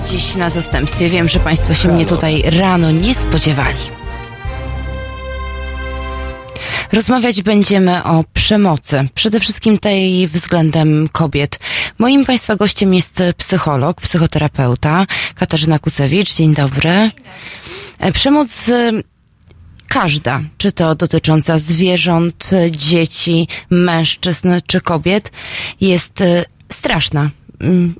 Dziś 0.00 0.34
na 0.34 0.50
zastępstwie. 0.50 1.08
Wiem, 1.08 1.28
że 1.28 1.40
Państwo 1.40 1.74
się 1.74 1.88
mnie 1.88 2.06
tutaj 2.06 2.42
rano 2.46 2.90
nie 2.90 3.14
spodziewali. 3.14 3.78
Rozmawiać 6.92 7.42
będziemy 7.42 8.04
o 8.04 8.24
przemocy, 8.34 9.08
przede 9.14 9.40
wszystkim 9.40 9.78
tej 9.78 10.28
względem 10.28 11.08
kobiet. 11.12 11.58
Moim 11.98 12.24
Państwa 12.24 12.56
gościem 12.56 12.94
jest 12.94 13.22
psycholog, 13.36 14.00
psychoterapeuta 14.00 15.06
Katarzyna 15.34 15.78
Kucewicz. 15.78 16.34
Dzień 16.34 16.54
dobry. 16.54 17.10
Przemoc 18.14 18.70
każda, 19.88 20.40
czy 20.58 20.72
to 20.72 20.94
dotycząca 20.94 21.58
zwierząt, 21.58 22.50
dzieci, 22.70 23.48
mężczyzn 23.70 24.48
czy 24.66 24.80
kobiet, 24.80 25.32
jest 25.80 26.22
straszna. 26.72 27.30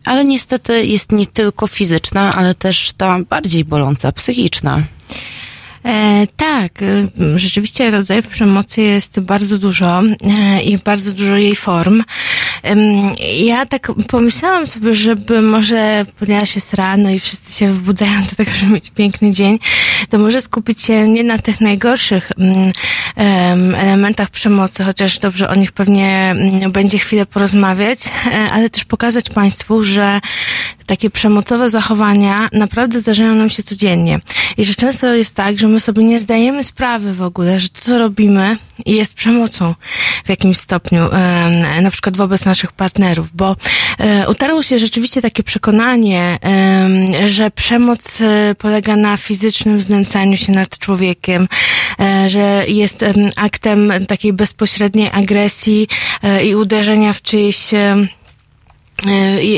Ale 0.04 0.24
niestety 0.24 0.86
jest 0.86 1.12
nie 1.12 1.26
tylko 1.26 1.66
fizyczna, 1.66 2.34
ale 2.34 2.54
też 2.54 2.92
ta 2.96 3.18
bardziej 3.30 3.64
boląca, 3.64 4.12
psychiczna. 4.12 4.82
E, 5.84 6.26
tak, 6.36 6.82
e, 6.82 7.08
rzeczywiście 7.38 7.90
rodzajów 7.90 8.28
przemocy 8.28 8.82
jest 8.82 9.20
bardzo 9.20 9.58
dużo 9.58 10.02
e, 10.02 10.62
i 10.62 10.78
bardzo 10.78 11.12
dużo 11.12 11.36
jej 11.36 11.56
form. 11.56 12.02
Ja 13.36 13.66
tak 13.66 13.92
pomyślałam 14.08 14.66
sobie, 14.66 14.94
żeby 14.94 15.42
może, 15.42 16.06
ponieważ 16.18 16.54
jest 16.54 16.74
rano 16.74 17.10
i 17.10 17.18
wszyscy 17.18 17.58
się 17.58 17.72
wybudzają 17.72 18.22
do 18.30 18.36
tego, 18.36 18.50
żeby 18.60 18.72
mieć 18.72 18.90
piękny 18.90 19.32
dzień, 19.32 19.58
to 20.10 20.18
może 20.18 20.40
skupić 20.40 20.82
się 20.82 21.08
nie 21.08 21.24
na 21.24 21.38
tych 21.38 21.60
najgorszych 21.60 22.32
elementach 23.76 24.30
przemocy, 24.30 24.84
chociaż 24.84 25.18
dobrze 25.18 25.48
o 25.48 25.54
nich 25.54 25.72
pewnie 25.72 26.30
mm, 26.30 26.72
będzie 26.72 26.98
chwilę 26.98 27.26
porozmawiać, 27.26 27.98
e, 28.06 28.50
ale 28.52 28.70
też 28.70 28.84
pokazać 28.84 29.30
Państwu, 29.30 29.84
że 29.84 30.20
takie 30.86 31.10
przemocowe 31.10 31.70
zachowania 31.70 32.48
naprawdę 32.52 33.00
zdarzają 33.00 33.34
nam 33.34 33.50
się 33.50 33.62
codziennie. 33.62 34.20
I 34.56 34.64
że 34.64 34.74
często 34.74 35.14
jest 35.14 35.34
tak, 35.34 35.58
że 35.58 35.68
my 35.68 35.80
sobie 35.80 36.04
nie 36.04 36.18
zdajemy 36.18 36.64
sprawy 36.64 37.14
w 37.14 37.22
ogóle, 37.22 37.60
że 37.60 37.68
to, 37.68 37.80
co 37.80 37.98
robimy, 37.98 38.56
jest 38.86 39.14
przemocą 39.14 39.74
w 40.24 40.28
jakimś 40.28 40.56
stopniu, 40.56 41.08
na 41.82 41.90
przykład 41.90 42.16
wobec 42.16 42.46
naszych 42.52 42.72
partnerów, 42.72 43.28
bo 43.34 43.56
e, 43.98 44.28
utarło 44.28 44.62
się 44.62 44.78
rzeczywiście 44.78 45.22
takie 45.22 45.42
przekonanie, 45.42 46.38
że 47.26 47.50
przemoc 47.50 48.20
e, 48.20 48.54
polega 48.54 48.96
na 48.96 49.16
fizycznym 49.16 49.80
znęcaniu 49.80 50.36
się 50.36 50.52
nad 50.52 50.78
człowiekiem, 50.78 51.48
e, 52.00 52.28
że 52.28 52.64
jest 52.68 53.04
aktem 53.36 53.92
takiej 54.08 54.32
bezpośredniej 54.32 55.08
agresji 55.12 55.88
i 56.44 56.54
uderzenia 56.54 57.12
w 57.12 57.22
czyjeś 57.22 57.58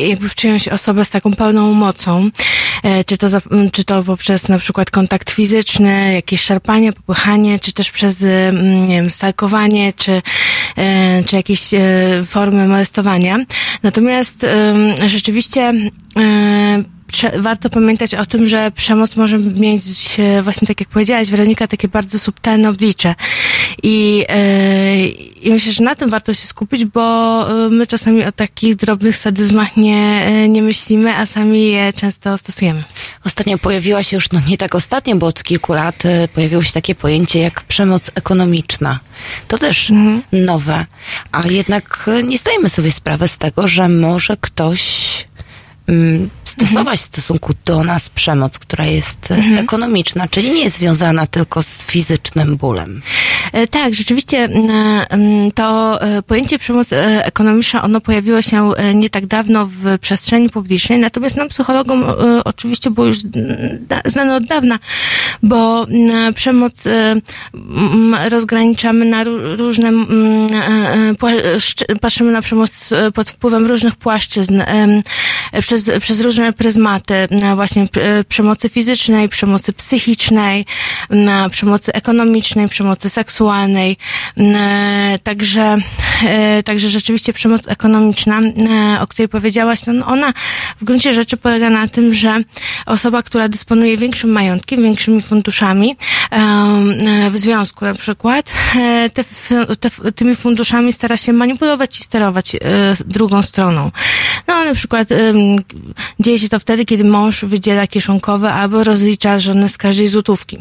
jakby 0.08 0.28
w 0.28 0.34
czyjąś 0.34 0.68
osobę 0.68 1.04
z 1.04 1.10
taką 1.10 1.32
pełną 1.32 1.72
mocą, 1.72 2.30
czy 3.06 3.18
to, 3.18 3.28
za, 3.28 3.40
czy 3.72 3.84
to 3.84 4.02
poprzez 4.02 4.48
na 4.48 4.58
przykład 4.58 4.90
kontakt 4.90 5.30
fizyczny, 5.30 6.14
jakieś 6.14 6.40
szarpanie, 6.40 6.92
popychanie, 6.92 7.58
czy 7.58 7.72
też 7.72 7.90
przez, 7.90 8.20
nie 8.86 8.96
wiem, 8.96 9.10
stalkowanie, 9.10 9.92
czy, 9.92 10.22
czy 11.26 11.36
jakieś 11.36 11.60
formy 12.26 12.68
molestowania. 12.68 13.38
Natomiast 13.82 14.46
rzeczywiście 15.06 15.72
warto 17.38 17.70
pamiętać 17.70 18.14
o 18.14 18.26
tym, 18.26 18.48
że 18.48 18.70
przemoc 18.70 19.16
może 19.16 19.38
mieć 19.38 19.84
właśnie 20.42 20.68
tak 20.68 20.80
jak 20.80 20.88
powiedziałaś, 20.88 21.30
Weronika, 21.30 21.66
takie 21.66 21.88
bardzo 21.88 22.18
subtelne 22.18 22.68
oblicze. 22.68 23.14
I, 23.82 24.18
yy, 24.18 25.06
I 25.42 25.50
myślę, 25.50 25.72
że 25.72 25.84
na 25.84 25.94
tym 25.94 26.10
warto 26.10 26.34
się 26.34 26.46
skupić, 26.46 26.84
bo 26.84 27.46
e, 27.66 27.70
my 27.70 27.86
czasami 27.86 28.24
o 28.24 28.32
takich 28.32 28.76
drobnych 28.76 29.16
sadyzmach 29.16 29.76
nie, 29.76 30.24
e, 30.26 30.48
nie 30.48 30.62
myślimy, 30.62 31.16
a 31.16 31.26
sami 31.26 31.70
je 31.70 31.92
często 31.92 32.38
stosujemy. 32.38 32.84
Ostatnio 33.24 33.58
pojawiła 33.58 34.02
się 34.02 34.16
już, 34.16 34.32
no 34.32 34.40
nie 34.48 34.58
tak 34.58 34.74
ostatnio, 34.74 35.16
bo 35.16 35.26
od 35.26 35.42
kilku 35.42 35.72
lat 35.74 36.02
pojawiło 36.34 36.62
się 36.62 36.72
takie 36.72 36.94
pojęcie 36.94 37.40
jak 37.40 37.62
przemoc 37.62 38.10
ekonomiczna. 38.14 39.00
To 39.48 39.58
też 39.58 39.90
mhm. 39.90 40.22
A 41.32 41.46
jednak 41.46 42.10
nie 42.24 42.38
zdajemy 42.38 42.68
sobie 42.68 42.90
sprawy 42.90 43.28
z 43.28 43.38
tego, 43.38 43.68
że 43.68 43.88
może 43.88 44.36
ktoś 44.36 44.84
Mm, 45.88 46.30
stosować 46.44 47.00
w 47.00 47.02
stosunku 47.02 47.52
do 47.64 47.84
nas 47.84 48.08
przemoc, 48.08 48.58
która 48.58 48.86
jest 48.86 49.30
e, 49.30 49.34
mhm. 49.34 49.58
ekonomiczna, 49.58 50.28
czyli 50.28 50.52
nie 50.52 50.62
jest 50.62 50.76
związana 50.76 51.26
tylko 51.26 51.62
z 51.62 51.82
fizycznym 51.82 52.56
bólem. 52.56 53.02
E, 53.52 53.66
tak, 53.66 53.94
rzeczywiście 53.94 54.48
to 55.54 56.00
e, 56.02 56.22
pojęcie 56.22 56.58
przemoc 56.58 56.88
ekonomiczna, 57.22 57.82
ono 57.82 58.00
pojawiło 58.00 58.42
się 58.42 58.70
nie 58.94 59.10
tak 59.10 59.26
dawno 59.26 59.66
w 59.66 59.98
przestrzeni 60.00 60.50
publicznej, 60.50 60.98
natomiast 60.98 61.36
nam 61.36 61.48
psychologom 61.48 62.04
oczywiście 62.44 62.90
było 62.90 63.06
już 63.06 63.18
znane 64.04 64.36
od 64.36 64.44
dawna, 64.44 64.78
bo 65.42 65.86
przemoc 66.34 66.84
rozgraniczamy 68.28 69.04
na 69.04 69.24
różne, 69.56 69.92
patrzymy 72.00 72.32
na 72.32 72.42
przemoc 72.42 72.90
pod 73.14 73.30
wpływem 73.30 73.66
różnych 73.66 73.96
płaszczyzn, 73.96 74.62
przez, 75.60 75.73
przez 76.00 76.20
różne 76.20 76.52
pryzmaty 76.52 77.14
właśnie 77.54 77.86
przemocy 78.28 78.68
fizycznej, 78.68 79.28
przemocy 79.28 79.72
psychicznej, 79.72 80.66
przemocy 81.50 81.92
ekonomicznej, 81.92 82.68
przemocy 82.68 83.08
seksualnej. 83.08 83.96
Także, 85.22 85.76
e, 86.26 86.62
także 86.62 86.88
rzeczywiście 86.88 87.32
przemoc 87.32 87.68
ekonomiczna, 87.68 88.40
e, 88.40 89.00
o 89.00 89.06
której 89.06 89.28
powiedziałaś, 89.28 89.80
no 89.86 90.06
ona 90.06 90.32
w 90.80 90.84
gruncie 90.84 91.14
rzeczy 91.14 91.36
polega 91.36 91.70
na 91.70 91.88
tym, 91.88 92.14
że 92.14 92.40
osoba, 92.86 93.22
która 93.22 93.48
dysponuje 93.48 93.96
większym 93.96 94.30
majątkiem, 94.30 94.82
większymi 94.82 95.22
funduszami 95.22 95.96
e, 96.30 97.30
w 97.30 97.38
związku 97.38 97.84
na 97.84 97.94
przykład, 97.94 98.52
te, 99.14 99.24
te, 99.80 100.12
tymi 100.12 100.34
funduszami 100.34 100.92
stara 100.92 101.16
się 101.16 101.32
manipulować 101.32 102.00
i 102.00 102.04
sterować 102.04 102.56
drugą 103.06 103.42
stroną. 103.42 103.90
No 104.48 104.64
na 104.64 104.74
przykład 104.74 105.08
dzieje 106.20 106.38
się 106.38 106.48
to 106.48 106.58
wtedy, 106.58 106.84
kiedy 106.84 107.04
mąż 107.04 107.44
wydziela 107.44 107.86
kieszonkowe 107.86 108.52
albo 108.52 108.84
rozlicza 108.84 109.40
żonę 109.40 109.68
z 109.68 109.78
każdej 109.78 110.08
złotówki. 110.08 110.58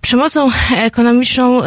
Przemocą 0.00 0.50
ekonomiczną 0.76 1.62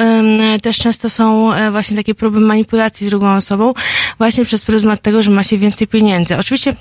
też 0.62 0.78
często 0.78 1.10
są 1.10 1.54
e, 1.54 1.72
właśnie 1.72 1.98
takie 1.98 2.16
próby 2.16 2.40
manipulacji 2.40 3.08
z 3.08 3.10
drugą 3.10 3.36
osobą, 3.36 3.74
właśnie 4.18 4.46
przez 4.46 4.66
pryzmat 4.66 5.02
tego, 5.02 5.22
że 5.22 5.32
ma 5.32 5.44
się 5.44 5.58
więcej 5.58 5.88
pieniędzy. 5.88 6.38
Oczywiście 6.38 6.76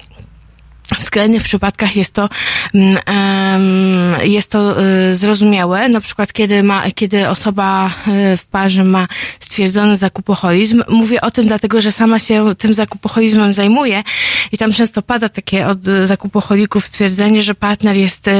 w 0.94 1.04
skrajnych 1.04 1.42
przypadkach 1.42 1.96
jest 1.96 2.14
to, 2.14 2.28
mm, 2.74 2.98
jest 4.22 4.50
to 4.50 4.82
y, 4.82 5.16
zrozumiałe, 5.16 5.88
na 5.88 6.00
przykład 6.00 6.32
kiedy 6.32 6.62
ma, 6.62 6.90
kiedy 6.94 7.28
osoba 7.28 7.86
y, 8.32 8.36
w 8.36 8.46
parze 8.46 8.84
ma 8.84 9.06
stwierdzony 9.40 9.96
zakupoholizm. 9.96 10.82
Mówię 10.88 11.20
o 11.20 11.30
tym 11.30 11.46
dlatego, 11.46 11.80
że 11.80 11.92
sama 11.92 12.18
się 12.18 12.54
tym 12.58 12.74
zakupoholizmem 12.74 13.54
zajmuję 13.54 14.02
i 14.52 14.58
tam 14.58 14.72
często 14.72 15.02
pada 15.02 15.28
takie 15.28 15.66
od 15.66 15.84
zakupoholików 16.04 16.86
stwierdzenie, 16.86 17.42
że 17.42 17.54
partner 17.54 17.96
jest 17.96 18.28
y, 18.28 18.32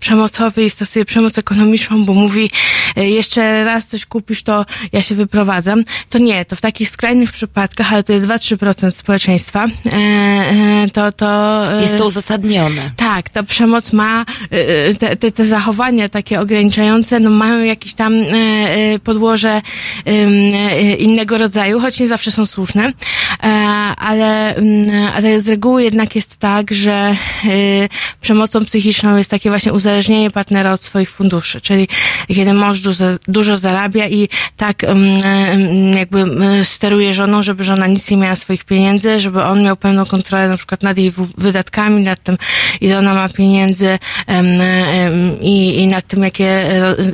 przemocowy 0.00 0.64
i 0.64 0.70
stosuje 0.70 1.04
przemoc 1.04 1.38
ekonomiczną, 1.38 2.04
bo 2.04 2.14
mówi 2.14 2.50
jeszcze 2.96 3.64
raz 3.64 3.86
coś 3.86 4.06
kupisz, 4.06 4.42
to 4.42 4.66
ja 4.92 5.02
się 5.02 5.14
wyprowadzam. 5.14 5.84
To 6.10 6.18
nie, 6.18 6.44
to 6.44 6.56
w 6.56 6.60
takich 6.60 6.90
skrajnych 6.90 7.32
przypadkach, 7.32 7.92
ale 7.92 8.02
to 8.02 8.12
jest 8.12 8.26
2-3% 8.26 8.92
społeczeństwa, 8.92 9.66
e, 9.66 9.92
e, 9.92 10.88
to, 10.92 11.12
to 11.12 11.62
jest 11.88 11.98
to 11.98 12.06
uzasadnione. 12.06 12.90
Tak, 12.96 13.28
ta 13.28 13.42
przemoc 13.42 13.92
ma, 13.92 14.24
y, 14.52 14.56
y, 14.90 14.94
te, 14.94 15.16
te, 15.16 15.32
te 15.32 15.46
zachowania 15.46 16.08
takie 16.08 16.40
ograniczające, 16.40 17.20
no 17.20 17.30
mają 17.30 17.64
jakieś 17.64 17.94
tam 17.94 18.14
y, 18.14 19.00
podłoże 19.04 19.62
innego 20.98 21.38
rodzaju, 21.38 21.80
choć 21.80 22.00
nie 22.00 22.08
zawsze 22.08 22.30
są 22.30 22.46
słuszne, 22.46 22.92
e, 23.42 23.46
ale, 23.98 24.54
ale 25.14 25.40
z 25.40 25.48
reguły 25.48 25.82
jednak 25.84 26.16
jest 26.16 26.36
tak, 26.36 26.74
że 26.74 27.16
przemocą 28.20 28.64
psychiczną 28.64 29.16
jest 29.16 29.30
takie 29.30 29.50
właśnie 29.50 29.72
uzależnienie 29.72 30.30
partnera 30.30 30.72
od 30.72 30.82
swoich 30.82 31.10
funduszy, 31.10 31.60
czyli 31.60 31.88
kiedy 32.28 32.52
mąż 32.52 32.80
dużo, 32.80 33.04
dużo 33.28 33.56
zarabia 33.56 34.08
i 34.08 34.28
tak 34.56 34.82
jakby 35.94 36.24
steruje 36.64 37.14
żoną, 37.14 37.42
żeby 37.42 37.64
żona 37.64 37.86
nic 37.86 38.10
nie 38.10 38.16
miała 38.16 38.36
swoich 38.36 38.64
pieniędzy, 38.64 39.20
żeby 39.20 39.42
on 39.42 39.62
miał 39.62 39.76
pełną 39.76 40.06
kontrolę 40.06 40.48
na 40.48 40.56
przykład 40.56 40.82
nad 40.82 40.98
jej 40.98 41.12
wydatkami, 41.38 41.77
wydatkami, 41.78 42.02
nad 42.02 42.22
tym, 42.22 42.38
ile 42.80 42.98
ona 42.98 43.14
ma 43.14 43.28
pieniędzy 43.28 43.98
i, 45.40 45.82
i 45.82 45.86
nad 45.86 46.06
tym, 46.06 46.22
jakie, 46.22 46.64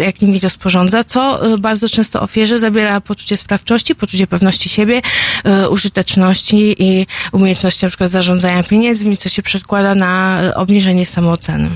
jak 0.00 0.20
nimi 0.20 0.40
rozporządza, 0.40 1.04
co 1.04 1.46
e, 1.54 1.58
bardzo 1.58 1.88
często 1.88 2.20
ofierze 2.20 2.58
zabiera 2.58 3.00
poczucie 3.00 3.36
sprawczości, 3.36 3.94
poczucie 3.94 4.26
pewności 4.26 4.68
siebie, 4.68 5.00
e, 5.44 5.68
użyteczności 5.68 6.76
i 6.78 7.06
umiejętności 7.32 7.84
na 7.84 7.88
przykład 7.88 8.10
zarządzania 8.10 8.62
pieniędzmi, 8.62 9.16
co 9.16 9.28
się 9.28 9.42
przekłada 9.42 9.94
na 9.94 10.40
obniżenie 10.56 11.06
samooceny. 11.06 11.70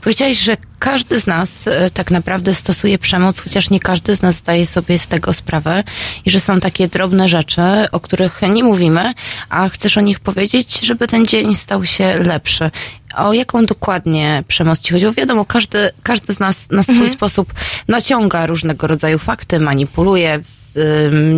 Powiedziałeś, 0.00 0.38
że 0.38 0.56
każdy 0.78 1.20
z 1.20 1.26
nas 1.26 1.66
e, 1.66 1.90
tak 1.90 2.10
naprawdę 2.10 2.54
stosuje 2.54 2.98
przemoc, 2.98 3.40
chociaż 3.40 3.70
nie 3.70 3.80
każdy 3.80 4.16
z 4.16 4.22
nas 4.22 4.34
zdaje 4.34 4.66
sobie 4.66 4.98
z 4.98 5.08
tego 5.08 5.32
sprawę 5.32 5.84
i 6.24 6.30
że 6.30 6.40
są 6.40 6.60
takie 6.60 6.88
drobne 6.88 7.28
rzeczy, 7.28 7.62
o 7.92 8.00
których 8.00 8.40
nie 8.42 8.64
mówimy, 8.64 9.14
a 9.48 9.68
chcesz 9.68 9.98
o 9.98 10.00
nich 10.00 10.20
powiedzieć, 10.20 10.80
żeby 10.80 11.08
ten 11.08 11.26
dzień 11.26 11.54
stał 11.54 11.84
się 11.84 12.14
lepszy. 12.14 12.70
O 13.16 13.32
jaką 13.32 13.66
dokładnie 13.66 14.44
przemoc 14.48 14.80
ci 14.80 14.92
chodzi? 14.92 15.06
Bo 15.06 15.12
wiadomo, 15.12 15.44
każdy, 15.44 15.90
każdy 16.02 16.34
z 16.34 16.40
nas 16.40 16.70
na 16.70 16.82
swój 16.82 16.94
mhm. 16.94 17.12
sposób 17.12 17.54
naciąga 17.88 18.46
różnego 18.46 18.86
rodzaju 18.86 19.18
fakty, 19.18 19.60
manipuluje, 19.60 20.40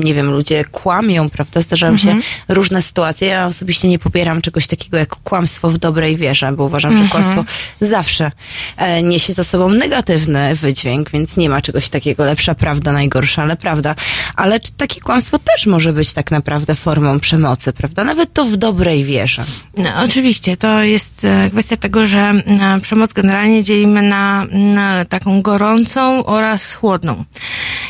nie 0.03 0.15
wiem, 0.15 0.31
ludzie 0.31 0.65
kłamią, 0.65 1.31
prawda? 1.31 1.61
Zdarzają 1.61 1.93
mhm. 1.93 2.23
się 2.23 2.29
różne 2.49 2.83
sytuacje. 2.83 3.29
Ja 3.29 3.47
osobiście 3.47 3.89
nie 3.89 3.99
popieram 3.99 4.43
czegoś 4.43 4.67
takiego 4.67 4.97
jak 4.97 5.17
kłamstwo 5.17 5.71
w 5.71 5.79
dobrej 5.79 6.17
wierze, 6.17 6.53
bo 6.53 6.65
uważam, 6.65 6.93
mhm. 6.93 7.09
że 7.09 7.13
kłamstwo 7.13 7.45
zawsze 7.81 8.31
e, 8.77 9.03
niesie 9.03 9.33
za 9.33 9.45
sobą 9.45 9.69
negatywny 9.69 10.55
wydźwięk, 10.55 11.11
więc 11.11 11.37
nie 11.37 11.49
ma 11.49 11.61
czegoś 11.61 11.89
takiego 11.89 12.25
lepsza 12.25 12.55
prawda, 12.55 12.93
najgorsza, 12.93 13.43
ale 13.43 13.57
prawda. 13.57 13.95
Ale 14.37 14.61
czy 14.61 14.73
takie 14.73 15.01
kłamstwo 15.01 15.39
też 15.39 15.67
może 15.67 15.93
być 15.93 16.13
tak 16.13 16.31
naprawdę 16.31 16.75
formą 16.75 17.21
przemocy, 17.21 17.73
prawda? 17.73 18.05
Nawet 18.05 18.33
to 18.33 18.45
w 18.45 18.57
dobrej 18.57 19.05
wierze. 19.05 19.45
No, 19.77 19.91
oczywiście, 20.05 20.57
to 20.57 20.83
jest 20.83 21.25
e, 21.25 21.51
kwestia 21.51 21.77
tego, 21.77 22.05
że 22.05 22.21
e, 22.21 22.81
przemoc 22.81 23.13
generalnie 23.13 23.63
dzielimy 23.63 24.03
na, 24.03 24.47
na 24.53 25.05
taką 25.05 25.43
gorącą 25.43 26.25
oraz 26.25 26.75
chłodną. 26.75 27.25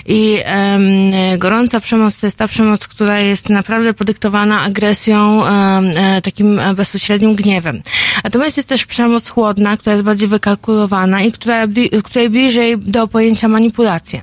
I 0.06 0.38
um, 0.46 1.31
gorąca 1.38 1.80
przemoc 1.80 2.18
to 2.18 2.26
jest 2.26 2.38
ta 2.38 2.48
przemoc, 2.48 2.88
która 2.88 3.20
jest 3.20 3.48
naprawdę 3.48 3.94
podyktowana 3.94 4.60
agresją, 4.60 5.40
um, 5.40 5.90
takim 6.22 6.60
bezpośrednim 6.76 7.34
gniewem. 7.34 7.82
Natomiast 8.24 8.56
jest 8.56 8.68
też 8.68 8.86
przemoc 8.86 9.28
chłodna, 9.28 9.76
która 9.76 9.92
jest 9.92 10.04
bardziej 10.04 10.28
wykalkulowana 10.28 11.22
i 11.22 11.32
która, 11.32 11.66
której 12.04 12.30
bliżej 12.30 12.78
do 12.78 13.08
pojęcia 13.08 13.48
manipulacja. 13.48 14.22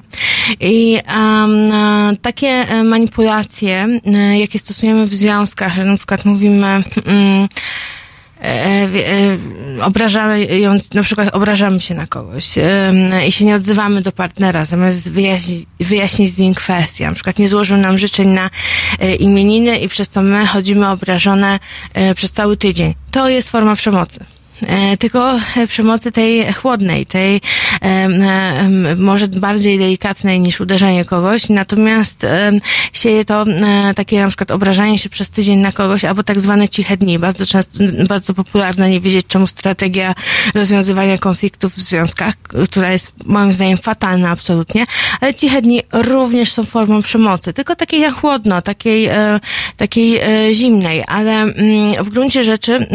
I 0.59 1.00
um, 1.17 2.17
takie 2.21 2.65
manipulacje, 2.83 3.88
jakie 4.39 4.59
stosujemy 4.59 5.07
w 5.07 5.15
związkach, 5.15 5.77
na 5.85 5.97
przykład 5.97 6.25
mówimy, 6.25 6.83
um, 7.06 7.47
E, 7.47 7.47
e, 7.47 7.99
obrażamy 9.81 10.45
ją, 10.59 10.80
na 10.94 11.03
przykład 11.03 11.36
obrażamy 11.36 11.81
się 11.81 11.94
na 11.94 12.07
kogoś 12.07 12.57
e, 12.57 12.94
i 13.27 13.31
się 13.31 13.45
nie 13.45 13.56
odzywamy 13.56 14.01
do 14.01 14.12
partnera, 14.12 14.65
zamiast 14.65 15.12
wyjaśnić, 15.12 15.65
wyjaśnić 15.80 16.31
z 16.31 16.38
nim 16.38 16.53
kwestię. 16.53 17.07
Na 17.07 17.13
przykład 17.13 17.39
nie 17.39 17.50
złożył 17.50 17.77
nam 17.77 17.97
życzeń 17.97 18.27
na 18.27 18.50
imieniny 19.19 19.80
i 19.80 19.89
przez 19.89 20.09
to 20.09 20.21
my 20.21 20.45
chodzimy 20.45 20.89
obrażone 20.89 21.59
przez 22.15 22.31
cały 22.31 22.57
tydzień. 22.57 22.95
To 23.12 23.30
jest 23.30 23.50
forma 23.50 23.75
przemocy. 23.75 24.25
E, 24.67 24.97
tylko 24.97 25.38
przemocy 25.67 26.11
tej 26.11 26.53
chłodnej, 26.53 27.06
tej 27.06 27.41
może 28.97 29.27
bardziej 29.27 29.79
delikatnej 29.79 30.39
niż 30.39 30.61
uderzenie 30.61 31.06
kogoś, 31.06 31.50
natomiast 31.50 32.25
sieje 32.94 33.25
to 33.25 33.44
e, 33.44 33.94
takie 33.94 34.21
na 34.21 34.27
przykład 34.27 34.51
obrażanie 34.51 34.97
się 34.97 35.09
przez 35.09 35.29
tydzień 35.29 35.59
na 35.59 35.71
kogoś, 35.71 36.06
albo 36.06 36.23
tak 36.23 36.39
zwane 36.39 36.69
ciche 36.69 36.97
dni, 36.97 37.19
bardzo 37.19 37.45
często, 37.45 37.79
bardzo 38.07 38.33
popularne, 38.33 38.89
nie 38.89 39.00
wiedzieć 39.00 39.27
czemu 39.27 39.47
strategia 39.47 40.15
rozwiązywania 40.53 41.17
konfliktów 41.17 41.73
w 41.73 41.79
związkach, 41.79 42.33
która 42.71 42.91
jest 42.91 43.13
moim 43.25 43.53
zdaniem 43.53 43.77
fatalna 43.77 44.29
absolutnie, 44.29 44.85
ale 45.21 45.33
ciche 45.33 45.61
dni 45.61 45.81
również 45.91 46.51
są 46.51 46.63
formą 46.63 47.01
przemocy, 47.01 47.53
tylko 47.53 47.75
takiej 47.75 48.01
jak 48.01 48.13
chłodno, 48.13 48.61
takiej, 48.61 49.06
e, 49.06 49.39
takiej 49.77 50.19
zimnej, 50.53 51.03
ale 51.07 51.31
mm, 51.31 52.03
w 52.03 52.09
gruncie 52.09 52.44
rzeczy 52.44 52.88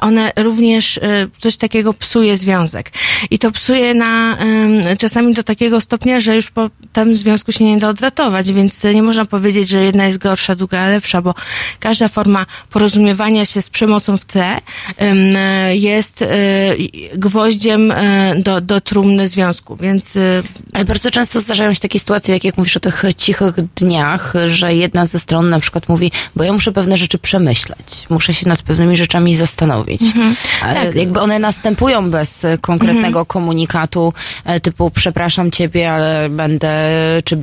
one 0.00 0.32
również 0.36 1.00
coś 1.38 1.56
takiego 1.56 1.94
psuje 1.94 2.36
związek. 2.36 2.92
I 3.30 3.38
to 3.38 3.50
psuje 3.50 3.94
na, 3.94 4.36
czasami 4.98 5.34
do 5.34 5.42
takiego 5.42 5.80
stopnia, 5.80 6.20
że 6.20 6.36
już 6.36 6.50
po 6.50 6.70
tym 6.92 7.16
związku 7.16 7.52
się 7.52 7.64
nie 7.64 7.78
da 7.78 7.88
odratować, 7.88 8.52
więc 8.52 8.84
nie 8.84 9.02
można 9.02 9.24
powiedzieć, 9.24 9.68
że 9.68 9.84
jedna 9.84 10.06
jest 10.06 10.18
gorsza, 10.18 10.54
druga 10.54 10.88
lepsza, 10.88 11.22
bo 11.22 11.34
każda 11.80 12.08
forma 12.08 12.46
porozumiewania 12.70 13.44
się 13.44 13.62
z 13.62 13.70
przemocą 13.70 14.16
w 14.16 14.24
tle 14.24 14.60
jest 15.72 16.22
e, 16.22 16.26
gwoździem 17.14 17.90
e, 17.90 18.34
do, 18.36 18.60
do 18.60 18.80
trumny 18.80 19.28
związku, 19.28 19.76
więc... 19.76 20.16
E, 20.16 20.42
Ale 20.72 20.84
bardzo 20.84 21.10
często 21.10 21.40
zdarzają 21.40 21.74
się 21.74 21.80
takie 21.80 21.98
sytuacje, 21.98 22.34
jak, 22.34 22.44
jak 22.44 22.58
mówisz 22.58 22.76
o 22.76 22.80
tych 22.80 23.02
cichych 23.16 23.54
dniach, 23.76 24.32
że 24.46 24.74
jedna 24.74 25.06
ze 25.06 25.18
stron 25.20 25.50
na 25.50 25.60
przykład 25.60 25.88
mówi, 25.88 26.12
bo 26.36 26.44
ja 26.44 26.52
muszę 26.52 26.72
pewne 26.72 26.96
rzeczy 26.96 27.18
przemyśleć, 27.18 28.06
muszę 28.10 28.34
się 28.34 28.48
nad 28.48 28.62
pewnymi 28.62 28.96
rzeczami 28.96 29.36
zastanowić. 29.36 30.02
Mhm. 30.02 30.36
Tak. 30.60 30.94
Jakby 31.02 31.20
one 31.20 31.38
następują 31.38 32.10
bez 32.10 32.46
konkretnego 32.60 33.06
mhm. 33.06 33.26
komunikatu 33.26 34.12
typu 34.62 34.90
przepraszam 34.90 35.50
ciebie, 35.50 35.92
ale 35.92 36.28
będę 36.28 36.70
czy 37.24 37.38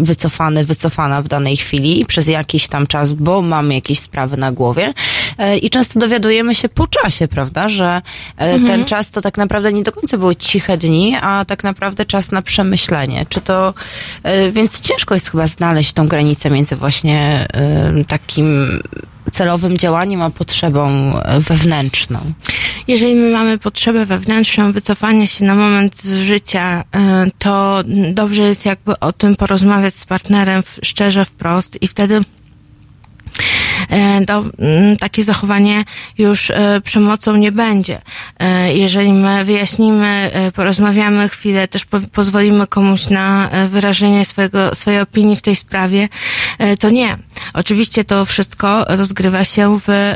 wycofany, 0.00 0.64
wycofana 0.64 1.22
w 1.22 1.28
danej 1.28 1.56
chwili 1.56 2.04
przez 2.04 2.28
jakiś 2.28 2.68
tam 2.68 2.86
czas, 2.86 3.12
bo 3.12 3.42
mamy 3.42 3.74
jakieś 3.74 3.98
sprawy 3.98 4.36
na 4.36 4.52
głowie. 4.52 4.92
E, 5.38 5.58
I 5.58 5.70
często 5.70 6.00
dowiadujemy 6.00 6.54
się 6.54 6.68
po 6.68 6.86
czasie, 6.86 7.28
prawda, 7.28 7.68
że 7.68 8.02
e, 8.38 8.40
mhm. 8.40 8.66
ten 8.66 8.84
czas 8.84 9.10
to 9.10 9.20
tak 9.20 9.38
naprawdę 9.38 9.72
nie 9.72 9.82
do 9.82 9.92
końca 9.92 10.18
były 10.18 10.36
ciche 10.36 10.78
dni, 10.78 11.16
a 11.20 11.44
tak 11.44 11.64
naprawdę 11.64 12.04
czas 12.06 12.30
na 12.32 12.42
przemyślenie. 12.42 13.26
Czy 13.28 13.40
to, 13.40 13.74
e, 14.22 14.52
więc 14.52 14.80
ciężko 14.80 15.14
jest 15.14 15.30
chyba 15.30 15.46
znaleźć 15.46 15.92
tą 15.92 16.08
granicę 16.08 16.50
między 16.50 16.76
właśnie 16.76 17.46
takim 18.08 18.80
celowym 19.32 19.78
działaniem, 19.78 20.22
a 20.22 20.30
potrzebą 20.30 21.12
wewnętrzną. 21.38 22.18
Jeżeli 22.88 23.14
my 23.14 23.30
mamy 23.30 23.58
potrzebę 23.58 24.06
wewnętrzną, 24.06 24.72
wycofania 24.72 25.26
się 25.26 25.44
na 25.44 25.54
moment 25.54 26.02
z 26.02 26.20
życia, 26.20 26.84
to 27.38 27.82
dobrze 28.12 28.42
jest 28.42 28.66
jakby 28.66 29.00
o 29.00 29.12
tym 29.12 29.36
porozmawiać 29.36 29.94
z 29.94 30.04
partnerem 30.04 30.62
szczerze, 30.82 31.24
wprost 31.24 31.82
i 31.82 31.88
wtedy 31.88 32.20
to 34.26 34.44
mm, 34.58 34.96
takie 34.96 35.24
zachowanie 35.24 35.84
już 36.18 36.50
e, 36.50 36.80
przemocą 36.84 37.36
nie 37.36 37.52
będzie. 37.52 38.02
E, 38.38 38.74
jeżeli 38.74 39.12
my 39.12 39.44
wyjaśnimy, 39.44 40.30
porozmawiamy 40.54 41.28
chwilę, 41.28 41.68
też 41.68 41.84
pozwolimy 42.12 42.66
komuś 42.66 43.08
na 43.08 43.50
wyrażenie 43.68 44.24
swojego, 44.24 44.74
swojej 44.74 45.00
opinii 45.00 45.36
w 45.36 45.42
tej 45.42 45.56
sprawie, 45.56 46.08
to 46.78 46.90
nie. 46.90 47.18
Oczywiście 47.54 48.04
to 48.04 48.24
wszystko 48.24 48.84
rozgrywa 48.88 49.44
się 49.44 49.78
w, 49.86 50.14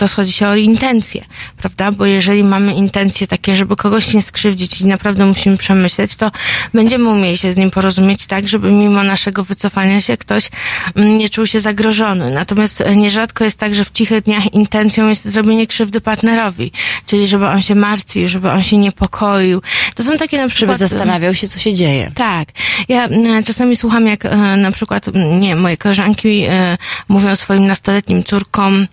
rozchodzi 0.00 0.32
się 0.32 0.48
o 0.48 0.56
intencje, 0.56 1.24
prawda? 1.56 1.92
Bo 1.92 2.06
jeżeli 2.06 2.44
mamy 2.44 2.74
intencje 2.74 3.26
takie, 3.26 3.56
żeby 3.56 3.76
kogoś 3.76 4.14
nie 4.14 4.22
skrzywdzić 4.22 4.80
i 4.80 4.86
naprawdę 4.86 5.26
musimy 5.26 5.56
przemyśleć, 5.56 6.16
to 6.16 6.30
będziemy 6.74 7.08
umieli 7.08 7.38
się 7.38 7.52
z 7.52 7.56
nim 7.56 7.70
porozumieć 7.70 8.26
tak, 8.26 8.48
żeby 8.48 8.72
mimo 8.72 9.02
naszego 9.02 9.44
wycofania 9.44 10.00
się 10.00 10.16
ktoś 10.16 10.50
nie 10.96 11.30
czuł 11.30 11.46
się 11.46 11.60
zagrożony. 11.60 12.01
Natomiast 12.14 12.80
e, 12.80 12.96
nierzadko 12.96 13.44
jest 13.44 13.58
tak, 13.58 13.74
że 13.74 13.84
w 13.84 13.90
cichych 13.90 14.22
dniach 14.22 14.54
intencją 14.54 15.08
jest 15.08 15.24
zrobienie 15.24 15.66
krzywdy 15.66 16.00
partnerowi, 16.00 16.72
czyli 17.06 17.26
żeby 17.26 17.46
on 17.46 17.62
się 17.62 17.74
martwił, 17.74 18.28
żeby 18.28 18.50
on 18.50 18.62
się 18.62 18.78
niepokoił. 18.78 19.62
To 19.94 20.02
są 20.02 20.16
takie 20.16 20.38
na 20.38 20.48
przykład... 20.48 20.78
Żeby 20.78 20.88
zastanawiał 20.88 21.34
się, 21.34 21.48
co 21.48 21.58
się 21.58 21.74
dzieje. 21.74 22.12
Tak. 22.14 22.48
Ja 22.88 23.08
czasami 23.44 23.76
słucham, 23.76 24.06
jak 24.06 24.24
e, 24.24 24.36
na 24.36 24.72
przykład, 24.72 25.06
nie, 25.40 25.56
moje 25.56 25.76
koleżanki 25.76 26.44
e, 26.48 26.78
mówią 27.08 27.36
swoim 27.36 27.66
nastoletnim 27.66 28.24
córkom, 28.24 28.86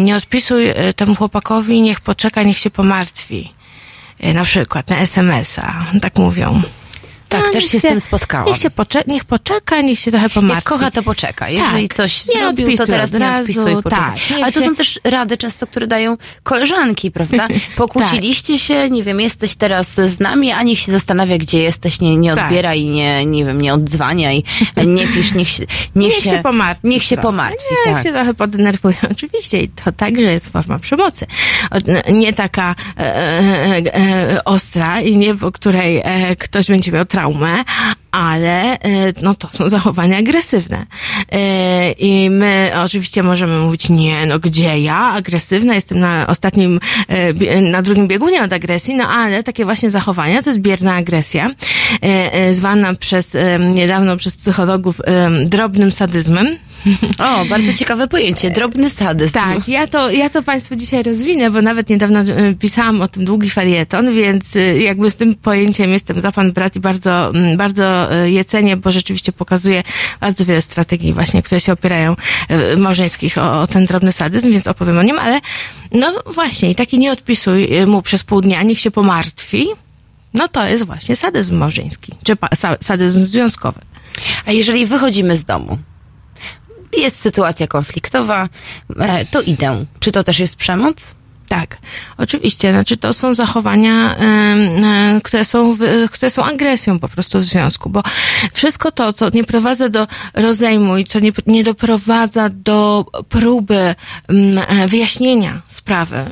nie 0.00 0.16
odpisuj 0.16 0.66
temu 0.96 1.14
chłopakowi, 1.14 1.80
niech 1.80 2.00
poczeka, 2.00 2.42
niech 2.42 2.58
się 2.58 2.70
pomartwi. 2.70 3.52
Na 4.34 4.44
przykład 4.44 4.90
na 4.90 4.96
SMS-a. 4.96 5.86
Tak 6.02 6.18
mówią. 6.18 6.62
Tak, 7.36 7.46
no, 7.46 7.52
też 7.52 7.64
się, 7.64 7.70
się, 7.70 7.78
z 7.78 7.82
tym 7.82 8.00
spotkałam. 8.00 8.46
Niech, 8.46 8.56
się 8.56 8.70
pocze 8.70 9.02
niech 9.06 9.24
poczeka, 9.24 9.80
niech 9.80 9.98
się 9.98 10.10
trochę 10.10 10.30
pomartwi. 10.30 10.54
Jak 10.54 10.64
kocha, 10.64 10.90
to 10.90 11.02
poczeka. 11.02 11.48
Jeżeli 11.48 11.88
tak. 11.88 11.96
coś 11.96 12.26
nie 12.26 12.40
zrobił, 12.40 12.76
to 12.76 12.86
teraz 12.86 13.12
nie 13.12 13.32
odpisuj, 13.32 13.76
tak, 13.90 14.16
Ale 14.42 14.52
to 14.52 14.60
się... 14.60 14.66
są 14.66 14.74
też 14.74 15.00
rady 15.04 15.36
często, 15.36 15.66
które 15.66 15.86
dają 15.86 16.16
koleżanki, 16.42 17.10
prawda? 17.10 17.48
Pokłóciliście 17.76 18.52
tak. 18.52 18.62
się, 18.62 18.90
nie 18.90 19.02
wiem, 19.02 19.20
jesteś 19.20 19.54
teraz 19.54 19.94
z 19.94 20.20
nami, 20.20 20.52
a 20.52 20.62
niech 20.62 20.78
się 20.78 20.92
zastanawia, 20.92 21.38
gdzie 21.38 21.62
jesteś, 21.62 22.00
nie, 22.00 22.16
nie 22.16 22.34
tak. 22.34 22.44
odbiera 22.44 22.74
i 22.74 22.84
nie, 22.84 23.26
nie 23.26 23.44
wiem, 23.44 23.62
nie 23.62 23.74
odzwania 23.74 24.32
i 24.32 24.44
nie 24.86 25.06
pisz, 25.06 25.34
niech 25.34 25.48
się, 25.48 25.62
niech, 25.96 26.14
niech 26.14 26.14
się, 26.14 26.30
się 26.30 26.42
pomartwi. 26.42 26.88
Niech 26.88 27.02
się 27.02 27.16
pomartwi, 27.16 27.74
Niech 27.86 27.94
tak. 27.94 28.04
się 28.06 28.12
trochę 28.12 28.34
podenerwuje. 28.34 28.96
Oczywiście 29.12 29.60
i 29.60 29.68
to 29.68 29.92
także 29.92 30.22
jest 30.22 30.48
forma 30.48 30.78
przemocy. 30.78 31.26
Nie 32.12 32.32
taka 32.32 32.74
e, 32.98 33.00
e, 33.00 33.94
e, 33.94 34.44
ostra 34.44 35.00
i 35.00 35.16
nie, 35.16 35.34
po 35.34 35.52
której 35.52 36.00
e, 36.04 36.36
ktoś 36.36 36.66
będzie 36.66 36.92
miał 36.92 37.04
traumę, 37.04 37.23
ale 38.14 38.78
e, 38.78 39.12
no 39.22 39.34
to 39.34 39.48
są 39.48 39.68
zachowania 39.68 40.18
agresywne. 40.18 40.86
E, 41.32 41.92
I 41.92 42.30
my 42.30 42.72
oczywiście 42.84 43.22
możemy 43.22 43.58
mówić, 43.58 43.88
nie, 43.88 44.26
no 44.26 44.38
gdzie 44.38 44.80
ja? 44.80 44.98
Agresywna, 44.98 45.74
jestem 45.74 46.00
na 46.00 46.26
ostatnim, 46.26 46.80
e, 47.08 47.60
na 47.60 47.82
drugim 47.82 48.08
biegunie 48.08 48.42
od 48.42 48.52
agresji, 48.52 48.94
no 48.94 49.08
ale 49.08 49.42
takie 49.42 49.64
właśnie 49.64 49.90
zachowania 49.90 50.42
to 50.42 50.50
jest 50.50 50.60
bierna 50.60 50.94
agresja, 50.94 51.50
zwana 52.50 52.94
przez, 52.94 53.36
niedawno 53.74 54.16
przez 54.16 54.36
psychologów 54.36 55.00
drobnym 55.44 55.92
sadyzmem, 55.92 56.56
O, 57.18 57.44
bardzo 57.44 57.72
ciekawe 57.72 58.08
pojęcie. 58.08 58.50
Drobny 58.50 58.90
sadyzm. 58.90 59.32
Tak, 59.32 59.68
ja 59.68 59.86
to, 59.86 60.10
ja 60.10 60.30
to 60.30 60.42
Państwu 60.42 60.76
dzisiaj 60.76 61.02
rozwinę, 61.02 61.50
bo 61.50 61.62
nawet 61.62 61.88
niedawno 61.88 62.20
e, 62.20 62.54
pisałam 62.54 63.02
o 63.02 63.08
tym 63.08 63.24
długi 63.24 63.50
felieton, 63.50 64.14
więc 64.14 64.56
e, 64.56 64.78
jakby 64.78 65.10
z 65.10 65.16
tym 65.16 65.34
pojęciem 65.34 65.92
jestem 65.92 66.20
za 66.20 66.32
Pan 66.32 66.52
brat 66.52 66.76
i 66.76 66.80
bardzo, 66.80 67.30
mm, 67.30 67.56
bardzo 67.56 68.12
e, 68.12 68.30
je 68.30 68.44
cenię, 68.44 68.76
bo 68.76 68.92
rzeczywiście 68.92 69.32
pokazuje 69.32 69.82
bardzo 70.20 70.44
wiele 70.44 70.60
strategii 70.60 71.12
właśnie, 71.12 71.42
które 71.42 71.60
się 71.60 71.72
opierają 71.72 72.16
małżeńskich 72.78 73.38
o, 73.38 73.60
o 73.60 73.66
ten 73.66 73.86
drobny 73.86 74.12
sadyzm, 74.12 74.52
więc 74.52 74.66
opowiem 74.66 74.98
o 74.98 75.02
nim, 75.02 75.18
ale 75.18 75.40
no 75.92 76.12
właśnie, 76.34 76.70
i 76.70 76.74
taki 76.74 76.98
nie 76.98 77.12
odpisuj 77.12 77.68
mu 77.86 78.02
przez 78.02 78.24
pół 78.24 78.40
dnia, 78.40 78.62
niech 78.62 78.80
się 78.80 78.90
pomartwi, 78.90 79.66
no 80.34 80.48
to 80.48 80.66
jest 80.66 80.84
właśnie 80.84 81.16
sadyzm 81.16 81.56
małżeński, 81.56 82.12
czy 82.24 82.36
pa, 82.36 82.48
sadyzm 82.80 83.26
związkowy. 83.26 83.80
A 84.46 84.52
jeżeli 84.52 84.86
wychodzimy 84.86 85.36
z 85.36 85.44
domu, 85.44 85.78
jest 86.96 87.20
sytuacja 87.20 87.66
konfliktowa, 87.66 88.48
e, 88.98 89.24
to 89.24 89.42
idę. 89.42 89.84
Czy 90.00 90.12
to 90.12 90.24
też 90.24 90.38
jest 90.38 90.56
przemoc? 90.56 91.14
Tak, 91.48 91.78
oczywiście. 92.18 92.72
Znaczy 92.72 92.96
to 92.96 93.12
są 93.12 93.34
zachowania, 93.34 94.16
em, 94.16 94.84
e, 94.84 95.20
które 95.20 95.44
są, 95.44 95.76
które 96.10 96.30
są 96.30 96.44
agresją 96.44 96.98
po 96.98 97.08
prostu 97.08 97.38
w 97.38 97.44
związku, 97.44 97.90
bo 97.90 98.02
wszystko 98.52 98.92
to, 98.92 99.12
co 99.12 99.30
nie 99.30 99.44
prowadza 99.44 99.88
do 99.88 100.06
rozejmu 100.34 100.96
i 100.96 101.04
co 101.04 101.20
nie, 101.20 101.32
nie 101.46 101.64
doprowadza 101.64 102.48
do 102.48 103.06
próby 103.28 103.94
mm, 104.28 104.64
e, 104.68 104.88
wyjaśnienia 104.88 105.62
sprawy, 105.68 106.30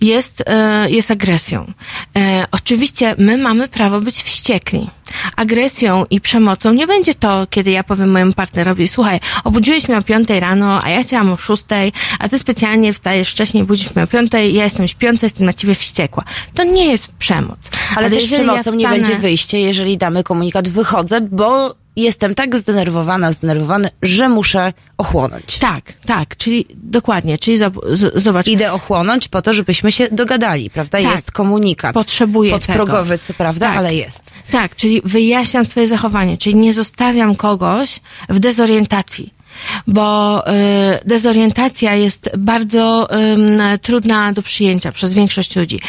jest, 0.00 0.42
e, 0.46 0.90
jest 0.90 1.10
agresją. 1.10 1.72
E, 2.16 2.44
oczywiście 2.52 3.14
my 3.18 3.38
mamy 3.38 3.68
prawo 3.68 4.00
być 4.00 4.22
wściekli. 4.22 4.90
Agresją 5.36 6.04
i 6.10 6.20
przemocą 6.20 6.72
nie 6.72 6.86
będzie 6.86 7.14
to, 7.14 7.46
kiedy 7.50 7.70
ja 7.70 7.84
powiem 7.84 8.10
mojemu 8.10 8.32
partnerowi, 8.32 8.88
słuchaj, 8.88 9.20
obudziłeś 9.44 9.88
mnie 9.88 9.98
o 9.98 10.02
piątej 10.02 10.40
rano, 10.40 10.84
a 10.84 10.90
ja 10.90 11.02
chciałam 11.02 11.32
o 11.32 11.36
szóstej, 11.36 11.92
a 12.18 12.28
ty 12.28 12.38
specjalnie 12.38 12.92
wstajesz 12.92 13.30
wcześniej, 13.30 13.64
budzisz 13.64 13.94
mnie 13.94 14.04
o 14.04 14.06
piątej, 14.06 14.54
ja 14.54 14.64
jestem 14.64 14.88
śpiąca, 14.88 15.26
jestem 15.26 15.46
na 15.46 15.52
ciebie 15.52 15.74
wściekła. 15.74 16.22
To 16.54 16.64
nie 16.64 16.90
jest 16.90 17.12
przemoc. 17.12 17.70
Ale, 17.96 18.10
też 18.10 18.22
jeżeli 18.22 18.42
przemocą 18.42 18.72
ja 18.72 18.76
nie 18.76 18.88
będzie 18.88 19.16
wyjście, 19.16 19.60
jeżeli 19.60 19.98
damy 19.98 20.24
komunikat 20.24 20.68
wychodzę, 20.68 21.20
bo 21.20 21.74
jestem 21.96 22.34
tak 22.34 22.56
zdenerwowana, 22.56 23.32
zdenerwowany, 23.32 23.90
że 24.02 24.28
muszę 24.28 24.72
ochłonąć. 24.98 25.58
Tak, 25.58 25.92
tak, 26.06 26.36
czyli 26.36 26.66
dokładnie, 26.74 27.38
czyli 27.38 27.58
zobacz, 28.14 28.48
Idę 28.48 28.72
ochłonąć 28.72 29.28
po 29.28 29.42
to, 29.42 29.52
żebyśmy 29.52 29.92
się 29.92 30.08
dogadali, 30.12 30.70
prawda? 30.70 31.02
Tak. 31.02 31.10
Jest 31.10 31.32
komunikat. 31.32 31.94
Potrzebuję 31.94 32.50
Podprogowy, 32.52 33.18
tego. 33.18 33.26
co 33.26 33.34
prawda, 33.34 33.68
Tak. 33.68 33.76
ale 33.76 33.94
jest. 33.94 34.32
Tak, 34.50 34.76
czyli 34.76 35.00
wyjaśniam 35.04 35.64
swoje 35.64 35.86
zachowanie, 35.86 36.38
czyli 36.38 36.56
nie 36.56 36.72
zostawiam 36.74 37.34
kogoś 37.36 38.00
w 38.28 38.38
dezorientacji. 38.38 39.35
Bo 39.86 40.42
y, 40.48 40.52
dezorientacja 41.04 41.94
jest 41.94 42.30
bardzo 42.38 43.08
trudna 43.82 44.32
do 44.32 44.42
przyjęcia 44.42 44.92
przez 44.92 45.14
większość 45.14 45.56
ludzi. 45.56 45.80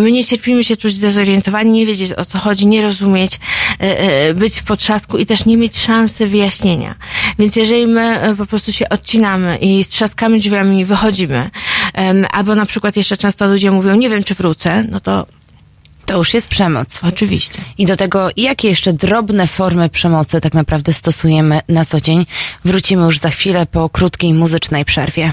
My 0.00 0.12
nie 0.12 0.24
cierpimy 0.24 0.64
się 0.64 0.76
czuć 0.76 0.94
zdezorientowani, 0.94 1.70
nie 1.70 1.86
wiedzieć 1.86 2.12
o 2.12 2.24
co 2.24 2.38
chodzi, 2.38 2.66
nie 2.66 2.82
rozumieć, 2.82 3.34
y, 3.82 4.28
y, 4.30 4.34
być 4.34 4.60
w 4.60 4.62
potrzasku 4.62 5.18
i 5.18 5.26
też 5.26 5.44
nie 5.44 5.56
mieć 5.56 5.78
szansy 5.78 6.26
wyjaśnienia. 6.26 6.94
Więc 7.38 7.56
jeżeli 7.56 7.86
my 7.86 8.34
po 8.38 8.46
prostu 8.46 8.72
się 8.72 8.88
odcinamy 8.88 9.58
i 9.58 9.84
z 9.84 9.88
trzaskami 9.88 10.40
drzwiami 10.40 10.84
wychodzimy, 10.84 11.50
albo 12.32 12.54
na 12.54 12.66
przykład 12.66 12.96
jeszcze 12.96 13.16
często 13.16 13.48
ludzie 13.48 13.70
mówią, 13.70 13.94
nie 13.94 14.08
wiem 14.08 14.24
czy 14.24 14.34
wrócę, 14.34 14.84
no 14.90 15.00
to 15.00 15.26
To 16.08 16.16
już 16.16 16.34
jest 16.34 16.48
przemoc. 16.48 17.00
oczywiście. 17.02 17.60
I 17.78 17.86
do 17.86 17.96
tego, 17.96 18.28
jakie 18.36 18.68
jeszcze 18.68 18.92
drobne 18.92 19.46
formy 19.46 19.88
przemocy 19.88 20.40
tak 20.40 20.54
naprawdę 20.54 20.92
stosujemy 20.92 21.60
na 21.68 21.84
co 21.84 22.00
dzień, 22.00 22.26
wrócimy 22.64 23.04
już 23.04 23.18
za 23.18 23.30
chwilę 23.30 23.66
po 23.66 23.88
krótkiej 23.88 24.34
muzycznej 24.34 24.84
przerwie. 24.84 25.32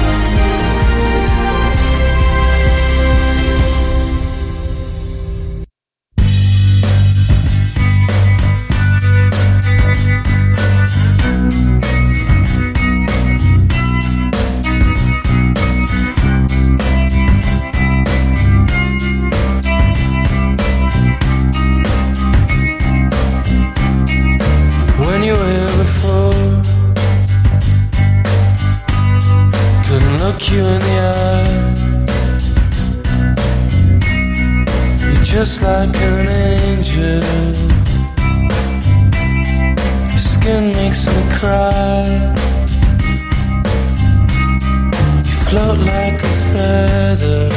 Just 35.43 35.63
like 35.63 35.95
an 35.95 36.27
angel. 36.27 37.23
Your 40.11 40.25
skin 40.33 40.71
makes 40.73 41.07
me 41.07 41.21
cry. 41.39 42.05
You 45.25 45.35
float 45.47 45.79
like 45.79 46.19
a 46.21 46.33
feather 46.51 47.49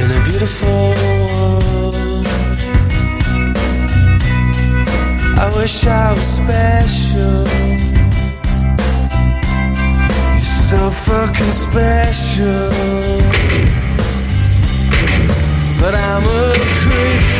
in 0.00 0.08
a 0.18 0.20
beautiful 0.28 0.86
world. 1.26 2.26
I 5.38 5.46
wish 5.58 5.86
I 5.86 6.10
was 6.10 6.28
special. 6.42 7.46
You're 10.34 10.54
so 10.68 10.90
fucking 10.90 11.52
special. 11.66 13.08
But 15.80 15.94
I'm 15.94 16.24
a 16.24 16.54
creep. 16.82 17.37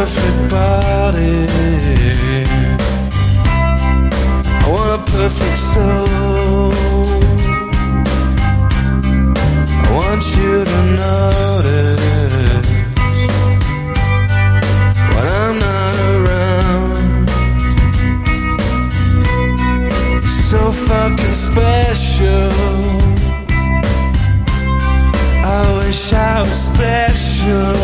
Perfect 0.00 0.40
body. 0.50 1.46
I 4.62 4.66
want 4.72 4.90
a 4.96 5.00
perfect 5.12 5.58
soul. 5.58 6.72
I 9.84 9.90
want 10.00 10.22
you 10.36 10.52
to 10.70 10.80
notice 11.04 12.68
when 15.12 15.26
I'm 15.42 15.56
not 15.66 15.94
around. 16.14 17.28
so 20.48 20.60
fucking 20.88 21.36
special. 21.48 22.52
I 25.44 25.60
wish 25.78 26.12
I 26.12 26.40
was 26.40 26.58
special, 26.70 27.74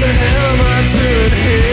the 0.00 0.06
hell 0.06 0.46
am 0.52 0.60
I 0.60 0.78
doing 0.86 1.32
here? 1.44 1.69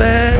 I 0.00 0.31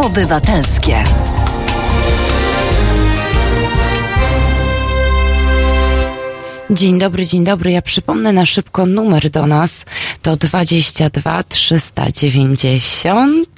obywatelskie. 0.00 1.04
Dzień 6.70 6.98
dobry, 6.98 7.26
dzień 7.26 7.44
dobry. 7.44 7.72
Ja 7.72 7.82
przypomnę 7.82 8.32
na 8.32 8.46
szybko 8.46 8.86
numer 8.86 9.30
do 9.30 9.46
nas. 9.46 9.84
To 10.22 10.36
22 10.36 11.42
390 11.42 13.48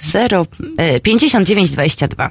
0, 0.00 0.46
e, 0.78 1.00
59 1.00 1.70
22. 1.70 2.30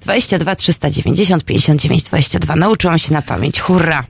22 0.00 0.56
390 0.56 1.44
59 1.44 2.02
22. 2.02 2.56
Nauczyłam 2.56 2.98
się 2.98 3.12
na 3.12 3.22
pamięć. 3.22 3.60
Hurra! 3.60 4.02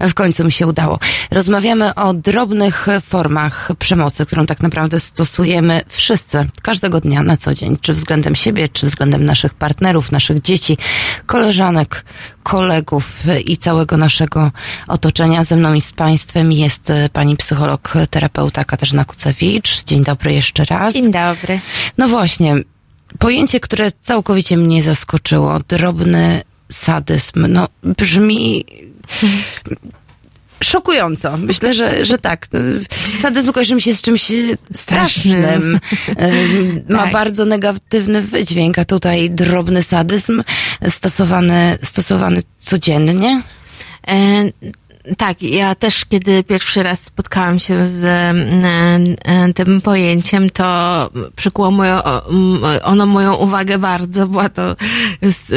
W 0.00 0.14
końcu 0.14 0.44
mi 0.44 0.52
się 0.52 0.66
udało. 0.66 0.98
Rozmawiamy 1.30 1.94
o 1.94 2.14
drobnych 2.14 2.86
formach 3.02 3.68
przemocy, 3.78 4.26
którą 4.26 4.46
tak 4.46 4.60
naprawdę 4.60 5.00
stosujemy 5.00 5.80
wszyscy, 5.88 6.48
każdego 6.62 7.00
dnia 7.00 7.22
na 7.22 7.36
co 7.36 7.54
dzień, 7.54 7.76
czy 7.80 7.92
względem 7.92 8.34
siebie, 8.34 8.68
czy 8.68 8.86
względem 8.86 9.24
naszych 9.24 9.54
partnerów, 9.54 10.12
naszych 10.12 10.40
dzieci, 10.40 10.78
koleżanek, 11.26 12.04
kolegów 12.42 13.24
i 13.46 13.56
całego 13.56 13.96
naszego 13.96 14.50
otoczenia. 14.88 15.44
Ze 15.44 15.56
mną 15.56 15.74
i 15.74 15.80
z 15.80 15.92
Państwem 15.92 16.52
jest 16.52 16.90
e, 16.90 17.08
pani 17.08 17.36
psycholog, 17.36 17.94
terapeuta 18.10 18.64
Katarzyna 18.64 19.04
Kucewicz. 19.04 19.84
Dzień 19.84 20.04
dobry 20.04 20.32
jeszcze 20.34 20.64
raz. 20.64 20.92
Dzień 20.92 21.10
dobry. 21.10 21.60
No 21.98 22.08
właśnie, 22.08 22.56
pojęcie, 23.18 23.60
które 23.60 23.92
całkowicie 24.00 24.56
mnie 24.56 24.82
zaskoczyło, 24.82 25.60
drobny 25.68 26.42
sadyzm, 26.68 27.46
no 27.48 27.68
brzmi 27.82 28.64
szokująco. 30.64 31.36
Myślę, 31.36 31.74
że, 31.74 32.04
że 32.04 32.18
tak. 32.18 32.48
Sadyzm 33.20 33.52
kojarzy 33.52 33.74
mi 33.74 33.82
się 33.82 33.94
z 33.94 34.02
czymś 34.02 34.32
strasznym. 34.72 35.80
Ym, 36.22 36.82
Ma 36.88 36.98
Tak. 37.04 37.12
bardzo 37.12 37.44
negatywny 37.44 38.22
wydźwięk, 38.22 38.78
a 38.78 38.84
tutaj 38.84 39.30
drobny 39.30 39.82
sadyzm 39.82 40.42
stosowany, 40.88 41.78
stosowany 41.82 42.40
codziennie. 42.58 43.42
Tak, 45.16 45.42
ja 45.42 45.74
też 45.74 46.04
kiedy 46.04 46.44
pierwszy 46.44 46.82
raz 46.82 47.00
spotkałam 47.00 47.58
się 47.58 47.86
z 47.86 48.04
e, 48.04 49.52
tym 49.52 49.80
pojęciem, 49.80 50.50
to 50.50 51.10
przykuło 51.36 51.70
moją, 51.70 52.02
o, 52.02 52.30
m, 52.30 52.58
ono 52.82 53.06
moją 53.06 53.34
uwagę 53.34 53.78
bardzo. 53.78 54.26
Była 54.28 54.48
to 54.48 54.76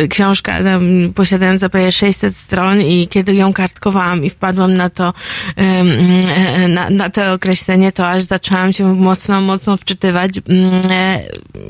książka 0.10 0.64
tam, 0.64 1.14
posiadająca 1.16 1.70
prawie 1.70 1.92
600 1.92 2.38
stron 2.38 2.82
i 2.82 3.08
kiedy 3.08 3.34
ją 3.34 3.54
kartkowałam 3.54 4.26
i 4.26 4.30
wpadłam 4.30 4.74
na 4.78 4.90
to, 4.90 5.14
e, 5.56 5.84
na, 6.68 6.90
na 6.90 7.10
to 7.10 7.34
określenie, 7.34 7.92
to 7.92 8.08
aż 8.08 8.24
zaczęłam 8.24 8.74
się 8.74 8.96
mocno, 8.96 9.42
mocno 9.42 9.78
wczytywać. 9.78 10.32
E, 10.90 11.22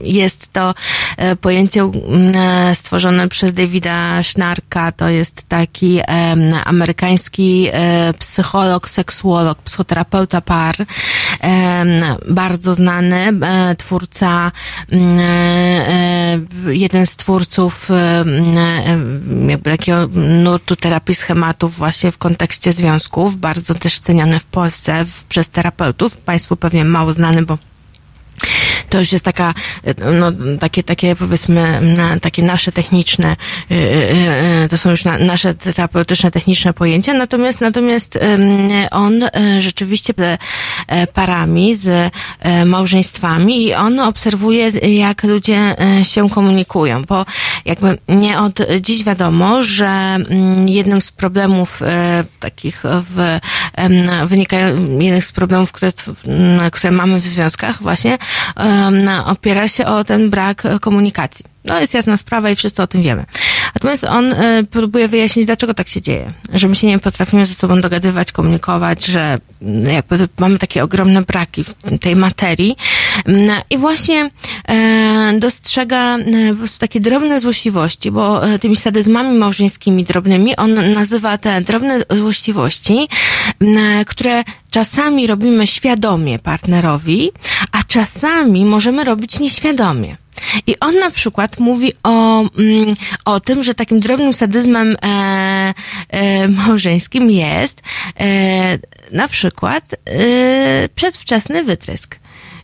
Jest 0.04 0.54
to 0.54 0.74
e, 1.18 1.36
pojęcie 1.36 1.92
e, 2.36 2.76
stworzone 2.76 3.28
przez 3.28 3.54
Davida 3.54 4.24
Schnarka. 4.24 4.92
To 4.92 5.10
jest 5.10 5.50
taki 5.50 6.02
amerykański 6.66 7.64
e, 7.73 8.13
psycholog, 8.13 8.89
seksuolog, 8.89 9.58
psychoterapeuta 9.62 10.41
par, 10.41 10.75
em, 11.39 11.88
bardzo 12.30 12.73
znany, 12.73 13.32
e, 13.41 13.75
twórca, 13.75 14.51
mm, 14.91 15.19
e, 15.19 15.23
e, 16.67 16.75
jeden 16.75 17.06
z 17.06 17.15
twórców 17.15 17.91
e, 17.91 18.21
mm, 18.21 18.58
e, 18.58 19.51
jakby 19.51 19.69
takiego 19.71 20.08
nurtu 20.43 20.75
terapii 20.75 21.15
schematów 21.15 21.78
właśnie 21.78 22.12
w 22.12 22.17
kontekście 22.17 22.73
związków, 22.73 23.36
bardzo 23.36 23.73
też 23.75 23.99
ceniony 23.99 24.39
w 24.39 24.45
Polsce 24.45 25.06
przez 25.30 25.49
terapeutów. 25.49 26.17
Państwu 26.17 26.56
pewnie 26.56 26.86
mało 26.86 27.13
znany, 27.13 27.41
bo 27.41 27.58
to 28.89 29.00
już 29.00 29.12
jest 29.12 29.26
taka, 29.26 29.54
no, 30.19 30.32
takie, 30.60 30.84
takie 30.84 31.15
powiedzmy, 31.15 31.82
na, 31.82 32.19
takie 32.19 32.43
nasze 32.43 32.71
techniczne, 32.71 33.36
y, 33.71 33.76
y, 33.76 34.63
y, 34.63 34.69
to 34.69 34.78
są 34.78 34.89
już 34.89 35.04
na, 35.04 35.17
nasze 35.17 35.56
terapeutyczne, 35.56 36.32
techniczne 36.32 36.74
pojęcia, 36.74 37.13
natomiast, 37.13 37.62
natomiast 37.62 38.19
on 38.91 39.24
rzeczywiście 39.60 40.13
z 40.17 40.39
e, 40.88 41.08
parami, 41.08 41.76
z 41.76 42.12
e, 42.39 42.65
małżeństwami 42.65 43.65
i 43.65 43.74
on 43.74 44.00
obserwuje, 44.00 44.69
jak 44.69 45.24
ludzie 45.24 45.76
się 46.04 46.30
komunikują, 46.30 47.04
bo 47.04 47.26
jakby 47.65 47.98
nie 48.08 48.39
od 48.39 48.60
dziś 48.82 49.04
wiadomo, 49.04 49.63
że 49.63 49.86
mm, 49.86 50.69
jednym 50.69 51.02
z 51.02 51.12
problemów 51.12 51.82
takich 52.39 52.84
w, 52.86 53.39
wynikają, 54.26 55.00
jednym 55.00 55.21
z 55.21 55.32
problemów, 55.32 55.71
które, 55.71 55.91
które 56.71 56.91
mamy 56.91 57.19
w 57.19 57.24
związkach 57.24 57.82
właśnie, 57.82 58.17
opiera 59.26 59.67
się 59.67 59.86
o 59.86 60.04
ten 60.04 60.30
brak 60.30 60.65
e, 60.65 60.80
komunikacji. 60.80 61.45
No 61.65 61.80
jest 61.80 61.93
jasna 61.93 62.17
sprawa 62.17 62.50
i 62.50 62.56
wszyscy 62.56 62.84
o 62.84 62.88
tym 62.88 63.02
wiemy. 63.02 63.26
Natomiast 63.76 64.04
on 64.04 64.34
e, 64.34 64.63
próbuje 64.63 65.08
wyjaśnić, 65.08 65.45
dlaczego 65.45 65.74
tak 65.74 65.89
się 65.89 66.02
dzieje. 66.02 66.32
Że 66.54 66.67
my 66.67 66.76
się 66.76 66.88
nie 66.88 67.00
potrafimy 67.00 67.45
ze 67.45 67.54
sobą 67.54 67.82
dogadywać, 67.82 68.32
komunikować, 68.32 69.06
że 69.06 69.38
mm, 69.62 69.93
jakby 69.93 70.28
mamy 70.38 70.60
takie 70.60 70.84
ogromne 70.84 71.21
braki 71.21 71.63
w 71.63 71.74
tej 72.02 72.15
materii. 72.15 72.76
Mm, 73.26 73.62
I 73.69 73.78
właśnie 73.78 74.30
e, 74.67 75.34
dostrzega 75.39 76.17
po 76.52 76.58
prostu 76.58 76.80
takie 76.80 77.00
drobne 77.00 77.39
złośliwości, 77.39 78.12
bo 78.12 78.41
tymi 78.60 78.76
sadyzmami 78.76 79.38
małżeńskimi 79.38 80.04
drobnymi 80.04 80.56
on 80.56 80.93
nazywa 80.93 81.38
te 81.38 81.62
drobne 81.62 82.02
złośliwości, 82.10 83.08
które 84.06 84.43
czasami 84.76 85.28
robimy 85.28 85.68
świadomie 85.68 86.40
partnerowi, 86.40 87.32
a 87.72 87.84
czasami 87.84 88.66
możemy 88.66 89.04
robić 89.04 89.40
nieświadomie. 89.40 90.18
I 90.68 90.80
on 90.80 90.96
na 91.00 91.12
przykład 91.12 91.60
mówi 91.60 91.94
o, 92.04 92.40
mm, 92.40 92.96
o 93.26 93.40
tym, 93.40 93.64
że 93.64 93.76
takim 93.76 94.00
drobnym 94.00 94.34
sadyzmem 94.34 94.98
e, 95.02 95.74
e, 96.10 96.48
małżeńskim 96.48 97.32
jest 97.32 97.82
e, 98.20 98.80
na 99.12 99.28
przykład 99.28 99.94
e, 99.94 100.90
przedwczesny 100.96 101.64
wytrysk. 101.64 102.20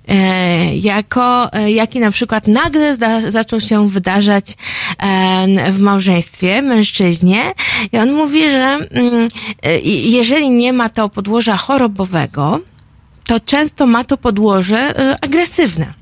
E, 0.07 0.75
jako, 0.75 1.53
e, 1.53 1.71
jaki 1.71 1.99
na 1.99 2.11
przykład 2.11 2.47
nagle 2.47 2.95
zda, 2.95 3.31
zaczął 3.31 3.59
się 3.59 3.89
wydarzać 3.89 4.57
w 5.71 5.79
małżeństwie 5.79 6.61
mężczyźnie 6.61 7.53
i 7.91 7.97
on 7.97 8.13
mówi, 8.13 8.51
że 8.51 8.77
mm, 8.91 9.27
e, 9.63 9.79
jeżeli 9.85 10.49
nie 10.49 10.73
ma 10.73 10.89
to 10.89 11.09
podłoża 11.09 11.57
chorobowego, 11.57 12.59
to 13.27 13.39
często 13.39 13.85
ma 13.85 14.03
to 14.03 14.17
podłoże 14.17 14.93
agresywne. 15.21 16.00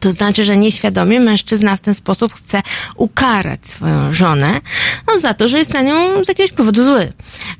To 0.00 0.12
znaczy, 0.12 0.44
że 0.44 0.56
nieświadomie 0.56 1.20
mężczyzna 1.20 1.76
w 1.76 1.80
ten 1.80 1.94
sposób 1.94 2.34
chce 2.34 2.62
ukarać 2.96 3.66
swoją 3.66 4.12
żonę 4.12 4.60
no, 5.08 5.20
za 5.20 5.34
to, 5.34 5.48
że 5.48 5.58
jest 5.58 5.74
na 5.74 5.82
nią 5.82 6.24
z 6.24 6.28
jakiegoś 6.28 6.52
powodu 6.52 6.84
zły. 6.84 7.12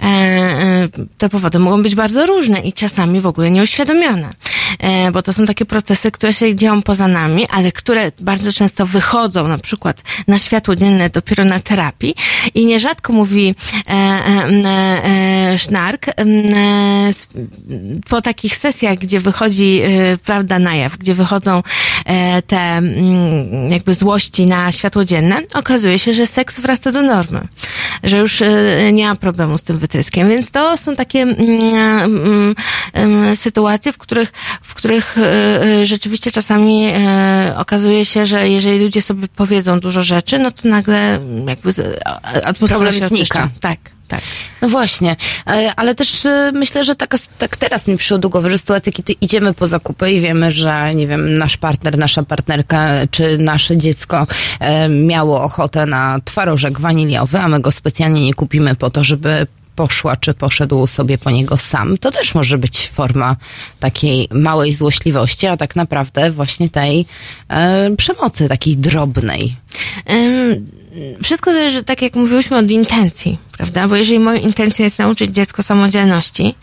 E, 0.02 0.06
e, 0.06 0.88
te 1.18 1.28
powody 1.28 1.58
mogą 1.58 1.82
być 1.82 1.94
bardzo 1.94 2.26
różne 2.26 2.60
i 2.60 2.72
czasami 2.72 3.20
w 3.20 3.26
ogóle 3.26 3.50
nieuświadomione, 3.50 4.30
e, 4.78 5.12
bo 5.12 5.22
to 5.22 5.32
są 5.32 5.46
takie 5.46 5.64
procesy, 5.64 6.10
które 6.10 6.32
się 6.32 6.56
dzieją 6.56 6.82
poza 6.82 7.08
nami, 7.08 7.46
ale 7.50 7.72
które 7.72 8.12
bardzo 8.20 8.52
często 8.52 8.86
wychodzą 8.86 9.48
na 9.48 9.58
przykład 9.58 10.02
na 10.28 10.38
światło 10.38 10.76
dzienne 10.76 11.10
dopiero 11.10 11.44
na 11.44 11.60
terapii 11.60 12.14
i 12.54 12.66
nierzadko 12.66 13.12
mówi 13.12 13.54
e, 13.88 13.92
e, 13.92 13.94
e, 15.52 15.58
Sznark 15.58 16.08
e, 16.08 16.14
po 18.10 18.22
takich 18.22 18.56
sesjach, 18.56 18.98
gdzie 18.98 19.20
wychodzi 19.20 19.80
e, 19.82 20.18
prawda 20.18 20.58
na 20.58 20.74
jaw, 20.74 20.98
gdzie 20.98 21.14
wychodzą 21.14 21.62
e, 22.06 22.15
te 22.46 22.56
mm, 22.56 23.70
jakby 23.70 23.94
złości 23.94 24.46
na 24.46 24.72
światło 24.72 25.04
dzienne, 25.04 25.40
okazuje 25.54 25.98
się, 25.98 26.12
że 26.12 26.26
seks 26.26 26.60
wraca 26.60 26.92
do 26.92 27.02
normy. 27.02 27.48
Że 28.02 28.18
już 28.18 28.42
e, 28.42 28.92
nie 28.92 29.06
ma 29.06 29.14
problemu 29.14 29.58
z 29.58 29.62
tym 29.62 29.78
wytryskiem. 29.78 30.28
Więc 30.28 30.50
to 30.50 30.76
są 30.76 30.96
takie 30.96 31.22
mm, 31.22 31.36
mm, 32.04 32.54
mm, 32.92 33.36
sytuacje, 33.36 33.92
w 33.92 33.98
których, 33.98 34.32
w 34.62 34.74
których 34.74 35.18
e, 35.18 35.62
e, 35.80 35.86
rzeczywiście 35.86 36.30
czasami 36.30 36.84
e, 36.86 37.54
okazuje 37.58 38.04
się, 38.04 38.26
że 38.26 38.48
jeżeli 38.48 38.80
ludzie 38.80 39.02
sobie 39.02 39.28
powiedzą 39.28 39.80
dużo 39.80 40.02
rzeczy, 40.02 40.38
no 40.38 40.50
to 40.50 40.68
nagle 40.68 41.20
jakby 41.46 41.70
atmosfera 42.44 42.68
Problem 42.68 42.92
się 42.92 42.98
znika. 43.08 43.14
oczyszcza. 43.14 43.48
Tak, 43.60 43.78
tak. 44.08 44.20
No 44.62 44.68
właśnie, 44.68 45.16
e, 45.46 45.72
ale 45.76 45.94
też 45.94 46.26
e, 46.26 46.52
myślę, 46.54 46.84
że 46.84 46.96
taka, 46.96 47.18
tak 47.38 47.56
teraz 47.56 47.88
mi 47.88 47.96
przyszło 47.96 48.18
do 48.18 48.28
głowy, 48.28 48.50
że 48.50 48.58
sytuacja, 48.58 48.92
kiedy 48.92 49.12
idziemy 49.12 49.54
po 49.54 49.66
zakupy 49.66 50.10
i 50.10 50.20
wiemy, 50.20 50.50
że 50.50 50.94
nie 50.94 51.06
wiem, 51.06 51.38
nasz 51.38 51.56
partner, 51.56 51.98
nasza 51.98 52.22
partnerka 52.22 52.88
czy 53.10 53.38
nasze 53.38 53.76
dziecko 53.76 54.26
e, 54.60 54.88
miało 54.88 55.42
ochotę 55.42 55.86
na 55.86 56.20
twarożek 56.24 56.80
waniliowy, 56.80 57.38
a 57.38 57.48
my 57.48 57.60
go 57.60 57.70
specjalnie 57.72 58.24
nie 58.24 58.34
kupimy 58.34 58.74
po 58.74 58.90
to, 58.90 59.04
żeby 59.04 59.46
poszła 59.76 60.16
czy 60.16 60.34
poszedł 60.34 60.86
sobie 60.86 61.18
po 61.18 61.30
niego 61.30 61.56
sam, 61.56 61.98
to 61.98 62.10
też 62.10 62.34
może 62.34 62.58
być 62.58 62.88
forma 62.88 63.36
takiej 63.80 64.28
małej 64.32 64.72
złośliwości, 64.72 65.46
a 65.46 65.56
tak 65.56 65.76
naprawdę 65.76 66.30
właśnie 66.30 66.70
tej 66.70 67.06
e, 67.48 67.96
przemocy 67.96 68.48
takiej 68.48 68.76
drobnej. 68.76 69.56
Ym, 70.10 70.70
Wszystko 71.22 71.52
zależy, 71.52 71.84
tak 71.84 72.02
jak 72.02 72.14
mówiłyśmy, 72.14 72.56
od 72.56 72.70
intencji, 72.70 73.38
prawda? 73.56 73.88
Bo 73.88 73.96
jeżeli 73.96 74.18
moją 74.18 74.40
intencją 74.40 74.84
jest 74.84 74.98
nauczyć 74.98 75.30
dziecko 75.30 75.62
samodzielności, 75.62 76.54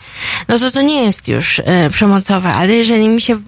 no 0.47 0.60
to 0.60 0.71
to 0.71 0.82
nie 0.82 1.03
jest 1.03 1.27
już 1.27 1.62
e, 1.65 1.89
przemocowe, 1.89 2.53
ale 2.53 2.73
jeżeli 2.73 3.10
mi 3.10 3.21
się, 3.21 3.41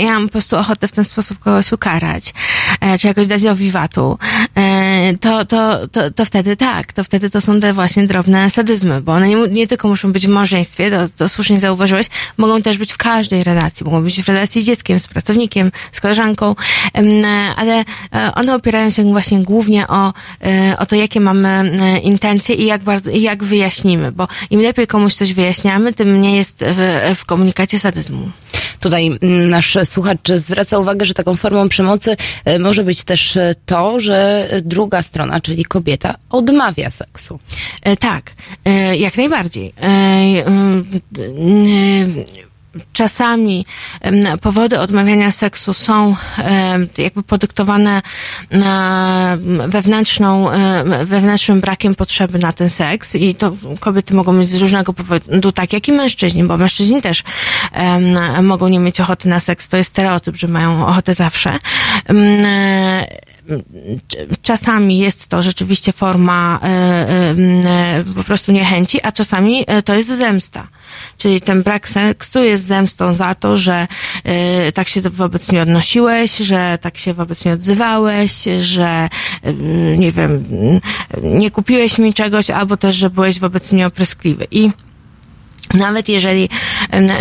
ja 0.00 0.12
mam 0.12 0.26
po 0.26 0.32
prostu 0.32 0.56
ochotę 0.56 0.88
w 0.88 0.92
ten 0.92 1.04
sposób 1.04 1.38
kogoś 1.38 1.72
ukarać, 1.72 2.34
e, 2.80 2.98
czy 2.98 3.06
jakoś 3.06 3.26
dać 3.26 3.46
owiwatu, 3.46 4.18
e, 4.54 5.14
to, 5.18 5.44
to, 5.44 5.88
to, 5.88 6.10
to 6.10 6.24
wtedy 6.24 6.56
tak, 6.56 6.92
to 6.92 7.04
wtedy 7.04 7.30
to 7.30 7.40
są 7.40 7.60
te 7.60 7.72
właśnie 7.72 8.06
drobne 8.06 8.50
sadyzmy, 8.50 9.00
bo 9.00 9.12
one 9.12 9.28
nie, 9.28 9.36
nie 9.36 9.66
tylko 9.66 9.88
muszą 9.88 10.12
być 10.12 10.26
w 10.26 10.30
małżeństwie, 10.30 10.90
to, 10.90 10.96
to 11.16 11.28
słusznie 11.28 11.60
zauważyłeś, 11.60 12.06
mogą 12.36 12.62
też 12.62 12.78
być 12.78 12.92
w 12.92 12.96
każdej 12.96 13.44
relacji, 13.44 13.84
mogą 13.84 14.02
być 14.02 14.22
w 14.22 14.28
relacji 14.28 14.62
z 14.62 14.66
dzieckiem, 14.66 14.98
z 14.98 15.06
pracownikiem, 15.06 15.72
z 15.92 16.00
koleżanką, 16.00 16.54
ale 17.56 17.84
one 18.34 18.54
opierają 18.54 18.90
się 18.90 19.04
właśnie 19.12 19.42
głównie 19.42 19.88
o, 19.88 20.12
o 20.78 20.86
to, 20.86 20.96
jakie 20.96 21.20
mamy 21.20 21.70
intencje 22.02 22.54
i 22.54 22.66
jak 22.66 22.79
bardzo, 22.82 23.10
i 23.10 23.22
jak 23.22 23.44
wyjaśnimy, 23.44 24.12
bo 24.12 24.28
im 24.50 24.60
lepiej 24.62 24.86
komuś 24.86 25.14
coś 25.14 25.32
wyjaśniamy, 25.32 25.92
tym 25.92 26.08
mniej 26.18 26.36
jest 26.36 26.64
w, 26.66 27.14
w 27.16 27.24
komunikacie 27.24 27.78
sadyzmu. 27.78 28.30
Tutaj 28.80 29.06
mm, 29.06 29.48
nasz 29.48 29.78
słuchacz 29.84 30.32
zwraca 30.36 30.78
uwagę, 30.78 31.06
że 31.06 31.14
taką 31.14 31.36
formą 31.36 31.68
przemocy 31.68 32.16
e, 32.44 32.58
może 32.58 32.84
być 32.84 33.04
też 33.04 33.36
e, 33.36 33.54
to, 33.66 34.00
że 34.00 34.48
druga 34.62 35.02
strona, 35.02 35.40
czyli 35.40 35.64
kobieta, 35.64 36.14
odmawia 36.30 36.90
seksu. 36.90 37.38
E, 37.82 37.96
Tak, 37.96 38.32
jak 38.98 39.16
najbardziej. 39.16 39.72
Czasami 42.92 43.66
powody 44.40 44.80
odmawiania 44.80 45.30
seksu 45.30 45.74
są 45.74 46.16
jakby 46.98 47.22
podyktowane 47.22 48.02
wewnętrzną, 49.66 50.48
wewnętrznym 51.04 51.60
brakiem 51.60 51.94
potrzeby 51.94 52.38
na 52.38 52.52
ten 52.52 52.68
seks 52.68 53.14
i 53.14 53.34
to 53.34 53.52
kobiety 53.80 54.14
mogą 54.14 54.32
mieć 54.32 54.48
z 54.48 54.60
różnego 54.60 54.92
powodu, 54.92 55.52
tak 55.52 55.72
jak 55.72 55.88
i 55.88 55.92
mężczyźni, 55.92 56.44
bo 56.44 56.56
mężczyźni 56.56 57.02
też 57.02 57.24
mogą 58.42 58.68
nie 58.68 58.78
mieć 58.78 59.00
ochoty 59.00 59.28
na 59.28 59.40
seks. 59.40 59.68
To 59.68 59.76
jest 59.76 59.90
stereotyp, 59.90 60.36
że 60.36 60.48
mają 60.48 60.86
ochotę 60.86 61.14
zawsze. 61.14 61.58
Czasami 64.42 64.98
jest 64.98 65.28
to 65.28 65.42
rzeczywiście 65.42 65.92
forma 65.92 66.60
e, 66.62 66.66
e, 66.66 67.34
e, 67.98 68.04
po 68.16 68.24
prostu 68.24 68.52
niechęci, 68.52 69.02
a 69.02 69.12
czasami 69.12 69.64
to 69.84 69.94
jest 69.94 70.08
zemsta. 70.08 70.68
Czyli 71.18 71.40
ten 71.40 71.62
brak 71.62 71.88
seksu 71.88 72.42
jest 72.42 72.64
zemstą 72.64 73.14
za 73.14 73.34
to, 73.34 73.56
że 73.56 73.88
e, 74.24 74.72
tak 74.72 74.88
się 74.88 75.00
wobec 75.00 75.52
mnie 75.52 75.62
odnosiłeś, 75.62 76.36
że 76.36 76.78
tak 76.80 76.98
się 76.98 77.14
wobec 77.14 77.44
mnie 77.44 77.54
odzywałeś, 77.54 78.32
że 78.60 79.08
e, 79.42 79.52
nie 79.96 80.12
wiem, 80.12 80.44
nie 81.22 81.50
kupiłeś 81.50 81.98
mi 81.98 82.14
czegoś, 82.14 82.50
albo 82.50 82.76
też, 82.76 82.96
że 82.96 83.10
byłeś 83.10 83.38
wobec 83.38 83.72
mnie 83.72 83.86
opryskliwy. 83.86 84.46
I 84.50 84.70
nawet 85.74 86.08
jeżeli, 86.08 86.48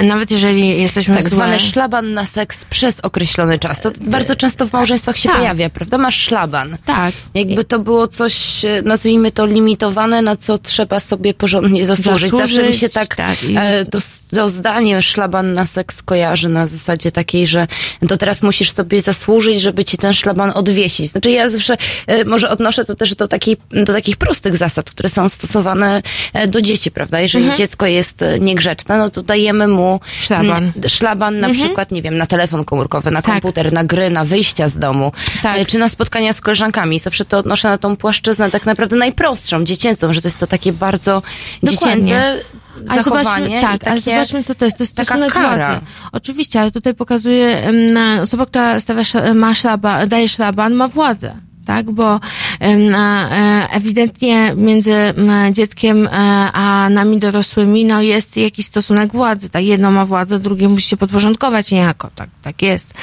nawet 0.04 0.32
jeżeli 0.32 0.82
jesteśmy 0.82 1.16
Tak 1.16 1.24
złe- 1.24 1.30
zwany 1.30 1.60
szlaban 1.60 2.14
na 2.14 2.26
seks 2.26 2.66
przez 2.66 3.00
określony 3.00 3.60
czas. 3.60 3.82
To 3.82 3.92
bardzo 4.02 4.36
często 4.36 4.66
w 4.68 4.74
małżeństwach 4.74 5.18
się 5.18 5.30
Tak. 5.30 5.38
pojawia, 5.38 5.70
prawda? 5.70 5.98
Masz 5.98 6.16
szlaban. 6.22 6.78
Tak. 6.86 7.14
Jakby 7.34 7.64
to 7.64 7.80
było 7.80 8.08
coś, 8.08 8.66
e, 8.66 8.82
nazwijmy 8.82 9.32
to 9.32 9.46
limitowane, 9.46 10.22
na 10.22 10.36
co 10.36 10.58
trzeba 10.58 11.00
sobie 11.00 11.34
porządnie 11.34 11.86
zasłużyć. 11.86 12.32
Zawsze 12.32 12.46
mi 12.46 12.48
Zasłużyć, 12.56 12.80
się 12.80 12.90
tak, 12.90 13.16
tak, 13.16 13.38
e, 13.56 13.86
to, 13.86 14.00
to 14.36 14.50
zdanie 14.50 15.02
szlaban 15.02 15.54
na 15.54 15.66
seks 15.66 16.02
kojarzy 16.02 16.50
na 16.50 16.68
zasadzie 16.68 17.12
takiej, 17.12 17.48
że 17.48 17.68
to 18.10 18.18
teraz 18.18 18.44
musisz 18.44 18.72
sobie 18.72 19.02
zasłużyć, 19.02 19.62
żeby 19.62 19.86
ci 19.86 19.98
ten 19.98 20.14
szlaban 20.14 20.52
odwiesić. 20.56 21.12
Znaczy 21.12 21.32
ja 21.32 21.50
zawsze 21.50 21.78
e, 22.08 22.26
może 22.26 22.50
odnoszę 22.50 22.86
to 22.86 22.96
też 22.96 23.16
do, 23.16 23.28
takiej, 23.28 23.58
do 23.72 23.94
takich 23.94 24.18
prostych 24.18 24.58
zasad, 24.58 24.92
które 24.92 25.10
są 25.10 25.30
stosowane 25.30 26.02
do 26.48 26.62
dzieci, 26.62 26.92
prawda? 26.92 27.20
Jeżeli 27.20 27.44
Mhm. 27.44 27.58
dziecko 27.58 27.86
jest 27.86 28.24
niegrzeczne, 28.40 28.98
no 28.98 29.10
to 29.10 29.22
dajemy 29.24 29.68
mu 29.68 30.00
Szlaban. 30.22 30.72
szlaban 30.88 31.40
na 31.40 31.50
przykład, 31.50 31.92
nie 31.92 32.02
wiem, 32.02 32.18
na 32.18 32.26
telefon 32.26 32.66
komórkowy, 32.66 33.12
na 33.12 33.20
Mhm. 33.20 33.34
Tak. 33.36 33.42
komputer, 33.44 33.74
na 33.74 33.84
gry, 33.84 34.10
na 34.10 34.26
wyjścia 34.26 34.68
z 34.68 34.80
domu, 34.80 35.12
Tak. 35.44 35.58
e, 35.58 35.66
czy 35.66 35.80
na 35.80 35.90
spotkania 35.90 36.34
z 36.34 36.42
koleżankami. 36.42 37.00
Zawsze 37.00 37.26
to 37.26 37.38
odnoszę 37.38 37.68
na 37.70 37.78
tą 37.78 37.96
płaszczyznę 37.98 38.52
tak 38.52 38.66
naprawdę 38.66 38.96
najprostszą, 38.96 39.64
dziecięcą, 39.64 40.14
że 40.14 40.22
to 40.22 40.28
jest 40.28 40.38
to 40.40 40.48
takie 40.48 40.74
bardzo 40.74 41.22
Dokładnie. 41.64 42.04
dziecięce 42.04 42.40
zachowanie. 42.86 43.04
zobaczmy, 43.24 43.62
tak, 43.62 43.72
takie, 43.72 43.92
ale 43.92 44.02
zobaczmy, 44.02 44.44
co 44.44 44.56
to 44.56 44.66
jest. 44.66 44.78
To 44.78 44.84
jest 44.84 44.96
taka 44.96 45.16
stosunek 45.18 45.34
władzy. 45.34 45.80
Oczywiście, 46.12 46.62
ale 46.62 46.72
tutaj 46.72 46.94
pokazuje, 46.94 47.72
na- 47.72 48.22
osoba, 48.22 48.46
która 48.46 48.80
stawia, 48.80 49.02
ma 49.36 49.54
szlaba, 49.54 50.06
daje 50.08 50.30
szlaban, 50.30 50.74
ma 50.74 50.88
władzę. 50.88 51.36
Tak, 51.70 51.92
bo 51.92 52.20
e, 52.62 53.68
ewidentnie 53.72 54.54
między 54.56 54.94
dzieckiem 55.52 56.08
e, 56.08 56.12
a 56.54 56.90
nami 56.90 57.20
dorosłymi 57.20 57.86
no 57.86 58.02
jest 58.02 58.38
jakiś 58.38 58.66
stosunek 58.66 59.12
władzy. 59.12 59.50
Tak, 59.50 59.64
jedno 59.64 59.92
ma 59.92 60.06
władzę, 60.06 60.40
drugie 60.40 60.70
musi 60.70 60.90
się 60.90 60.98
podporządkować 60.98 61.72
niejako. 61.72 62.10
Tak, 62.16 62.30
tak 62.42 62.62
jest. 62.62 62.94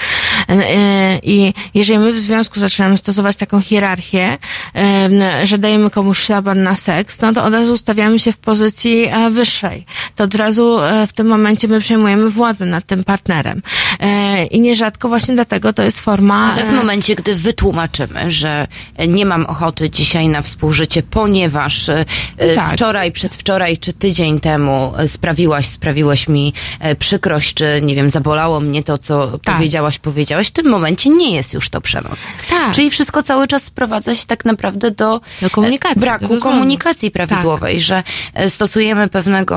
E, 0.48 0.52
e, 0.52 1.18
I 1.22 1.54
jeżeli 1.74 1.98
my 1.98 2.12
w 2.12 2.18
związku 2.18 2.60
zaczynamy 2.60 2.98
stosować 2.98 3.36
taką 3.36 3.60
hierarchię, 3.60 4.38
em, 4.74 5.12
że 5.44 5.58
dajemy 5.58 5.90
komuś 5.90 6.18
szlaban 6.18 6.62
na 6.62 6.76
seks, 6.76 7.20
no 7.20 7.32
to 7.32 7.44
od 7.44 7.52
razu 7.52 7.72
ustawiamy 7.72 8.18
się 8.18 8.32
w 8.32 8.38
pozycji 8.38 9.04
e, 9.04 9.30
wyższej. 9.30 9.86
To 10.16 10.24
od 10.24 10.34
razu 10.34 10.80
e, 10.80 11.06
w 11.06 11.12
tym 11.12 11.26
momencie 11.26 11.68
my 11.68 11.80
przejmujemy 11.80 12.30
władzę 12.30 12.66
nad 12.66 12.86
tym 12.86 13.04
partnerem. 13.04 13.62
E, 14.00 14.44
I 14.46 14.60
nierzadko 14.60 15.08
właśnie 15.08 15.34
dlatego 15.34 15.72
to 15.72 15.82
jest 15.82 16.00
forma... 16.00 16.52
Ale 16.52 16.64
w 16.64 16.68
e, 16.68 16.72
momencie, 16.72 17.14
gdy 17.14 17.36
wytłumaczymy, 17.36 18.30
że 18.30 18.66
nie 19.08 19.26
mam 19.26 19.46
ochoty 19.46 19.90
dzisiaj 19.90 20.28
na 20.28 20.42
współżycie, 20.42 21.02
ponieważ 21.02 21.88
e, 21.88 22.04
Tak. 22.54 22.72
wczoraj, 22.72 23.12
przedwczoraj 23.12 23.78
czy 23.78 23.92
tydzień 23.92 24.40
temu 24.40 24.92
e, 24.98 25.08
sprawiłaś, 25.08 25.66
sprawiłeś 25.66 26.28
mi 26.28 26.52
e, 26.80 26.94
przykrość, 26.96 27.54
czy 27.54 27.80
nie 27.82 27.94
wiem, 27.94 28.10
zabolało 28.10 28.60
mnie 28.60 28.82
to, 28.82 28.98
co 28.98 29.38
Tak. 29.38 29.54
powiedziałaś, 29.54 29.98
powiedziałaś, 29.98 30.35
w 30.44 30.50
tym 30.50 30.68
momencie 30.68 31.10
nie 31.10 31.34
jest 31.34 31.54
już 31.54 31.70
to 31.70 31.80
przemoc. 31.80 32.18
Tak. 32.50 32.74
Czyli 32.74 32.90
wszystko 32.90 33.22
cały 33.22 33.48
czas 33.48 33.64
sprowadza 33.64 34.14
się 34.14 34.26
tak 34.26 34.44
naprawdę 34.44 34.90
do, 34.90 35.20
Do 35.42 35.50
komunikacji, 35.50 35.98
e, 35.98 36.00
braku 36.00 36.28
do 36.28 36.40
komunikacji 36.40 37.10
prawidłowej, 37.10 37.80
że 37.80 38.02
e, 38.34 38.50
stosujemy 38.50 39.08
pewnego 39.08 39.56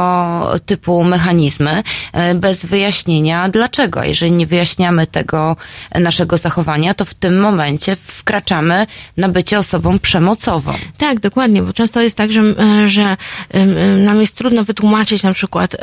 typu 0.66 1.04
mechanizmy 1.04 1.84
e, 2.14 2.36
bez 2.36 2.66
wyjaśnienia 2.66 3.50
dlaczego. 3.50 4.04
Jeżeli 4.04 4.32
nie 4.32 4.48
wyjaśniamy 4.48 5.08
tego 5.08 5.56
naszego 5.96 6.38
zachowania, 6.38 6.94
to 6.94 7.06
w 7.06 7.14
tym 7.14 7.40
momencie 7.40 7.96
wkraczamy 7.96 8.88
na 9.18 9.30
bycie 9.30 9.60
osobą 9.60 10.00
przemocową. 10.00 10.74
Tak, 10.98 11.20
dokładnie, 11.20 11.62
bo 11.62 11.74
często 11.74 12.02
jest 12.02 12.18
tak, 12.18 12.32
że, 12.32 12.42
że 12.86 13.18
nam 13.98 14.22
jest 14.22 14.38
trudno 14.38 14.64
wytłumaczyć 14.64 15.24
na 15.24 15.34
przykład 15.34 15.76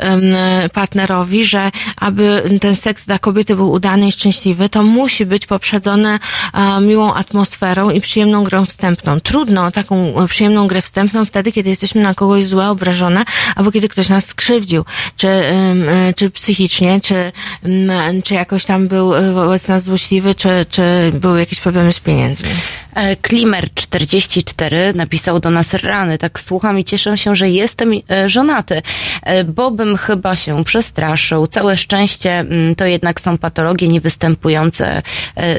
partnerowi, 0.73 1.45
że 1.45 1.71
aby 1.97 2.43
ten 2.61 2.75
seks 2.75 3.05
dla 3.05 3.19
kobiety 3.19 3.55
był 3.55 3.71
udany 3.71 4.07
i 4.07 4.11
szczęśliwy, 4.11 4.69
to 4.69 4.83
musi 4.87 5.25
być 5.25 5.45
poprzedzony 5.45 6.19
e, 6.53 6.81
miłą 6.81 7.13
atmosferą 7.13 7.89
i 7.89 8.01
przyjemną 8.01 8.43
grą 8.43 8.65
wstępną. 8.65 9.19
Trudno 9.19 9.71
taką 9.71 10.23
e, 10.23 10.27
przyjemną 10.27 10.67
grę 10.67 10.81
wstępną 10.81 11.25
wtedy, 11.25 11.51
kiedy 11.51 11.69
jesteśmy 11.69 12.01
na 12.01 12.13
kogoś 12.13 12.45
złe, 12.45 12.69
obrażone, 12.69 13.25
albo 13.55 13.71
kiedy 13.71 13.89
ktoś 13.89 14.09
nas 14.09 14.25
skrzywdził, 14.25 14.85
czy, 15.17 15.27
e, 15.27 16.13
czy 16.15 16.29
psychicznie, 16.29 17.01
czy, 17.01 17.31
em, 17.63 18.21
czy 18.23 18.33
jakoś 18.33 18.65
tam 18.65 18.87
był 18.87 19.13
wobec 19.33 19.67
nas 19.67 19.83
złośliwy, 19.83 20.35
czy, 20.35 20.65
czy 20.69 21.11
były 21.13 21.39
jakieś 21.39 21.59
problemy 21.59 21.93
z 21.93 21.99
pieniędzmi. 21.99 22.49
E, 22.97 23.15
Klimer44 23.15 24.95
napisał 24.95 25.39
do 25.39 25.49
nas 25.49 25.73
rany, 25.73 26.17
tak 26.17 26.39
słucham 26.39 26.79
i 26.79 26.83
cieszę 26.83 27.17
się, 27.17 27.35
że 27.35 27.49
jestem 27.49 27.91
e, 28.11 28.29
żonaty, 28.29 28.81
e, 29.23 29.43
bo 29.43 29.71
bym 29.71 29.97
chyba 29.97 30.35
się 30.35 30.63
przestraszył. 30.63 31.47
Całe 31.47 31.77
szczęście 31.77 32.39
mm, 32.39 32.75
to 32.75 32.85
jednak 32.85 33.21
są 33.21 33.37
patologie 33.37 33.87
niewystępujące 33.87 35.01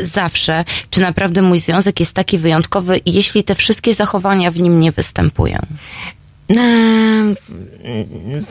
zawsze. 0.02 0.64
Czy 0.90 1.00
naprawdę 1.00 1.42
mój 1.42 1.58
związek 1.58 2.00
jest 2.00 2.14
taki 2.14 2.38
wyjątkowy, 2.38 3.00
jeśli 3.06 3.44
te 3.44 3.54
wszystkie 3.54 3.94
zachowania 3.94 4.50
w 4.50 4.58
nim 4.58 4.80
nie 4.80 4.92
występują? 4.92 5.58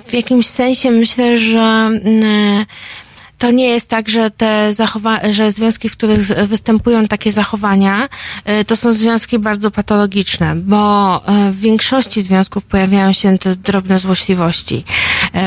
W 0.05 0.13
jakimś 0.13 0.47
sensie 0.47 0.91
myślę, 0.91 1.37
że 1.37 1.59
e, 1.59 2.65
to 3.37 3.51
nie 3.51 3.67
jest 3.69 3.89
tak, 3.89 4.09
że 4.09 4.31
te 4.31 4.69
zachowa- 4.73 5.31
że 5.31 5.51
związki, 5.51 5.89
w 5.89 5.91
których 5.91 6.27
występują 6.27 7.07
takie 7.07 7.31
zachowania, 7.31 8.09
e, 8.45 8.65
to 8.65 8.75
są 8.75 8.93
związki 8.93 9.39
bardzo 9.39 9.71
patologiczne, 9.71 10.55
bo 10.55 11.21
e, 11.25 11.51
w 11.51 11.59
większości 11.59 12.21
związków 12.21 12.65
pojawiają 12.65 13.13
się 13.13 13.37
te 13.37 13.55
drobne 13.55 13.99
złośliwości, 13.99 14.83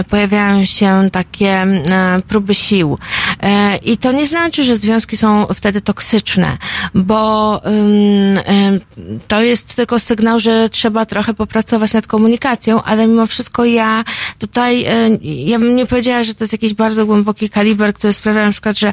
pojawiają 0.09 0.65
się 0.65 1.09
takie 1.13 1.49
e, 1.49 2.23
próby 2.29 2.55
sił. 2.55 2.99
E, 3.43 3.77
I 3.77 3.97
to 3.97 4.13
nie 4.13 4.27
znaczy, 4.27 4.65
że 4.65 4.77
związki 4.77 5.17
są 5.17 5.47
wtedy 5.55 5.81
toksyczne, 5.81 6.59
bo 6.95 7.61
to 9.29 9.43
jest 9.43 9.75
tylko 9.77 9.99
sygnał, 9.99 10.41
że 10.41 10.69
trzeba 10.71 11.07
trochę 11.07 11.35
popracować 11.35 11.93
nad 11.93 12.07
komunikacją, 12.07 12.83
ale 12.83 13.07
mimo 13.07 13.27
wszystko 13.27 13.65
ja 13.65 14.05
tutaj, 14.39 14.85
e, 14.85 15.09
ja 15.23 15.59
bym 15.59 15.77
nie 15.77 15.87
powiedziała, 15.87 16.23
że 16.23 16.35
to 16.35 16.45
jest 16.45 16.53
jakiś 16.53 16.75
bardzo 16.75 17.07
głęboki 17.07 17.51
kaliber, 17.51 17.95
który 17.95 18.13
sprawia 18.13 18.47
na 18.47 18.53
przykład, 18.53 18.79
że 18.79 18.89
e, 18.89 18.93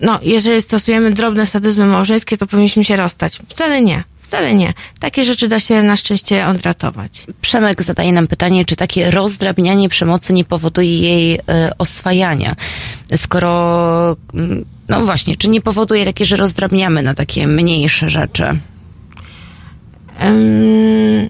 no, 0.00 0.18
jeżeli 0.22 0.62
stosujemy 0.62 1.10
drobne 1.10 1.46
sadyzmy 1.46 1.86
małżeńskie, 1.86 2.36
to 2.36 2.46
powinniśmy 2.46 2.84
się 2.84 2.96
rozstać. 2.96 3.40
Wcale 3.48 3.82
nie. 3.82 4.13
Wcale 4.24 4.54
nie. 4.54 4.72
Takie 5.00 5.24
rzeczy 5.24 5.48
da 5.48 5.60
się 5.60 5.82
na 5.82 5.96
szczęście 5.96 6.46
odratować. 6.46 7.26
Przemek 7.40 7.82
zadaje 7.82 8.12
nam 8.12 8.26
pytanie, 8.26 8.64
czy 8.64 8.76
takie 8.76 9.10
rozdrabnianie 9.10 9.88
przemocy 9.88 10.32
nie 10.32 10.44
powoduje 10.44 10.98
jej 10.98 11.34
e, 11.48 11.70
oswajania. 11.78 12.56
Skoro, 13.16 14.16
mm, 14.34 14.64
no 14.88 15.04
właśnie, 15.04 15.36
czy 15.36 15.48
nie 15.48 15.60
powoduje 15.60 16.04
takie, 16.04 16.26
że 16.26 16.36
rozdrabniamy 16.36 17.02
na 17.02 17.14
takie 17.14 17.46
mniejsze 17.46 18.10
rzeczy? 18.10 18.44
Ym, 20.22 21.28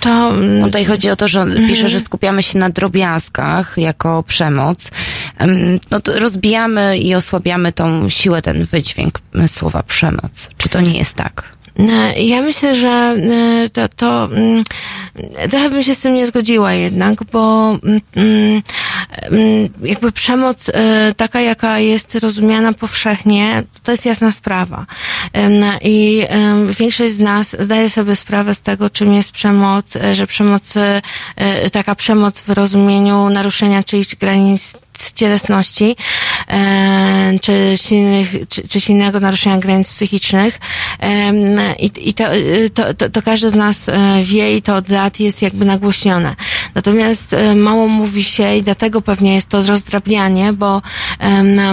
to 0.00 0.32
No 0.32 0.66
tutaj 0.66 0.84
chodzi 0.84 1.10
o 1.10 1.16
to, 1.16 1.28
że 1.28 1.40
on 1.40 1.54
pisze, 1.68 1.88
że 1.88 2.00
skupiamy 2.00 2.42
się 2.42 2.58
na 2.58 2.70
drobiazgach 2.70 3.74
jako 3.76 4.22
przemoc. 4.22 4.90
Em, 5.38 5.78
No 5.90 6.00
to 6.00 6.18
rozbijamy 6.18 6.98
i 6.98 7.14
osłabiamy 7.14 7.72
tą 7.72 8.08
siłę, 8.08 8.42
ten 8.42 8.64
wydźwięk 8.64 9.20
słowa 9.46 9.82
przemoc. 9.82 10.50
Czy 10.56 10.68
to 10.68 10.80
nie 10.80 10.98
jest 10.98 11.14
tak? 11.14 11.55
E, 11.78 12.22
Ja 12.22 12.42
myślę, 12.42 12.74
że 12.74 12.88
e, 12.88 13.68
to, 13.70 13.88
to 13.88 14.24
mm, 14.24 14.64
trochę 15.50 15.70
bym 15.70 15.82
się 15.82 15.94
z 15.94 16.00
tym 16.00 16.14
nie 16.14 16.26
zgodziła 16.26 16.72
jednak, 16.72 17.24
bo 17.24 17.70
mm, 17.84 18.00
mm, 18.16 18.62
jakby 19.82 20.12
przemoc 20.12 20.68
e, 20.68 21.14
taka, 21.16 21.40
jaka 21.40 21.78
jest 21.78 22.14
rozumiana 22.14 22.72
powszechnie, 22.72 23.62
to 23.82 23.92
jest 23.92 24.06
jasna 24.06 24.32
sprawa. 24.32 24.86
Em, 25.32 25.52
I 25.82 26.26
większość 26.78 27.12
z 27.12 27.18
nas 27.18 27.56
zdaje 27.58 27.90
sobie 27.90 28.16
sprawę 28.16 28.54
z 28.54 28.60
tego, 28.60 28.90
czym 28.90 29.14
jest 29.14 29.32
przemoc, 29.32 29.96
e, 29.96 30.14
że 30.14 30.26
przemoc, 30.26 30.74
taka 31.72 31.94
przemoc 31.94 32.40
w 32.40 32.48
rozumieniu 32.50 33.28
naruszenia 33.28 33.82
czyichś 33.82 34.14
granic 34.16 34.76
cielesności, 35.14 35.96
e, 36.48 37.38
czy, 37.42 37.72
silnych, 37.76 38.34
czy, 38.48 38.68
czy 38.68 38.80
silnego 38.80 39.20
naruszenia 39.20 39.58
granic 39.58 39.90
psychicznych. 39.90 40.60
Em, 40.98 41.36
I, 41.78 41.90
i 42.08 42.14
to, 42.14 42.34
y, 42.34 42.70
to, 42.74 42.94
to, 42.94 43.10
to 43.10 43.22
każdy 43.22 43.50
z 43.50 43.54
nas 43.54 43.88
e, 43.88 44.22
wie 44.22 44.56
i 44.56 44.62
to 44.62 44.76
od 44.76 44.88
lat 44.88 45.20
jest 45.20 45.42
jakby 45.42 45.64
nagłośnione. 45.64 46.36
Natomiast 46.74 47.32
e, 47.32 47.54
mało 47.54 47.88
mówi 47.88 48.24
się 48.24 48.56
i 48.56 48.62
dlatego 48.62 49.02
pewnie 49.02 49.34
jest 49.34 49.48
to 49.48 49.62
rozdrabnianie, 49.62 50.52
bo 50.52 50.82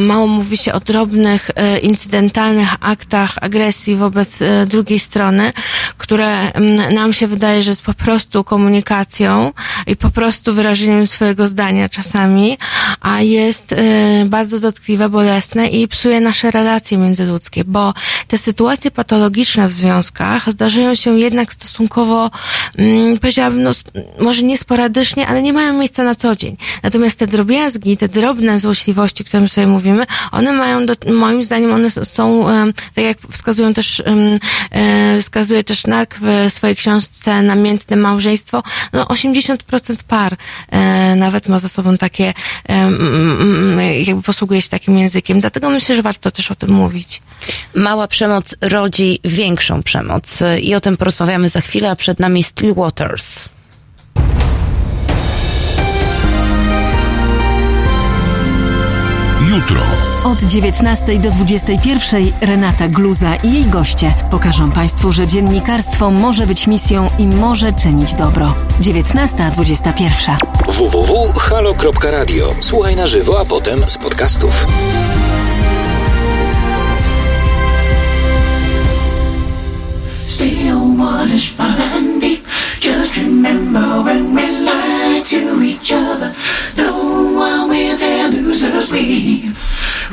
mało 0.01 0.27
mówi 0.27 0.57
się 0.57 0.73
o 0.73 0.79
drobnych, 0.79 1.49
e, 1.55 1.79
incydentalnych 1.79 2.69
aktach 2.81 3.35
agresji 3.41 3.95
wobec 3.95 4.41
e, 4.41 4.65
drugiej 4.65 4.99
strony, 4.99 5.53
które 5.97 6.51
nam 6.93 7.13
się 7.13 7.27
wydaje, 7.27 7.63
że 7.63 7.71
jest 7.71 7.81
po 7.81 7.93
prostu 7.93 8.43
komunikacją 8.43 9.51
i 9.87 9.95
po 9.95 10.09
prostu 10.09 10.53
wyrażeniem 10.53 11.07
swojego 11.07 11.47
zdania 11.47 11.89
czasami, 11.89 12.57
a 13.01 13.12
jest 13.21 13.73
e, 13.73 14.25
bardzo 14.25 14.59
dotkliwe, 14.59 15.09
bolesne 15.09 15.67
i 15.67 15.87
psuje 15.87 16.21
nasze 16.21 16.51
relacje 16.51 16.97
międzyludzkie, 16.97 17.63
bo 17.63 17.93
te 18.27 18.37
sytuacje 18.37 18.91
patologiczne 18.91 19.67
w 19.67 19.71
związkach 19.71 20.51
zdarzają 20.51 20.95
się 20.95 21.19
jednak 21.19 21.53
stosunkowo, 21.53 22.31
mm, 22.77 23.17
powiedziałabym, 23.17 23.63
no, 23.63 23.71
może 24.19 24.43
nie 24.43 24.57
sporadycznie, 24.57 25.27
ale 25.27 25.41
nie 25.41 25.53
mają 25.53 25.73
miejsca 25.73 26.03
na 26.03 26.15
co 26.15 26.35
dzień. 26.35 26.57
Natomiast 26.83 27.19
te 27.19 27.27
drobiazgi, 27.27 27.97
te 27.97 28.09
drobne 28.09 28.59
złośliwości, 28.59 29.23
o 29.23 29.25
których 29.25 29.51
sobie 29.51 29.67
mówimy, 29.67 30.05
one 30.31 30.53
mają, 30.53 30.85
do, 30.85 30.93
moim 31.13 31.43
zdaniem, 31.43 31.73
one 31.73 31.89
są, 31.91 32.45
tak 32.93 33.05
jak 33.05 33.17
wskazują 33.31 33.73
też, 33.73 34.03
e, 34.71 35.21
wskazuje 35.21 35.63
też 35.63 35.87
Nark 35.87 36.15
w 36.21 36.53
swojej 36.53 36.75
książce 36.75 37.41
Namiętne 37.41 37.95
małżeństwo, 37.95 38.63
no 38.93 39.05
80% 39.05 40.03
par 40.07 40.37
e, 40.69 41.15
nawet 41.15 41.47
ma 41.47 41.59
za 41.59 41.69
sobą 41.69 41.97
takie, 41.97 42.33
jakby 44.05 44.23
posługuje 44.23 44.61
się 44.61 44.69
takim 44.69 44.97
językiem. 44.97 45.41
Dlatego 45.41 45.69
myślę, 45.69 45.95
że 45.95 46.01
warto 46.01 46.31
też 46.31 46.51
o 46.51 46.55
tym 46.55 46.69
mówić. 46.69 47.21
Mała 47.75 48.07
przemoc 48.07 48.55
rodzi 48.61 49.19
większą 49.23 49.83
przemoc 49.83 50.39
i 50.61 50.75
o 50.75 50.79
tym 50.79 50.97
porozmawiamy 50.97 51.49
za 51.49 51.61
chwilę, 51.61 51.89
a 51.89 51.95
przed 51.95 52.19
nami 52.19 52.43
Still 52.43 52.73
Waters. 52.73 53.49
Jutro. 59.49 60.12
Od 60.23 60.39
19 60.43 61.19
do 61.19 61.31
21 61.31 62.31
Renata 62.41 62.87
Gluza 62.87 63.35
i 63.35 63.53
jej 63.53 63.65
goście 63.65 64.13
pokażą 64.31 64.71
Państwu, 64.71 65.11
że 65.11 65.27
dziennikarstwo 65.27 66.11
może 66.11 66.47
być 66.47 66.67
misją 66.67 67.07
i 67.19 67.27
może 67.27 67.73
czynić 67.73 68.13
dobro. 68.13 68.55
19.21. 68.81 70.35
www.halo.radio. 70.67 72.55
Słuchaj 72.59 72.95
na 72.95 73.07
żywo, 73.07 73.39
a 73.39 73.45
potem 73.45 73.89
z 73.89 73.97
podcastów. 73.97 74.65
Still 80.27 80.97
waters 80.97 81.53
run 81.59 82.19
deep. 82.19 82.47
Just 82.81 83.17
remember 83.17 84.03
when 84.03 84.35
we 84.35 84.41
lie 84.41 85.21
to 85.23 85.63
each 85.63 85.91
other, 85.91 86.33
no 86.77 86.93
one 87.39 87.69
will 87.69 87.97
tell 87.97 88.31
losers 88.31 88.89
we. 88.89 89.53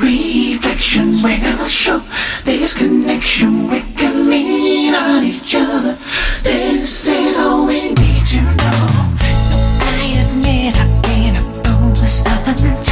Reflection 0.01 1.21
will 1.21 1.67
show 1.67 2.01
this 2.43 2.73
connection. 2.73 3.69
We 3.69 3.81
can 3.95 4.29
lean 4.31 4.95
on 4.95 5.23
each 5.23 5.53
other. 5.55 5.95
This 6.41 7.07
is 7.07 7.37
all 7.37 7.67
we 7.67 7.93
need 7.93 8.25
to 8.33 8.41
know. 8.41 9.15
I 9.21 10.25
admit 10.25 10.75
I've 10.81 11.01
been 11.03 11.35
a 11.35 11.43
fool 11.63 11.95
sometimes. 11.95 12.89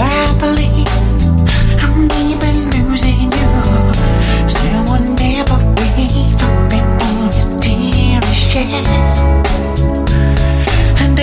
I 0.00 0.32
believe 0.40 0.88
I'm 1.84 2.08
maybe 2.08 2.50
losing 2.72 3.30
you. 3.36 3.50
Still 4.48 4.82
will 4.88 5.04
never 5.12 5.58
wait 5.76 6.32
for 6.40 6.52
me 6.70 6.80
for 6.98 7.16
your 7.36 7.50
tear 7.60 8.20
is 8.24 8.34
shed. 8.34 8.86
And 11.02 11.18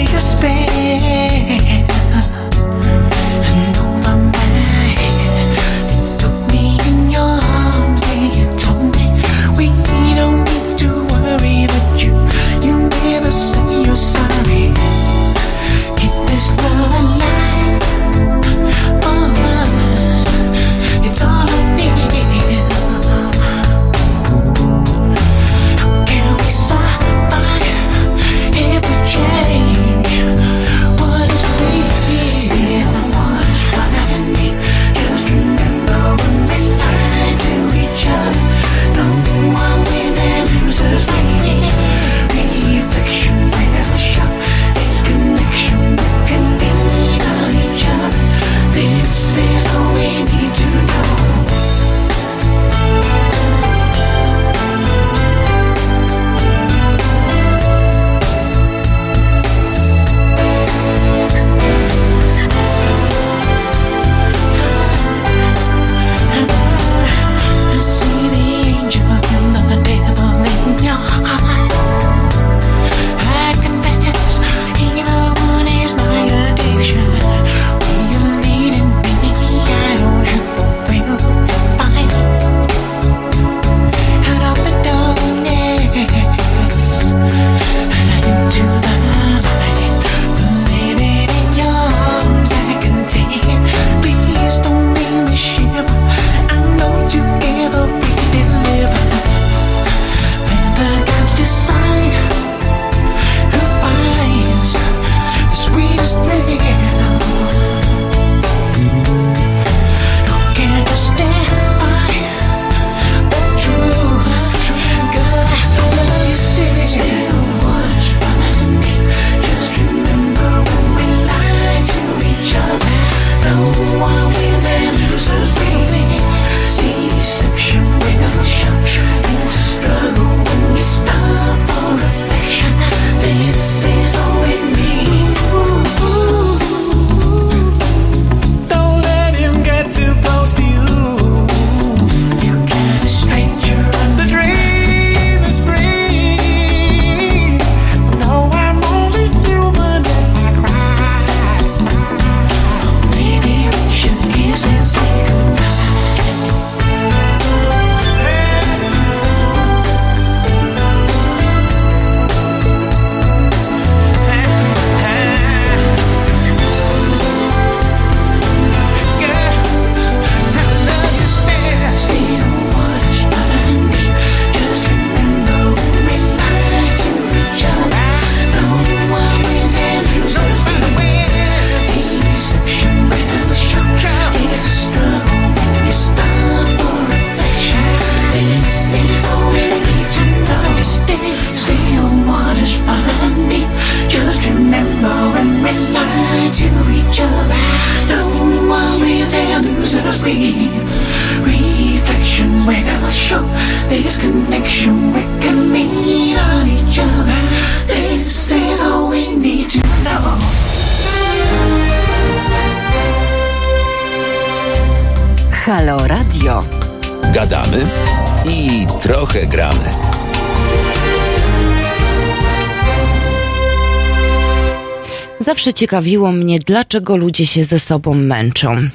Zawsze 225.63 225.73
ciekawiło 225.73 226.31
mnie, 226.31 226.59
dlaczego 226.59 227.17
ludzie 227.17 227.45
się 227.45 227.63
ze 227.63 227.79
sobą 227.79 228.13
męczą. 228.13 228.89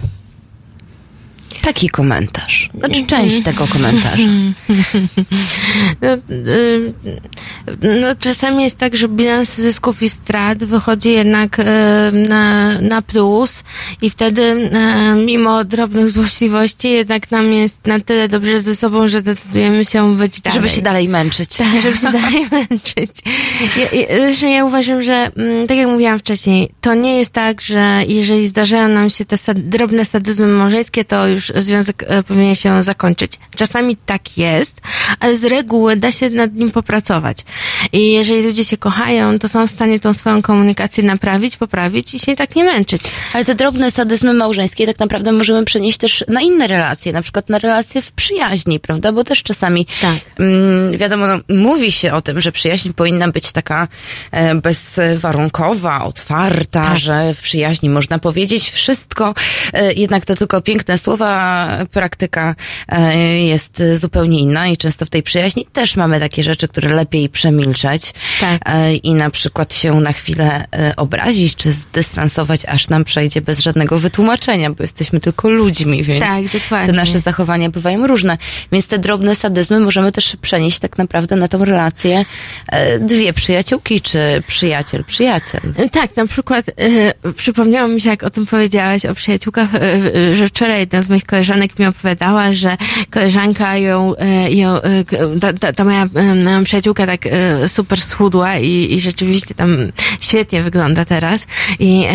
Taki 1.62 1.88
komentarz. 1.88 2.70
Znaczy 2.78 3.06
część 3.06 3.42
tego 3.42 3.66
komentarza. 3.66 4.28
No, 6.02 6.14
y, 6.34 6.92
no, 8.00 8.14
czasami 8.18 8.62
jest 8.62 8.78
tak, 8.78 8.96
że 8.96 9.08
bilans 9.08 9.54
zysków 9.54 10.02
i 10.02 10.08
strat 10.08 10.64
wychodzi 10.64 11.12
jednak 11.12 11.58
y, 11.58 11.64
na, 12.12 12.80
na 12.80 13.02
plus 13.02 13.64
i 14.02 14.10
wtedy 14.10 14.42
y, 14.42 15.24
mimo 15.26 15.64
drobnych 15.64 16.10
złośliwości 16.10 16.90
jednak 16.90 17.30
nam 17.30 17.52
jest 17.52 17.86
na 17.86 18.00
tyle 18.00 18.28
dobrze 18.28 18.58
ze 18.58 18.76
sobą, 18.76 19.08
że 19.08 19.22
decydujemy 19.22 19.84
się 19.84 20.16
być 20.16 20.40
dalej. 20.40 20.54
Żeby 20.54 20.68
się 20.68 20.82
dalej 20.82 21.08
męczyć. 21.08 21.56
Tak, 21.56 21.82
żeby 21.82 21.96
się 21.96 22.12
dalej 22.12 22.46
męczyć. 22.52 23.10
Ja, 23.76 24.00
ja, 24.00 24.06
zresztą 24.24 24.46
ja 24.46 24.64
uważam, 24.64 25.02
że 25.02 25.30
mm, 25.36 25.66
tak 25.66 25.76
jak 25.76 25.88
mówiłam 25.88 26.18
wcześniej, 26.18 26.70
to 26.80 26.94
nie 26.94 27.18
jest 27.18 27.32
tak, 27.32 27.60
że 27.60 28.02
jeżeli 28.06 28.46
zdarzają 28.46 28.88
nam 28.88 29.10
się 29.10 29.24
te 29.24 29.36
sad- 29.36 29.68
drobne 29.68 30.04
sadyzmy 30.04 30.46
małżeńskie, 30.46 31.04
to 31.04 31.26
już 31.26 31.52
związek 31.56 32.04
e, 32.06 32.22
powinien 32.22 32.54
się 32.54 32.82
zakończyć. 32.82 33.32
Czasami 33.56 33.96
tak 33.96 34.38
jest, 34.38 34.80
ale 35.20 35.38
z 35.38 35.44
reguły 35.44 35.96
da 35.96 36.12
się 36.12 36.30
nad 36.30 36.54
nim 36.54 36.70
popracować. 36.70 37.38
I 37.92 38.12
jeżeli 38.12 38.42
ludzie 38.42 38.64
się 38.64 38.76
kochają, 38.76 39.38
to 39.38 39.48
są 39.48 39.66
w 39.66 39.70
stanie 39.70 40.00
tą 40.00 40.12
swoją 40.12 40.42
komunikację 40.42 41.04
naprawić, 41.04 41.56
poprawić 41.56 42.14
i 42.14 42.18
się 42.18 42.36
tak 42.36 42.56
nie 42.56 42.64
męczyć. 42.64 43.02
Ale 43.32 43.44
te 43.44 43.54
drobne 43.54 43.87
sadyzmy 43.90 44.34
małżeńskie 44.34 44.86
tak 44.86 44.98
naprawdę 44.98 45.32
możemy 45.32 45.64
przenieść 45.64 45.98
też 45.98 46.24
na 46.28 46.40
inne 46.40 46.66
relacje, 46.66 47.12
na 47.12 47.22
przykład 47.22 47.48
na 47.48 47.58
relacje 47.58 48.02
w 48.02 48.12
przyjaźni, 48.12 48.80
prawda? 48.80 49.12
Bo 49.12 49.24
też 49.24 49.42
czasami 49.42 49.86
Tak. 50.00 50.18
mm, 50.38 50.98
wiadomo, 50.98 51.26
no, 51.26 51.38
mówi 51.56 51.92
się 51.92 52.12
o 52.12 52.22
tym, 52.22 52.40
że 52.40 52.52
przyjaźń 52.52 52.90
powinna 52.92 53.28
być 53.28 53.52
taka 53.52 53.88
e, 54.30 54.54
bezwarunkowa, 54.54 56.04
otwarta, 56.04 56.82
Tak. 56.82 56.98
że 56.98 57.34
w 57.34 57.40
przyjaźni 57.40 57.88
można 57.90 58.18
powiedzieć 58.18 58.70
wszystko, 58.70 59.34
e, 59.72 59.92
jednak 59.92 60.26
to 60.26 60.34
tylko 60.36 60.60
piękne 60.60 60.98
słowa, 60.98 61.68
praktyka 61.92 62.54
e, 62.88 63.18
jest 63.26 63.82
zupełnie 63.94 64.40
inna 64.40 64.68
i 64.68 64.76
często 64.76 65.06
w 65.06 65.10
tej 65.10 65.22
przyjaźni 65.22 65.66
też 65.72 65.96
mamy 65.96 66.20
takie 66.20 66.42
rzeczy, 66.42 66.68
które 66.68 66.94
lepiej 66.94 67.28
przemilczeć 67.28 68.14
Tak. 68.40 68.60
e, 68.66 68.94
i 68.94 69.14
na 69.14 69.30
przykład 69.30 69.74
się 69.74 70.00
na 70.00 70.12
chwilę 70.12 70.64
e, 70.72 70.96
obrazić 70.96 71.54
czy 71.54 71.72
zdystansować, 71.72 72.60
aż 72.64 72.88
nam 72.88 73.04
przejdzie 73.04 73.40
bez 73.40 73.58
żadnego 73.58 73.77
wytłumaczenia, 73.86 74.70
bo 74.70 74.82
jesteśmy 74.84 75.20
tylko 75.20 75.50
ludźmi, 75.50 76.02
więc 76.02 76.24
Tak, 76.24 76.86
te 76.86 76.92
nasze 76.92 77.20
zachowania 77.20 77.70
bywają 77.70 78.06
różne. 78.06 78.38
Więc 78.72 78.86
te 78.86 78.98
drobne 78.98 79.36
sadyzmy 79.36 79.80
możemy 79.80 80.12
też 80.12 80.36
przenieść 80.42 80.78
tak 80.78 80.98
naprawdę 80.98 81.36
na 81.36 81.48
tą 81.48 81.64
relację 81.64 82.24
e, 82.68 82.98
dwie 82.98 83.32
przyjaciółki, 83.32 84.00
czy 84.00 84.42
przyjaciel, 84.46 85.04
przyjaciel. 85.04 85.60
Tak, 85.92 86.16
na 86.16 86.26
przykład 86.26 86.68
y, 86.68 87.32
przypomniało 87.32 87.88
mi 87.88 88.00
się, 88.00 88.10
jak 88.10 88.22
o 88.22 88.30
tym 88.30 88.46
powiedziałaś, 88.46 89.06
o 89.06 89.14
przyjaciółkach, 89.14 89.74
y, 89.74 90.36
że 90.36 90.48
wczoraj 90.48 90.80
jedna 90.80 91.02
z 91.02 91.08
moich 91.08 91.24
koleżanek 91.24 91.78
mi 91.78 91.86
opowiadała, 91.86 92.52
że 92.52 92.76
koleżanka 93.10 93.76
ją, 93.76 94.14
ją 94.50 94.80
ta, 95.40 95.52
ta, 95.52 95.72
ta 95.72 95.84
moja 95.84 96.06
przyjaciółka 96.64 97.06
tak 97.06 97.20
super 97.66 98.00
schudła 98.00 98.58
i, 98.58 98.94
i 98.94 99.00
rzeczywiście 99.00 99.54
tam 99.54 99.76
świetnie 100.20 100.62
wygląda 100.62 101.04
teraz 101.04 101.46
i, 101.78 102.06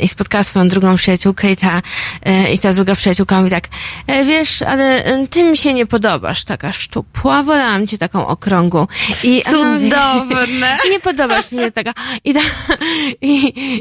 i 0.00 0.08
spotkała 0.08 0.44
swoją 0.44 0.68
drugą 0.68 0.96
przyjaciółkę 0.96 1.11
i 1.50 1.56
ta, 1.56 1.82
y, 2.28 2.50
i 2.52 2.58
ta 2.58 2.72
druga 2.72 2.94
przyjaciółka 2.94 3.38
mówi 3.38 3.50
tak, 3.50 3.64
e, 4.06 4.24
wiesz, 4.24 4.62
ale 4.62 5.14
y, 5.22 5.28
ty 5.28 5.42
mi 5.42 5.56
się 5.56 5.74
nie 5.74 5.86
podobasz, 5.86 6.44
taka 6.44 6.72
szczupła, 6.72 7.42
wolałam 7.42 7.86
cię 7.86 7.98
taką 7.98 8.26
okrągłą. 8.26 8.86
I 9.24 9.42
ona 9.44 9.76
mówi- 9.78 9.90
Cudowne. 9.90 10.78
nie 10.92 11.00
podobasz 11.00 11.52
mi 11.52 11.58
się 11.58 11.70
taka. 11.70 11.92
I, 12.24 12.34
ta, 12.34 12.40
i, 13.22 13.34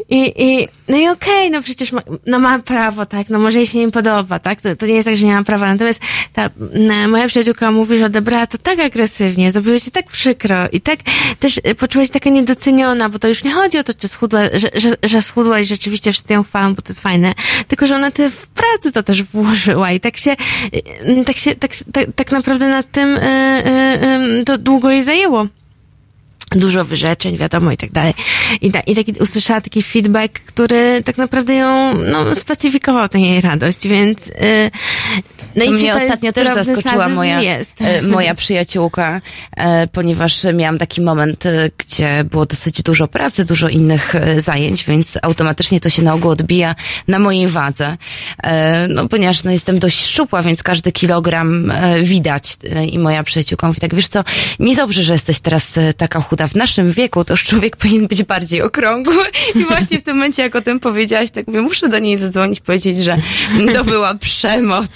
i, 0.10 0.34
i 0.44 0.68
no 0.88 0.98
i 0.98 1.08
okej, 1.08 1.52
no 1.52 1.62
przecież 1.62 1.92
ma, 1.92 2.02
no 2.26 2.40
ma 2.40 2.60
prawo, 2.60 3.06
tak, 3.06 3.30
no 3.30 3.40
może 3.40 3.58
jej 3.58 3.68
się 3.68 3.78
nie 3.78 3.92
podoba, 3.92 4.40
tak, 4.40 4.62
to, 4.62 4.76
to 4.76 4.86
nie 4.86 4.94
jest 4.94 5.06
tak, 5.08 5.16
że 5.18 5.26
nie 5.26 5.34
ma 5.34 5.44
prawa. 5.44 5.68
Natomiast 5.74 6.02
ta 6.34 6.50
m, 7.02 7.10
moja 7.12 7.28
przyjaciółka 7.28 7.72
mówi, 7.72 7.98
że 7.98 8.06
odebrała 8.06 8.48
to 8.48 8.58
tak 8.58 8.80
agresywnie, 8.80 9.52
zrobiło 9.52 9.80
się 9.80 9.92
tak 9.92 10.08
przykro 10.08 10.70
i 10.72 10.82
tak 10.82 11.00
też 11.40 11.60
poczuła 11.80 12.06
się 12.06 12.12
taka 12.12 12.30
niedoceniona, 12.30 13.10
bo 13.10 13.20
to 13.20 13.28
już 13.28 13.44
nie 13.44 13.52
chodzi 13.52 13.78
o 13.78 13.84
to, 13.84 13.94
czy 13.94 14.08
schudła, 14.08 14.40
że, 14.54 14.70
że, 14.74 14.96
że 15.04 15.22
schudła 15.22 15.60
i 15.60 15.66
rzeczywiście 15.66 16.12
wszyscy 16.12 16.34
ją 16.34 16.44
chwalą, 16.44 16.76
bo 16.76 16.82
to 16.82 16.90
jest 16.90 17.02
fajne, 17.02 17.21
tylko 17.68 17.88
że 17.88 17.96
ona 17.96 18.12
te 18.12 18.30
w 18.30 18.48
pracy 18.48 18.92
to 18.92 19.04
też 19.04 19.24
włożyła 19.24 19.92
i 19.92 20.00
tak 20.00 20.18
się, 20.18 20.36
y, 21.08 21.26
tak 21.26 21.38
się, 21.38 21.56
tak, 21.56 21.72
tak, 21.94 22.06
tak 22.16 22.32
naprawdę 22.32 22.70
nad 22.70 22.92
tym 22.92 23.18
y, 23.18 23.22
y, 24.40 24.44
to 24.46 24.58
długo 24.58 24.92
jej 24.92 25.04
zajęło 25.04 25.48
dużo 26.56 26.86
wyrzeczeń, 26.86 27.38
wiadomo, 27.38 27.72
i 27.72 27.78
tak 27.78 27.92
dalej. 27.92 28.14
I, 28.62 28.70
da, 28.72 28.80
i 28.80 28.96
taki, 28.96 29.12
usłyszała 29.20 29.62
taki 29.62 29.84
feedback, 29.84 30.40
który 30.40 31.02
tak 31.06 31.18
naprawdę 31.18 31.56
ją, 31.56 31.94
no, 31.98 32.36
specyfikował 32.36 33.10
tę 33.10 33.20
jej 33.20 33.42
radość, 33.42 33.88
więc, 33.88 34.28
yy, 34.28 34.34
no 35.56 35.66
To 35.66 35.72
i 35.72 35.74
mnie 35.74 35.96
ostatnio 35.96 36.32
też 36.32 36.66
zaskoczyła 36.66 37.10
moja, 37.10 37.42
Jest. 37.42 37.82
e, 37.82 38.02
moja 38.02 38.36
przyjaciółka, 38.36 39.22
e, 39.58 39.88
ponieważ 39.88 40.44
miałam 40.54 40.78
taki 40.78 41.02
moment, 41.02 41.46
e, 41.46 41.70
gdzie 41.78 42.24
było 42.24 42.46
dosyć 42.46 42.84
dużo 42.84 43.08
pracy, 43.08 43.46
dużo 43.46 43.70
innych 43.70 44.16
e, 44.16 44.42
zajęć, 44.42 44.84
więc 44.84 45.18
automatycznie 45.22 45.80
to 45.80 45.90
się 45.90 46.02
na 46.04 46.14
ogół 46.14 46.32
odbija 46.32 46.76
na 47.08 47.20
mojej 47.20 47.48
wadze. 47.48 47.98
E, 48.44 48.88
No, 48.88 49.08
ponieważ 49.10 49.44
no, 49.44 49.52
jestem 49.52 49.80
dość 49.80 50.06
szczupła, 50.06 50.42
więc 50.42 50.64
każdy 50.64 50.92
kilogram 50.92 51.72
e, 51.72 52.02
widać. 52.04 52.58
I 52.92 53.00
moja 53.00 53.24
przyjaciółka 53.24 53.68
mówi 53.68 53.80
tak, 53.80 53.96
wiesz 53.96 54.08
co, 54.08 54.24
niedobrze, 54.60 55.04
że 55.04 55.14
jesteś 55.14 55.40
teraz 55.40 55.80
taka 55.98 56.22
chuda. 56.22 56.41
W 56.48 56.56
naszym 56.56 56.92
wieku 56.92 57.24
to 57.26 57.34
już 57.34 57.44
człowiek 57.44 57.78
powinien 57.82 58.08
być 58.08 58.24
bardziej 58.24 58.62
okrągły. 58.62 59.26
I 59.56 59.64
właśnie 59.64 60.00
w 60.00 60.02
tym 60.02 60.16
momencie, 60.16 60.44
jak 60.44 60.56
o 60.56 60.62
tym 60.62 60.80
powiedziałaś, 60.80 61.32
tak 61.32 61.48
mówię, 61.48 61.62
muszę 61.62 61.90
do 61.90 62.00
niej 62.00 62.18
zadzwonić, 62.18 62.60
powiedzieć, 62.60 62.98
że 62.98 63.18
to 63.74 63.84
była 63.84 64.16
przemoc 64.16 64.88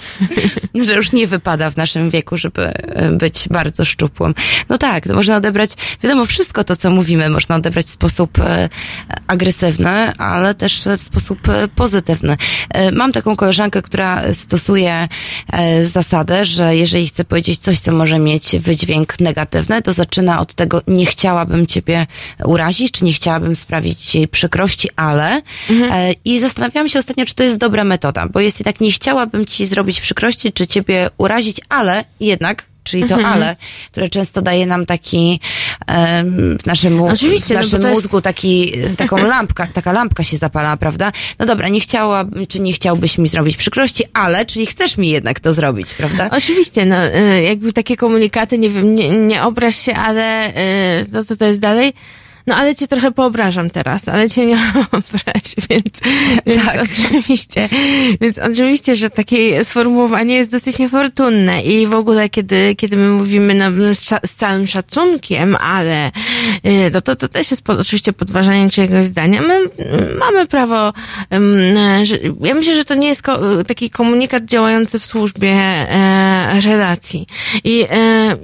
że 0.83 0.95
już 0.95 1.11
nie 1.11 1.27
wypada 1.27 1.69
w 1.69 1.77
naszym 1.77 2.09
wieku, 2.09 2.37
żeby 2.37 2.67
e, 2.67 3.11
być 3.11 3.47
bardzo 3.49 3.85
szczupłym. 3.85 4.35
No 4.69 4.77
tak, 4.77 5.05
można 5.05 5.35
odebrać, 5.35 5.69
wiadomo, 6.03 6.25
wszystko 6.25 6.63
to, 6.63 6.75
co 6.75 6.89
mówimy, 6.89 7.29
można 7.29 7.55
odebrać 7.55 7.85
w 7.85 7.89
sposób 7.89 8.39
e, 8.39 8.69
agresywny, 9.27 10.13
ale 10.17 10.53
też 10.53 10.87
w 10.97 11.01
sposób 11.01 11.49
e, 11.49 11.67
pozytywny. 11.67 12.37
Mam 12.93 13.11
taką 13.11 13.35
koleżankę, 13.35 13.81
która 13.81 14.33
stosuje 14.33 15.07
zasadę, 15.81 16.45
że 16.45 16.75
jeżeli 16.75 17.07
chce 17.07 17.25
powiedzieć 17.25 17.59
coś, 17.59 17.79
co 17.79 17.91
może 17.91 18.19
mieć 18.19 18.55
wydźwięk 18.59 19.19
negatywny, 19.19 19.81
to 19.81 19.93
zaczyna 19.93 20.39
od 20.39 20.53
tego, 20.53 20.81
nie 20.87 21.05
chciałabym 21.35 21.65
ciebie 21.65 22.07
urazić, 22.45 22.91
czy 22.91 23.05
nie 23.05 23.13
chciałabym 23.13 23.55
sprawić 23.55 23.99
ci 23.99 24.27
przykrości, 24.27 24.89
ale 24.95 25.41
e, 25.69 26.13
i 26.25 26.39
zastanawiałam 26.39 26.89
się 26.89 26.99
ostatnio, 26.99 27.25
czy 27.25 27.35
to 27.35 27.43
jest 27.43 27.57
dobra 27.57 27.83
metoda, 27.83 28.27
bo 28.27 28.39
jest 28.39 28.59
jednak 28.59 28.81
nie 28.81 28.91
chciałabym 28.91 29.45
ci 29.45 29.65
zrobić 29.65 30.01
przykrości, 30.01 30.53
czy 30.53 30.67
ciebie 30.67 31.09
urazić, 31.17 31.61
ale 31.69 32.05
jednak 32.19 32.63
czyli 32.85 33.03
to 33.03 33.15
ale, 33.15 33.55
które 33.91 34.09
często 34.09 34.41
daje 34.41 34.65
nam 34.65 34.85
taki 34.85 35.39
w 36.59 36.65
naszym, 36.65 36.93
w 36.93 36.99
no 36.99 37.07
naszym 37.07 37.31
jest- 37.81 37.93
mózgu 37.93 38.21
taki, 38.21 38.73
taką 38.97 39.17
lampka, 39.27 39.67
taka 39.73 39.91
lampka 39.91 40.23
się 40.23 40.37
zapala, 40.37 40.77
prawda? 40.77 41.11
No 41.39 41.45
dobra, 41.45 41.69
nie 41.69 41.79
chciałabym, 41.79 42.47
czy 42.47 42.59
nie 42.59 42.73
chciałbyś 42.73 43.17
mi 43.17 43.27
zrobić 43.27 43.57
przykrości, 43.57 44.03
ale, 44.13 44.45
czyli 44.45 44.65
chcesz 44.65 44.97
mi 44.97 45.09
jednak 45.09 45.39
to 45.39 45.53
zrobić, 45.53 45.93
prawda? 45.93 46.29
Oczywiście, 46.31 46.85
no, 46.85 47.07
y, 47.07 47.41
jakby 47.43 47.73
takie 47.73 47.97
komunikaty, 47.97 48.57
nie 48.57 48.69
wiem, 48.69 48.95
nie, 48.95 49.09
nie 49.09 49.43
obraź 49.43 49.75
się, 49.75 49.95
ale, 49.95 50.49
y, 50.49 51.05
no 51.11 51.23
to 51.23 51.35
to 51.35 51.45
jest 51.45 51.59
dalej. 51.59 51.93
No 52.47 52.55
ale 52.55 52.75
cię 52.75 52.87
trochę 52.87 53.11
poobrażam 53.11 53.69
teraz, 53.69 54.09
ale 54.09 54.29
cię 54.29 54.45
nie 54.45 54.55
obraź, 54.91 55.55
więc, 55.69 55.85
więc 56.45 56.65
Tak. 56.65 56.83
oczywiście, 56.83 57.69
więc 58.21 58.37
oczywiście, 58.37 58.95
że 58.95 59.09
takie 59.09 59.63
sformułowanie 59.63 60.35
jest 60.35 60.51
dosyć 60.51 60.79
niefortunne 60.79 61.61
i 61.61 61.87
w 61.87 61.93
ogóle, 61.93 62.29
kiedy, 62.29 62.75
kiedy 62.75 62.97
my 62.97 63.09
mówimy 63.09 63.53
no, 63.53 63.93
z, 63.93 63.99
z 64.25 64.35
całym 64.35 64.67
szacunkiem, 64.67 65.55
ale 65.55 66.07
y, 66.07 66.91
no 66.93 67.01
to, 67.01 67.15
to 67.15 67.27
też 67.27 67.51
jest 67.51 67.63
po, 67.63 67.73
oczywiście 67.73 68.13
podważanie 68.13 68.69
czyjegoś 68.69 69.05
zdania. 69.05 69.41
My 69.41 69.59
mamy 70.19 70.47
prawo, 70.47 70.93
że, 72.03 72.17
ja 72.41 72.55
myślę, 72.55 72.75
że 72.75 72.85
to 72.85 72.95
nie 72.95 73.07
jest 73.07 73.21
ko, 73.21 73.39
taki 73.67 73.89
komunikat 73.89 74.45
działający 74.45 74.99
w 74.99 75.05
służbie 75.05 75.51
e, 75.51 76.61
relacji. 76.61 77.27
I 77.63 77.85
e, 77.89 78.37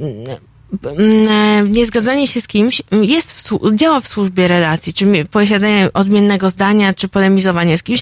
niezgadzanie 1.69 2.27
się 2.27 2.41
z 2.41 2.47
kimś 2.47 2.81
jest 3.01 3.33
w, 3.33 3.75
działa 3.75 3.99
w 3.99 4.07
służbie 4.07 4.47
relacji, 4.47 4.93
czy 4.93 5.25
posiadanie 5.31 5.89
odmiennego 5.93 6.49
zdania, 6.49 6.93
czy 6.93 7.07
polemizowanie 7.07 7.77
z 7.77 7.83
kimś, 7.83 7.99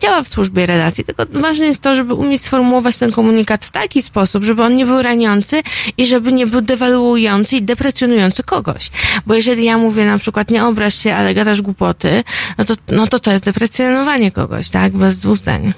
działa 0.00 0.22
w 0.22 0.28
służbie 0.28 0.66
relacji. 0.66 1.04
Tylko 1.04 1.24
ważne 1.40 1.66
jest 1.66 1.80
to, 1.80 1.94
żeby 1.94 2.14
umieć 2.14 2.44
sformułować 2.44 2.96
ten 2.96 3.12
komunikat 3.12 3.64
w 3.64 3.70
taki 3.70 4.02
sposób, 4.02 4.44
żeby 4.44 4.62
on 4.62 4.76
nie 4.76 4.86
był 4.86 5.02
raniący 5.02 5.62
i 5.96 6.06
żeby 6.06 6.32
nie 6.32 6.46
był 6.46 6.60
dewaluujący 6.60 7.56
i 7.56 7.62
deprecjonujący 7.62 8.42
kogoś. 8.42 8.90
Bo 9.26 9.34
jeżeli 9.34 9.64
ja 9.64 9.78
mówię 9.78 10.06
na 10.06 10.18
przykład 10.18 10.50
nie 10.50 10.64
obraź 10.64 10.94
się, 10.94 11.14
ale 11.14 11.34
gadasz 11.34 11.62
głupoty, 11.62 12.24
no 12.58 12.64
to, 12.64 12.74
no 12.88 13.06
to 13.06 13.18
to 13.18 13.32
jest 13.32 13.44
deprecjonowanie 13.44 14.30
kogoś, 14.30 14.68
tak? 14.68 14.92
Bez 14.92 15.20
dwóch 15.20 15.36
zdań. 15.36 15.72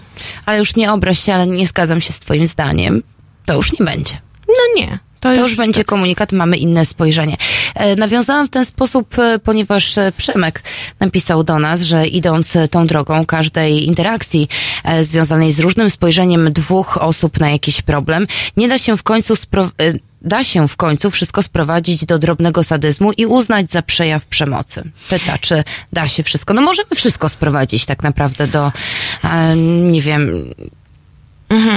Ale 0.47 0.59
już 0.59 0.77
nie 0.77 0.93
obraź 0.93 1.19
się, 1.19 1.35
ale 1.35 1.47
nie 1.47 1.67
zgadzam 1.67 2.01
się 2.01 2.13
z 2.13 2.19
twoim 2.19 2.47
zdaniem. 2.47 3.03
To 3.47 3.55
już 3.55 3.73
nie 3.73 3.87
będzie. 3.87 4.21
No 4.49 4.81
nie. 4.83 4.99
To 5.25 5.35
już 5.35 5.57
będzie 5.57 5.85
komunikat, 5.85 6.33
mamy 6.33 6.57
inne 6.57 6.85
spojrzenie. 6.87 7.37
E, 7.75 7.97
Nawiązałam 7.97 8.47
w 8.47 8.51
ten 8.51 8.65
sposób, 8.65 9.19
e, 9.19 9.39
ponieważ 9.39 9.99
e, 9.99 10.13
Przemek 10.17 10.63
napisał 11.01 11.45
do 11.45 11.59
nas, 11.59 11.81
że 11.81 12.07
idąc 12.07 12.55
tą 12.71 12.87
drogą 12.87 13.27
każdej 13.27 13.87
interakcji 13.87 14.49
związanej 15.03 15.53
z 15.53 15.61
różnym 15.61 15.91
spojrzeniem 15.91 16.53
dwóch 16.53 16.99
osób 17.03 17.41
na 17.41 17.51
jakiś 17.51 17.83
problem, 17.83 18.27
nie 18.57 18.69
da 18.69 18.79
się 18.79 18.97
w 18.97 19.03
końcu 19.03 19.35
spro- 19.35 19.71
e, 19.81 19.93
da 20.23 20.45
się 20.45 20.69
w 20.69 20.77
końcu 20.77 21.11
wszystko 21.11 21.43
sprowadzić 21.43 22.05
do 22.07 22.19
drobnego 22.19 22.63
sadyzmu 22.63 23.13
i 23.13 23.27
uznać 23.27 23.71
za 23.71 23.83
przejaw 23.83 24.27
przemocy. 24.27 24.83
Pyta, 25.09 25.39
czy 25.39 25.65
da 25.93 26.09
się 26.09 26.23
wszystko? 26.23 26.55
No 26.55 26.63
możemy 26.63 26.89
wszystko 26.95 27.29
sprowadzić 27.29 27.87
tak 27.87 28.03
naprawdę 28.03 28.47
do, 28.47 28.73
nie 29.91 30.01
wiem, 30.01 30.51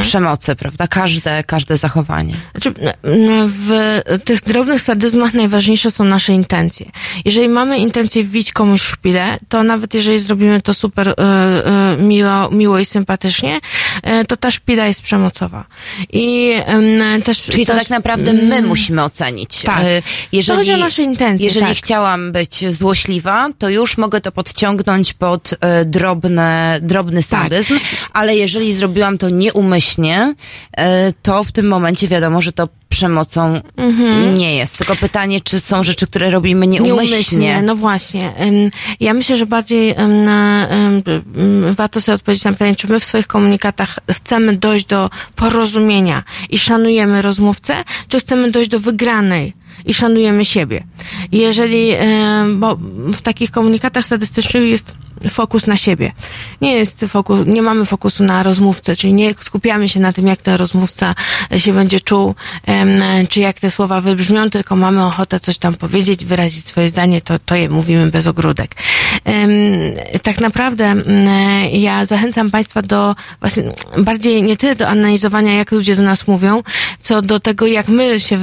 przemocy, 0.02 0.56
prawda? 0.56 0.88
Każde, 0.88 1.44
każde 1.44 1.78
zachowanie. 1.78 2.34
Znaczy, 2.52 2.74
w 3.48 4.00
tych 4.24 4.44
drobnych 4.44 4.82
sadyzmach 4.82 5.34
najważniejsze 5.34 5.92
są 5.92 6.04
nasze 6.04 6.34
intencje. 6.34 6.92
Jeżeli 7.26 7.50
mamy 7.50 7.78
intencję 7.78 8.24
wbić 8.24 8.52
komuś 8.52 8.82
szpilę, 8.82 9.40
to 9.50 9.64
nawet 9.64 9.94
jeżeli 9.94 10.20
zrobimy 10.20 10.62
to 10.62 10.74
super 10.74 11.08
y, 11.08 11.14
y, 12.00 12.04
miło, 12.04 12.52
miło 12.52 12.80
i 12.80 12.86
sympatycznie, 12.86 13.60
y, 14.22 14.26
to 14.26 14.38
ta 14.38 14.52
szpila 14.52 14.86
jest 14.86 15.02
przemocowa. 15.02 15.66
I 16.14 16.54
też... 17.24 17.42
Czyli 17.42 17.66
to 17.66 17.74
też, 17.74 17.84
tak 17.84 17.90
naprawdę 17.90 18.34
my 18.34 18.56
mm, 18.56 18.68
musimy 18.68 19.04
ocenić. 19.04 19.62
Tak. 19.62 19.80
E, 19.84 20.02
Jeżeli, 20.32 20.60
chodzi 20.60 20.74
o 20.74 20.78
nasze 20.78 21.04
intencje, 21.04 21.48
Jeżeli 21.48 21.66
tak. 21.66 21.78
chciałam 21.78 22.32
być 22.32 22.74
złośliwa, 22.74 23.50
to 23.58 23.70
już 23.70 23.98
mogę 23.98 24.22
to 24.22 24.32
podciągnąć 24.32 25.14
pod 25.14 25.54
e, 25.62 25.86
drobne, 25.86 26.80
drobny 26.82 27.24
Tak. 27.24 27.42
sadyzm, 27.44 27.80
ale 28.14 28.36
jeżeli 28.36 28.74
zrobiłam 28.74 29.18
to 29.18 29.30
nieumyślnie, 29.30 29.66
e, 30.78 31.13
to 31.22 31.43
w 31.43 31.51
tym 31.51 31.68
momencie 31.68 32.07
wiadomo, 32.07 32.41
że 32.41 32.51
to 32.51 32.68
przemocą 32.89 33.61
nie 34.38 34.55
jest. 34.55 34.78
Tylko 34.78 34.95
pytanie, 34.95 35.41
czy 35.41 35.59
są 35.59 35.84
rzeczy, 35.84 36.07
które 36.07 36.30
robimy 36.30 36.68
nieumyślnie. 36.68 37.09
Nieumyślnie, 37.09 37.61
no 37.61 37.76
właśnie. 37.76 38.34
Ja 38.99 39.13
myślę, 39.13 39.38
że 39.38 39.45
bardziej 39.45 39.95
na, 40.07 40.68
warto 41.72 42.01
sobie 42.01 42.15
odpowiedzieć 42.15 42.43
na 42.43 42.51
pytanie, 42.51 42.76
czy 42.76 42.88
my 42.88 42.99
w 42.99 43.03
swoich 43.03 43.28
komunikatach 43.28 43.99
chcemy 44.11 44.57
dojść 44.57 44.86
do 44.86 45.09
porozumienia 45.36 46.24
i 46.49 46.59
szanujemy 46.59 47.22
rozmówcę, 47.22 47.76
czy 48.07 48.20
chcemy 48.20 48.51
dojść 48.51 48.70
do 48.70 48.80
wygranej 48.80 49.53
i 49.86 49.93
szanujemy 49.93 50.45
siebie. 50.45 50.84
Jeżeli, 51.32 51.91
bo 52.55 52.76
w 53.13 53.22
takich 53.22 53.51
komunikatach 53.51 54.05
statystycznych 54.05 54.70
jest 54.70 54.95
fokus 55.30 55.68
na 55.68 55.78
siebie. 55.78 56.11
Nie 56.61 56.74
jest 56.74 57.05
fokus, 57.07 57.39
nie 57.45 57.61
mamy 57.61 57.86
fokusu 57.86 58.24
na 58.24 58.43
rozmówcę, 58.43 58.95
czyli 58.95 59.13
nie 59.13 59.34
skupiamy 59.39 59.89
się 59.89 59.99
na 59.99 60.13
tym, 60.13 60.28
jak 60.28 60.41
ten 60.41 60.55
rozmówca 60.55 61.15
się 61.57 61.74
będzie 61.74 61.99
czuł, 61.99 62.36
czy 63.30 63.39
jak 63.39 63.59
te 63.59 63.72
słowa 63.72 64.01
wybrzmią, 64.01 64.49
tylko 64.49 64.76
mamy 64.76 65.05
ochotę 65.05 65.39
coś 65.39 65.57
tam 65.57 65.74
powiedzieć, 65.74 66.26
wyrazić 66.26 66.65
swoje 66.65 66.89
zdanie, 66.89 67.22
to, 67.22 67.39
to 67.39 67.55
je 67.55 67.70
mówimy 67.70 68.11
bez 68.11 68.28
ogródek. 68.28 68.76
Tak 70.24 70.39
naprawdę 70.39 70.95
ja 71.72 72.05
zachęcam 72.05 72.51
Państwa 72.51 72.82
do 72.82 73.15
właśnie 73.39 73.63
bardziej 73.97 74.43
nie 74.43 74.57
tyle 74.57 74.76
do 74.76 74.88
analizowania, 74.88 75.53
jak 75.53 75.72
ludzie 75.72 75.95
do 75.95 76.03
nas 76.03 76.28
mówią, 76.28 76.63
co 77.01 77.22
do 77.22 77.39
tego, 77.39 77.68
jak 77.68 77.88
my 77.88 78.20
się 78.20 78.39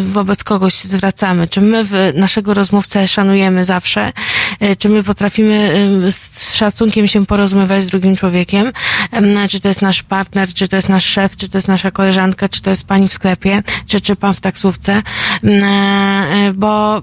wobec 0.00 0.44
kogoś 0.44 0.74
zwracamy. 0.74 1.48
Czy 1.48 1.60
my 1.60 1.84
naszego 2.14 2.54
rozmówcę 2.54 3.08
szanujemy 3.08 3.64
zawsze, 3.64 4.12
e, 4.60 4.76
czy 4.76 4.88
my 4.88 5.02
potrafimy 5.02 5.86
z 6.12 6.54
szacunkiem 6.54 7.06
się 7.06 7.26
porozumiewać 7.26 7.82
z 7.82 7.86
drugim 7.86 8.16
człowiekiem, 8.16 8.72
em, 9.12 9.48
czy 9.48 9.60
to 9.60 9.68
jest 9.68 9.82
nasz 9.82 10.02
partner, 10.02 10.54
czy 10.54 10.68
to 10.68 10.76
jest 10.76 10.88
nasz 10.88 11.04
szef, 11.04 11.36
czy 11.36 11.48
to 11.48 11.58
jest 11.58 11.68
nasza 11.68 11.90
koleżanka, 11.90 12.48
czy 12.48 12.62
to 12.62 12.70
jest 12.70 12.84
pani 12.84 13.08
w 13.08 13.12
sklepie, 13.12 13.62
czy, 13.86 14.00
czy 14.00 14.16
pan 14.16 14.34
w 14.34 14.40
taksówce, 14.40 15.02
e, 15.44 16.52
bo 16.54 17.02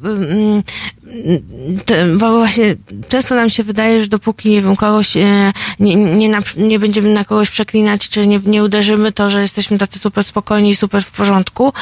bo 2.18 2.38
właśnie 2.38 2.76
często 3.07 3.36
nam 3.36 3.49
się 3.49 3.64
wydaje, 3.64 4.01
że 4.01 4.07
dopóki 4.07 4.49
nie 4.49 4.61
wiem, 4.61 4.76
kogoś 4.76 5.18
e, 5.18 5.53
nie, 5.80 5.95
nie, 5.95 6.30
na, 6.30 6.39
nie 6.57 6.80
będziemy 6.80 7.14
na 7.14 7.26
kogoś 7.26 7.49
przeklinać, 7.49 8.09
czy 8.09 8.28
nie, 8.28 8.39
nie 8.45 8.64
uderzymy, 8.64 9.11
to, 9.11 9.30
że 9.30 9.41
jesteśmy 9.41 9.78
tacy 9.78 9.99
super 9.99 10.24
spokojni 10.24 10.70
i 10.70 10.76
super 10.76 11.03
w 11.03 11.11
porządku, 11.11 11.74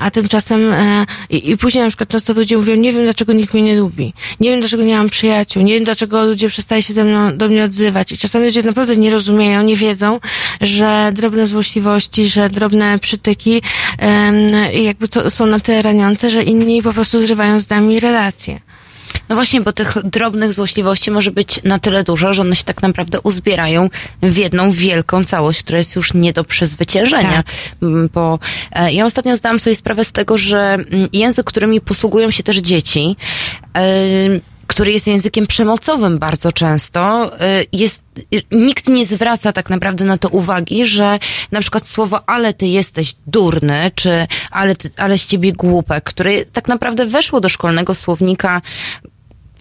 a 0.00 0.10
tymczasem 0.10 0.72
e, 0.72 1.06
i, 1.30 1.50
i 1.50 1.58
później 1.58 1.84
na 1.84 1.90
przykład 1.90 2.08
często 2.08 2.32
ludzie 2.32 2.56
mówią, 2.56 2.74
nie 2.74 2.92
wiem 2.92 3.02
dlaczego 3.02 3.32
nikt 3.32 3.54
mnie 3.54 3.62
nie 3.62 3.76
lubi, 3.76 4.14
nie 4.40 4.50
wiem 4.50 4.60
dlaczego 4.60 4.82
nie 4.82 4.96
mam 4.96 5.10
przyjaciół, 5.10 5.62
nie 5.62 5.74
wiem 5.74 5.84
dlaczego 5.84 6.24
ludzie 6.24 6.48
przestali 6.48 6.82
się 6.82 6.94
ze 6.94 7.04
mną, 7.04 7.36
do 7.36 7.48
mnie 7.48 7.64
odzywać. 7.64 8.12
I 8.12 8.18
czasami 8.18 8.44
ludzie 8.44 8.62
naprawdę 8.62 8.96
nie 8.96 9.10
rozumieją, 9.10 9.62
nie 9.62 9.76
wiedzą, 9.76 10.20
że 10.60 11.10
drobne 11.14 11.46
złośliwości, 11.46 12.24
że 12.24 12.50
drobne 12.50 12.98
przytyki 12.98 13.62
jakby 14.72 15.08
to 15.08 15.30
są 15.30 15.46
na 15.46 15.60
tyle 15.60 15.82
raniące, 15.82 16.30
że 16.30 16.42
inni 16.42 16.82
po 16.82 16.92
prostu 16.92 17.20
zrywają 17.20 17.60
z 17.60 17.70
nami 17.70 18.00
relacje. 18.00 18.21
No 19.28 19.34
właśnie, 19.34 19.60
bo 19.60 19.72
tych 19.72 19.96
drobnych 20.04 20.52
złośliwości 20.52 21.10
może 21.10 21.30
być 21.30 21.60
na 21.64 21.78
tyle 21.78 22.04
dużo, 22.04 22.32
że 22.32 22.42
one 22.42 22.56
się 22.56 22.64
tak 22.64 22.82
naprawdę 22.82 23.20
uzbierają 23.20 23.88
w 24.22 24.36
jedną 24.36 24.72
wielką 24.72 25.24
całość, 25.24 25.62
która 25.62 25.78
jest 25.78 25.96
już 25.96 26.14
nie 26.14 26.32
do 26.32 26.44
przezwyciężenia. 26.44 27.44
Mm, 27.82 28.10
Bo 28.14 28.38
e, 28.72 28.92
ja 28.92 29.04
ostatnio 29.04 29.36
zdałam 29.36 29.58
sobie 29.58 29.76
sprawę 29.76 30.04
z 30.04 30.12
tego, 30.12 30.38
że 30.38 30.58
mm, 30.58 31.08
język, 31.12 31.46
którymi 31.46 31.80
posługują 31.80 32.30
się 32.30 32.42
też 32.42 32.56
dzieci, 32.56 33.16
e, 33.76 33.82
który 34.72 34.92
jest 34.92 35.06
językiem 35.06 35.46
przemocowym 35.46 36.18
bardzo 36.18 36.52
często, 36.52 37.32
y, 37.34 37.66
jest, 37.72 38.02
y, 38.34 38.42
nikt 38.52 38.88
nie 38.88 39.04
zwraca 39.04 39.52
tak 39.52 39.70
naprawdę 39.70 40.04
na 40.04 40.16
to 40.16 40.28
uwagi, 40.28 40.86
że 40.86 41.18
na 41.50 41.60
przykład 41.60 41.88
słowo 41.88 42.20
ale 42.26 42.54
ty 42.54 42.66
jesteś 42.66 43.14
durny, 43.26 43.90
czy 43.94 44.26
ale, 44.50 44.76
ty, 44.76 44.90
ale 44.96 45.18
z 45.18 45.26
ciebie 45.26 45.52
głupek, 45.52 46.04
które 46.04 46.44
tak 46.44 46.68
naprawdę 46.68 47.06
weszło 47.06 47.40
do 47.40 47.48
szkolnego 47.48 47.94
słownika 47.94 48.62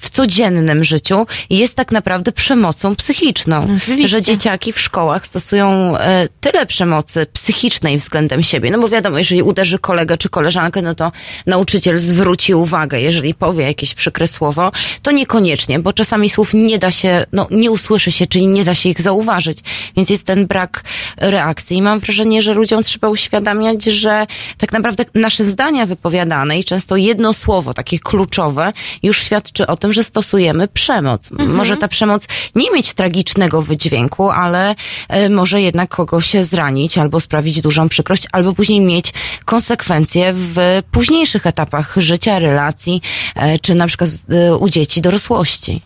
w 0.02 0.10
codziennym 0.10 0.84
życiu 0.84 1.26
jest 1.49 1.76
tak 1.76 1.91
naprawdę 1.91 2.32
przemocą 2.32 2.95
psychiczną. 2.95 3.68
Oczywiście. 3.78 4.08
Że 4.08 4.22
dzieciaki 4.22 4.74
w 4.74 4.80
szkołach 4.80 5.26
stosują 5.26 5.97
e, 5.97 6.28
tyle 6.41 6.66
przemocy 6.66 7.26
psychicznej 7.34 7.97
względem 7.97 8.43
siebie. 8.43 8.72
No 8.72 8.80
bo 8.80 8.89
wiadomo, 8.89 9.18
jeżeli 9.18 9.41
uderzy 9.43 9.80
kolegę 9.80 10.18
czy 10.18 10.30
koleżankę, 10.30 10.82
no 10.82 10.95
to 10.95 11.12
nauczyciel 11.45 11.97
zwróci 11.97 12.54
uwagę. 12.54 13.02
Jeżeli 13.02 13.34
powie 13.34 13.66
jakieś 13.66 13.93
przykre 13.93 14.28
słowo, 14.28 14.72
to 15.02 15.12
niekoniecznie, 15.12 15.80
bo 15.80 15.93
czasami 15.93 16.30
słów 16.30 16.54
nie 16.54 16.80
da 16.80 16.91
się, 16.91 17.26
no 17.32 17.47
nie 17.52 17.72
usłyszy 17.72 18.12
się, 18.12 18.28
czyli 18.28 18.47
nie 18.47 18.64
da 18.64 18.74
się 18.74 18.89
ich 18.89 19.02
zauważyć. 19.02 19.60
Więc 19.97 20.10
jest 20.10 20.26
ten 20.26 20.47
brak 20.47 20.84
reakcji. 21.18 21.78
I 21.78 21.82
mam 21.82 21.99
wrażenie, 21.99 22.41
że 22.41 22.54
ludziom 22.54 22.84
trzeba 22.84 23.10
uświadamiać, 23.10 23.84
że 23.84 24.28
tak 24.58 24.72
naprawdę 24.72 25.06
nasze 25.16 25.43
zdania 25.43 25.86
wypowiadane 25.86 26.60
i 26.60 26.64
często 26.64 26.95
jedno 26.95 27.34
słowo, 27.34 27.74
takie 27.74 27.99
kluczowe, 27.99 28.74
już 29.04 29.24
świadczy 29.24 29.68
o 29.68 29.78
tym, 29.78 29.91
że 29.94 30.04
stosujemy 30.04 30.68
przemoc. 30.68 31.30
Może 31.32 31.78
ta 31.78 31.88
przemoc 31.88 32.28
nie 32.56 32.72
mieć 32.72 32.94
tragicznego 32.94 33.62
wydźwięku, 33.62 34.30
ale 34.30 34.76
e, 35.10 35.30
może 35.30 35.62
jednak 35.62 35.89
kogoś 35.89 36.36
zranić 36.42 36.98
albo 36.98 37.20
sprawić 37.20 37.62
dużą 37.62 37.89
przykrość, 37.89 38.28
albo 38.32 38.54
później 38.54 38.80
mieć 38.80 39.14
konsekwencje 39.46 40.34
w 40.34 40.56
późniejszych 40.92 41.48
etapach 41.48 41.94
życia, 41.98 42.39
relacji, 42.39 43.02
e, 43.36 43.60
czy 43.60 43.76
na 43.76 43.88
przykład 43.88 44.10
e, 44.30 44.56
u 44.56 44.70
dzieci 44.70 45.02
dorosłości. 45.02 45.82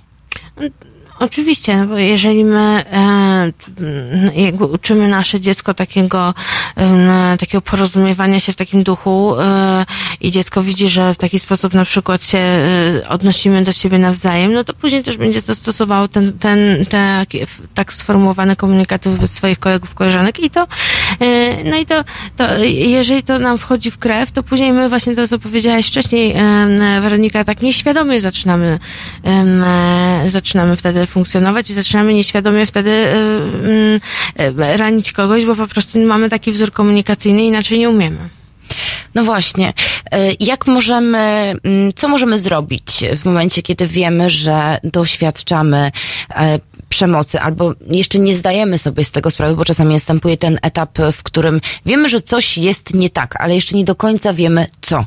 Oczywiście, 1.20 1.78
no 1.78 1.88
bo 1.88 1.98
jeżeli 1.98 2.46
my 2.46 2.84
e, 2.92 3.52
jakby 4.42 4.66
uczymy 4.66 5.08
nasze 5.08 5.40
dziecko 5.40 5.74
takiego, 5.74 6.34
e, 6.78 7.38
takiego 7.40 7.62
porozumiewania 7.62 8.40
się 8.40 8.54
w 8.54 8.56
takim 8.56 8.84
duchu 8.84 9.36
e, 9.40 9.86
i 10.22 10.32
dziecko 10.32 10.62
widzi, 10.62 10.90
że 10.90 11.14
w 11.14 11.18
taki 11.18 11.40
sposób 11.40 11.74
na 11.74 11.86
przykład 11.86 12.26
się 12.26 12.38
e, 12.38 13.10
odnosimy 13.10 13.64
do 13.64 13.72
siebie 13.72 14.00
nawzajem, 14.00 14.54
no 14.54 14.64
to 14.64 14.74
później 14.74 15.04
też 15.04 15.18
będzie 15.18 15.42
to 15.42 15.56
stosowało 15.56 16.08
ten, 16.08 16.40
ten, 16.40 16.86
te, 16.86 17.26
tak 17.74 17.94
sformułowane 17.94 18.56
komunikaty 18.56 19.10
wobec 19.10 19.32
swoich 19.32 19.60
kolegów, 19.60 19.96
koleżanek 19.96 20.40
i 20.40 20.50
to, 20.50 20.68
e, 21.20 21.64
no 21.64 21.78
i 21.78 21.86
to, 21.86 22.04
to 22.38 22.58
jeżeli 22.64 23.24
to 23.24 23.40
nam 23.40 23.58
wchodzi 23.58 23.92
w 23.92 23.98
krew, 23.98 24.32
to 24.32 24.44
później 24.44 24.74
my 24.74 24.90
właśnie 24.90 25.16
to, 25.16 25.28
co 25.28 25.40
powiedziałaś 25.40 25.88
wcześniej, 25.88 26.32
e, 26.32 27.02
Weronika, 27.02 27.44
tak 27.44 27.62
nieświadomie 27.62 28.22
zaczynamy, 28.22 28.80
zaczynamy 30.28 30.76
wtedy 30.76 31.05
funkcjonować 31.06 31.70
i 31.70 31.74
zaczynamy 31.74 32.14
nieświadomie 32.14 32.66
wtedy 32.66 32.90
e, 32.92 33.16
mm, 33.16 34.00
e, 34.60 34.78
ranić 34.78 35.12
kogoś, 35.12 35.46
bo 35.46 35.56
po 35.56 35.68
prostu 35.68 36.00
mamy 36.00 36.30
taki 36.30 36.52
wzór 36.52 36.72
komunikacyjny, 36.72 37.44
inaczej 37.46 37.80
nie 37.80 37.90
umiemy. 37.90 38.30
No 39.16 39.24
właśnie. 39.24 39.74
E, 40.12 40.32
Jak 40.40 40.68
możemy, 40.68 41.18
mm, 41.64 41.92
co 41.96 42.08
możemy 42.08 42.38
zrobić 42.38 43.04
w 43.22 43.26
momencie, 43.26 43.62
kiedy 43.62 43.88
wiemy, 43.88 44.30
że 44.30 44.78
doświadczamy 44.84 45.92
przemocy, 46.90 47.40
albo 47.40 47.74
jeszcze 47.88 48.20
nie 48.20 48.36
zdajemy 48.36 48.78
sobie 48.78 49.04
z 49.04 49.12
tego 49.12 49.32
sprawy, 49.32 49.56
bo 49.56 49.66
czasami 49.66 49.94
następuje 49.94 50.38
ten 50.38 50.60
etap, 50.62 50.98
w 51.14 51.24
którym 51.24 51.62
wiemy, 51.86 52.10
że 52.10 52.22
coś 52.22 52.58
jest 52.58 52.94
nie 52.94 53.10
tak, 53.10 53.42
ale 53.42 53.56
jeszcze 53.56 53.76
nie 53.76 53.86
do 53.86 53.96
końca 53.96 54.34
wiemy 54.34 54.68
co. 54.82 55.06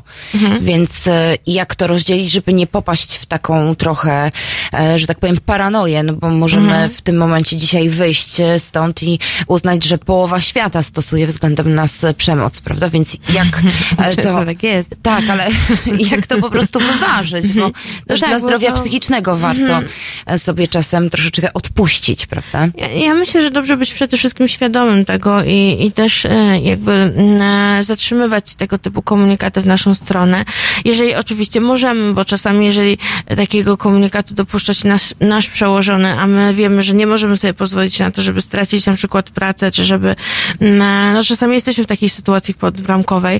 Więc 0.61 1.07
e, 1.07 1.37
jak 1.47 1.75
to 1.75 1.87
rozdzielić, 1.87 2.31
żeby 2.31 2.53
nie 2.53 2.67
popaść 2.67 3.15
w 3.15 3.25
taką 3.25 3.75
trochę, 3.75 4.31
e, 4.73 4.99
że 4.99 5.07
tak 5.07 5.19
powiem, 5.19 5.37
paranoję, 5.45 6.03
no 6.03 6.13
bo 6.13 6.29
możemy 6.29 6.89
w 6.89 7.01
tym 7.01 7.17
momencie 7.17 7.57
dzisiaj 7.57 7.89
wyjść 7.89 8.39
e, 8.39 8.59
stąd 8.59 9.03
i 9.03 9.19
uznać, 9.47 9.83
że 9.83 9.97
połowa 9.97 10.41
świata 10.41 10.83
stosuje 10.83 11.27
względem 11.27 11.75
nas 11.75 12.05
przemoc, 12.17 12.61
prawda? 12.61 12.89
Więc 12.89 13.17
jak 13.33 13.61
to... 14.23 14.45
Tak 14.45 14.63
jest. 14.63 14.95
Tak, 15.03 15.23
ale 15.29 15.47
jak 16.11 16.27
to 16.27 16.37
po 16.37 16.49
prostu 16.49 16.79
wyważyć, 16.79 17.47
bo 17.53 17.71
też 18.07 18.19
tak, 18.19 18.29
dla 18.29 18.39
zdrowia 18.39 18.71
to- 18.71 18.81
psychicznego 18.81 19.37
warto 19.37 19.79
e, 20.25 20.37
sobie 20.39 20.67
czasem 20.67 21.09
troszeczkę 21.09 21.53
odpuścić, 21.69 22.25
prawda? 22.25 22.67
Ja, 22.77 22.87
ja 22.87 23.13
myślę, 23.13 23.41
że 23.41 23.51
dobrze 23.51 23.77
być 23.77 23.93
przede 23.93 24.17
wszystkim 24.17 24.47
świadomym 24.47 25.05
tego 25.05 25.43
i, 25.43 25.77
i 25.85 25.91
też 25.91 26.25
e, 26.25 26.59
jakby 26.59 26.91
mm, 26.91 27.41
e, 27.41 27.83
zatrzymywać 27.83 28.55
tego 28.55 28.77
typu 28.77 29.01
komunikaty 29.01 29.61
w 29.61 29.65
naszą 29.65 29.95
stronę. 29.95 30.45
Jeżeli 30.85 31.15
oczywiście 31.15 31.61
możemy, 31.61 32.13
bo 32.13 32.25
czasami 32.25 32.65
jeżeli 32.65 32.97
takiego 33.37 33.77
komunikatu 33.77 34.33
dopuszcza 34.33 34.73
się 34.73 34.87
nasz, 34.87 35.13
nasz 35.19 35.49
przełożony, 35.49 36.19
a 36.19 36.27
my 36.27 36.53
wiemy, 36.53 36.83
że 36.83 36.93
nie 36.93 37.07
możemy 37.07 37.37
sobie 37.37 37.53
pozwolić 37.53 37.99
na 37.99 38.11
to, 38.11 38.21
żeby 38.21 38.41
stracić 38.41 38.85
na 38.85 38.93
przykład 38.93 39.29
pracę, 39.29 39.71
czy 39.71 39.85
żeby, 39.85 40.15
mm, 40.61 40.81
e, 40.81 41.13
no 41.13 41.23
czasami 41.23 41.53
jesteśmy 41.53 41.83
w 41.83 41.87
takiej 41.87 42.09
sytuacji 42.09 42.53
podbramkowej, 42.53 43.39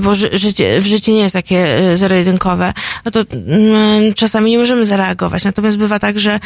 bo 0.00 0.14
ży, 0.14 0.30
życie, 0.32 0.80
w 0.80 0.86
życie 0.86 1.12
nie 1.12 1.20
jest 1.20 1.32
takie 1.32 1.78
zero-jedynkowe, 1.94 2.72
no 3.04 3.10
to 3.10 3.20
mm, 3.20 4.14
czasami 4.14 4.50
nie 4.50 4.58
możemy 4.58 4.86
zareagować. 4.86 5.44
Natomiast 5.44 5.78
bywa 5.78 5.98
tak, 5.98 6.20
że, 6.20 6.40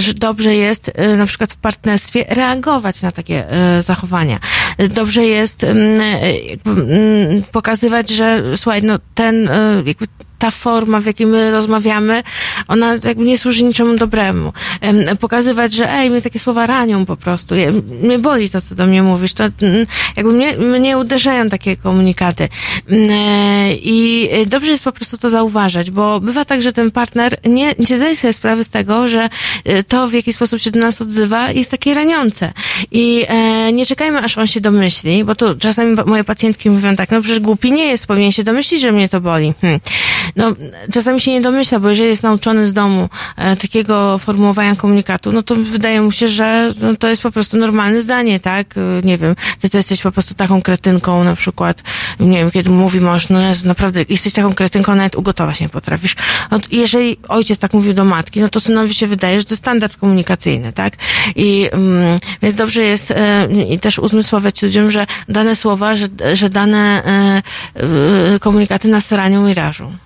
że 0.00 0.14
dobrze 0.14 0.54
jest 0.54 0.90
e, 0.94 1.16
na 1.16 1.26
przykład 1.26 1.52
w 1.52 1.56
partnerstwie 1.56 2.24
reagować 2.28 3.02
na 3.02 3.10
takie 3.10 3.50
e, 3.50 3.82
zachowania. 3.82 4.38
Dobrze 4.88 5.24
jest 5.26 5.64
mm, 5.64 6.00
jakby, 6.48 6.70
mm, 6.70 7.42
pokazywać, 7.52 8.08
że 8.08 8.42
słuchaj, 8.56 8.82
no 8.82 8.98
ten 9.14 9.48
jakby 9.84 10.06
ta 10.40 10.50
forma, 10.50 11.00
w 11.00 11.06
jakiej 11.06 11.26
my 11.26 11.50
rozmawiamy, 11.50 12.22
ona 12.68 12.94
jakby 13.04 13.24
nie 13.24 13.38
służy 13.38 13.64
niczemu 13.64 13.96
dobremu. 13.96 14.52
Em, 14.80 15.16
Pokazywać, 15.16 15.72
że 15.72 15.92
ej, 15.92 16.10
mnie 16.10 16.22
takie 16.22 16.38
słowa 16.38 16.66
ranią 16.66 17.06
po 17.06 17.16
prostu. 17.16 17.54
Mnie 18.02 18.18
boli 18.18 18.50
to, 18.50 18.60
co 18.60 18.74
do 18.74 18.86
mnie 18.86 19.02
mówisz. 19.02 19.32
To 19.32 19.44
mm, 19.44 19.86
jakby 20.16 20.32
mnie, 20.32 20.56
mnie 20.56 20.98
uderzają 20.98 21.48
takie 21.48 21.76
komunikaty. 21.76 22.48
Mm, 22.88 23.10
e, 23.10 23.74
I 23.74 24.28
e, 24.30 24.46
dobrze 24.46 24.70
jest 24.70 24.84
po 24.84 24.92
prostu 24.92 25.18
to 25.18 25.30
zauważać, 25.30 25.90
bo 25.90 26.20
bywa 26.20 26.44
tak, 26.44 26.62
że 26.62 26.72
ten 26.72 26.90
partner 26.90 27.36
nie, 27.44 27.74
nie 27.78 27.96
zdaje 27.96 28.16
sobie 28.16 28.32
sprawy 28.32 28.64
z 28.64 28.68
tego, 28.68 29.08
że 29.08 29.28
e, 29.64 29.82
to, 29.82 30.08
w 30.08 30.12
jaki 30.12 30.32
sposób 30.32 30.60
się 30.60 30.70
do 30.70 30.80
nas 30.80 31.02
odzywa, 31.02 31.50
jest 31.50 31.70
takie 31.70 31.94
raniące. 31.94 32.52
I 32.90 33.26
nie 33.72 33.86
czekajmy, 33.86 34.18
aż 34.18 34.38
on 34.38 34.46
się 34.46 34.60
domyśli, 34.60 35.24
bo 35.24 35.34
tu 35.34 35.54
czasami 35.58 35.96
moje 36.06 36.24
pacjentki 36.24 36.70
mówią 36.70 36.96
tak, 36.96 37.10
no 37.10 37.20
przecież 37.22 37.40
głupi 37.40 37.72
nie 37.72 37.86
jest, 37.86 38.06
powinien 38.06 38.32
się 38.32 38.44
domyślić, 38.44 38.80
że 38.80 38.92
mnie 38.92 39.08
to 39.08 39.20
boli. 39.20 39.54
Hmm. 39.60 39.80
No, 40.36 40.52
czasami 40.92 41.20
się 41.20 41.30
nie 41.30 41.40
domyśla, 41.40 41.80
bo 41.80 41.88
jeżeli 41.88 42.08
jest 42.08 42.22
nauczony 42.22 42.68
z 42.68 42.72
domu 42.72 43.08
e, 43.36 43.56
takiego 43.56 44.18
formułowania 44.18 44.76
komunikatu, 44.76 45.32
no 45.32 45.42
to 45.42 45.54
wydaje 45.54 46.02
mu 46.02 46.12
się, 46.12 46.28
że 46.28 46.74
no, 46.80 46.96
to 46.96 47.08
jest 47.08 47.22
po 47.22 47.30
prostu 47.30 47.56
normalne 47.56 48.00
zdanie, 48.00 48.40
tak? 48.40 48.74
E, 48.76 48.80
Nie 49.04 49.18
wiem, 49.18 49.34
ty 49.60 49.70
to 49.70 49.76
jesteś 49.76 50.02
po 50.02 50.12
prostu 50.12 50.34
taką 50.34 50.62
kretynką 50.62 51.24
na 51.24 51.36
przykład, 51.36 51.82
nie 52.20 52.38
wiem, 52.38 52.50
kiedy 52.50 52.70
mówi 52.70 53.00
mąż, 53.00 53.28
no 53.28 53.40
Jezu, 53.40 53.68
naprawdę 53.68 54.04
jesteś 54.08 54.32
taką 54.32 54.52
kretynką, 54.52 54.94
nawet 54.94 55.16
ugotować 55.16 55.60
nie 55.60 55.68
potrafisz. 55.68 56.16
No, 56.50 56.58
jeżeli 56.70 57.16
ojciec 57.28 57.58
tak 57.58 57.72
mówił 57.72 57.94
do 57.94 58.04
matki, 58.04 58.40
no 58.40 58.48
to 58.48 58.60
synowi 58.60 58.94
się 58.94 59.06
wydaje, 59.06 59.40
że 59.40 59.44
to 59.44 59.54
jest 59.54 59.62
standard 59.62 59.96
komunikacyjny, 59.96 60.72
tak? 60.72 60.92
I 61.36 61.68
mm, 61.72 62.18
więc 62.42 62.56
dobrze 62.56 62.82
jest 62.82 63.10
e, 63.10 63.48
i 63.70 63.78
też 63.78 63.98
uzmysłowiać 63.98 64.62
ludziom, 64.62 64.90
że 64.90 65.06
dane 65.28 65.56
słowa, 65.56 65.96
że, 65.96 66.06
że 66.32 66.48
dane 66.50 67.02
e, 67.04 67.42
e, 68.34 68.38
komunikaty 68.38 68.88
nas 68.88 69.12
ranią 69.12 69.48
i 69.48 69.54
rażą. 69.54 69.96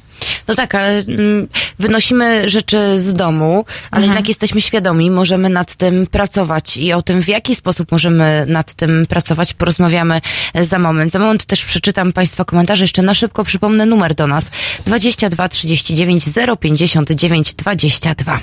No 0.48 0.54
tak, 0.54 0.74
ale 0.74 0.98
mm, 0.98 1.48
wynosimy 1.78 2.50
rzeczy 2.50 3.00
z 3.00 3.14
domu, 3.14 3.64
ale 3.90 4.04
jednak 4.04 4.28
jesteśmy 4.28 4.60
świadomi, 4.60 5.10
możemy 5.10 5.48
nad 5.48 5.74
tym 5.74 6.06
pracować 6.06 6.76
i 6.76 6.92
o 6.92 7.02
tym, 7.02 7.22
w 7.22 7.28
jaki 7.28 7.54
sposób 7.54 7.92
możemy 7.92 8.44
nad 8.48 8.74
tym 8.74 9.06
pracować, 9.06 9.54
porozmawiamy 9.54 10.20
za 10.60 10.78
moment. 10.78 11.12
Za 11.12 11.18
moment 11.18 11.44
też 11.44 11.64
przeczytam 11.64 12.12
Państwa 12.12 12.44
komentarze. 12.44 12.84
Jeszcze 12.84 13.02
na 13.02 13.14
szybko 13.14 13.44
przypomnę 13.44 13.86
numer 13.86 14.14
do 14.14 14.26
nas 14.26 14.50
22 14.86 15.48
39 15.48 16.24
059 16.60 17.54
22. 17.54 18.40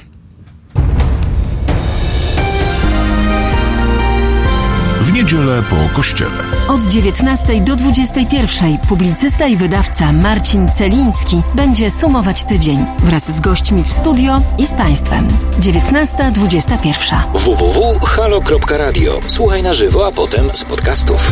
W 5.01 5.11
niedzielę 5.13 5.63
po 5.69 5.95
kościele. 5.95 6.61
Od 6.72 6.82
19 6.82 7.61
do 7.61 7.76
21 7.76 8.78
publicysta 8.78 9.47
i 9.47 9.57
wydawca 9.57 10.11
Marcin 10.11 10.72
Celiński 10.72 11.41
będzie 11.55 11.91
sumować 11.91 12.43
tydzień 12.43 12.86
wraz 12.99 13.32
z 13.32 13.39
gośćmi 13.39 13.84
w 13.84 13.93
studio 13.93 14.41
i 14.57 14.67
z 14.67 14.74
Państwem. 14.74 15.28
19.21. 15.59 17.15
www.halo.radio. 17.34 19.19
Słuchaj 19.28 19.63
na 19.63 19.74
żywo, 19.74 20.07
a 20.07 20.11
potem 20.11 20.49
z 20.53 20.65
podcastów. 20.65 21.32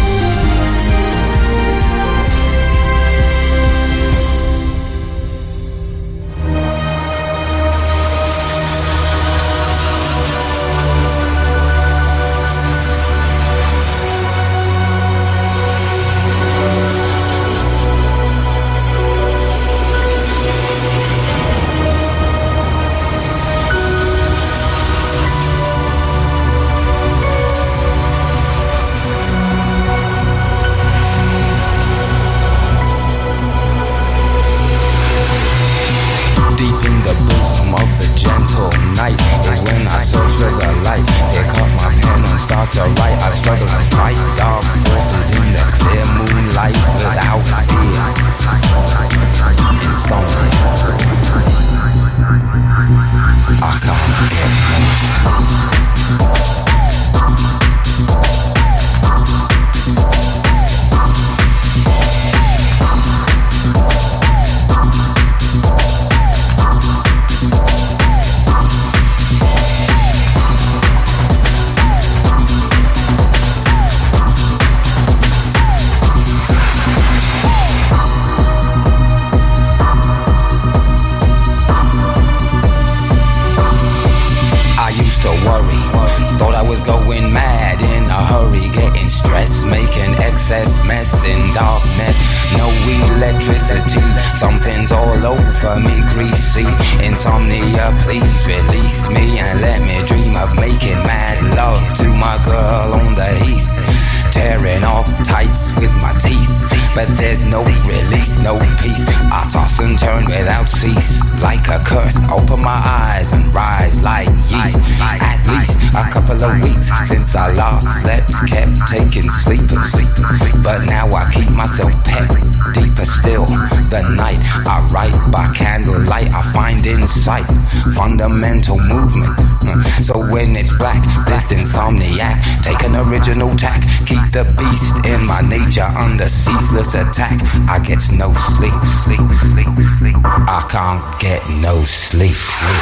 Ceaseless 136.49 136.95
attack. 136.95 137.39
I 137.69 137.79
get 137.79 137.99
no 138.17 138.33
sleep, 138.33 138.73
sleep, 138.83 139.19
sleep, 139.41 139.67
sleep. 139.97 140.15
I 140.23 140.65
can't 140.69 141.19
get 141.19 141.47
no 141.49 141.83
sleep, 141.83 142.35
sleep, 142.35 142.75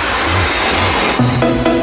sleep. 1.64 1.77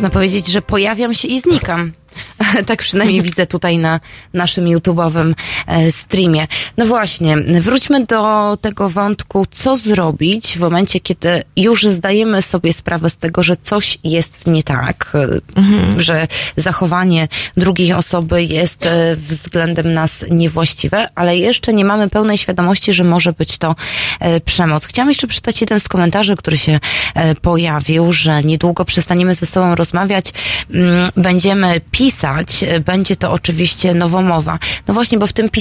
Można 0.00 0.10
powiedzieć, 0.10 0.46
że 0.46 0.62
pojawiam 0.62 1.14
się 1.14 1.28
i 1.28 1.40
znikam. 1.40 1.92
tak 2.66 2.78
przynajmniej 2.78 3.22
widzę 3.22 3.46
tutaj 3.46 3.78
na 3.78 4.00
naszym 4.34 4.64
YouTube'owym 4.64 5.34
streamie. 5.90 6.46
No 6.76 6.86
właśnie, 6.86 7.36
wróćmy 7.36 8.06
do 8.06 8.56
tego 8.60 8.88
wątku, 8.88 9.46
co 9.50 9.76
zrobić 9.76 10.56
w 10.56 10.60
momencie, 10.60 11.00
kiedy 11.00 11.42
już 11.56 11.84
zdajemy 11.86 12.42
sobie 12.42 12.72
sprawę 12.72 13.10
z 13.10 13.16
tego, 13.16 13.42
że 13.42 13.54
coś 13.62 13.98
jest 14.04 14.46
nie 14.46 14.62
tak, 14.62 15.12
e, 15.14 16.00
że 16.00 16.26
zachowanie 16.56 17.28
drugiej 17.56 17.92
osoby 17.92 18.44
jest 18.44 18.86
e, 18.86 19.16
względem 19.16 19.92
nas 19.92 20.24
niewłaściwe, 20.30 21.06
ale 21.14 21.36
jeszcze 21.36 21.72
nie 21.72 21.84
mamy 21.84 22.10
pełnej 22.10 22.38
świadomości, 22.38 22.92
że 22.92 23.04
może 23.04 23.32
być 23.32 23.58
to 23.58 23.76
e, 24.20 24.40
przemoc. 24.40 24.84
Chciałam 24.84 25.08
jeszcze 25.08 25.26
przeczytać 25.26 25.60
jeden 25.60 25.80
z 25.80 25.88
komentarzy, 25.88 26.36
który 26.36 26.58
się 26.58 26.80
e, 27.14 27.34
pojawił, 27.34 28.12
że 28.12 28.42
niedługo 28.42 28.84
przestaniemy 28.84 29.34
ze 29.34 29.46
sobą 29.46 29.74
rozmawiać, 29.74 30.32
mm, 30.70 31.10
będziemy 31.16 31.80
pisać, 31.90 32.62
e, 32.62 32.80
będzie 32.80 33.16
to 33.16 33.32
oczywiście 33.32 33.94
nowomowa. 33.94 34.58
No 34.88 34.94
właśnie, 34.94 35.18
bo 35.18 35.26
w 35.26 35.32
tym 35.32 35.48
pisaniu 35.48 35.59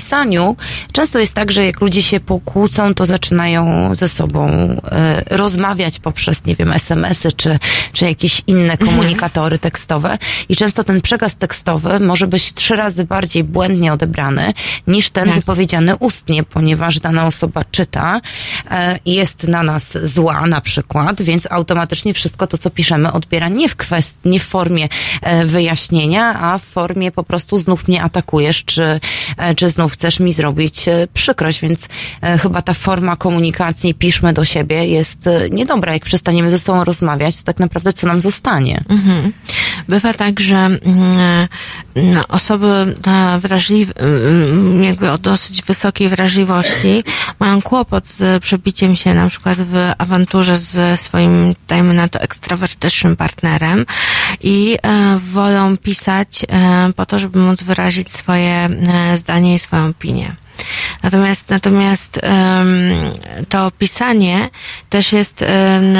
często 0.91 1.19
jest 1.19 1.33
tak, 1.33 1.51
że 1.51 1.65
jak 1.65 1.81
ludzie 1.81 2.03
się 2.03 2.19
pokłócą, 2.19 2.93
to 2.93 3.05
zaczynają 3.05 3.95
ze 3.95 4.07
sobą 4.07 4.49
e, 4.49 5.23
rozmawiać 5.29 5.99
poprzez, 5.99 6.45
nie 6.45 6.55
wiem, 6.55 6.73
SMS-y 6.73 7.31
czy, 7.31 7.59
czy 7.93 8.05
jakieś 8.05 8.41
inne 8.47 8.77
komunikatory 8.77 9.59
tekstowe 9.59 10.17
i 10.49 10.55
często 10.55 10.83
ten 10.83 11.01
przekaz 11.01 11.37
tekstowy 11.37 11.99
może 11.99 12.27
być 12.27 12.53
trzy 12.53 12.75
razy 12.75 13.05
bardziej 13.05 13.43
błędnie 13.43 13.93
odebrany 13.93 14.53
niż 14.87 15.09
ten 15.09 15.25
Tak. 15.25 15.35
wypowiedziany 15.35 15.95
ustnie, 15.95 16.43
ponieważ 16.43 16.99
dana 16.99 17.27
osoba 17.27 17.63
czyta 17.71 18.21
e, 18.71 18.99
i 19.05 19.13
jest 19.13 19.47
na 19.47 19.63
nas 19.63 19.97
zła 20.03 20.47
na 20.47 20.61
przykład, 20.61 21.21
więc 21.21 21.51
automatycznie 21.51 22.13
wszystko 22.13 22.47
to, 22.47 22.57
co 22.57 22.69
piszemy, 22.69 23.11
odbiera 23.11 23.49
nie 23.49 23.69
w 23.69 23.75
kwestii, 23.75 24.29
nie 24.29 24.39
w 24.39 24.43
formie 24.43 24.89
e, 25.21 25.45
wyjaśnienia, 25.45 26.39
a 26.41 26.57
w 26.57 26.63
formie 26.63 27.11
po 27.11 27.23
prostu 27.23 27.57
znów 27.57 27.87
mnie 27.87 28.03
atakujesz, 28.03 28.63
czy, 28.65 28.99
czy 29.55 29.69
znów 29.69 29.88
chcesz 29.89 30.19
mi 30.19 30.33
zrobić 30.33 30.87
e, 30.87 31.07
przykrość, 31.13 31.61
więc 31.61 31.87
e, 32.21 32.37
chyba 32.37 32.61
ta 32.61 32.73
forma 32.73 33.15
komunikacji, 33.15 33.93
piszmy 33.93 34.33
do 34.33 34.45
siebie, 34.45 34.85
jest 34.85 35.27
e, 35.27 35.49
niedobra. 35.49 35.93
Jak 35.93 36.05
przestaniemy 36.05 36.51
ze 36.51 36.59
sobą 36.59 36.83
rozmawiać, 36.83 37.37
to 37.37 37.43
tak 37.43 37.59
naprawdę 37.59 37.93
co 37.93 38.07
nam 38.07 38.21
zostanie? 38.21 38.83
Mhm. 38.89 39.33
Bywa 39.87 40.13
tak, 40.13 40.39
że 40.39 40.57
mm, 40.57 41.47
no, 41.95 42.27
osoby 42.27 42.95
wrażliwe, 43.39 43.93
mm, 43.95 44.83
jakby 44.83 45.11
o 45.11 45.17
dosyć 45.17 45.61
wysokiej 45.61 46.09
wrażliwości 46.09 47.03
mają 47.39 47.61
kłopot 47.61 48.07
z 48.07 48.43
przebiciem 48.43 48.95
się 48.95 49.13
na 49.13 49.29
przykład 49.29 49.57
w 49.57 49.91
awanturze 49.97 50.57
ze 50.57 50.97
swoim, 50.97 51.55
dajmy 51.67 51.93
na 51.93 52.07
to, 52.07 52.19
ekstrawertycznym 52.19 53.15
partnerem 53.15 53.85
i 54.43 54.77
e, 54.81 55.17
wolą 55.17 55.77
pisać 55.77 56.45
e, 56.49 56.93
po 56.95 57.05
to, 57.05 57.19
żeby 57.19 57.39
móc 57.39 57.63
wyrazić 57.63 58.11
swoje 58.11 58.69
e, 58.93 59.17
zdanie 59.17 59.55
i 59.55 59.59
swoją 59.59 59.89
opinię. 59.89 60.35
Natomiast, 61.03 61.49
natomiast 61.49 62.21
to 63.49 63.71
pisanie 63.71 64.49
też 64.89 65.13
jest 65.13 65.41
em, 65.41 65.97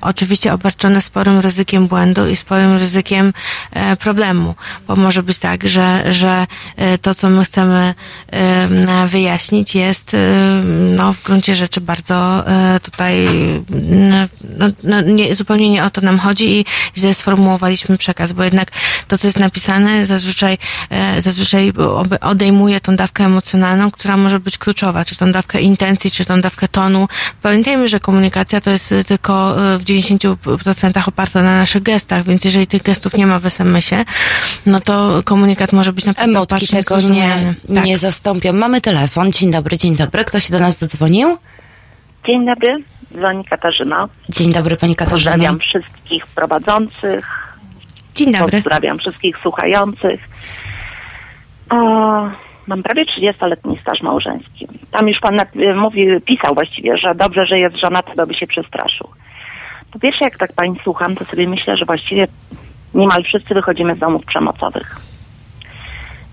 oczywiście 0.00 0.52
obarczone 0.52 1.00
sporym 1.00 1.40
ryzykiem 1.40 1.86
błędu 1.86 2.28
i 2.28 2.36
sporym 2.36 2.76
ryzykiem 2.76 3.32
e, 3.72 3.96
problemu, 3.96 4.54
bo 4.88 4.96
może 4.96 5.22
być 5.22 5.38
tak, 5.38 5.68
że, 5.68 6.12
że 6.12 6.46
e, 6.76 6.98
to, 6.98 7.14
co 7.14 7.30
my 7.30 7.44
chcemy 7.44 7.94
em, 8.30 9.08
wyjaśnić 9.08 9.74
jest 9.74 10.16
no, 10.96 11.12
w 11.12 11.22
gruncie 11.22 11.56
rzeczy 11.56 11.80
bardzo 11.80 12.48
e, 12.48 12.80
tutaj 12.80 13.28
no, 14.58 14.66
no, 14.82 15.00
nie, 15.00 15.34
zupełnie 15.34 15.70
nie 15.70 15.84
o 15.84 15.90
to 15.90 16.00
nam 16.00 16.18
chodzi 16.18 16.60
i 16.60 16.64
źle 16.96 17.14
sformułowaliśmy 17.14 17.98
przekaz, 17.98 18.32
bo 18.32 18.44
jednak 18.44 18.70
to, 19.08 19.18
co 19.18 19.26
jest 19.26 19.38
napisane 19.38 20.06
zazwyczaj, 20.06 20.58
e, 20.90 21.22
zazwyczaj 21.22 21.72
odejmuje 22.20 22.80
tą 22.80 22.96
dawkę 22.96 23.24
emocjonalną, 23.24 23.49
która 23.92 24.16
może 24.16 24.40
być 24.40 24.58
kluczowa, 24.58 25.04
czy 25.04 25.16
tą 25.16 25.32
dawkę 25.32 25.60
intencji, 25.60 26.10
czy 26.10 26.24
tą 26.24 26.40
dawkę 26.40 26.68
tonu. 26.68 27.08
Pamiętajmy, 27.42 27.88
że 27.88 28.00
komunikacja 28.00 28.60
to 28.60 28.70
jest 28.70 28.94
tylko 29.06 29.64
e, 29.74 29.78
w 29.78 29.84
90% 29.84 31.08
oparta 31.08 31.42
na 31.42 31.58
naszych 31.58 31.82
gestach, 31.82 32.24
więc 32.24 32.44
jeżeli 32.44 32.66
tych 32.66 32.82
gestów 32.82 33.14
nie 33.14 33.26
ma 33.26 33.38
w 33.38 33.46
SMS-ie, 33.46 34.04
no 34.66 34.80
to 34.80 35.22
komunikat 35.24 35.72
może 35.72 35.92
być 35.92 36.04
naprawdę 36.04 36.32
Emotki 36.32 36.66
tego 36.66 37.00
nie. 37.00 37.54
Tak. 37.74 37.84
nie 37.84 37.98
zastąpią. 37.98 38.52
Mamy 38.52 38.80
telefon. 38.80 39.32
Dzień 39.32 39.50
dobry, 39.50 39.78
dzień 39.78 39.96
dobry. 39.96 40.24
Kto 40.24 40.40
się 40.40 40.52
do 40.52 40.58
nas 40.58 40.76
dodzwonił? 40.76 41.36
Dzień 42.26 42.46
dobry, 42.46 42.76
dzwoni 43.16 43.44
Katarzyna. 43.44 44.08
Dzień 44.28 44.52
dobry, 44.52 44.76
pani 44.76 44.96
Katarzyna. 44.96 45.32
Pozdrawiam 45.32 45.58
wszystkich 45.58 46.26
prowadzących, 46.26 47.26
Dzień 48.14 48.32
dobry. 48.32 48.62
pozdrawiam 48.62 48.98
wszystkich 48.98 49.36
słuchających. 49.42 50.20
O, 51.70 51.76
mam 52.70 52.82
prawie 52.82 53.04
30-letni 53.04 53.78
staż 53.82 54.02
małżeński. 54.02 54.66
Tam 54.90 55.08
już 55.08 55.20
pan 55.20 55.40
mówi, 55.76 56.06
pisał 56.24 56.54
właściwie, 56.54 56.96
że 56.98 57.14
dobrze, 57.14 57.46
że 57.46 57.58
jest 57.58 57.76
żona, 57.76 58.02
to 58.02 58.26
by 58.26 58.34
się 58.34 58.46
przestraszył. 58.46 59.08
Po 59.92 59.98
pierwsze, 59.98 60.24
jak 60.24 60.38
tak 60.38 60.52
pani 60.52 60.76
słucham, 60.82 61.16
to 61.16 61.24
sobie 61.24 61.48
myślę, 61.48 61.76
że 61.76 61.84
właściwie 61.84 62.26
niemal 62.94 63.22
wszyscy 63.24 63.54
wychodzimy 63.54 63.94
z 63.94 63.98
domów 63.98 64.24
przemocowych. 64.24 64.96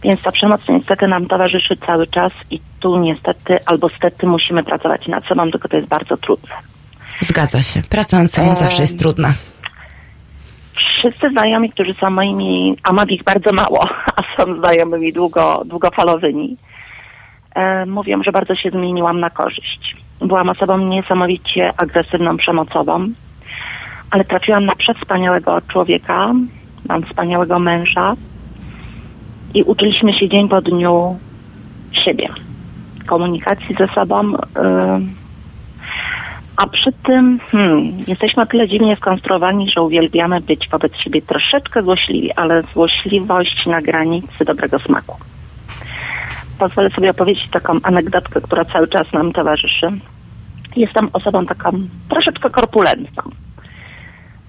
Więc 0.04 0.22
ta 0.22 0.32
przemoc 0.32 0.62
niestety 0.70 1.08
nam 1.08 1.26
towarzyszy 1.28 1.78
cały 1.78 2.08
czas 2.08 2.32
i 2.52 2.60
tu 2.80 2.98
niestety 3.00 3.60
albo 3.66 3.90
stety 3.90 4.28
musimy 4.28 4.64
pracować 4.64 5.08
nad 5.08 5.26
sobą, 5.26 5.52
tylko 5.52 5.68
to 5.68 5.78
jest 5.78 5.90
bardzo 5.90 6.18
trudne. 6.18 6.56
Zgadza 7.20 7.62
się. 7.62 7.82
Praca 7.90 8.20
nad 8.20 8.32
sobą 8.32 8.48
Em. 8.48 8.56
zawsze 8.56 8.82
jest 8.82 9.00
trudna. 9.00 9.34
Wszyscy 10.78 11.30
znajomi, 11.30 11.70
którzy 11.70 11.94
są 11.94 12.10
moimi, 12.10 12.78
a 12.84 12.94
mam 12.94 13.10
ich 13.10 13.24
bardzo 13.24 13.54
mało, 13.54 13.90
a 14.16 14.24
są 14.36 14.56
znajomymi 14.56 15.14
długo, 15.14 15.62
długofalowymi, 15.66 16.58
e, 17.56 17.86
mówią, 17.86 18.24
że 18.24 18.32
bardzo 18.32 18.56
się 18.56 18.70
zmieniłam 18.70 19.20
na 19.20 19.30
korzyść. 19.30 19.96
Byłam 20.22 20.50
osobą 20.50 20.78
niesamowicie 20.78 21.74
agresywną, 21.78 22.38
przemocową, 22.38 23.08
ale 24.12 24.26
trafiłam 24.26 24.66
na 24.66 24.76
przewspaniałego 24.76 25.62
człowieka, 25.62 26.34
mam 26.90 27.04
wspaniałego 27.04 27.60
męża 27.60 28.16
i 29.54 29.64
uczyliśmy 29.64 30.14
się 30.14 30.30
dzień 30.30 30.50
po 30.50 30.62
dniu 30.62 31.20
siebie. 31.92 32.28
komunikacji 33.06 33.76
ze 33.76 33.88
sobą. 33.88 34.34
y, 34.34 35.27
A 36.58 36.68
przy 36.68 36.92
tym 36.92 37.40
hmm, 37.52 37.92
jesteśmy 38.08 38.44
o 38.44 38.46
tyle 38.46 38.68
dziwnie 38.68 38.96
skonstruowani, 38.96 39.70
że 39.70 39.82
uwielbiamy 39.82 40.42
być 40.42 40.70
wobec 40.70 40.96
siebie 40.96 41.22
troszeczkę 41.22 41.82
złośliwi, 41.82 42.34
ale 42.34 42.64
złośliwość 42.64 43.66
na 43.66 43.82
granicy 43.82 44.46
dobrego 44.46 44.80
smaku. 44.80 45.18
Pozwolę 46.60 46.90
sobie 46.90 47.10
opowiedzieć 47.10 47.50
taką 47.50 47.80
anegdotkę, 47.84 48.42
która 48.42 48.66
cały 48.66 48.88
czas 48.88 49.14
nam 49.14 49.34
towarzyszy. 49.34 49.88
Jestem 50.76 51.10
osobą 51.14 51.46
taką 51.46 51.72
troszeczkę 52.10 52.50
korpulentną. 52.50 53.24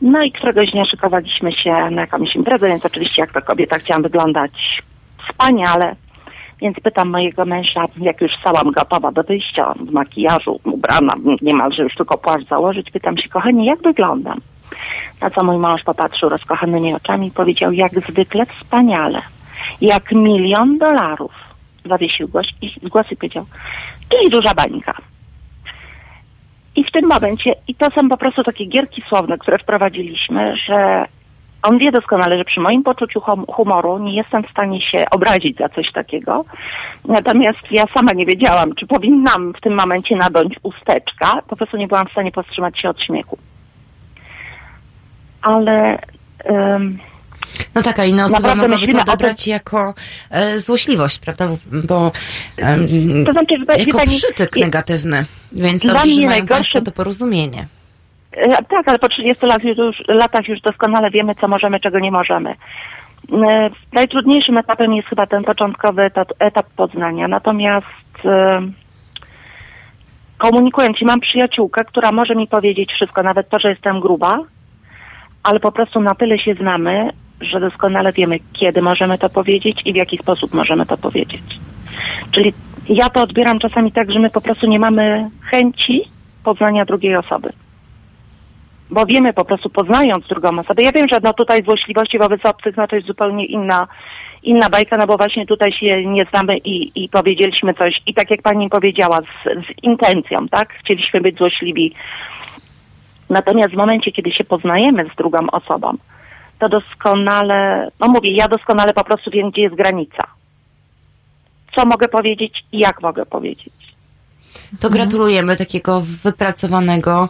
No 0.02 0.22
i 0.22 0.32
któregoś 0.32 0.70
dnia 0.70 0.84
szykowaliśmy 0.84 1.52
się 1.52 1.90
na 1.90 2.00
jakąś 2.00 2.34
imprezę, 2.34 2.68
więc 2.68 2.86
oczywiście 2.86 3.22
jak 3.22 3.32
to 3.32 3.42
kobieta 3.42 3.78
chciałam 3.78 4.02
wyglądać 4.02 4.82
wspaniale. 5.28 5.96
Więc 6.60 6.80
pytam 6.80 7.10
mojego 7.10 7.44
męża, 7.44 7.84
jak 7.96 8.20
już 8.20 8.32
stałam 8.40 8.70
gotowa 8.70 9.12
do 9.12 9.22
wyjścia, 9.22 9.74
w 9.74 9.92
makijażu, 9.92 10.60
ubrana, 10.64 11.14
niemalże 11.42 11.82
już 11.82 11.94
tylko 11.94 12.18
płaszcz 12.18 12.48
założyć, 12.48 12.90
pytam 12.90 13.18
się, 13.18 13.28
kochanie, 13.28 13.66
jak 13.66 13.82
wyglądam? 13.82 14.40
Na 15.20 15.30
co 15.30 15.44
mój 15.44 15.58
mąż 15.58 15.82
popatrzył 15.82 16.28
rozkochanymi 16.28 16.94
oczami 16.94 17.26
i 17.26 17.30
powiedział, 17.30 17.72
jak 17.72 17.90
zwykle 17.90 18.46
wspaniale, 18.46 19.22
jak 19.80 20.12
milion 20.12 20.78
dolarów. 20.78 21.32
Zawiesił 21.84 22.28
głos 22.28 22.46
i, 22.62 22.88
głos 22.88 23.12
i 23.12 23.16
powiedział, 23.16 23.46
czyli 24.08 24.30
duża 24.30 24.54
bańka. 24.54 24.94
I 26.76 26.84
w 26.84 26.90
tym 26.90 27.06
momencie, 27.06 27.54
i 27.68 27.74
to 27.74 27.90
są 27.90 28.08
po 28.08 28.16
prostu 28.16 28.42
takie 28.44 28.66
gierki 28.66 29.02
słowne, 29.08 29.38
które 29.38 29.58
wprowadziliśmy, 29.58 30.56
że 30.56 31.04
on 31.62 31.78
wie 31.78 31.92
doskonale, 31.92 32.38
że 32.38 32.44
przy 32.44 32.60
moim 32.60 32.82
poczuciu 32.82 33.20
hum- 33.20 33.46
humoru 33.46 33.98
nie 33.98 34.14
jestem 34.16 34.42
w 34.42 34.50
stanie 34.50 34.82
się 34.82 35.06
obrazić 35.10 35.56
za 35.56 35.68
coś 35.68 35.92
takiego. 35.92 36.44
Natomiast 37.04 37.58
ja 37.70 37.86
sama 37.86 38.12
nie 38.12 38.26
wiedziałam, 38.26 38.74
czy 38.74 38.86
powinnam 38.86 39.52
w 39.52 39.60
tym 39.60 39.74
momencie 39.74 40.16
nadąć 40.16 40.54
usteczka. 40.62 41.42
Po 41.48 41.56
prostu 41.56 41.76
nie 41.76 41.88
byłam 41.88 42.06
w 42.06 42.12
stanie 42.12 42.32
powstrzymać 42.32 42.78
się 42.78 42.88
od 42.88 43.02
śmiechu. 43.02 43.38
Ale 45.42 45.98
ym, 46.50 46.98
No 47.74 48.04
inna 48.04 48.24
osoba 48.24 48.40
Naprawdę 48.40 48.62
mogłaby 48.62 48.80
myślimy 48.80 49.04
to 49.04 49.12
odebrać 49.12 49.46
jako 49.46 49.94
e, 50.30 50.60
złośliwość, 50.60 51.18
prawda? 51.18 51.48
Bo 51.88 52.12
em, 52.56 52.88
To 53.26 53.32
znaczy, 53.32 53.54
że 53.56 53.78
jako 53.78 53.98
pani, 53.98 54.16
przytyk 54.16 54.56
negatywny. 54.56 55.24
Więc 55.52 55.82
dla 55.82 55.92
dobrze, 55.92 56.10
że 56.10 56.20
mają 56.20 56.46
Państwo 56.46 56.82
to 56.82 56.92
porozumienie. 56.92 57.66
E, 58.38 58.64
Tak, 58.64 58.88
ale 58.88 58.98
po 58.98 59.08
30 59.08 59.46
lat 59.46 59.64
już, 59.64 60.02
latach 60.08 60.48
już 60.48 60.60
doskonale 60.60 61.10
wiemy, 61.10 61.34
co 61.34 61.48
możemy, 61.48 61.80
czego 61.80 61.98
nie 61.98 62.10
możemy. 62.10 62.54
E, 63.32 63.70
Najtrudniejszym 63.92 64.58
etapem 64.58 64.94
jest 64.94 65.08
chyba 65.08 65.26
ten 65.26 65.44
początkowy 65.44 66.02
etap, 66.02 66.32
etap 66.38 66.66
poznania. 66.76 67.28
Natomiast 67.28 67.86
e, 68.24 68.62
komunikując, 70.38 71.00
i 71.00 71.04
mam 71.04 71.20
przyjaciółkę, 71.20 71.84
która 71.84 72.12
może 72.12 72.34
mi 72.34 72.46
powiedzieć 72.46 72.92
wszystko, 72.92 73.22
nawet 73.22 73.48
to, 73.48 73.58
że 73.58 73.70
jestem 73.70 74.00
gruba, 74.00 74.38
ale 75.42 75.60
po 75.60 75.72
prostu 75.72 76.00
na 76.00 76.14
tyle 76.14 76.38
się 76.38 76.54
znamy, 76.54 77.10
że 77.40 77.60
doskonale 77.60 78.12
wiemy, 78.12 78.38
kiedy 78.52 78.82
możemy 78.82 79.18
to 79.18 79.28
powiedzieć 79.28 79.82
i 79.84 79.92
w 79.92 79.96
jaki 79.96 80.18
sposób 80.18 80.54
możemy 80.54 80.86
to 80.86 80.96
powiedzieć. 80.96 81.42
Czyli 82.30 82.52
ja 82.88 83.10
to 83.10 83.22
odbieram 83.22 83.58
czasami 83.58 83.92
tak, 83.92 84.12
że 84.12 84.18
my 84.18 84.30
po 84.30 84.40
prostu 84.40 84.66
nie 84.66 84.78
mamy 84.78 85.30
chęci 85.50 86.02
poznania 86.44 86.84
drugiej 86.84 87.16
osoby 87.16 87.52
bo 88.90 89.06
wiemy 89.06 89.32
po 89.32 89.44
prostu 89.44 89.70
poznając 89.70 90.26
drugą 90.26 90.58
osobę. 90.58 90.82
Ja 90.82 90.92
wiem, 90.92 91.08
że 91.08 91.20
no 91.22 91.34
tutaj 91.34 91.62
złośliwości 91.62 92.18
wobec 92.18 92.44
obcych 92.44 92.76
no 92.76 92.86
to 92.86 92.96
jest 92.96 93.08
zupełnie 93.08 93.46
inna, 93.46 93.86
inna 94.42 94.70
bajka, 94.70 94.96
no 94.96 95.06
bo 95.06 95.16
właśnie 95.16 95.46
tutaj 95.46 95.72
się 95.72 96.06
nie 96.06 96.24
znamy 96.24 96.58
i, 96.58 97.04
i 97.04 97.08
powiedzieliśmy 97.08 97.74
coś 97.74 98.00
i 98.06 98.14
tak 98.14 98.30
jak 98.30 98.42
pani 98.42 98.68
powiedziała, 98.68 99.20
z, 99.20 99.44
z 99.44 99.82
intencją, 99.82 100.48
tak? 100.48 100.74
Chcieliśmy 100.74 101.20
być 101.20 101.38
złośliwi. 101.38 101.94
Natomiast 103.30 103.74
w 103.74 103.76
momencie, 103.76 104.12
kiedy 104.12 104.32
się 104.32 104.44
poznajemy 104.44 105.04
z 105.12 105.16
drugą 105.16 105.50
osobą, 105.50 105.92
to 106.58 106.68
doskonale, 106.68 107.88
no 108.00 108.08
mówię, 108.08 108.32
ja 108.32 108.48
doskonale 108.48 108.94
po 108.94 109.04
prostu 109.04 109.30
wiem, 109.30 109.50
gdzie 109.50 109.62
jest 109.62 109.74
granica. 109.74 110.24
Co 111.74 111.84
mogę 111.84 112.08
powiedzieć 112.08 112.64
i 112.72 112.78
jak 112.78 113.02
mogę 113.02 113.26
powiedzieć. 113.26 113.87
To 114.80 114.90
gratulujemy 114.90 115.56
takiego 115.56 116.02
wypracowanego 116.22 117.28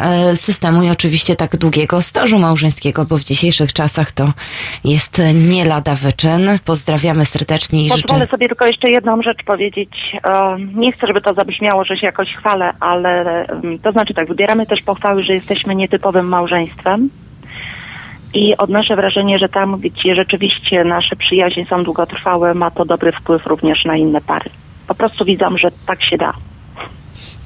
e, 0.00 0.36
systemu 0.36 0.82
i 0.82 0.90
oczywiście 0.90 1.36
tak 1.36 1.56
długiego 1.56 2.02
stażu 2.02 2.38
małżeńskiego, 2.38 3.04
bo 3.04 3.16
w 3.18 3.24
dzisiejszych 3.24 3.72
czasach 3.72 4.12
to 4.12 4.32
jest 4.84 5.22
nie 5.34 5.64
lada 5.64 5.94
wyczyn. 5.94 6.48
Pozdrawiamy 6.64 7.24
serdecznie 7.24 7.86
i 7.86 7.88
Pozwolę 7.88 8.20
życzę... 8.20 8.30
sobie 8.30 8.48
tylko 8.48 8.66
jeszcze 8.66 8.90
jedną 8.90 9.22
rzecz 9.22 9.42
powiedzieć. 9.46 9.90
E, 10.24 10.56
Nie 10.74 10.92
chcę, 10.92 11.06
żeby 11.06 11.20
to 11.20 11.34
zabrzmiało, 11.34 11.84
że 11.84 11.96
się 11.96 12.06
jakoś 12.06 12.28
chwalę, 12.28 12.72
ale 12.80 13.46
to 13.82 13.92
znaczy 13.92 14.14
tak, 14.14 14.28
wybieramy 14.28 14.66
też 14.66 14.82
pochwały, 14.82 15.22
że 15.22 15.32
jesteśmy 15.34 15.74
nietypowym 15.74 16.28
małżeństwem. 16.28 17.10
I 18.34 18.56
odnoszę 18.56 18.96
wrażenie, 18.96 19.38
że 19.38 19.48
tam, 19.48 19.80
gdzie 19.80 20.14
rzeczywiście 20.14 20.84
nasze 20.84 21.16
przyjaźnie 21.16 21.66
są 21.66 21.84
długotrwałe, 21.84 22.54
ma 22.54 22.70
to 22.70 22.84
dobry 22.84 23.12
wpływ 23.12 23.46
również 23.46 23.84
na 23.84 23.96
inne 23.96 24.20
pary. 24.20 24.50
Po 24.88 24.94
prostu 24.94 25.24
widzą, 25.24 25.58
że 25.58 25.68
tak 25.86 26.02
się 26.04 26.16
da. 26.16 26.32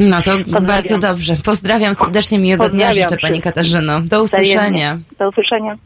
No 0.01 0.23
to 0.23 0.61
bardzo 0.61 0.99
dobrze. 0.99 1.37
Pozdrawiam 1.45 1.95
serdecznie, 1.95 2.39
miłego 2.39 2.69
dnia 2.69 2.87
Pozdrawiam 2.87 3.11
życzę 3.11 3.21
Pani. 3.21 3.43
Katarzyno. 3.43 4.01
Do 4.01 4.23
usłyszenia. 4.23 4.99
Do 5.19 5.29
usłyszenia. 5.29 5.79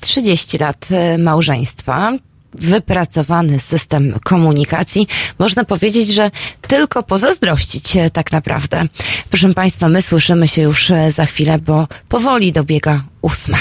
30 0.00 0.58
lat 0.58 0.88
e, 0.90 1.18
małżeństwa, 1.18 2.12
wypracowany 2.54 3.58
system 3.58 4.14
komunikacji. 4.24 5.06
Można 5.38 5.64
powiedzieć, 5.64 6.08
że 6.08 6.30
tylko 6.68 7.02
pozazdrościć 7.02 7.96
e, 7.96 8.10
tak 8.10 8.32
naprawdę. 8.32 8.82
Proszę 9.30 9.52
Państwa, 9.52 9.88
my 9.88 10.02
słyszymy 10.02 10.48
się 10.48 10.62
już 10.62 10.90
e, 10.90 11.10
za 11.10 11.26
chwilę, 11.26 11.58
bo 11.58 11.88
powoli 12.08 12.52
dobiega 12.52 13.04
ósma. 13.22 13.58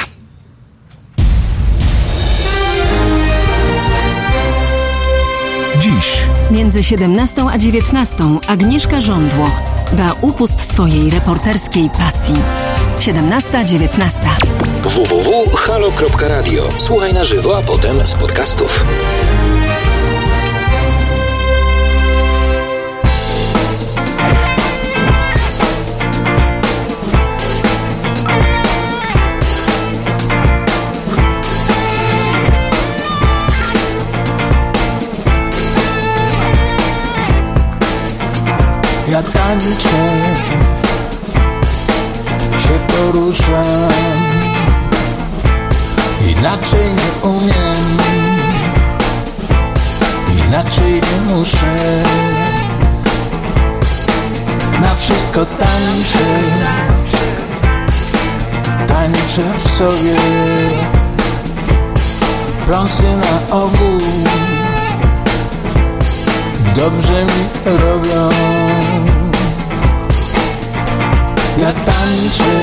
Dziś 5.84 6.18
Między 6.52 6.84
17 6.84 7.46
a 7.52 7.58
19 7.58 8.16
Agnieszka 8.48 9.02
Żądło 9.02 9.52
da 9.94 10.16
upust 10.22 10.74
swojej 10.74 11.10
reporterskiej 11.10 11.90
pasji. 11.90 12.36
17-19. 13.00 14.12
www.halo.radio. 14.84 16.64
Słuchaj 16.78 17.14
na 17.14 17.24
żywo, 17.24 17.58
a 17.58 17.62
potem 17.62 18.08
z 18.08 18.14
podcastów. 18.14 18.86
Ja 39.14 39.24
tańczę, 39.24 40.26
się 42.59 42.80
poruszam, 42.88 43.91
inaczej 46.28 46.93
nie 46.93 47.30
umiem, 47.30 47.97
inaczej 50.47 50.93
nie 50.93 51.34
muszę. 51.36 52.03
Na 54.82 54.95
wszystko 54.95 55.45
tańczę, 55.45 56.26
tańczę 58.88 59.41
w 59.57 59.72
sobie, 59.72 60.16
prąsy 62.66 63.03
na 63.03 63.55
ogół 63.55 63.99
dobrze 66.76 67.26
mi 67.26 67.44
robią. 67.66 68.30
Ja 71.58 71.74
tańczę. 71.74 72.54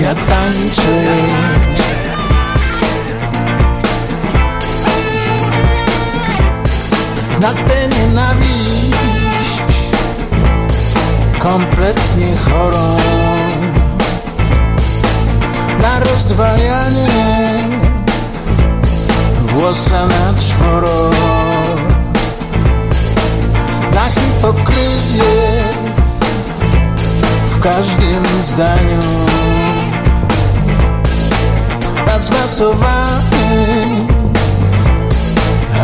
Ja 0.00 0.14
tańczę. 0.14 1.16
Na 7.40 7.52
tę 7.52 7.88
nienawiść 7.88 8.90
kompletnie 11.38 12.36
chorą 12.36 12.96
na 15.82 16.00
rozdwajanie. 16.00 17.58
Włosa 19.48 20.06
na 20.06 20.34
czworo. 20.40 21.10
Na 23.94 24.08
hipokryzję 24.08 25.62
w 27.46 27.60
każdym 27.60 28.24
zdaniu. 28.48 29.02
Na 32.06 32.18
zmasowany 32.18 33.30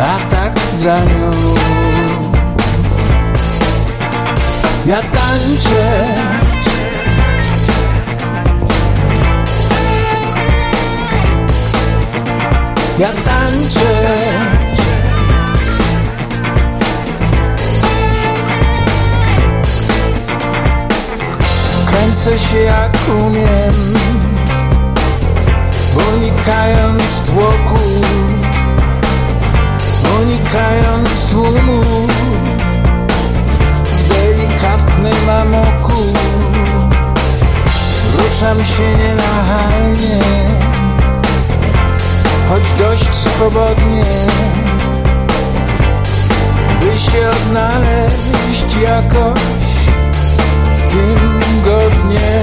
Atak 0.03 0.59
graniu 0.81 1.31
Ja 4.85 5.01
tańczę 5.01 6.07
Ja 12.99 13.09
tańczę. 13.11 13.89
Kręcę 21.85 22.39
się 22.39 22.57
jak 22.57 22.97
umiem 23.25 23.73
Unikając 25.95 27.03
tłoku 27.25 27.79
Unikając 30.19 31.09
tłumu. 31.31 31.81
Delikatnym 34.09 35.29
amoku 35.29 36.13
Ruszam 38.17 38.65
się 38.65 38.83
nienachalnie 38.97 40.56
Choć 42.49 42.71
dość 42.77 43.15
swobodnie 43.15 44.05
By 46.81 46.99
się 46.99 47.29
odnaleźć 47.29 48.75
jakoś 48.83 49.39
w 50.77 50.93
tym 50.93 51.41
godnie. 51.65 52.41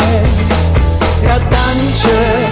Ja 1.23 1.41
tańczę. 1.41 2.49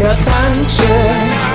Ja 0.00 0.14
tańczę 0.14 1.47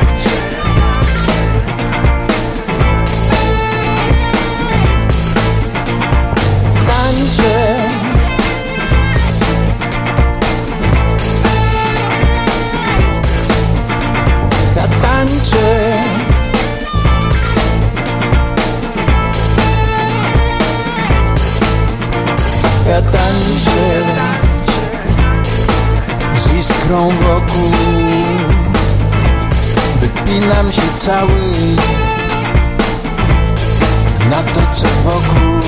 z 26.84 26.86
iskrą 26.86 27.10
wokół. 27.10 27.72
Wypinam 30.02 30.72
się 30.72 30.82
cały 30.98 31.40
na 34.30 34.44
to 34.44 34.62
co 34.74 34.88
wokół 35.04 35.62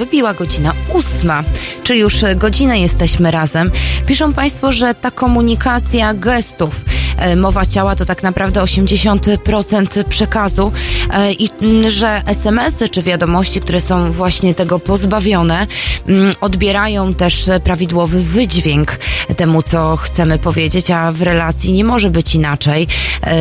wybiła 0.00 0.34
godzina 0.34 0.72
ósma, 0.94 1.44
czy 1.82 1.96
już 1.96 2.24
e, 2.24 2.34
godzinę 2.34 2.80
jesteśmy 2.80 3.30
razem. 3.30 3.70
Piszą 4.06 4.32
Państwo, 4.32 4.72
że 4.72 4.94
ta 4.94 5.10
komunikacja 5.10 6.14
gestów, 6.14 6.70
e, 7.16 7.36
mowa 7.36 7.66
ciała 7.66 7.96
to 7.96 8.04
tak 8.04 8.22
naprawdę 8.22 8.60
80% 8.60 10.04
przekazu 10.04 10.72
e, 11.12 11.32
i 11.32 11.50
mm, 11.62 11.90
że 11.90 12.22
SMS-y 12.26 12.88
czy 12.88 13.02
wiadomości, 13.02 13.60
które 13.60 13.80
są 13.80 14.12
właśnie 14.12 14.54
tego 14.54 14.78
pozbawione, 14.78 15.66
mm, 16.08 16.34
odbierają 16.40 17.14
też 17.14 17.50
prawidłowy 17.64 18.20
wydźwięk 18.20 18.98
temu, 19.36 19.62
co 19.62 19.96
chcemy 19.96 20.38
powiedzieć, 20.38 20.90
a 20.90 21.12
w 21.12 21.22
relacji 21.22 21.72
nie 21.72 21.84
może 21.84 22.10
być 22.10 22.34
inaczej, 22.34 22.86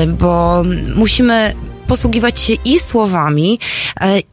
bo 0.07 0.64
musimy 0.95 1.53
posługiwać 1.89 2.39
się 2.39 2.53
i 2.66 2.80
słowami, 2.80 3.60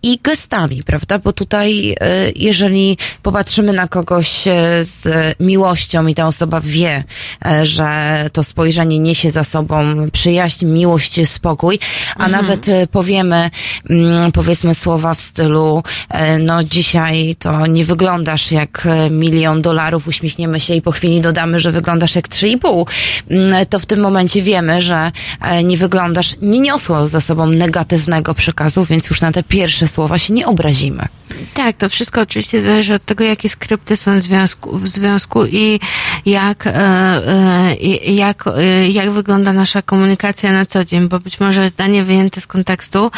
i 0.03 0.19
gestami, 0.23 0.83
prawda? 0.83 1.19
Bo 1.19 1.33
tutaj, 1.33 1.97
e, 2.01 2.31
jeżeli 2.37 2.99
popatrzymy 3.23 3.73
na 3.73 3.89
kogoś 3.89 4.49
e, 4.49 4.55
z 4.85 5.07
miłością 5.41 6.07
i 6.07 6.15
ta 6.15 6.27
osoba 6.27 6.61
wie, 6.61 7.05
e, 7.47 7.67
że 7.67 7.87
to 8.33 8.43
spojrzenie 8.45 8.99
niesie 8.99 9.31
za 9.31 9.45
sobą 9.45 9.85
przyjaźń, 10.13 10.67
miłość, 10.67 11.29
spokój, 11.29 11.79
a 12.17 12.27
Mhm. 12.27 12.33
nawet 12.43 12.69
e, 12.69 12.87
powiemy, 12.87 13.51
mm, 13.91 14.33
powiedzmy 14.33 14.75
słowa 14.75 15.15
w 15.15 15.21
stylu, 15.21 15.83
e, 16.11 16.39
no 16.39 16.65
dzisiaj 16.65 17.37
to 17.39 17.67
nie 17.67 17.85
wyglądasz 17.85 18.53
jak 18.53 18.87
e, 18.87 19.11
milion 19.11 19.63
dolarów, 19.63 20.09
uśmiechniemy 20.09 20.61
się 20.61 20.75
i 20.75 20.83
po 20.83 20.91
chwili 20.93 21.21
dodamy, 21.21 21.61
że 21.61 21.73
wyglądasz 21.73 22.15
jak 22.17 22.29
3,5, 22.29 22.87
mm, 23.31 23.67
to 23.67 23.79
w 23.79 23.87
tym 23.87 24.01
momencie 24.01 24.43
wiemy, 24.43 24.83
że 24.83 25.13
e, 25.41 25.63
nie 25.65 25.77
wyglądasz, 25.77 26.37
nie 26.43 26.61
niosło 26.61 27.07
za 27.07 27.21
sobą 27.21 27.47
negatywnego 27.47 28.35
przekazu, 28.35 28.85
więc 28.85 29.11
już 29.11 29.21
na 29.21 29.33
te 29.33 29.43
pierwsze 29.57 29.89
słowa 29.89 30.19
się 30.19 30.33
nie 30.33 30.47
obrazimy. 30.47 31.09
Tak, 31.55 31.77
to 31.77 31.89
wszystko 31.89 32.21
oczywiście 32.21 32.63
zależy 32.63 32.95
od 32.95 33.05
tego, 33.05 33.25
jakie 33.25 33.49
skrypty 33.49 33.97
są 33.97 34.17
w 34.17 34.21
związku, 34.21 34.79
w 34.79 34.89
związku 34.89 35.47
i 35.47 35.81
jak, 36.27 36.67
e, 36.67 36.73
e, 36.73 37.75
jak, 38.15 38.45
e, 38.47 38.89
jak 38.89 39.11
wygląda 39.11 39.53
nasza 39.53 39.83
komunikacja 39.83 40.53
na 40.53 40.67
co 40.67 40.85
dzień, 40.85 41.09
bo 41.09 41.19
być 41.19 41.41
może 41.41 41.69
zdanie 41.69 42.05
wyjęte 42.05 42.41
z 42.41 42.47
kontekstu 42.47 43.11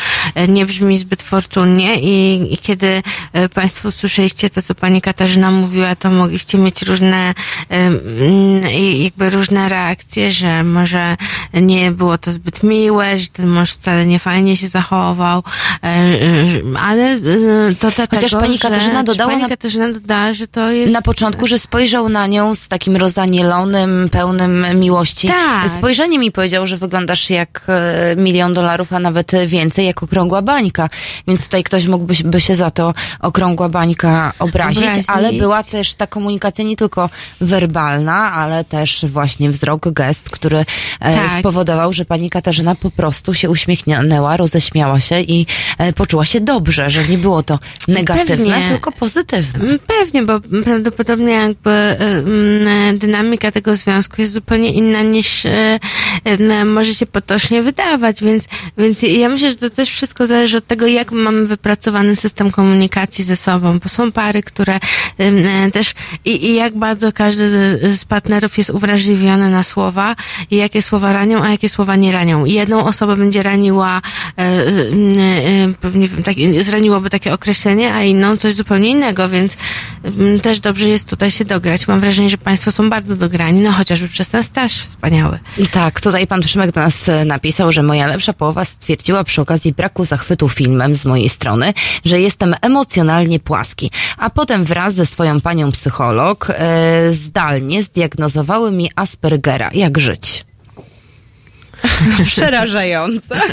nie 0.48 0.66
brzmi 0.66 0.98
zbyt 0.98 1.22
fortunnie 1.22 2.00
i, 2.00 2.46
i 2.54 2.58
kiedy 2.58 3.02
Państwo 3.54 3.92
słyszeliście 3.92 4.50
to, 4.50 4.62
co 4.62 4.74
Pani 4.74 5.00
Katarzyna 5.00 5.50
mówiła, 5.50 5.96
to 5.96 6.10
mogliście 6.10 6.58
mieć 6.58 6.82
różne, 6.82 7.34
mm, 7.68 8.62
jakby 9.02 9.30
różne 9.30 9.68
reakcje, 9.68 10.32
że 10.32 10.64
może 10.64 11.16
nie 11.54 11.90
było 11.92 12.18
to 12.18 12.32
zbyt 12.32 12.62
miłe, 12.62 13.18
że 13.18 13.28
ten 13.28 13.46
mąż 13.46 13.72
wcale 13.72 14.06
nie 14.06 14.18
fajnie, 14.18 14.56
się 14.56 14.68
zachował, 14.68 15.42
ale 16.80 17.04
e, 17.04 17.18
to 17.78 17.90
dlatego, 17.90 18.16
Chociaż 18.16 18.40
pani 18.40 18.58
Katarzyna 18.58 19.02
dodała 19.02 19.30
Pani 19.30 19.42
na- 19.42 19.48
Katarzyna 19.48 19.92
dodała, 19.92 20.34
że 20.34 20.48
to 20.48 20.70
jest... 20.70 20.92
Na 20.92 21.02
początku, 21.02 21.46
że 21.46 21.58
spojrzał 21.58 22.08
na 22.08 22.26
nią 22.26 22.54
z 22.54 22.68
takim 22.68 22.96
rozanielonym, 22.96 24.08
pełnym 24.12 24.66
miłości 24.80 25.28
Tak. 25.28 25.70
spojrzeniem 25.70 26.24
i 26.24 26.32
powiedział, 26.32 26.66
że 26.66 26.76
wyglądasz 26.76 27.30
jak 27.30 27.62
e, 27.68 28.16
milion 28.16 28.54
dolarów, 28.54 28.92
a 28.92 28.98
nawet 28.98 29.32
więcej, 29.46 29.86
jak 29.86 30.02
okrągła 30.02 30.42
bańka. 30.42 30.88
Więc 31.28 31.44
tutaj 31.44 31.64
ktoś 31.64 31.86
mógłby 31.86 32.14
się- 32.14 32.24
by 32.24 32.40
się 32.40 32.54
za 32.56 32.70
to 32.70 32.94
okrągła 33.20 33.68
bańka 33.68 34.32
obrazić, 34.38 34.78
Obrazić. 34.78 35.06
ale 35.08 35.32
była 35.32 35.62
też 35.62 35.94
ta 35.94 36.06
komunikacja 36.06 36.64
nie 36.64 36.76
tylko 36.76 37.10
werbalna, 37.40 38.32
ale 38.32 38.64
też 38.64 39.04
właśnie 39.08 39.50
wzrok, 39.50 39.88
gest, 39.92 40.30
który 40.30 40.58
e, 40.58 40.64
Tak. 41.14 41.38
spowodował, 41.40 41.92
że 41.92 42.04
pani 42.04 42.30
Katarzyna 42.30 42.74
po 42.74 42.90
prostu 42.90 43.34
się 43.34 43.50
uśmiechnęła, 43.50 44.36
roześmiała 44.36 45.00
się 45.00 45.20
i 45.20 45.46
e, 45.78 45.92
poczuła 46.18 46.24
się 46.24 46.40
dobrze, 46.40 46.90
że 46.90 47.08
nie 47.08 47.18
było 47.18 47.42
to 47.42 47.58
negatywne, 47.88 48.36
Pewnie. 48.36 48.68
tylko 48.68 48.92
pozytywne. 48.92 49.64
Mm, 49.64 49.78
Pewnie, 49.86 50.22
bo 50.22 50.40
prawdopodobnie 50.64 51.32
jakby 51.32 51.70
mm, 51.70 52.98
dynamika 52.98 53.50
tego 53.50 53.76
związku 53.76 54.20
jest 54.20 54.32
zupełnie 54.32 54.72
inna 54.72 55.02
niż 55.02 55.46
e, 55.46 55.78
e, 56.24 56.64
może 56.64 56.94
się 56.94 57.06
potocznie 57.06 57.62
wydawać, 57.62 58.22
więc, 58.22 58.44
więc 58.78 59.02
ja 59.02 59.28
myślę, 59.28 59.50
że 59.50 59.56
to 59.56 59.70
też 59.70 59.90
wszystko 59.90 60.26
zależy 60.26 60.56
od 60.56 60.66
tego, 60.66 60.86
jak 60.86 61.12
mamy 61.12 61.46
wypracowany 61.46 62.16
system 62.16 62.50
komunikacji 62.50 63.24
ze 63.24 63.36
sobą, 63.36 63.78
bo 63.78 63.88
są 63.88 64.12
pary, 64.12 64.42
które 64.42 64.80
e, 65.18 65.70
też 65.70 65.94
i, 66.24 66.46
i 66.46 66.54
jak 66.54 66.76
bardzo 66.78 67.12
każdy 67.12 67.50
z, 67.50 68.00
z 68.00 68.04
partnerów 68.04 68.58
jest 68.58 68.70
uwrażliwiony 68.70 69.50
na 69.50 69.62
słowa 69.62 70.16
i 70.50 70.56
jakie 70.56 70.82
słowa 70.82 71.12
ranią, 71.12 71.42
a 71.42 71.50
jakie 71.50 71.68
słowa 71.68 71.96
nie 71.96 72.12
ranią. 72.12 72.44
Jedną 72.44 72.84
osobę 72.84 73.16
będzie 73.16 73.42
raniła, 73.42 74.02
e, 74.38 74.64
e, 76.14 76.18
e, 76.18 76.22
pewnie 76.22 76.54
tak, 76.54 76.64
zraniłoby 76.64 77.10
takie 77.10 77.34
określenie, 77.34 77.94
a 77.94 78.02
inną 78.02 78.36
coś 78.36 78.54
zupełnie 78.54 78.90
innego, 78.90 79.28
więc 79.28 79.56
mm, 80.04 80.40
też 80.40 80.60
dobrze 80.60 80.88
jest 80.88 81.10
tutaj 81.10 81.30
się 81.30 81.44
dograć. 81.44 81.88
Mam 81.88 82.00
wrażenie, 82.00 82.30
że 82.30 82.38
Państwo 82.38 82.72
są 82.72 82.90
bardzo 82.90 83.16
dograni, 83.16 83.60
no 83.60 83.72
chociażby 83.72 84.08
przez 84.08 84.28
ten 84.28 84.44
staż 84.44 84.72
wspaniały. 84.72 85.38
Tak, 85.72 86.00
tutaj 86.00 86.26
pan 86.26 86.42
Szymek 86.42 86.72
do 86.72 86.80
nas 86.80 87.08
e, 87.08 87.24
napisał, 87.24 87.72
że 87.72 87.82
moja 87.82 88.06
lepsza 88.06 88.32
połowa 88.32 88.64
stwierdziła 88.64 89.24
przy 89.24 89.40
okazji 89.40 89.72
braku 89.72 90.04
zachwytu 90.04 90.48
filmem 90.48 90.96
z 90.96 91.04
mojej 91.04 91.28
strony, 91.28 91.74
że 92.04 92.20
jestem 92.20 92.54
emocjonalnie 92.62 93.40
płaski. 93.40 93.90
A 94.16 94.30
potem 94.30 94.64
wraz 94.64 94.94
ze 94.94 95.06
swoją 95.06 95.40
panią 95.40 95.72
psycholog 95.72 96.50
e, 96.50 97.12
zdalnie 97.12 97.82
zdiagnozowały 97.82 98.72
mi 98.72 98.90
Aspergera. 98.96 99.70
Jak 99.74 99.98
żyć? 99.98 100.47
Przerażające. 102.26 103.40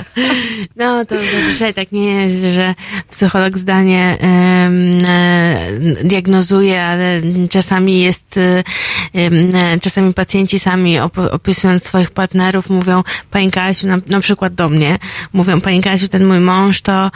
No, 0.76 1.06
to 1.06 1.16
zazwyczaj 1.16 1.74
tak 1.74 1.92
nie 1.92 2.06
jest, 2.26 2.44
że 2.56 2.76
psycholog 3.12 3.58
zdanie 3.58 4.18
em, 4.20 4.92
e, 5.06 5.60
diagnozuje, 6.04 6.84
ale 6.84 7.22
czasami 7.50 8.02
jest, 8.02 8.38
e, 8.38 9.80
czasami 9.82 10.14
pacjenci 10.14 10.60
sami 10.60 10.96
op- 11.00 11.30
opisując 11.32 11.84
swoich 11.84 12.12
partnerów 12.12 12.70
mówią, 12.70 13.04
Pani 13.32 13.52
Kasiu, 13.52 13.88
na, 13.88 13.98
na 14.08 14.20
przykład 14.20 14.54
do 14.54 14.70
mnie, 14.70 14.98
mówią, 15.34 15.62
Pani 15.62 15.82
Kasiu, 15.82 16.08
ten 16.08 16.26
mój 16.26 16.40
mąż 16.40 16.82
to 16.82 17.12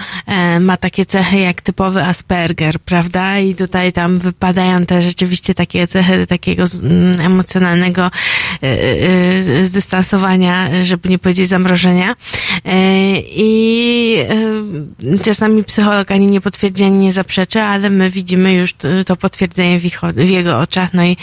ma 0.60 0.78
takie 0.78 1.06
cechy 1.06 1.38
jak 1.40 1.62
typowy 1.62 2.04
Asperger, 2.04 2.80
prawda? 2.80 3.40
I 3.40 3.56
tutaj 3.56 3.94
tam 3.94 4.20
wypadają 4.20 4.86
te 4.86 5.02
rzeczywiście 5.02 5.54
takie 5.56 5.88
cechy 5.88 6.28
takiego 6.28 6.68
z- 6.68 6.84
mm, 6.84 7.22
emocjonalnego 7.22 8.12
zdystansowania, 9.64 10.70
żeby 11.00 11.10
nie 11.10 11.20
powiedzieć 11.20 11.48
zamrożenia. 11.48 12.16
E, 12.66 13.20
I 13.20 14.16
e, 15.16 15.20
czasami 15.20 15.64
psycholog 15.64 16.12
ani 16.12 16.28
nie 16.28 16.42
potwierdzi, 16.42 16.84
ani 16.84 16.98
nie 16.98 17.14
zaprzeczy, 17.14 17.62
ale 17.62 17.90
my 17.90 18.10
widzimy 18.10 18.54
już 18.54 18.74
to, 19.06 19.16
potwierdzenie 19.16 19.80
w, 19.80 19.86
ich, 19.86 20.02
w 20.16 20.30
jego 20.30 20.60
oczach, 20.60 20.94
no 20.94 21.04
i, 21.04 21.18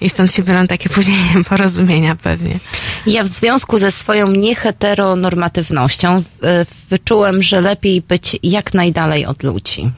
i 0.00 0.10
stąd 0.10 0.34
się 0.34 0.42
biorą 0.42 0.66
takie 0.66 0.88
później 0.96 1.18
porozumienia 1.48 2.16
pewnie. 2.16 2.58
Ja 3.06 3.24
w 3.24 3.26
związku 3.26 3.78
ze 3.78 3.90
swoją 3.90 4.30
nieheteronormatywnością 4.30 6.22
e, 6.42 6.66
wyczułem, 6.90 7.42
że 7.42 7.60
lepiej 7.60 8.00
być 8.00 8.36
jak 8.42 8.74
najdalej 8.74 9.26
od 9.26 9.42
ludzi. 9.42 9.90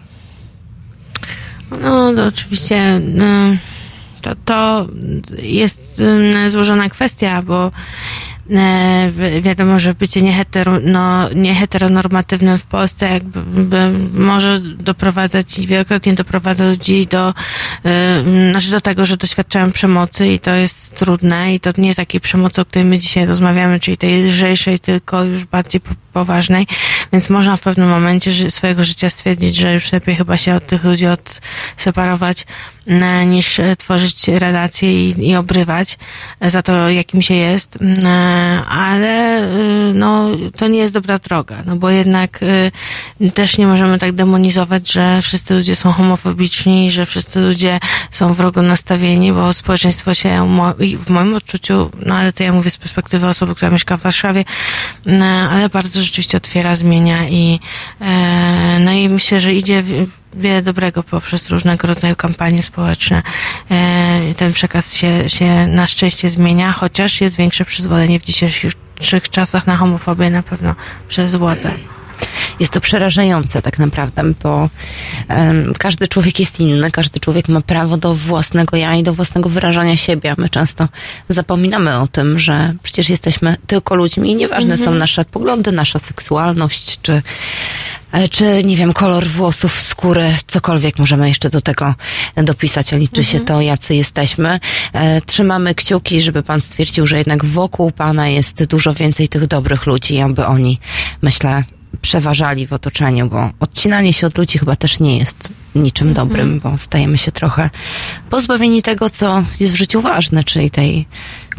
No, 1.82 2.14
to 2.14 2.26
oczywiście 2.26 3.00
no, 3.14 3.26
to, 4.22 4.34
to 4.44 4.86
jest 5.42 6.00
mm, 6.00 6.50
złożona 6.50 6.88
kwestia, 6.88 7.42
bo 7.42 7.72
wiadomo, 9.40 9.78
że 9.78 9.94
bycie 9.94 10.22
niehetero, 10.22 10.80
no, 10.84 11.28
nieheteronormatywnym 11.34 12.58
w 12.58 12.62
Polsce 12.62 13.08
jakby 13.10 13.42
by 13.42 13.92
może 14.14 14.60
doprowadzać 14.60 15.60
wielokrotnie 15.66 16.12
doprowadza 16.12 16.68
ludzi 16.68 17.06
do, 17.06 17.34
e, 17.84 18.50
znaczy 18.50 18.70
do 18.70 18.80
tego, 18.80 19.06
że 19.06 19.16
doświadczają 19.16 19.72
przemocy 19.72 20.28
i 20.28 20.38
to 20.38 20.54
jest 20.54 20.94
trudne 20.94 21.54
i 21.54 21.60
to 21.60 21.70
nie 21.78 21.94
takiej 21.94 22.20
przemocy, 22.20 22.60
o 22.60 22.64
której 22.64 22.88
my 22.88 22.98
dzisiaj 22.98 23.26
rozmawiamy, 23.26 23.80
czyli 23.80 23.96
tej 23.96 24.22
lżejszej, 24.22 24.78
tylko 24.78 25.24
już 25.24 25.44
bardziej 25.44 25.80
po- 25.80 25.94
poważnej, 26.12 26.66
więc 27.12 27.30
można 27.30 27.56
w 27.56 27.60
pewnym 27.60 27.88
momencie 27.88 28.50
swojego 28.50 28.84
życia 28.84 29.10
stwierdzić, 29.10 29.56
że 29.56 29.74
już 29.74 29.92
lepiej 29.92 30.16
chyba 30.16 30.36
się 30.36 30.54
od 30.54 30.66
tych 30.66 30.84
ludzi 30.84 31.06
odseparować, 31.06 32.42
e, 32.42 32.44
niż 33.26 33.60
e, 33.60 33.76
tworzyć 33.76 34.28
relacje 34.28 35.08
i, 35.08 35.28
i 35.28 35.36
obrywać 35.36 35.98
e, 36.40 36.50
za 36.50 36.62
to, 36.62 36.90
jakim 36.90 37.22
się 37.22 37.34
jest, 37.34 37.78
Mm, 37.80 38.06
e, 38.06 38.64
ale 38.66 39.40
no, 39.94 40.28
to 40.56 40.68
nie 40.68 40.78
jest 40.78 40.92
dobra 40.92 41.18
droga, 41.18 41.62
no 41.66 41.76
bo 41.76 41.90
jednak 41.90 42.40
też 43.34 43.58
nie 43.58 43.66
możemy 43.66 43.98
tak 43.98 44.12
demonizować, 44.12 44.92
że 44.92 45.22
wszyscy 45.22 45.54
ludzie 45.54 45.76
są 45.76 45.92
homofobiczni, 45.92 46.90
że 46.90 47.06
wszyscy 47.06 47.40
ludzie 47.40 47.80
są 48.10 48.34
wrogo 48.34 48.62
nastawieni, 48.62 49.32
bo 49.32 49.52
społeczeństwo 49.52 50.14
się 50.14 50.58
w 50.98 51.10
moim 51.10 51.34
odczuciu, 51.34 51.90
no 52.06 52.14
ale 52.14 52.32
to 52.32 52.42
ja 52.42 52.52
mówię 52.52 52.70
z 52.70 52.78
perspektywy 52.78 53.26
osoby, 53.26 53.54
która 53.54 53.70
mieszka 53.70 53.96
w 53.96 54.02
Warszawie, 54.02 54.44
mm, 55.06 55.22
ale 55.50 55.68
bardzo 55.68 56.02
rzeczywiście 56.02 56.36
otwiera, 56.36 56.74
zmienia 56.74 57.28
i 57.28 57.60
no 58.80 58.92
i 58.92 59.08
myślę, 59.08 59.40
że 59.40 59.54
idzie 59.54 59.82
wiele 60.34 60.62
dobrego 60.62 61.02
poprzez 61.02 61.50
różnego 61.50 61.88
rodzaju 61.88 62.16
kampanie 62.16 62.62
społeczne. 62.62 63.22
E, 63.70 64.34
ten 64.36 64.52
przekaz 64.52 64.94
się, 64.94 65.28
się 65.28 65.66
na 65.66 65.86
szczęście 65.86 66.30
zmienia, 66.30 66.72
chociaż 66.72 67.20
jest 67.20 67.36
większe 67.36 67.64
przyzwolenie 67.64 68.20
w 68.20 68.22
dzisiejszych 68.22 69.28
czasach 69.30 69.66
na 69.66 69.76
homofobię 69.76 70.30
na 70.30 70.42
pewno 70.42 70.74
przez 71.08 71.34
władze. 71.34 71.70
Jest 72.60 72.72
to 72.72 72.80
przerażające 72.80 73.62
tak 73.62 73.78
naprawdę, 73.78 74.22
bo 74.42 74.68
em, 75.28 75.72
każdy 75.78 76.08
człowiek 76.08 76.40
jest 76.40 76.60
inny, 76.60 76.90
każdy 76.90 77.20
człowiek 77.20 77.48
ma 77.48 77.60
prawo 77.60 77.96
do 77.96 78.14
własnego 78.14 78.76
ja 78.76 78.94
i 78.94 79.02
do 79.02 79.12
własnego 79.12 79.48
wyrażania 79.48 79.96
siebie. 79.96 80.34
My 80.38 80.48
często 80.48 80.88
zapominamy 81.28 81.98
o 81.98 82.08
tym, 82.08 82.38
że 82.38 82.74
przecież 82.82 83.08
jesteśmy 83.08 83.56
tylko 83.66 83.94
ludźmi 83.94 84.30
i 84.30 84.34
nieważne 84.34 84.76
są 84.76 84.94
nasze 84.94 85.24
poglądy, 85.24 85.72
nasza 85.72 85.98
seksualność, 85.98 86.98
czy, 87.02 87.22
e, 88.12 88.28
czy 88.28 88.64
nie 88.64 88.76
wiem, 88.76 88.92
kolor 88.92 89.26
włosów, 89.26 89.82
skóry, 89.82 90.36
cokolwiek 90.46 90.98
możemy 90.98 91.28
jeszcze 91.28 91.50
do 91.50 91.60
tego 91.60 91.94
dopisać, 92.36 92.94
a 92.94 92.96
liczy 92.96 93.24
się 93.24 93.40
to, 93.40 93.60
jacy 93.60 93.94
jesteśmy. 93.94 94.60
E, 94.92 95.20
Trzymamy 95.20 95.74
kciuki, 95.74 96.20
żeby 96.20 96.42
pan 96.42 96.60
stwierdził, 96.60 97.06
że 97.06 97.18
jednak 97.18 97.44
wokół 97.44 97.90
pana 97.90 98.28
jest 98.28 98.64
dużo 98.64 98.94
więcej 98.94 99.28
tych 99.28 99.46
dobrych 99.46 99.86
ludzi, 99.86 100.20
aby 100.20 100.46
oni, 100.46 100.78
myślę, 101.22 101.64
przeważali 102.02 102.66
w 102.66 102.72
otoczeniu, 102.72 103.28
bo 103.28 103.50
odcinanie 103.60 104.12
się 104.12 104.26
od 104.26 104.38
ludzi 104.38 104.58
chyba 104.58 104.76
też 104.76 105.00
nie 105.00 105.18
jest 105.18 105.52
niczym 105.74 106.14
dobrym, 106.14 106.60
bo 106.60 106.78
stajemy 106.78 107.18
się 107.18 107.32
trochę 107.32 107.70
pozbawieni 108.30 108.82
tego, 108.82 109.10
co 109.10 109.44
jest 109.60 109.72
w 109.72 109.76
życiu 109.76 110.00
ważne, 110.00 110.44
czyli 110.44 110.70
tej 110.70 111.06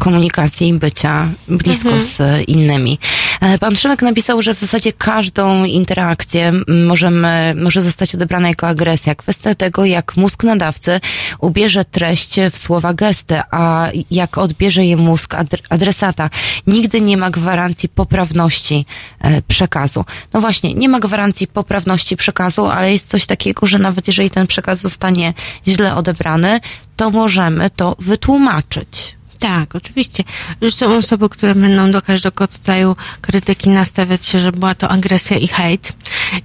komunikacji 0.02 0.68
i 0.68 0.74
bycia 0.74 1.30
blisko 1.48 2.00
z 2.00 2.18
innymi. 2.48 2.98
E, 3.40 3.58
Pan 3.58 3.76
Szymek 3.76 4.02
napisał, 4.02 4.42
że 4.42 4.54
w 4.54 4.58
zasadzie 4.58 4.92
każdą 4.92 5.64
interakcję 5.64 6.52
możemy, 6.86 7.54
może 7.54 7.82
zostać 7.82 8.14
odebrana 8.14 8.48
jako 8.48 8.68
agresja. 8.68 9.14
Kwestia 9.14 9.54
tego, 9.54 9.84
jak 9.84 10.16
mózg 10.16 10.44
nadawcy 10.44 11.00
ubierze 11.40 11.84
treść 11.84 12.36
w 12.50 12.58
słowa 12.58 12.94
gesty, 12.94 13.40
a 13.50 13.88
jak 14.10 14.38
odbierze 14.38 14.84
je 14.84 14.96
mózg 14.96 15.34
adr- 15.34 15.62
adresata. 15.68 16.30
Nigdy 16.66 17.00
nie 17.00 17.16
ma 17.16 17.30
gwarancji 17.30 17.88
poprawności 17.88 18.86
e, 19.20 19.42
przekazu. 19.42 20.04
No 20.32 20.40
właśnie, 20.40 20.74
nie 20.74 20.88
ma 20.88 21.00
gwarancji 21.00 21.46
poprawności 21.46 22.16
przekazu, 22.16 22.66
ale 22.66 22.92
jest 22.92 23.08
coś 23.08 23.26
takiego, 23.26 23.66
że 23.66 23.78
nawet 23.78 24.06
jeżeli 24.06 24.30
ten 24.30 24.46
przekaz 24.46 24.80
zostanie 24.80 25.34
źle 25.66 25.94
odebrany, 25.94 26.60
to 26.96 27.10
możemy 27.10 27.70
to 27.70 27.96
wytłumaczyć. 27.98 29.21
Tak, 29.42 29.76
oczywiście. 29.76 30.24
Są 30.70 30.96
osoby, 30.96 31.28
które 31.28 31.54
będą 31.54 31.90
do 31.90 32.02
każdego 32.02 32.46
rodzaju 32.46 32.96
krytyki 33.20 33.70
nastawiać 33.70 34.26
się, 34.26 34.38
że 34.38 34.52
była 34.52 34.74
to 34.74 34.88
agresja 34.88 35.36
i 35.36 35.48
hejt. 35.48 35.92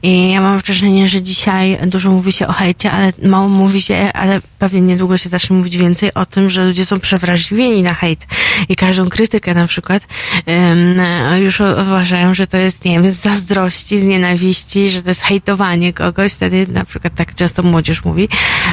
I 0.04 0.32
ja 0.32 0.42
mam 0.42 0.60
wrażenie, 0.60 1.10
że 1.10 1.22
dzisiaj 1.22 1.78
dużo 1.88 2.12
mówi 2.12 2.32
się 2.32 2.48
o 2.48 2.54
hejcie, 2.54 2.92
ale 2.92 3.14
mało 3.24 3.50
mówi 3.50 3.82
się, 3.82 4.14
ale 4.14 4.42
pewnie 4.60 4.82
niedługo 4.82 5.18
się 5.18 5.30
zacznie 5.30 5.56
mówić 5.56 5.78
więcej 5.78 6.14
o 6.14 6.26
tym, 6.26 6.50
że 6.50 6.66
ludzie 6.66 6.86
są 6.86 7.00
przewrażliwieni 7.00 7.84
na 7.84 7.94
hejt. 7.94 8.28
I 8.70 8.76
każdą 8.76 9.08
krytykę 9.08 9.54
na 9.54 9.68
przykład 9.68 10.08
um, 10.48 11.42
już 11.42 11.60
uważają, 11.60 12.34
że 12.34 12.48
to 12.48 12.58
jest, 12.58 12.86
nie 12.86 12.92
wiem, 12.92 13.12
z 13.12 13.16
zazdrości, 13.16 14.00
z 14.00 14.04
nienawiści, 14.04 14.90
że 14.90 15.04
to 15.04 15.10
jest 15.10 15.22
hejtowanie 15.22 15.94
kogoś. 15.94 16.34
Wtedy 16.34 16.68
na 16.70 16.86
przykład 16.86 17.16
tak 17.16 17.36
często 17.36 17.64
młodzież 17.64 18.06
mówi. 18.06 18.30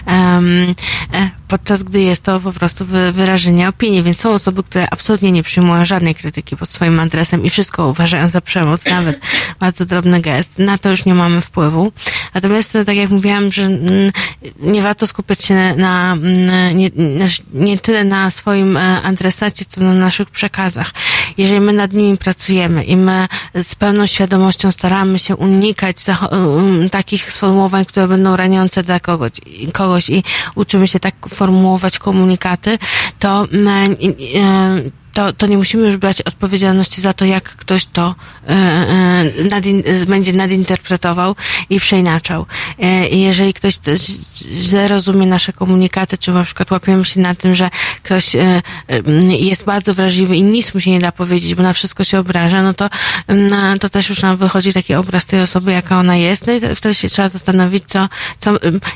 Um, 0.06 0.74
podczas 1.48 1.82
gdy 1.82 2.00
jest 2.00 2.22
to 2.22 2.40
po 2.40 2.52
prostu 2.52 2.86
wyrażenie 3.12 3.68
opinii, 3.68 4.02
więc 4.02 4.20
są 4.20 4.32
osoby, 4.32 4.62
które 4.62 4.86
absolutnie 4.90 5.32
nie 5.32 5.42
przyjmują 5.42 5.84
żadnej 5.84 6.14
krytyki 6.14 6.56
pod 6.56 6.70
swoim 6.70 7.00
adresem 7.00 7.44
i 7.44 7.50
wszystko 7.50 7.88
uważają 7.88 8.28
za 8.28 8.40
przemoc, 8.40 8.84
nawet 8.84 9.20
bardzo 9.60 9.84
drobny 9.84 10.20
gest. 10.20 10.58
Na 10.58 10.78
to 10.78 10.90
już 10.90 11.03
nie 11.06 11.14
mamy 11.14 11.40
wpływu. 11.40 11.92
Natomiast, 12.34 12.78
tak 12.86 12.96
jak 12.96 13.10
mówiłam, 13.10 13.52
że 13.52 13.62
mm, 13.62 14.12
nie 14.60 14.82
warto 14.82 15.06
skupiać 15.06 15.44
się 15.44 15.74
na, 15.76 16.12
mm, 16.12 16.78
nie, 16.78 16.90
nie 17.54 17.78
tyle 17.78 18.04
na 18.04 18.30
swoim 18.30 18.76
e, 18.76 19.02
adresacie, 19.02 19.64
co 19.64 19.80
na 19.80 19.94
naszych 19.94 20.30
przekazach. 20.30 20.90
Jeżeli 21.38 21.60
my 21.60 21.72
nad 21.72 21.92
nimi 21.92 22.18
pracujemy 22.18 22.84
i 22.84 22.96
my 22.96 23.28
z 23.54 23.74
pełną 23.74 24.06
świadomością 24.06 24.72
staramy 24.72 25.18
się 25.18 25.36
unikać 25.36 25.96
takich 26.90 27.32
sformułowań, 27.32 27.84
które 27.84 28.08
będą 28.08 28.36
raniące 28.36 28.82
dla 28.82 29.00
kogoś, 29.00 29.32
kogoś 29.72 30.10
i 30.10 30.22
uczymy 30.54 30.88
się 30.88 31.00
tak 31.00 31.14
formułować 31.28 31.98
komunikaty, 31.98 32.78
to 33.18 33.46
to, 35.14 35.32
to 35.32 35.46
nie 35.46 35.56
musimy 35.56 35.86
już 35.86 35.96
brać 35.96 36.22
odpowiedzialności 36.22 37.00
za 37.00 37.12
to, 37.12 37.24
jak 37.24 37.44
ktoś 37.44 37.86
to 37.86 38.14
e, 38.48 38.50
e, 38.50 39.44
nadin, 39.50 39.82
będzie 40.06 40.32
nadinterpretował 40.32 41.36
i 41.70 41.80
przeinaczał. 41.80 42.46
E, 42.78 43.08
jeżeli 43.08 43.54
ktoś 43.54 43.78
źle 44.52 44.88
rozumie 44.88 45.26
nasze 45.26 45.52
komunikaty, 45.52 46.18
czy 46.18 46.32
na 46.32 46.44
przykład 46.44 46.70
łapiemy 46.70 47.04
się 47.04 47.20
na 47.20 47.34
tym, 47.34 47.54
że 47.54 47.70
ktoś 48.02 48.36
e, 48.36 48.62
jest 49.28 49.64
bardzo 49.64 49.94
wrażliwy 49.94 50.36
i 50.36 50.42
nic 50.42 50.74
mu 50.74 50.80
się 50.80 50.90
nie 50.90 50.98
da 50.98 51.12
powiedzieć, 51.12 51.54
bo 51.54 51.62
na 51.62 51.72
wszystko 51.72 52.04
się 52.04 52.18
obraża, 52.18 52.62
no 52.62 52.74
to, 52.74 52.90
to 53.80 53.88
też 53.88 54.08
już 54.08 54.22
nam 54.22 54.36
wychodzi 54.36 54.72
taki 54.72 54.94
obraz 54.94 55.26
tej 55.26 55.40
osoby, 55.40 55.72
jaka 55.72 55.98
ona 55.98 56.16
jest. 56.16 56.46
No 56.46 56.52
i 56.52 56.60
wtedy 56.74 56.94
się 56.94 57.08
trzeba 57.08 57.28
zastanowić, 57.28 57.84
co, 57.86 58.08
co, 58.38 58.50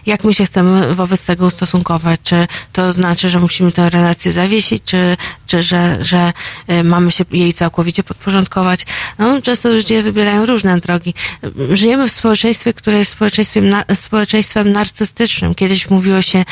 jak 0.06 0.24
my 0.24 0.34
się 0.34 0.47
chcemy 0.47 0.94
wobec 0.94 1.26
tego 1.26 1.47
ustosunkować. 1.47 2.20
Czy 2.22 2.48
to 2.72 2.92
znaczy, 2.92 3.30
że 3.30 3.38
musimy 3.38 3.72
tę 3.72 3.90
relację 3.90 4.32
zawiesić, 4.32 4.82
czy, 4.84 5.16
czy 5.47 5.62
że, 5.62 5.98
że 6.09 6.32
y, 6.70 6.85
mamy 6.85 7.12
się 7.12 7.24
jej 7.30 7.52
całkowicie 7.55 8.02
podporządkować. 8.02 8.86
No, 9.18 9.43
często 9.43 9.68
ludzie 9.68 10.02
wybierają 10.02 10.47
różne 10.47 10.80
drogi. 10.80 11.14
Żyjemy 11.72 12.09
w 12.09 12.12
społeczeństwie, 12.12 12.72
które 12.72 12.98
jest 12.98 13.10
społeczeństwem, 13.10 13.74
społeczeństwem 13.94 14.72
narcystycznym. 14.72 15.55
Kiedyś 15.55 15.90
mówiło 15.90 16.22
się 16.22 16.44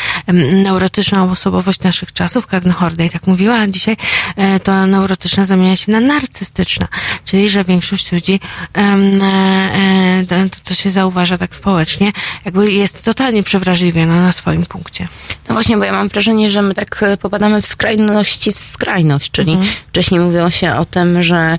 neurotyczna 0.52 1.24
osobowość 1.24 1.80
naszych 1.80 2.12
czasów, 2.12 2.46
Karen 2.46 2.72
Horney 2.72 3.10
tak 3.10 3.26
mówiła, 3.26 3.54
a 3.54 3.66
dzisiaj 3.66 3.96
e, 4.36 4.60
to 4.60 4.86
neurotyczna 4.86 5.44
zamienia 5.44 5.76
się 5.76 5.92
na 5.92 6.00
narcystyczna. 6.00 6.88
Czyli, 7.24 7.48
że 7.48 7.64
większość 7.64 8.12
ludzi, 8.12 8.40
e, 8.76 8.80
e, 8.80 10.48
to 10.50 10.56
co 10.62 10.74
się 10.74 10.90
zauważa 10.90 11.38
tak 11.38 11.56
społecznie, 11.56 12.12
jakby 12.44 12.72
jest 12.72 13.04
totalnie 13.04 13.42
przewrażliwiona 13.42 14.22
na 14.22 14.32
swoim 14.32 14.66
punkcie. 14.66 15.08
No 15.48 15.54
właśnie, 15.54 15.76
bo 15.76 15.84
ja 15.84 15.92
mam 15.92 16.08
wrażenie, 16.08 16.50
że 16.50 16.62
my 16.62 16.74
tak 16.74 17.04
popadamy 17.20 17.62
w 17.62 17.66
skrajności 17.66 18.52
w 18.52 18.58
skrajność, 18.58 19.30
czyli 19.30 19.45
mhm. 19.54 19.70
wcześniej 19.88 20.20
mówiło 20.20 20.50
się 20.50 20.74
o 20.74 20.84
tym, 20.84 21.22
że 21.22 21.58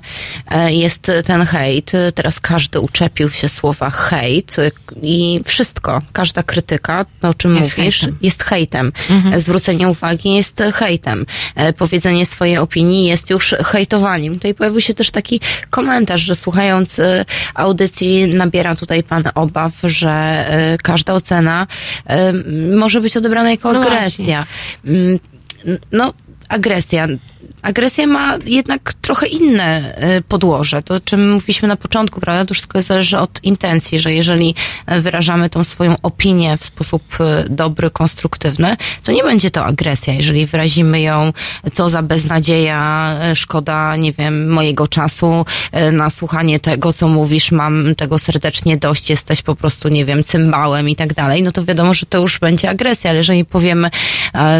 e, 0.50 0.72
jest 0.72 1.12
ten 1.24 1.46
hejt, 1.46 1.92
teraz 2.14 2.40
każdy 2.40 2.80
uczepił 2.80 3.30
się 3.30 3.48
słowa 3.48 3.90
hejt 3.90 4.56
i 5.02 5.40
wszystko, 5.44 6.02
każda 6.12 6.42
krytyka, 6.42 7.06
o 7.22 7.34
czym 7.34 7.56
jest 7.56 7.78
mówisz, 7.78 8.00
hejtem. 8.00 8.18
jest 8.22 8.42
hejtem. 8.42 8.92
Mhm. 9.10 9.40
Zwrócenie 9.40 9.88
uwagi 9.88 10.34
jest 10.34 10.62
hejtem. 10.74 11.26
E, 11.54 11.72
powiedzenie 11.72 12.26
swojej 12.26 12.58
opinii 12.58 13.06
jest 13.06 13.30
już 13.30 13.54
hejtowaniem. 13.64 14.34
Tutaj 14.34 14.54
pojawił 14.54 14.80
się 14.80 14.94
też 14.94 15.10
taki 15.10 15.40
komentarz, 15.70 16.20
że 16.20 16.36
słuchając 16.36 16.98
e, 16.98 17.24
audycji 17.54 18.28
nabiera 18.28 18.76
tutaj 18.76 19.02
pan 19.02 19.24
obaw, 19.34 19.72
że 19.84 20.18
każda 20.82 21.14
ocena 21.14 21.66
może 22.76 23.00
być 23.00 23.16
odebrana 23.16 23.50
jako 23.50 23.72
no 23.72 23.80
agresja. 23.80 24.46
No, 25.92 26.14
agresja 26.48 27.06
agresja 27.62 28.06
ma 28.06 28.38
jednak 28.46 28.94
trochę 28.94 29.26
inne 29.26 29.94
e, 29.94 30.22
podłoże. 30.22 30.82
To, 30.82 30.94
o 30.94 31.00
czym 31.00 31.32
mówiliśmy 31.32 31.68
na 31.68 31.76
początku, 31.76 32.20
prawda? 32.20 32.44
To 32.44 32.54
wszystko 32.54 32.82
zależy 32.82 33.18
od 33.18 33.44
intencji, 33.44 33.98
że 33.98 34.14
jeżeli 34.14 34.54
wyrażamy 34.86 35.50
tą 35.50 35.64
swoją 35.64 35.94
opinię 36.02 36.56
w 36.56 36.64
sposób 36.64 37.02
e, 37.20 37.44
dobry, 37.48 37.90
konstruktywny, 37.90 38.76
to 39.02 39.12
nie 39.12 39.22
będzie 39.22 39.50
to 39.50 39.64
agresja. 39.64 40.14
Jeżeli 40.14 40.46
wyrazimy 40.46 41.00
ją, 41.00 41.32
co 41.72 41.90
za 41.90 42.02
beznadzieja, 42.02 43.14
e, 43.20 43.36
szkoda, 43.36 43.96
nie 43.96 44.12
wiem, 44.12 44.52
mojego 44.52 44.88
czasu 44.88 45.44
na 45.92 46.10
słuchanie 46.10 46.60
tego, 46.60 46.92
co 46.92 47.08
mówisz, 47.08 47.52
mam 47.52 47.94
tego 47.94 48.18
serdecznie 48.18 48.76
dość, 48.76 49.10
jesteś 49.10 49.42
po 49.42 49.54
prostu, 49.54 49.88
nie 49.88 50.04
wiem, 50.04 50.24
cymbałem 50.24 50.88
i 50.88 50.96
tak 50.96 51.14
dalej, 51.14 51.42
no 51.42 51.52
to 51.52 51.64
wiadomo, 51.64 51.94
że 51.94 52.06
to 52.06 52.18
już 52.18 52.38
będzie 52.38 52.70
agresja, 52.70 53.10
ale 53.10 53.16
jeżeli 53.16 53.44
powiemy, 53.44 53.90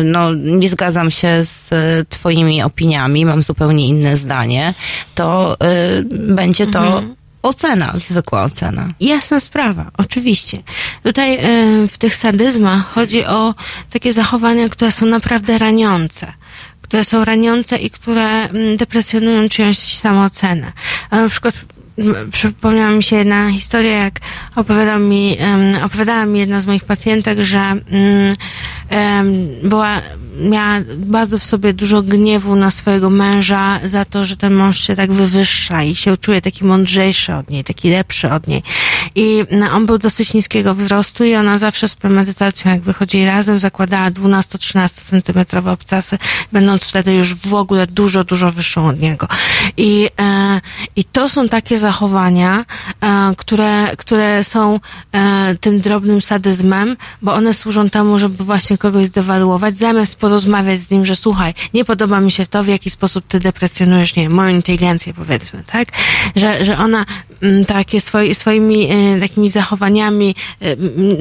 no, 0.05 0.35
nie 0.35 0.69
zgadzam 0.69 1.11
się 1.11 1.45
z 1.45 1.71
twoimi 2.09 2.63
opiniami, 2.63 2.88
opiniami, 2.89 3.25
mam 3.25 3.43
zupełnie 3.43 3.89
inne 3.89 4.17
zdanie, 4.17 4.75
to 5.15 5.57
y, 6.01 6.35
będzie 6.35 6.67
to 6.67 6.81
mhm 6.81 7.19
ocena, 7.43 7.93
zwykła 7.97 8.43
ocena. 8.43 8.89
Jasna 9.01 9.41
sprawa, 9.41 9.91
oczywiście. 9.97 10.63
Tutaj 11.03 11.39
y, 11.85 11.89
w 11.89 11.99
tych 11.99 12.17
sadyzmach 12.17 12.93
chodzi 12.93 13.27
o 13.27 13.55
takie 13.91 14.13
zachowania, 14.13 14.69
które 14.69 14.93
są 14.93 15.07
naprawdę 15.07 15.59
raniące. 15.59 16.33
Które 16.83 17.05
są 17.05 17.25
raniące 17.25 17.77
i 17.79 17.91
które 17.91 18.49
mm, 18.49 18.77
deprecjonują 18.77 19.49
czyjąś 19.49 19.79
samoocenę. 19.79 20.73
Na 21.11 21.29
przykład 21.29 21.55
przypomniała 22.33 22.91
mi 22.91 23.03
się 23.03 23.17
jedna 23.17 23.51
historia, 23.51 23.93
jak 23.93 24.21
opowiadał 24.57 25.01
mi, 25.01 25.37
um, 25.41 25.85
opowiadała 25.85 26.27
mi 26.27 26.39
jedna 26.39 26.61
z 26.61 26.67
moich 26.67 26.85
pacjentek, 26.85 27.41
że 27.41 27.61
um, 27.61 29.49
była, 29.63 30.01
miała 30.41 30.81
bardzo 30.97 31.39
w 31.39 31.45
sobie 31.45 31.73
dużo 31.73 32.03
gniewu 32.03 32.57
na 32.57 32.71
swojego 32.71 33.11
męża 33.11 33.81
za 33.85 34.05
to, 34.05 34.25
że 34.25 34.37
ten 34.37 34.55
mąż 34.55 34.81
się 34.81 34.97
tak 34.97 35.13
wywyższa 35.13 35.83
i 35.83 35.95
się 35.95 36.17
czuje 36.17 36.41
taki 36.41 36.65
mądrzejszy 36.65 37.35
od 37.35 37.51
niej, 37.51 37.65
taki 37.65 37.91
lepszy 37.91 38.31
od 38.31 38.47
niej. 38.47 38.63
I 39.15 39.45
no, 39.51 39.71
on 39.71 39.87
był 39.87 39.99
dosyć 39.99 40.35
niskiego 40.35 40.75
wzrostu 40.75 41.25
i 41.25 41.35
ona 41.35 41.59
zawsze 41.59 41.89
z 41.89 41.95
premedytacją, 41.95 42.71
jak 42.71 42.81
wychodzili 42.81 43.27
razem, 43.27 43.59
zakładała 43.59 44.11
12-13 44.11 44.89
centymetrowe 44.89 45.73
obcasy, 45.73 46.19
będąc 46.53 46.85
wtedy 46.85 47.15
już 47.15 47.35
w 47.35 47.55
ogóle 47.55 47.87
dużo, 47.87 48.25
dużo 48.25 48.51
wyższą 48.51 48.89
od 48.89 49.01
niego. 49.01 49.29
I, 49.77 50.09
e, 50.21 50.61
i 50.97 51.05
to 51.05 51.29
są 51.29 51.49
takie 51.49 51.79
zachowania, 51.89 52.65
e, 53.01 53.35
które, 53.37 53.97
które 53.97 54.45
są 54.45 54.81
e, 55.13 55.55
tym 55.61 55.81
drobnym 55.81 56.23
sadyzmem, 56.23 56.97
bo 57.23 57.35
one 57.35 57.55
służą 57.55 57.91
temu, 57.91 58.19
żeby 58.19 58.45
właśnie 58.45 58.79
kogoś 58.79 59.07
zdewaluować, 59.07 59.79
zamiast 59.79 60.21
porozmawiać 60.21 60.81
z 60.81 60.91
nim, 60.91 61.05
że 61.05 61.17
słuchaj, 61.17 61.55
nie 61.75 61.85
podoba 61.85 62.21
mi 62.21 62.31
się 62.31 62.47
to, 62.47 62.65
w 62.65 62.69
jaki 62.69 62.91
sposób 62.91 63.25
ty 63.29 63.41
deprecjonujesz, 63.41 64.17
nie 64.17 64.23
wiem, 64.23 64.33
moją 64.33 64.51
inteligencję, 64.51 65.15
powiedzmy, 65.15 65.65
tak? 65.67 65.89
Że, 66.37 66.65
że 66.65 66.79
ona 66.79 67.05
mm, 67.43 67.65
takie 67.65 68.01
swoi, 68.01 68.35
swoimi 68.35 68.89
e, 68.91 69.21
takimi 69.21 69.49
zachowaniami 69.51 70.35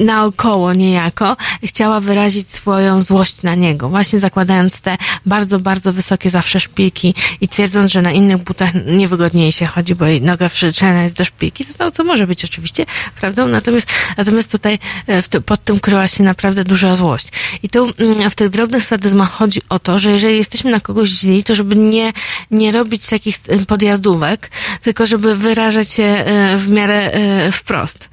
naokoło 0.04 0.72
niejako 0.72 1.36
chciała 1.64 2.00
wyrazić 2.00 2.50
swoją 2.50 3.00
złość 3.00 3.42
na 3.42 3.54
niego, 3.54 3.88
właśnie 3.88 4.18
zakładając 4.18 4.80
te 4.80 4.96
bardzo, 5.26 5.58
bardzo 5.58 5.92
wysokie 5.92 6.30
zawsze 6.30 6.60
szpilki 6.60 7.14
i 7.40 7.48
twierdząc, 7.48 7.92
że 7.92 8.02
na 8.02 8.12
innych 8.12 8.36
butach 8.36 8.70
niewygodniej 8.86 9.52
się 9.52 9.66
chodzi, 9.66 9.94
bo 9.94 10.06
jej 10.06 10.22
noga 10.22 10.48
przyczepiona 10.66 11.02
jest 11.02 11.16
do 11.16 11.24
szpilki, 11.24 11.64
to, 11.78 11.90
co 11.90 12.04
może 12.04 12.26
być 12.26 12.44
oczywiście 12.44 12.84
prawdą, 13.20 13.48
natomiast, 13.48 13.88
natomiast 14.16 14.52
tutaj 14.52 14.78
e, 15.06 15.40
pod 15.40 15.64
tym 15.64 15.80
kryła 15.80 16.08
się 16.08 16.24
naprawdę 16.24 16.64
duża 16.64 16.96
złość. 16.96 17.28
I 17.62 17.68
tu 17.68 17.92
mm, 17.98 18.30
w 18.30 18.34
tych 18.34 18.48
drobnych 18.48 18.84
sadyzmach 18.84 19.30
chodzi 19.30 19.60
o 19.68 19.78
to, 19.78 19.98
że 19.98 20.10
jeżeli 20.10 20.36
jesteśmy 20.36 20.70
na 20.70 20.80
kogoś 20.80 21.08
źli, 21.08 21.44
to 21.44 21.54
żeby 21.54 21.76
nie, 21.76 22.12
nie 22.50 22.72
robić 22.72 23.06
takich 23.06 23.38
podjazdówek, 23.68 24.50
tylko 24.82 25.06
żeby 25.06 25.36
wyrażać 25.36 25.90
się 25.90 26.02
e, 26.02 26.58
w 26.58 26.68
miarę 26.70 27.12
e, 27.12 27.52
wprost. 27.52 28.08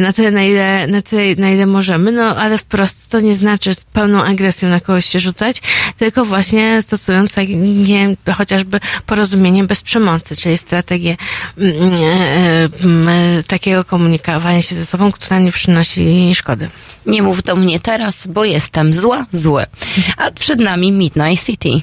Na 0.00 0.12
tyle, 0.12 0.30
na 0.30 0.42
ile, 0.42 0.86
na 0.86 1.02
tyle, 1.02 1.34
na 1.38 1.50
ile 1.50 1.66
możemy, 1.66 2.12
no 2.12 2.36
ale 2.36 2.58
wprost 2.58 3.10
to 3.10 3.20
nie 3.20 3.34
znaczy 3.34 3.74
z 3.74 3.84
pełną 3.84 4.24
agresją 4.24 4.68
na 4.68 4.80
kogoś 4.80 5.06
się 5.06 5.20
rzucać, 5.20 5.62
tylko 5.96 6.24
właśnie 6.24 6.82
stosując 6.82 7.32
takie, 7.32 7.58
chociażby 8.36 8.80
porozumienie 9.06 9.64
bez 9.64 9.82
przemocy, 9.82 10.36
czyli 10.36 10.58
strategię 10.58 11.16
mm, 11.58 11.87
e, 11.87 11.87
takiego 13.46 13.84
komunikowania 13.84 14.62
się 14.62 14.76
ze 14.76 14.86
sobą, 14.86 15.12
która 15.12 15.38
nie 15.38 15.52
przynosi 15.52 16.34
szkody. 16.34 16.70
Nie 17.06 17.22
mów 17.22 17.42
do 17.42 17.56
mnie 17.56 17.80
teraz, 17.80 18.26
bo 18.26 18.44
jestem 18.44 18.94
zła, 18.94 19.26
zły. 19.32 19.66
A 20.16 20.30
przed 20.30 20.60
nami 20.60 20.92
Midnight 20.92 21.46
City. 21.46 21.82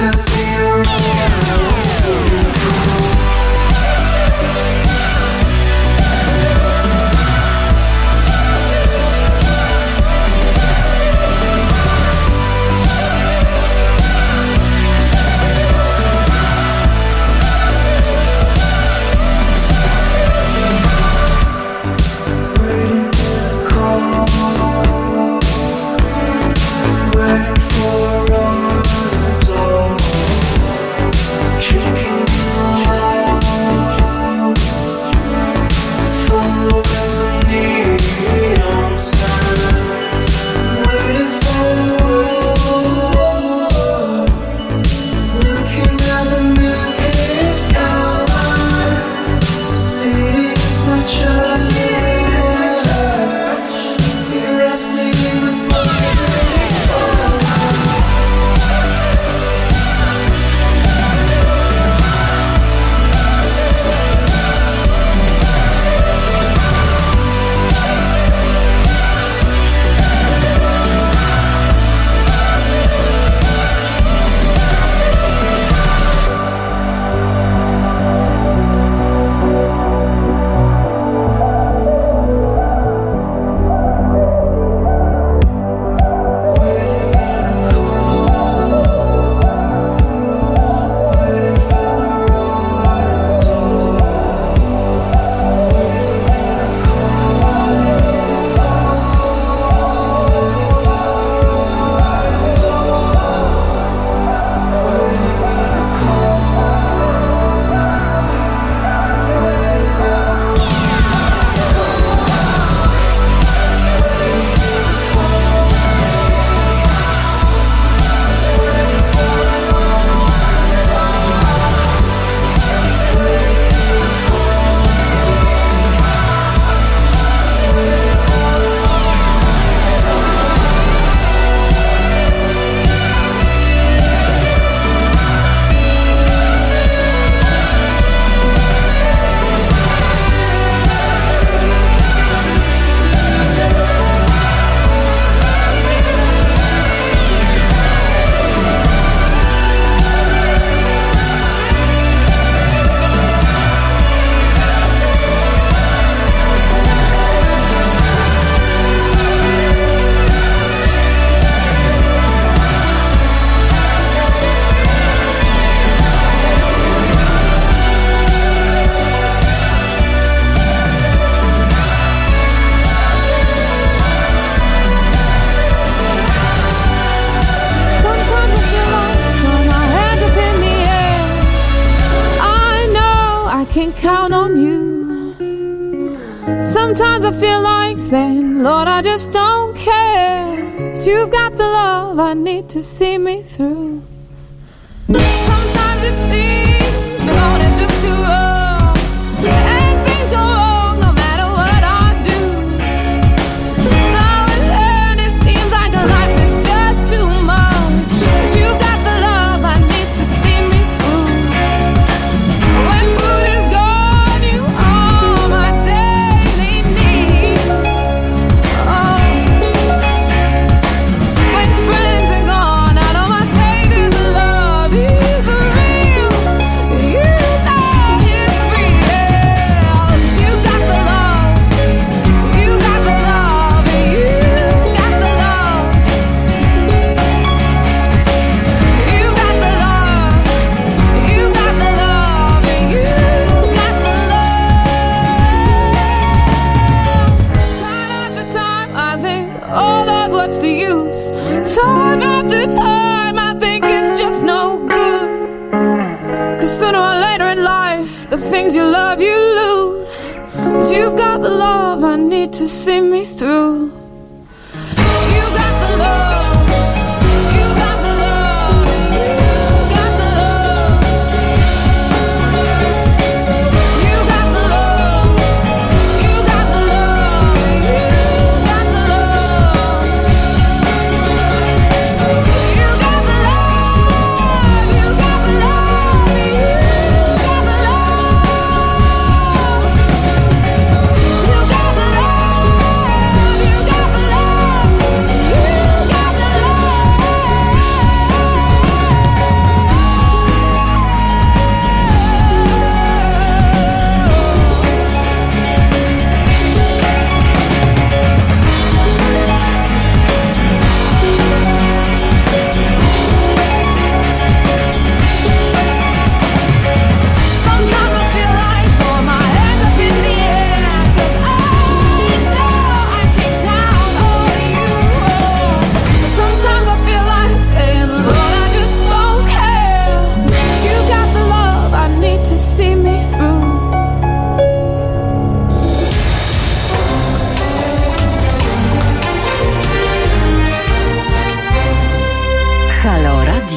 Cause 0.00 0.29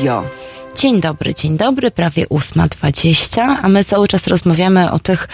Radio. 0.04 0.30
Dzień 0.76 1.02
dobry, 1.02 1.34
dzień 1.34 1.58
dobry, 1.58 1.92
prawie 1.92 2.26
8.20, 2.26 3.56
a 3.62 3.70
my 3.70 3.84
cały 3.84 4.08
czas 4.08 4.28
rozmawiamy 4.28 4.92
o 4.92 5.00
tych 5.00 5.28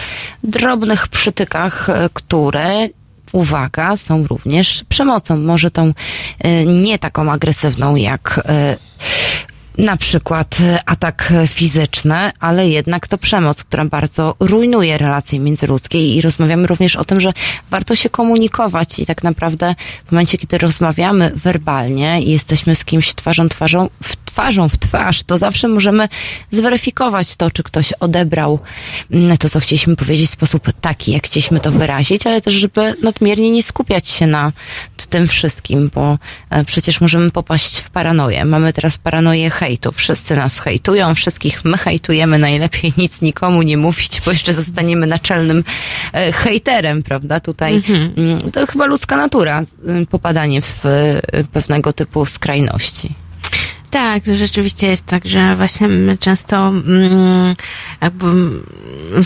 drobnych 0.44 1.08
przytykach, 1.08 1.88
e, 1.88 2.08
które, 2.14 2.88
uwaga, 3.32 3.96
są 3.96 4.26
również 4.26 4.84
przemocą. 4.88 5.36
Może 5.36 5.70
tą 5.70 5.92
e, 6.38 6.66
nie 6.66 6.98
taką 6.98 7.32
agresywną 7.32 7.96
jak 7.96 8.40
e, 8.44 8.76
na 9.78 9.96
przykład 9.96 10.58
atak 10.86 11.32
fizyczny, 11.46 12.32
ale 12.40 12.68
jednak 12.68 13.08
to 13.08 13.18
przemoc, 13.18 13.64
która 13.64 13.84
bardzo 13.84 14.34
rujnuje 14.40 14.98
relacje 14.98 15.40
międzyludzkie 15.40 16.14
i 16.14 16.20
rozmawiamy 16.20 16.66
również 16.66 16.96
o 16.96 17.04
tym, 17.04 17.20
że 17.20 17.32
warto 17.70 17.96
się 17.96 18.10
komunikować 18.10 18.98
i 18.98 19.06
tak 19.06 19.22
naprawdę 19.22 19.74
w 20.06 20.12
momencie, 20.12 20.38
kiedy 20.38 20.58
rozmawiamy 20.58 21.32
werbalnie 21.34 22.22
i 22.22 22.30
jesteśmy 22.30 22.76
z 22.76 22.84
kimś 22.84 23.14
twarzą 23.14 23.48
twarzą, 23.48 23.88
w 24.02 24.16
twarzą 24.30 24.68
w 24.68 24.78
twarz, 24.78 25.22
to 25.22 25.38
zawsze 25.38 25.68
możemy 25.68 26.08
zweryfikować 26.50 27.36
to, 27.36 27.50
czy 27.50 27.62
ktoś 27.62 27.92
odebrał 27.92 28.58
mm, 29.10 29.38
to, 29.38 29.48
co 29.48 29.60
chcieliśmy 29.60 29.96
powiedzieć 29.96 30.28
w 30.28 30.32
sposób 30.32 30.72
taki, 30.80 31.12
jak 31.12 31.26
chcieliśmy 31.26 31.60
to 31.60 31.70
wyrazić, 31.70 32.26
ale 32.26 32.40
też, 32.40 32.54
żeby 32.54 32.94
nadmiernie 33.02 33.50
nie 33.50 33.62
skupiać 33.62 34.08
się 34.08 34.26
na 34.26 34.52
tym 35.10 35.28
wszystkim, 35.28 35.90
bo 35.94 36.18
e, 36.50 36.64
przecież 36.64 37.00
możemy 37.00 37.30
popaść 37.30 37.76
w 37.76 37.90
paranoję. 37.90 38.44
Mamy 38.44 38.72
teraz 38.72 38.98
paranoję 38.98 39.50
hejtu. 39.50 39.92
Wszyscy 39.92 40.36
nas 40.36 40.58
hejtują, 40.58 41.14
wszystkich 41.14 41.64
my 41.64 41.78
hejtujemy. 41.78 42.38
Najlepiej 42.38 42.92
nic 43.02 43.22
nikomu 43.22 43.62
nie 43.62 43.76
mówić, 43.76 44.20
bo 44.24 44.30
jeszcze 44.30 44.52
zostaniemy 44.52 45.06
naczelnym 45.06 45.64
e, 46.12 46.32
hejterem, 46.32 47.02
prawda? 47.02 47.40
Tutaj 47.40 47.82
mm, 48.16 48.50
to 48.52 48.66
chyba 48.66 48.86
ludzka 48.86 49.16
natura, 49.16 49.62
y, 50.02 50.06
popadanie 50.06 50.62
w 50.62 50.86
y, 50.86 51.20
pewnego 51.52 51.92
typu 51.92 52.26
skrajności. 52.26 53.29
Tak, 53.90 54.24
to 54.24 54.34
rzeczywiście 54.34 54.86
jest 54.86 55.06
tak, 55.06 55.26
że 55.26 55.56
właśnie 55.56 55.88
my 55.88 56.18
często 56.18 56.68
mm, 56.68 57.56
jakby 58.00 58.26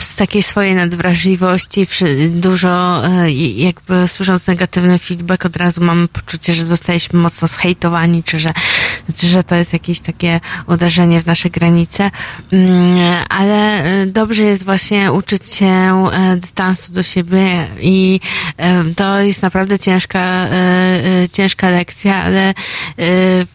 z 0.00 0.16
takiej 0.16 0.42
swojej 0.42 0.74
nadwrażliwości 0.74 1.86
dużo 2.30 3.06
e, 3.06 3.32
jakby 3.32 4.08
słysząc 4.08 4.46
negatywny 4.46 4.98
feedback 4.98 5.46
od 5.46 5.56
razu 5.56 5.84
mamy 5.84 6.08
poczucie, 6.08 6.54
że 6.54 6.66
zostaliśmy 6.66 7.18
mocno 7.18 7.48
zhejtowani, 7.48 8.22
czy 8.22 8.38
że, 8.38 8.52
czy 9.16 9.28
że 9.28 9.44
to 9.44 9.54
jest 9.54 9.72
jakieś 9.72 10.00
takie 10.00 10.40
uderzenie 10.66 11.22
w 11.22 11.26
nasze 11.26 11.50
granice, 11.50 12.10
Mm, 12.52 13.24
ale 13.28 13.84
e, 13.84 14.06
dobrze 14.06 14.42
jest 14.42 14.64
właśnie 14.64 15.12
uczyć 15.12 15.52
się 15.52 15.66
e, 15.66 16.36
dystansu 16.36 16.92
do 16.92 17.02
siebie 17.02 17.68
i 17.80 18.20
to 18.96 19.20
jest 19.20 19.42
naprawdę 19.42 19.78
ciężka, 19.78 20.46
ciężka 21.32 21.70
lekcja, 21.70 22.16
ale 22.16 22.48
e, 22.48 22.54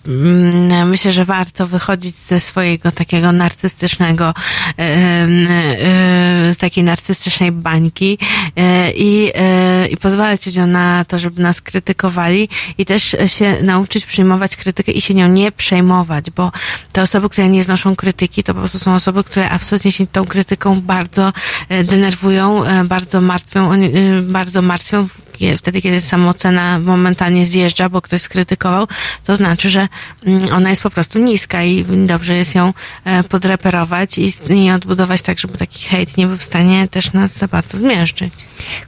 mm, 0.08 0.90
myślę, 1.00 1.12
że 1.12 1.26
warto 1.26 1.68
wychodzić 1.68 2.16
ze 2.16 2.40
swojego 2.40 2.92
takiego 2.92 3.32
narcystycznego, 3.32 4.30
e, 4.30 4.34
e, 4.82 6.54
z 6.54 6.58
takiej 6.58 6.84
narcystycznej 6.84 7.52
bańki 7.52 8.18
e, 8.56 8.92
i, 8.92 9.32
e, 9.36 9.88
i 9.88 9.98
pozwalać 9.98 10.46
ludziom 10.46 10.72
na 10.72 11.06
to, 11.06 11.20
żeby 11.20 11.42
nas 11.42 11.62
krytykowali 11.62 12.50
i 12.78 12.86
też 12.86 13.16
się 13.26 13.58
nauczyć 13.64 14.06
przyjmować 14.06 14.56
krytykę 14.56 14.92
i 14.92 15.02
się 15.02 15.14
nią 15.14 15.30
nie 15.30 15.52
przejmować, 15.52 16.32
bo 16.32 16.52
te 16.92 17.02
osoby, 17.02 17.30
które 17.30 17.50
nie 17.50 17.64
znoszą 17.64 17.96
krytyki, 17.96 18.44
to 18.44 18.54
po 18.54 18.60
prostu 18.60 18.80
są 18.80 18.96
osoby, 18.96 19.24
które 19.24 19.50
absolutnie 19.50 19.92
się 19.92 20.08
tą 20.08 20.26
krytyką 20.26 20.82
bardzo 20.82 21.34
e, 21.70 21.84
denerwują, 21.84 22.64
e, 22.64 22.84
bardzo 22.84 23.22
martwią, 23.22 23.74
e, 23.74 24.22
bardzo 24.22 24.62
martwią. 24.62 25.08
Wtedy, 25.58 25.82
kiedy 25.82 26.02
samoocena 26.02 26.80
momentalnie 26.80 27.46
zjeżdża, 27.46 27.90
bo 27.90 28.02
ktoś 28.02 28.22
skrytykował, 28.22 28.88
to 29.24 29.36
znaczy, 29.36 29.70
że 29.70 29.88
mm, 30.26 30.54
ona 30.54 30.70
jest 30.70 30.84
po 30.84 30.89
prostu 30.92 31.20
niska 31.20 31.64
i 31.64 31.86
dobrze 32.08 32.36
jest 32.36 32.56
ją 32.56 32.74
e, 33.06 33.24
podreperować 33.24 34.18
i, 34.18 34.72
odbudować 34.72 35.22
tak, 35.22 35.40
żeby 35.40 35.58
taki 35.58 35.84
hejt 35.84 36.18
nie 36.18 36.28
był 36.28 36.38
w 36.38 36.44
stanie 36.44 36.88
też 36.88 37.14
nas 37.14 37.38
za 37.38 37.48
bardzo 37.48 37.78
zmiażdżyć. 37.78 38.34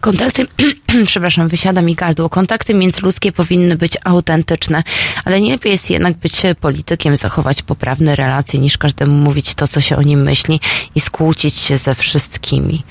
Kontakty, 0.02 0.48
przepraszam, 1.06 1.48
wysiada 1.48 1.82
mi 1.82 1.96
gardło. 1.96 2.30
Kontakty 2.30 2.74
międzyludzkie 2.74 3.32
powinny 3.32 3.76
być 3.76 3.98
autentyczne, 4.04 4.84
ale 5.26 5.42
nie 5.42 5.52
lepiej 5.52 5.72
jest 5.72 5.90
jednak 5.90 6.18
być 6.18 6.42
politykiem, 6.60 7.18
zachować 7.18 7.62
poprawne 7.62 8.16
relacje, 8.16 8.60
niż 8.60 8.78
każdemu 8.78 9.14
mówić 9.14 9.56
to, 9.56 9.68
co 9.68 9.82
się 9.82 9.96
o 9.96 10.02
nim 10.02 10.22
myśli 10.22 10.60
i 10.96 11.02
skłócić 11.02 11.58
się 11.58 11.78
ze 11.78 11.96
wszystkimi. 11.96 12.84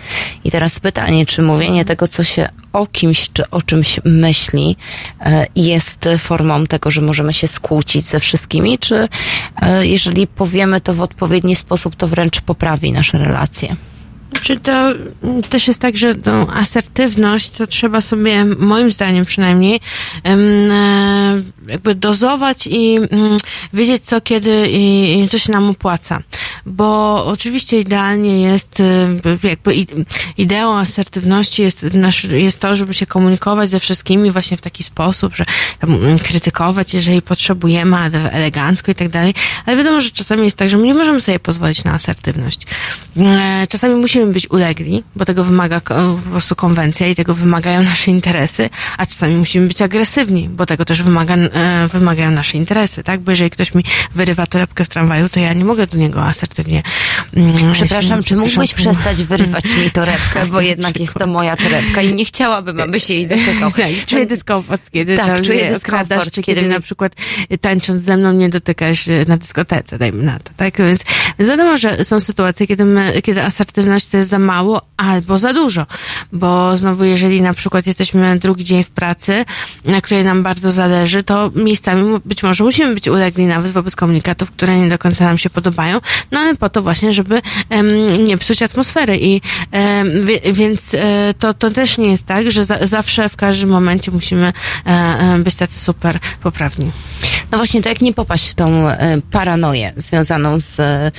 I 0.44 0.50
teraz 0.50 0.80
pytanie, 0.80 1.26
czy 1.26 1.42
mówienie 1.42 1.84
tego, 1.84 2.08
co 2.08 2.24
się 2.24 2.48
o 2.72 2.86
kimś 2.86 3.30
czy 3.32 3.50
o 3.50 3.62
czymś 3.62 4.00
myśli, 4.04 4.76
e, 5.20 5.46
jest 5.56 6.08
formą 6.18 6.66
tego, 6.66 6.90
że 6.90 7.00
możemy 7.00 7.34
się 7.34 7.48
skłócić 7.48 8.06
ze 8.06 8.20
wszystkimi, 8.20 8.78
czy 8.78 9.08
e, 9.62 9.86
jeżeli 9.86 10.26
powiemy 10.26 10.80
to 10.80 10.94
w 10.94 11.02
odpowiedni 11.02 11.56
sposób, 11.56 11.96
to 11.96 12.08
wręcz 12.08 12.40
poprawi 12.40 12.92
nasze 12.92 13.18
relacje? 13.18 13.76
Czy 14.42 14.60
to 14.60 14.72
mm, 15.22 15.42
też 15.42 15.68
jest 15.68 15.80
tak, 15.80 15.96
że 15.96 16.14
tą 16.14 16.50
asertywność 16.50 17.50
to 17.50 17.66
trzeba 17.66 18.00
sobie, 18.00 18.44
moim 18.44 18.92
zdaniem 18.92 19.24
przynajmniej, 19.24 19.80
e, 20.24 21.40
jakby 21.68 21.94
dozować 21.94 22.66
i 22.66 22.96
mm, 22.96 23.38
wiedzieć 23.72 24.02
co 24.02 24.20
kiedy 24.20 24.68
i, 24.70 25.28
co 25.30 25.38
się 25.38 25.52
nam 25.52 25.70
opłaca. 25.70 26.20
Bo 26.66 27.24
oczywiście 27.26 27.80
idealnie 27.80 28.42
jest, 28.42 28.80
y, 28.80 29.48
jakby 29.48 29.74
ideą 30.36 30.78
asertywności 30.78 31.62
jest, 31.62 31.86
jest 32.30 32.60
to, 32.60 32.76
żeby 32.76 32.94
się 32.94 33.06
komunikować 33.06 33.70
ze 33.70 33.80
wszystkimi 33.80 34.30
właśnie 34.30 34.56
w 34.56 34.60
taki 34.60 34.82
sposób, 34.82 35.36
że 35.36 35.44
mm, 35.80 36.18
krytykować, 36.18 36.94
jeżeli 36.94 37.22
potrzebujemy, 37.22 37.96
elegancko 38.32 38.92
i 38.92 38.94
tak 38.94 39.08
dalej. 39.08 39.34
Ale 39.66 39.76
wiadomo, 39.76 40.00
że 40.00 40.10
czasami 40.10 40.44
jest 40.44 40.56
tak, 40.56 40.70
że 40.70 40.76
my 40.76 40.86
nie 40.86 40.94
możemy 40.94 41.20
sobie 41.20 41.40
pozwolić 41.40 41.84
na 41.84 41.92
asertywność. 41.92 42.60
E, 43.20 43.66
Czasami 43.68 43.94
musimy 43.94 44.19
musimy 44.20 44.32
być 44.32 44.50
ulegli, 44.50 45.02
bo 45.16 45.24
tego 45.24 45.44
wymaga 45.44 45.80
po 45.80 46.30
prostu 46.30 46.54
konwencja 46.56 47.06
i 47.08 47.14
tego 47.14 47.34
wymagają 47.34 47.82
nasze 47.82 48.10
interesy, 48.10 48.70
a 48.98 49.06
czasami 49.06 49.34
musimy 49.36 49.68
być 49.68 49.82
agresywni, 49.82 50.48
bo 50.48 50.66
tego 50.66 50.84
też 50.84 51.02
wymaga, 51.02 51.34
e, 51.36 51.88
wymagają 51.88 52.30
nasze 52.30 52.56
interesy, 52.58 53.02
tak? 53.02 53.20
Bo 53.20 53.30
jeżeli 53.30 53.50
ktoś 53.50 53.74
mi 53.74 53.84
wyrywa 54.14 54.46
torebkę 54.46 54.84
w 54.84 54.88
tramwaju, 54.88 55.28
to 55.28 55.40
ja 55.40 55.52
nie 55.52 55.64
mogę 55.64 55.86
do 55.86 55.98
niego 55.98 56.24
asertywnie. 56.24 56.82
mm, 57.36 57.72
Przepraszam, 57.72 58.18
jeśli- 58.18 58.28
czy 58.28 58.36
mógłbyś 58.36 58.74
przepraszam, 58.74 59.02
przestać 59.02 59.22
wyrywać 59.26 59.64
mi 59.64 59.90
torebkę, 59.90 60.46
bo 60.46 60.60
jednak 60.72 61.00
jest 61.00 61.14
to 61.14 61.26
moja 61.26 61.56
torebka 61.56 62.02
i 62.02 62.14
nie 62.14 62.24
chciałabym, 62.24 62.80
aby 62.80 63.00
się 63.00 63.14
jej 63.14 63.26
dotykał. 63.26 63.70
Tak, 63.72 63.90
czuję 64.06 64.26
dyskomfort, 64.26 64.90
kiedy 64.90 65.16
Tak, 65.16 65.26
tam 65.26 65.44
czuję 65.44 65.70
dyskomfort, 65.72 66.30
czy 66.30 66.42
kiedy 66.42 66.60
kiedy, 66.60 66.74
na 66.74 66.80
przykład 66.80 67.12
tańcząc 67.60 68.02
ze 68.02 68.16
mną 68.16 68.32
nie 68.32 68.48
dotykasz 68.48 69.08
y, 69.08 69.24
na 69.28 69.36
dyskotece, 69.36 69.98
dajmy 69.98 70.22
na 70.22 70.38
to, 70.38 70.50
tak? 70.56 70.76
Więc, 70.78 71.00
więc 71.38 71.50
wiadomo, 71.50 71.76
że 71.78 72.04
są 72.04 72.20
sytuacje, 72.20 72.66
kiedy, 72.66 72.84
my, 72.84 73.22
kiedy 73.22 73.42
asertywność 73.42 74.06
to 74.10 74.16
jest 74.16 74.30
za 74.30 74.38
mało 74.38 74.82
albo 74.96 75.38
za 75.38 75.52
dużo, 75.52 75.86
bo 76.32 76.76
znowu 76.76 77.04
jeżeli 77.04 77.42
na 77.42 77.54
przykład 77.54 77.86
jesteśmy 77.86 78.38
drugi 78.38 78.64
dzień 78.64 78.84
w 78.84 78.90
pracy, 78.90 79.44
na 79.84 80.00
której 80.00 80.24
nam 80.24 80.42
bardzo 80.42 80.72
zależy, 80.72 81.22
to 81.22 81.50
miejscami 81.54 82.20
być 82.24 82.42
może 82.42 82.64
musimy 82.64 82.94
być 82.94 83.08
ulegli 83.08 83.46
nawet 83.46 83.72
wobec 83.72 83.96
komunikatów, 83.96 84.50
które 84.50 84.78
nie 84.78 84.88
do 84.88 84.98
końca 84.98 85.24
nam 85.24 85.38
się 85.38 85.50
podobają, 85.50 86.00
no 86.30 86.40
ale 86.40 86.56
po 86.56 86.68
to 86.68 86.82
właśnie, 86.82 87.12
żeby 87.12 87.40
em, 87.70 88.14
nie 88.24 88.38
psuć 88.38 88.62
atmosfery. 88.62 89.18
I 89.20 89.40
wie, 90.24 90.52
więc 90.52 90.94
e, 90.94 91.34
to, 91.38 91.54
to 91.54 91.70
też 91.70 91.98
nie 91.98 92.10
jest 92.10 92.26
tak, 92.26 92.50
że 92.50 92.64
za, 92.64 92.86
zawsze 92.86 93.28
w 93.28 93.36
każdym 93.36 93.70
momencie 93.70 94.10
musimy 94.10 94.52
e, 94.84 95.38
być 95.38 95.54
tacy 95.54 95.78
super 95.78 96.18
poprawni. 96.42 96.92
No 97.52 97.58
właśnie, 97.58 97.82
to 97.82 97.88
jak 97.88 98.00
nie 98.00 98.12
popaść 98.12 98.48
w 98.48 98.54
tą 98.54 98.84
paranoję 99.30 99.92
związaną 99.96 100.58
z 100.58 100.80
em, 100.80 101.12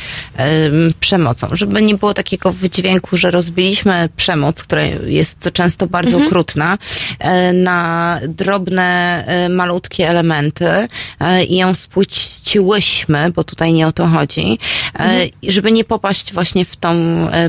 przemocą, 1.00 1.48
żeby 1.52 1.82
nie 1.82 1.96
było 1.96 2.14
takiego 2.14 2.52
wydźwięku, 2.82 3.18
że 3.18 3.32
rozbiliśmy 3.32 4.10
przemoc, 4.16 4.64
która 4.64 4.82
jest 5.06 5.50
często 5.54 5.88
bardzo 5.88 6.10
Mhm. 6.10 6.28
okrutna, 6.28 6.78
e, 7.20 7.54
na 7.54 8.20
drobne, 8.28 9.24
e, 9.28 9.50
malutkie 9.50 10.10
elementy 10.10 10.88
e, 11.20 11.44
i 11.44 11.56
ją 11.58 11.74
spłyciłyśmy, 11.74 13.32
bo 13.32 13.44
tutaj 13.44 13.74
nie 13.74 13.88
o 13.88 13.92
to 13.92 14.08
chodzi, 14.08 14.60
Mhm. 14.94 15.30
żeby 15.44 15.72
nie 15.72 15.84
popaść 15.84 16.34
właśnie 16.34 16.66
w 16.66 16.76
tą 16.76 16.92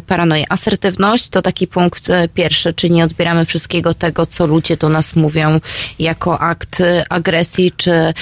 paranoję. 0.07 0.45
Asertywność 0.49 1.29
to 1.29 1.43
taki 1.43 1.67
punkt 1.67 2.09
pierwszy, 2.35 2.73
czyli 2.73 2.93
nie 2.93 3.05
odbieramy 3.05 3.45
wszystkiego 3.45 3.95
tego, 3.95 4.27
co 4.27 4.47
ludzie 4.47 4.77
do 4.77 4.89
nas 4.89 5.17
mówią 5.17 5.61
jako 5.99 6.39
akt 6.41 6.83
agresji 7.09 7.73
czy 7.77 8.15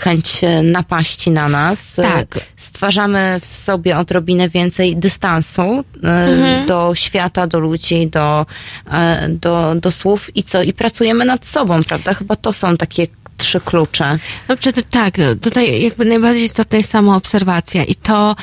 chęć 0.00 0.40
napaści 0.62 1.30
na 1.30 1.48
nas. 1.48 1.94
Tak. 1.96 2.40
Stwarzamy 2.56 3.40
w 3.50 3.56
sobie 3.56 3.98
odrobinę 3.98 4.48
więcej 4.48 4.96
dystansu 4.96 5.84
e, 6.04 6.57
Mhm. 6.58 6.66
do 6.66 6.94
świata, 6.94 7.46
do 7.46 7.58
ludzi, 7.58 8.06
do, 8.06 8.46
e, 8.90 9.28
do, 9.28 9.74
do 9.74 9.90
słów 9.90 10.36
i 10.36 10.42
co? 10.42 10.62
I 10.62 10.72
pracujemy 10.72 11.24
nad 11.24 11.46
sobą, 11.46 11.84
prawda? 11.84 12.14
Chyba 12.14 12.36
to 12.36 12.52
są 12.52 12.76
takie 12.76 13.06
trzy 13.38 13.60
klucze. 13.60 14.18
No 14.48 14.56
przecież 14.56 14.84
tak, 14.90 15.14
tutaj 15.40 15.82
jakby 15.82 16.04
najbardziej 16.04 16.44
istotna 16.44 16.78
jest 16.78 16.90
samoobserwacja 16.90 17.84
i 17.84 17.94
to, 17.94 18.36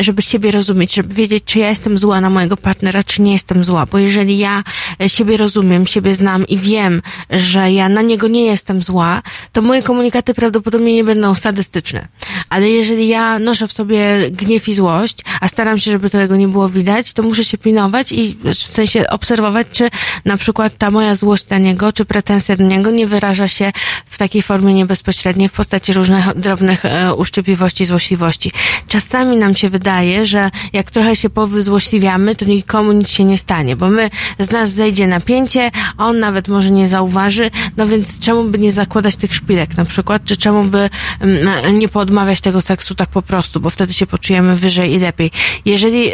żeby 0.00 0.22
siebie 0.22 0.50
rozumieć, 0.50 0.94
żeby 0.94 1.14
wiedzieć, 1.14 1.44
czy 1.44 1.58
ja 1.58 1.68
jestem 1.68 1.98
zła 1.98 2.20
na 2.20 2.30
mojego 2.30 2.56
partnera, 2.56 3.02
czy 3.02 3.22
nie 3.22 3.32
jestem 3.32 3.64
zła, 3.64 3.86
bo 3.86 3.98
jeżeli 3.98 4.38
ja 4.38 4.64
e, 5.00 5.08
siebie 5.08 5.36
rozumiem, 5.36 5.86
siebie 5.86 6.14
znam 6.14 6.46
i 6.46 6.58
wiem, 6.58 7.02
że 7.30 7.72
ja 7.72 7.88
na 7.88 8.02
niego 8.02 8.28
nie 8.28 8.44
jestem 8.44 8.82
zła, 8.82 9.22
to 9.52 9.62
moje 9.62 9.82
komunikaty 9.82 10.34
prawdopodobnie 10.34 10.94
nie 10.94 11.04
będą 11.04 11.34
sadystyczne. 11.34 12.08
Ale 12.48 12.70
jeżeli 12.70 13.08
ja 13.08 13.38
noszę 13.38 13.68
w 13.68 13.72
sobie 13.72 14.30
gniew 14.30 14.68
i 14.68 14.74
złość, 14.74 15.18
a 15.40 15.48
staram 15.48 15.78
się, 15.78 15.90
żeby 15.90 16.10
tego 16.10 16.36
nie 16.36 16.48
było 16.48 16.68
widać, 16.68 17.12
to 17.12 17.22
muszę 17.22 17.44
się 17.44 17.58
pilnować 17.58 18.12
i 18.12 18.36
w 18.44 18.54
sensie 18.54 19.08
obserwować, 19.10 19.66
czy 19.72 19.90
na 20.24 20.36
przykład 20.36 20.78
ta 20.78 20.90
moja 20.90 21.14
złość 21.14 21.48
na 21.48 21.58
niego, 21.58 21.92
czy 21.92 22.04
pretensja 22.04 22.56
do 22.56 22.64
niego 22.64 22.90
nie 22.90 23.06
wyraża 23.06 23.48
się 23.48 23.72
w 24.06 24.15
takiej 24.18 24.42
formie 24.42 24.74
niebezpośredniej 24.74 25.48
w 25.48 25.52
postaci 25.52 25.92
różnych 25.92 26.34
drobnych 26.34 26.84
e, 26.84 27.14
uszczypliwości, 27.14 27.84
złośliwości. 27.84 28.52
Czasami 28.88 29.36
nam 29.36 29.56
się 29.56 29.70
wydaje, 29.70 30.26
że 30.26 30.50
jak 30.72 30.90
trochę 30.90 31.16
się 31.16 31.30
powyzłośliwiamy, 31.30 32.36
to 32.36 32.44
nikomu 32.44 32.92
nic 32.92 33.10
się 33.10 33.24
nie 33.24 33.38
stanie, 33.38 33.76
bo 33.76 33.88
my, 33.88 34.10
z 34.38 34.50
nas 34.50 34.70
zejdzie 34.70 35.06
napięcie, 35.06 35.70
on 35.98 36.18
nawet 36.18 36.48
może 36.48 36.70
nie 36.70 36.86
zauważy, 36.86 37.50
no 37.76 37.86
więc 37.86 38.18
czemu 38.18 38.44
by 38.44 38.58
nie 38.58 38.72
zakładać 38.72 39.16
tych 39.16 39.34
szpilek 39.34 39.76
na 39.76 39.84
przykład, 39.84 40.24
czy 40.24 40.36
czemu 40.36 40.64
by 40.64 40.90
mm, 41.20 41.78
nie 41.78 41.88
poodmawiać 41.88 42.40
tego 42.40 42.60
seksu 42.60 42.94
tak 42.94 43.08
po 43.08 43.22
prostu, 43.22 43.60
bo 43.60 43.70
wtedy 43.70 43.92
się 43.92 44.06
poczujemy 44.06 44.56
wyżej 44.56 44.92
i 44.92 44.98
lepiej. 44.98 45.30
Jeżeli, 45.64 46.10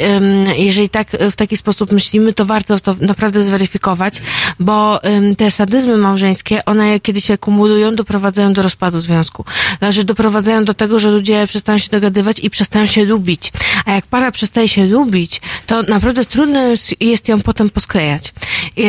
jeżeli 0.57 0.89
tak 0.89 1.11
w 1.31 1.37
taki 1.37 1.57
sposób 1.57 1.93
myślimy, 1.93 2.33
to 2.33 2.45
warto 2.45 2.79
to 2.79 2.97
naprawdę 3.01 3.45
zweryfikować, 3.45 4.23
bo 4.61 5.01
te 5.37 5.51
sadyzmy 5.51 5.97
małżeńskie, 5.97 6.65
one 6.65 7.01
kiedy 7.01 7.21
się 7.21 7.39
kumulują, 7.39 7.92
doprowadzają 7.97 8.53
do 8.53 8.63
rozpadu 8.63 9.01
związku. 9.01 9.45
Znaczy 9.79 10.05
doprowadzają 10.05 10.65
do 10.65 10.75
tego, 10.75 10.99
że 10.99 11.11
ludzie 11.11 11.47
przestają 11.47 11.79
się 11.79 11.91
dogadywać 11.91 12.41
i 12.41 12.51
przestają 12.51 12.87
się 12.87 13.05
lubić. 13.05 13.53
A 13.85 13.93
jak 13.93 14.07
para 14.07 14.33
przestaje 14.33 14.69
się 14.69 14.87
lubić, 14.87 15.41
to 15.67 15.83
naprawdę 15.83 16.25
trudno 16.25 16.61
jest- 17.01 17.29
ją 17.29 17.41
potem 17.41 17.71
posklejać. 17.71 18.33
I, 18.77 18.85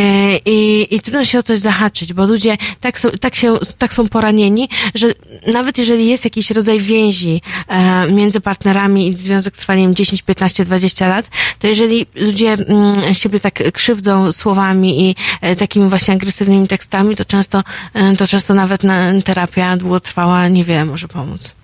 i, 0.45 0.88
i 0.95 0.99
trudno 0.99 1.25
się 1.25 1.39
o 1.39 1.43
coś 1.43 1.59
zahaczyć, 1.59 2.13
bo 2.13 2.25
ludzie 2.25 2.57
tak 2.81 2.99
są, 2.99 3.09
tak 3.11 3.35
się, 3.35 3.57
tak 3.77 3.93
są 3.93 4.07
poranieni, 4.07 4.69
że 4.95 5.13
nawet 5.47 5.77
jeżeli 5.77 6.07
jest 6.07 6.23
jakiś 6.23 6.51
rodzaj 6.51 6.80
więzi 6.80 7.41
e, 7.67 8.07
między 8.11 8.41
partnerami 8.41 9.07
i 9.07 9.17
związek 9.17 9.57
trwa, 9.57 9.75
nie 9.75 9.84
wiem, 9.84 9.95
10, 9.95 10.21
15, 10.21 10.65
20 10.65 11.07
lat, 11.07 11.30
to 11.59 11.67
jeżeli 11.67 12.05
ludzie 12.15 12.53
mm, 12.53 13.13
siebie 13.15 13.39
tak 13.39 13.71
krzywdzą 13.71 14.31
słowami 14.31 15.09
i 15.09 15.15
e, 15.41 15.55
takimi 15.55 15.89
właśnie 15.89 16.13
agresywnymi 16.13 16.67
tekstami, 16.67 17.15
to 17.15 17.25
często, 17.25 17.63
e, 17.93 18.15
to 18.15 18.27
często 18.27 18.53
nawet 18.53 18.84
na, 18.84 18.93
terapia 19.24 19.78
długotrwała 19.78 20.48
niewiele 20.48 20.86
może 20.86 21.07
pomóc. 21.07 21.56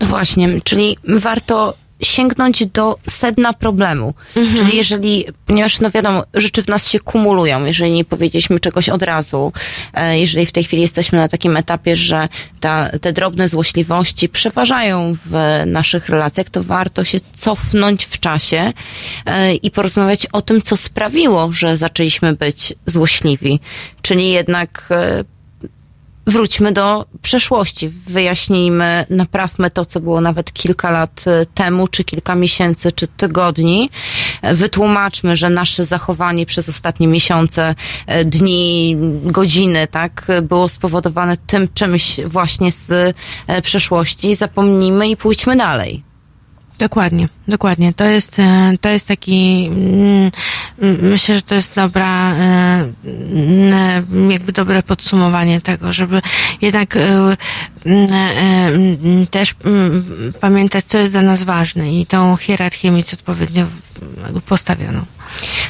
No 0.00 0.06
właśnie, 0.06 0.60
czyli 0.64 0.96
warto 1.08 1.74
sięgnąć 2.02 2.66
do 2.66 2.98
sedna 3.08 3.52
problemu. 3.52 4.14
Czyli 4.56 4.76
jeżeli, 4.76 5.24
ponieważ 5.46 5.80
no 5.80 5.90
wiadomo, 5.90 6.24
rzeczy 6.34 6.62
w 6.62 6.68
nas 6.68 6.88
się 6.88 7.00
kumulują, 7.00 7.64
jeżeli 7.64 7.92
nie 7.92 8.04
powiedzieliśmy 8.04 8.60
czegoś 8.60 8.88
od 8.88 9.02
razu, 9.02 9.52
e, 9.94 10.18
jeżeli 10.18 10.46
w 10.46 10.52
tej 10.52 10.64
chwili 10.64 10.82
jesteśmy 10.82 11.18
na 11.18 11.28
takim 11.28 11.56
etapie, 11.56 11.96
że 11.96 12.28
ta, 12.60 12.90
te 13.00 13.12
drobne 13.12 13.48
złośliwości 13.48 14.28
przeważają 14.28 15.16
w 15.26 15.62
naszych 15.66 16.08
relacjach, 16.08 16.50
to 16.50 16.62
warto 16.62 17.04
się 17.04 17.18
cofnąć 17.36 18.04
w 18.04 18.20
czasie 18.20 18.72
e, 19.26 19.54
i 19.54 19.70
porozmawiać 19.70 20.26
o 20.26 20.42
tym, 20.42 20.62
co 20.62 20.76
sprawiło, 20.76 21.52
że 21.52 21.76
zaczęliśmy 21.76 22.32
być 22.32 22.74
złośliwi. 22.86 23.60
Czyli 24.02 24.30
jednak 24.30 24.88
e, 24.90 25.24
wróćmy 26.26 26.72
do 26.72 27.06
przeszłości, 27.22 27.88
wyjaśnijmy, 27.88 29.06
naprawmy 29.10 29.70
to, 29.70 29.84
co 29.84 30.00
było 30.00 30.20
nawet 30.20 30.52
kilka 30.52 30.90
lat 30.90 31.24
e, 31.26 31.46
temu, 31.46 31.88
czy 31.88 32.04
kilka 32.04 32.34
miesięcy, 32.34 32.92
czy 32.92 33.06
tygodni. 33.06 33.90
Wytłumaczmy, 34.42 35.36
że 35.36 35.50
nasze 35.50 35.84
zachowanie 35.84 36.46
przez 36.46 36.68
ostatnie 36.68 37.06
miesiące, 37.06 37.74
e, 38.06 38.24
dni, 38.24 38.96
godziny, 39.22 39.86
tak, 39.86 40.26
było 40.42 40.68
spowodowane 40.68 41.36
tym 41.36 41.68
czymś 41.74 42.20
właśnie 42.24 42.72
z 42.72 43.14
e, 43.46 43.62
przeszłości. 43.62 44.34
Zapomnijmy 44.34 45.08
i 45.08 45.16
pójdźmy 45.16 45.56
dalej. 45.56 46.05
Dokładnie, 46.78 47.28
dokładnie. 47.48 47.92
To 47.94 48.04
jest, 48.04 48.38
e, 48.38 48.72
to 48.80 48.88
jest 48.88 49.08
taki, 49.08 49.66
mm, 49.66 50.30
mm, 50.82 51.10
myślę, 51.10 51.34
że 51.34 51.42
to 51.42 51.54
jest 51.54 51.74
dobra, 51.74 52.32
e, 52.32 52.92
mm, 53.04 54.30
jakby 54.30 54.52
dobre 54.52 54.82
podsumowanie 54.82 55.60
tego, 55.60 55.92
żeby 55.92 56.22
jednak 56.60 56.96
e, 56.96 57.36
też 59.30 59.54
pamiętać, 60.40 60.84
co 60.84 60.98
jest 60.98 61.12
dla 61.12 61.22
nas 61.22 61.44
ważne 61.44 61.92
i 61.92 62.06
tą 62.06 62.36
hierarchię 62.36 62.90
mieć 62.90 63.14
odpowiednio 63.14 63.66
postawioną. 64.46 65.15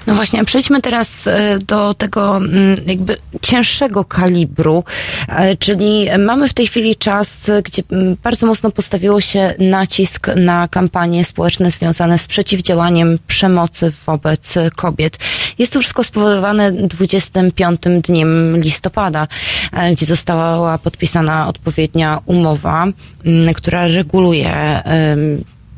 No 0.06 0.14
właśnie, 0.14 0.44
przejdźmy 0.44 0.80
teraz 0.80 1.26
e, 1.26 1.58
do 1.58 1.94
tego 1.94 2.36
mm, 2.36 2.76
jakby 2.86 3.16
cięższego 3.42 4.04
kalibru, 4.04 4.84
e, 5.28 5.56
czyli 5.56 6.08
mamy 6.18 6.48
w 6.48 6.54
tej 6.54 6.66
chwili 6.66 6.96
czas, 6.96 7.50
gdzie 7.64 7.82
mm, 7.92 8.16
bardzo 8.22 8.46
mocno 8.46 8.70
postawiło 8.70 9.20
się 9.20 9.54
nacisk 9.58 10.28
na 10.36 10.68
kampanie 10.68 11.24
społeczne 11.24 11.70
związane 11.70 12.18
z 12.18 12.26
przeciwdziałaniem 12.26 13.18
przemocy 13.26 13.92
wobec 14.06 14.54
kobiet. 14.76 15.18
Jest 15.58 15.72
to 15.72 15.80
wszystko 15.80 16.04
spowodowane 16.04 16.72
25 16.72 17.80
dniem 18.02 18.56
listopada, 18.56 19.28
e, 19.72 19.92
gdzie 19.92 20.06
została 20.06 20.78
podpisana 20.78 21.48
odpowiednia 21.48 22.20
umowa, 22.26 22.86
mm, 23.24 23.54
która 23.54 23.86
reguluje 23.86 24.82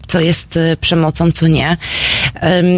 co 0.08 0.20
jest 0.20 0.56
y, 0.56 0.76
przemocą, 0.80 1.32
co 1.32 1.46
nie. 1.46 1.76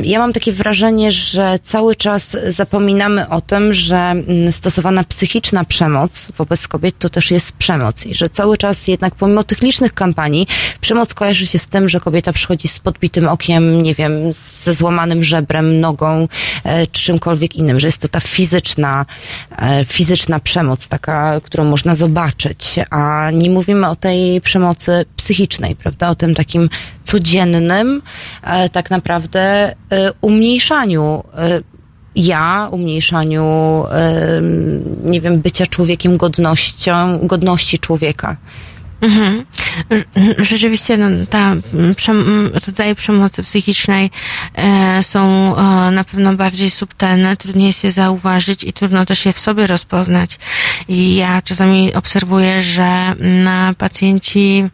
Ja 0.02 0.18
mam 0.18 0.32
takie 0.32 0.52
wrażenie, 0.52 1.12
że 1.12 1.58
cały 1.62 1.96
czas 1.96 2.36
zapominamy 2.48 3.28
o 3.28 3.40
tym, 3.40 3.74
że 3.74 3.96
mm, 3.96 4.52
stosowana 4.52 5.04
psychiczna 5.04 5.64
przemoc 5.64 6.28
wobec 6.38 6.68
kobiet 6.68 6.98
to 6.98 7.08
też 7.08 7.30
jest 7.30 7.52
przemoc 7.52 8.06
i 8.06 8.14
że 8.14 8.28
cały 8.28 8.58
czas 8.58 8.88
jednak 8.88 9.14
pomimo 9.14 9.44
tych 9.44 9.62
licznych 9.62 9.94
kampanii 9.94 10.46
przemoc 10.80 11.14
kojarzy 11.14 11.46
się 11.46 11.58
z 11.58 11.66
tym, 11.66 11.88
że 11.88 12.00
kobieta 12.00 12.32
przychodzi 12.32 12.68
z 12.68 12.78
podbitym 12.78 13.28
okiem, 13.28 13.82
nie 13.82 13.94
wiem, 13.94 14.12
ze 14.32 14.74
złamanym 14.74 15.24
żebrem, 15.24 15.80
nogą 15.80 16.28
e, 16.64 16.86
czy 16.86 17.02
czymkolwiek 17.02 17.56
innym, 17.56 17.80
że 17.80 17.88
jest 17.88 17.98
to 17.98 18.08
ta 18.08 18.20
fizyczna, 18.20 19.06
e, 19.58 19.84
fizyczna 19.84 20.40
przemoc, 20.40 20.88
taka, 20.88 21.40
którą 21.40 21.64
można 21.64 21.94
zobaczyć, 21.94 22.74
a 22.90 23.30
nie 23.30 23.50
mówimy 23.50 23.88
o 23.88 23.96
tej 23.96 24.40
przemocy 24.40 25.04
psychicznej, 25.16 25.76
prawda, 25.76 26.08
o 26.08 26.14
tym 26.14 26.34
takim 26.34 26.68
codziennym, 27.04 28.02
e, 28.42 28.68
tak 28.68 28.90
naprawdę 28.90 29.40
e, 29.40 29.74
umniejszaniu 30.20 31.24
e, 31.34 31.60
ja, 32.16 32.68
umniejszaniu, 32.70 33.84
nie 35.04 35.20
wiem, 35.20 35.40
bycia 35.40 35.66
człowiekiem 35.66 36.16
godnością, 36.16 37.18
godności 37.22 37.78
człowieka. 37.78 38.36
Mhm. 39.00 39.44
Rzeczywiście 40.38 40.96
no, 40.96 41.26
ta 41.30 41.56
rodzaje 42.66 42.94
przemocy 42.94 43.42
psychicznej 43.42 44.10
e, 44.54 45.02
są 45.02 45.20
e, 45.56 45.90
na 45.90 46.04
pewno 46.04 46.34
bardziej 46.34 46.70
subtelne, 46.70 47.36
trudniej 47.36 47.66
jest 47.66 47.84
je 47.84 47.90
zauważyć 47.90 48.64
i 48.64 48.72
trudno 48.72 49.06
też 49.06 49.26
je 49.26 49.32
w 49.32 49.40
sobie 49.40 49.66
rozpoznać. 49.66 50.38
I 50.88 51.16
ja 51.16 51.42
czasami 51.42 51.94
obserwuję, 51.94 52.62
że 52.62 53.14
na 53.18 53.74
pacjenci 53.78 54.64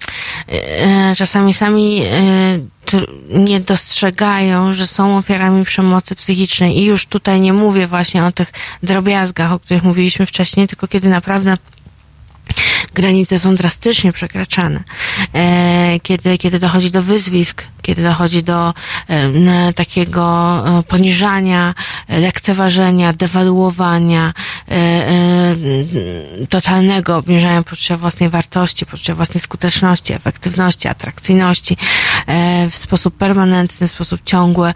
e, 0.48 1.14
czasami 1.16 1.54
sami 1.54 2.02
e, 2.04 2.58
nie 3.30 3.60
dostrzegają, 3.60 4.74
że 4.74 4.86
są 4.86 5.18
ofiarami 5.18 5.64
przemocy 5.64 6.14
psychicznej. 6.14 6.78
I 6.78 6.84
już 6.84 7.06
tutaj 7.06 7.40
nie 7.40 7.52
mówię 7.52 7.86
właśnie 7.86 8.24
o 8.24 8.32
tych 8.32 8.52
drobiazgach, 8.82 9.52
o 9.52 9.58
których 9.58 9.82
mówiliśmy 9.82 10.26
wcześniej, 10.26 10.66
tylko 10.66 10.88
kiedy 10.88 11.08
naprawdę 11.08 11.56
granice 12.96 13.38
są 13.38 13.54
drastycznie 13.54 14.12
przekraczane. 14.12 14.82
E, 15.34 16.00
kiedy, 16.02 16.38
kiedy 16.38 16.58
dochodzi 16.58 16.90
do 16.90 17.02
wyzwisk, 17.02 17.62
kiedy 17.86 18.02
dochodzi 18.02 18.42
do 18.42 18.74
takiego 19.74 20.24
e, 20.78 20.82
poniżania, 20.82 21.74
e, 22.08 22.20
lekceważenia, 22.20 23.12
dewaluowania, 23.12 24.32
e, 24.70 25.06
totalnego 26.48 27.16
obniżania 27.16 27.62
poczucia 27.62 27.96
własnej 27.96 28.28
wartości, 28.28 28.86
poczucia 28.86 29.14
własnej 29.14 29.40
skuteczności, 29.40 30.12
efektywności, 30.12 30.88
atrakcyjności 30.88 31.76
w 32.70 32.76
sposób 32.76 33.16
permanentny, 33.16 33.88
w 33.88 33.90
sposób 33.90 34.20
ciągły. 34.24 34.72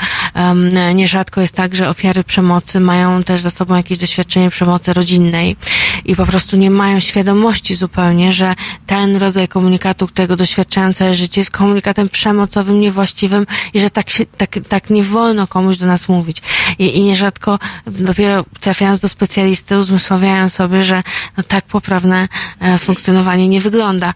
Nierzadko 0.94 1.40
jest 1.40 1.54
tak, 1.54 1.74
że 1.74 1.88
ofiary 1.88 2.24
przemocy 2.24 2.80
mają 2.80 3.24
też 3.24 3.40
za 3.40 3.50
sobą 3.50 3.76
jakieś 3.76 3.98
doświadczenie 3.98 4.50
przemocy 4.50 4.92
rodzinnej 4.92 5.56
i 6.04 6.16
po 6.16 6.26
prostu 6.26 6.56
nie 6.56 6.70
mają 6.70 7.00
świadomości 7.00 7.74
zupełnie, 7.74 8.32
że 8.32 8.54
ten 8.86 9.16
rodzaj 9.16 9.48
komunikatu, 9.48 10.06
którego 10.06 10.36
doświadczają 10.36 10.94
całe 10.94 11.14
życie, 11.14 11.40
jest 11.40 11.50
komunikatem 11.50 12.08
przemocowym, 12.08 12.80
niewłaściwym 13.00 13.46
i 13.74 13.80
że 13.80 13.90
tak, 13.90 14.10
się, 14.10 14.26
tak, 14.26 14.58
tak 14.68 14.90
nie 14.90 15.02
wolno 15.02 15.46
komuś 15.46 15.76
do 15.76 15.86
nas 15.86 16.08
mówić. 16.08 16.42
I, 16.78 16.96
I 16.96 17.02
nierzadko 17.02 17.58
dopiero 17.86 18.44
trafiając 18.60 19.00
do 19.00 19.08
specjalisty 19.08 19.78
uzmysławiają 19.78 20.48
sobie, 20.48 20.82
że 20.84 21.02
no, 21.36 21.42
tak 21.42 21.64
poprawne 21.64 22.28
e, 22.60 22.78
funkcjonowanie 22.78 23.48
nie 23.48 23.60
wygląda. 23.60 24.14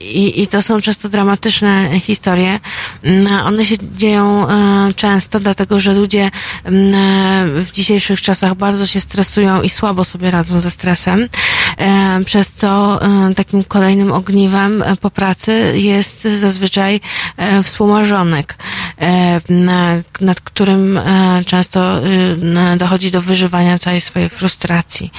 I, 0.00 0.42
I 0.42 0.46
to 0.46 0.62
są 0.62 0.80
często 0.80 1.08
dramatyczne 1.08 2.00
historie. 2.00 2.60
Mm, 3.02 3.46
One 3.46 3.64
się 3.64 3.76
dzieją 3.96 4.48
e, 4.48 4.94
często, 4.94 5.40
dlatego 5.40 5.80
że 5.80 5.94
ludzie 5.94 6.30
w 6.64 7.68
dzisiejszych 7.72 8.22
czasach 8.22 8.54
bardzo 8.54 8.86
się 8.86 9.00
stresują 9.00 9.62
i 9.62 9.70
słabo 9.70 10.04
sobie 10.04 10.30
radzą 10.30 10.60
ze 10.60 10.70
stresem, 10.70 11.28
przez 12.24 12.52
co 12.52 13.02
e, 13.02 13.34
takim 13.34 13.64
kolejnym 13.64 14.12
ogniwem 14.12 14.82
e, 14.82 14.96
po 14.96 15.10
pracy 15.10 15.72
jest 15.76 16.22
zazwyczaj 16.22 17.00
e, 17.36 17.62
współmarzonek, 17.62 18.56
e, 19.00 19.40
na, 19.48 19.88
nad 20.20 20.40
którym 20.40 20.98
e, 20.98 21.42
często 21.46 21.98
e, 21.98 22.76
dochodzi 22.76 23.10
do 23.10 23.22
wyżywania 23.22 23.78
całej 23.78 24.00
swojej 24.00 24.28
frustracji. 24.28 25.12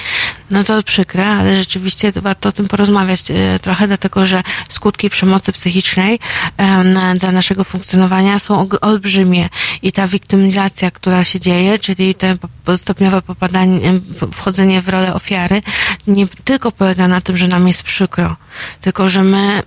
No 0.52 0.64
to 0.64 0.84
przykre, 0.84 1.28
ale 1.28 1.56
rzeczywiście 1.56 2.14
to 2.14 2.22
warto 2.22 2.50
o 2.50 2.52
tym 2.52 2.68
porozmawiać 2.68 3.24
e, 3.32 3.60
trochę, 3.60 3.88
dlatego 3.88 4.26
że 4.26 4.44
skutki 4.70 5.10
przemocy 5.10 5.52
psychicznej 5.52 6.20
e, 6.58 7.16
dla 7.16 7.32
naszego 7.32 7.64
funkcjonowania 7.64 8.40
są 8.40 8.68
olbrzymie 8.82 9.50
i 9.82 9.92
ta 9.92 10.08
wiktymizacja, 10.08 10.92
która 10.92 11.24
się 11.24 11.40
dzieje, 11.40 11.80
czyli 11.80 12.16
te 12.16 12.38
stopniowe 12.78 13.22
popadanie, 13.22 13.94
wchodzenie 14.34 14.82
w 14.82 14.90
rolę 14.90 15.14
ofiary, 15.14 15.62
nie 16.08 16.28
tylko 16.46 16.72
polega 16.72 17.08
na 17.08 17.22
tym, 17.22 17.38
że 17.38 17.48
nam 17.48 17.68
jest 17.68 17.84
przykro, 17.84 18.36
tylko 18.82 19.10
że 19.10 19.24
my, 19.24 19.64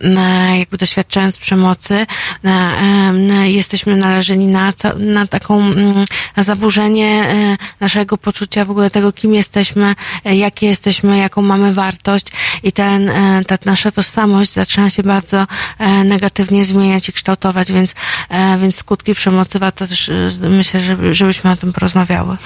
jakby 0.59 0.77
doświadczając 0.77 1.39
przemocy, 1.39 2.07
em, 2.45 3.29
jesteśmy 3.45 3.97
narażeni 3.97 4.47
na, 4.47 4.73
na 4.99 5.27
taką, 5.27 5.61
mm, 5.61 6.05
na 6.37 6.43
zaburzenie 6.43 7.29
e, 7.29 7.57
naszego 7.81 8.19
poczucia 8.19 8.65
w 8.65 8.71
ogóle 8.71 8.91
tego, 8.91 9.13
kim 9.13 9.35
jesteśmy, 9.35 9.95
e, 10.25 10.37
jakie 10.37 10.67
jesteśmy, 10.67 11.19
jaką 11.19 11.43
mamy 11.43 11.75
wartość 11.75 12.27
i 12.63 12.73
ten, 12.73 13.09
e, 13.09 13.45
ta 13.45 13.59
nasza 13.65 13.91
tożsamość 13.91 14.53
zaczyna 14.53 14.91
się 14.91 15.03
bardzo 15.03 15.47
negatywnie 16.05 16.65
zmieniać 16.65 17.09
i 17.09 17.13
kształtować, 17.13 17.73
więc, 17.73 17.95
więc 18.61 18.77
skutki 18.77 19.15
przemocy 19.15 19.59
warto 19.59 19.87
też, 19.87 20.11
myślę, 20.41 20.81
żeby, 20.81 21.15
żebyśmy 21.15 21.51
o 21.51 21.57
tym 21.57 21.73
porozmawiały. 21.73 22.37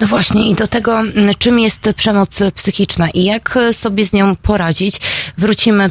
No 0.00 0.06
właśnie 0.06 0.50
i 0.50 0.54
do 0.54 0.66
tego, 0.66 1.02
czym 1.38 1.58
jest 1.58 1.88
przemoc 1.96 2.38
psychiczna 2.54 3.10
i 3.10 3.24
jak 3.24 3.58
sobie 3.72 4.04
z 4.04 4.12
nią 4.12 4.36
poradzić, 4.36 5.00
wrócimy 5.38 5.90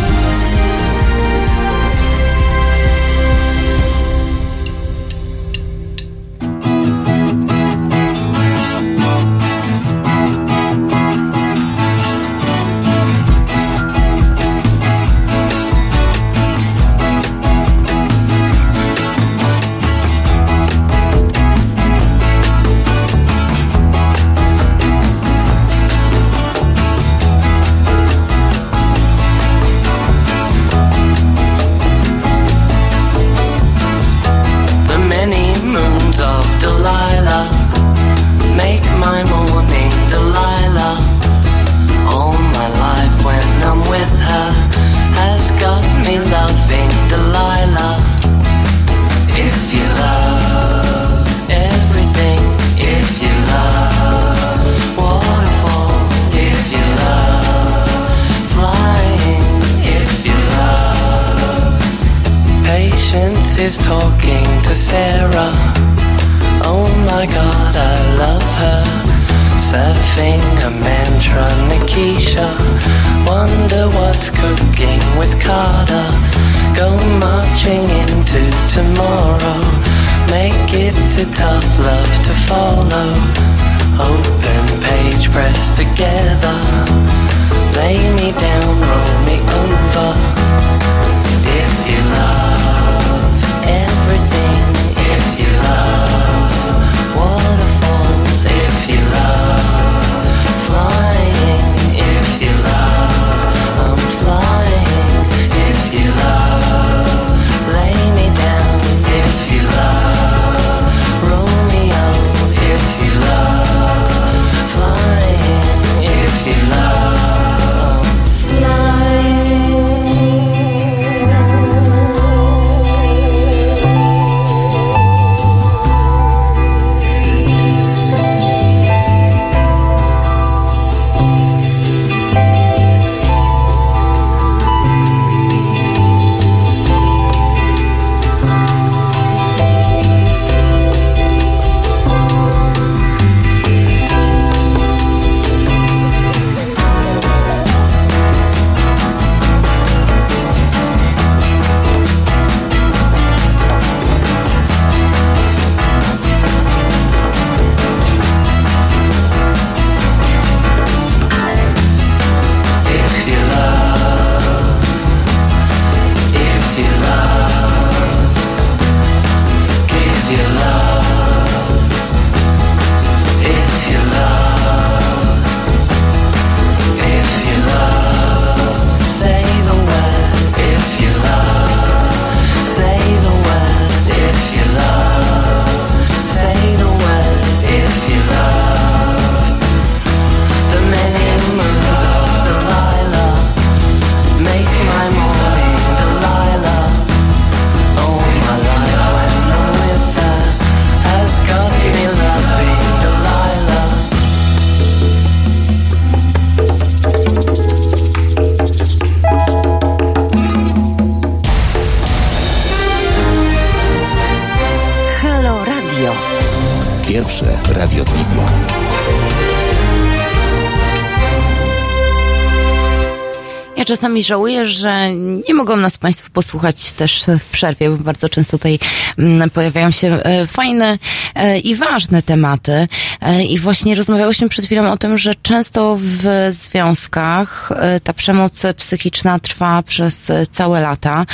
Czasami 224.21 224.27
żałuję, 224.27 224.67
że 224.67 225.15
nie 225.47 225.53
mogą 225.53 225.77
nas 225.77 225.97
Państwo 225.97 226.29
posłuchać 226.33 226.93
też 226.93 227.23
w 227.39 227.45
przerwie, 227.45 227.89
bo 227.89 227.97
bardzo 227.97 228.29
często 228.29 228.57
tutaj 228.57 228.79
mm, 229.17 229.49
pojawiają 229.49 229.91
się 229.91 230.07
e, 230.07 230.47
fajne 230.47 230.99
e, 231.35 231.59
i 231.59 231.75
ważne 231.75 232.21
tematy. 232.21 232.87
E, 233.21 233.43
I 233.43 233.57
właśnie 233.57 233.95
rozmawiałyśmy 233.95 234.49
przed 234.49 234.65
chwilą 234.65 234.91
o 234.91 234.97
tym, 234.97 235.17
że 235.17 235.35
często 235.35 235.97
w 235.99 236.47
związkach 236.49 237.69
ta 238.03 238.13
przemoc 238.13 238.63
psychiczna 238.77 239.39
trwa 239.39 239.83
przez 239.83 240.31
całe 240.51 240.81
lata 240.81 241.25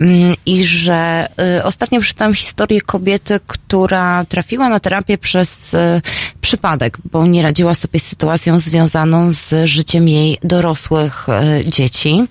Mm, 0.00 0.34
i 0.46 0.64
że 0.64 1.28
ostatnio 1.64 2.00
przeczytałam 2.00 2.34
historię 2.34 2.80
kobiety, 2.80 3.40
która 3.46 4.24
trafiła 4.24 4.68
na 4.68 4.80
terapię 4.80 5.18
przez 5.18 5.76
przypadek, 6.52 6.98
bo 7.12 7.26
nie 7.26 7.42
radziła 7.42 7.74
sobie 7.74 7.98
z 7.98 8.06
sytuacją 8.08 8.60
związaną 8.60 9.32
z 9.32 9.68
życiem 9.68 10.08
jej 10.08 10.38
dorosłych 10.44 11.28
e, 11.28 11.64
dzieci. 11.66 12.26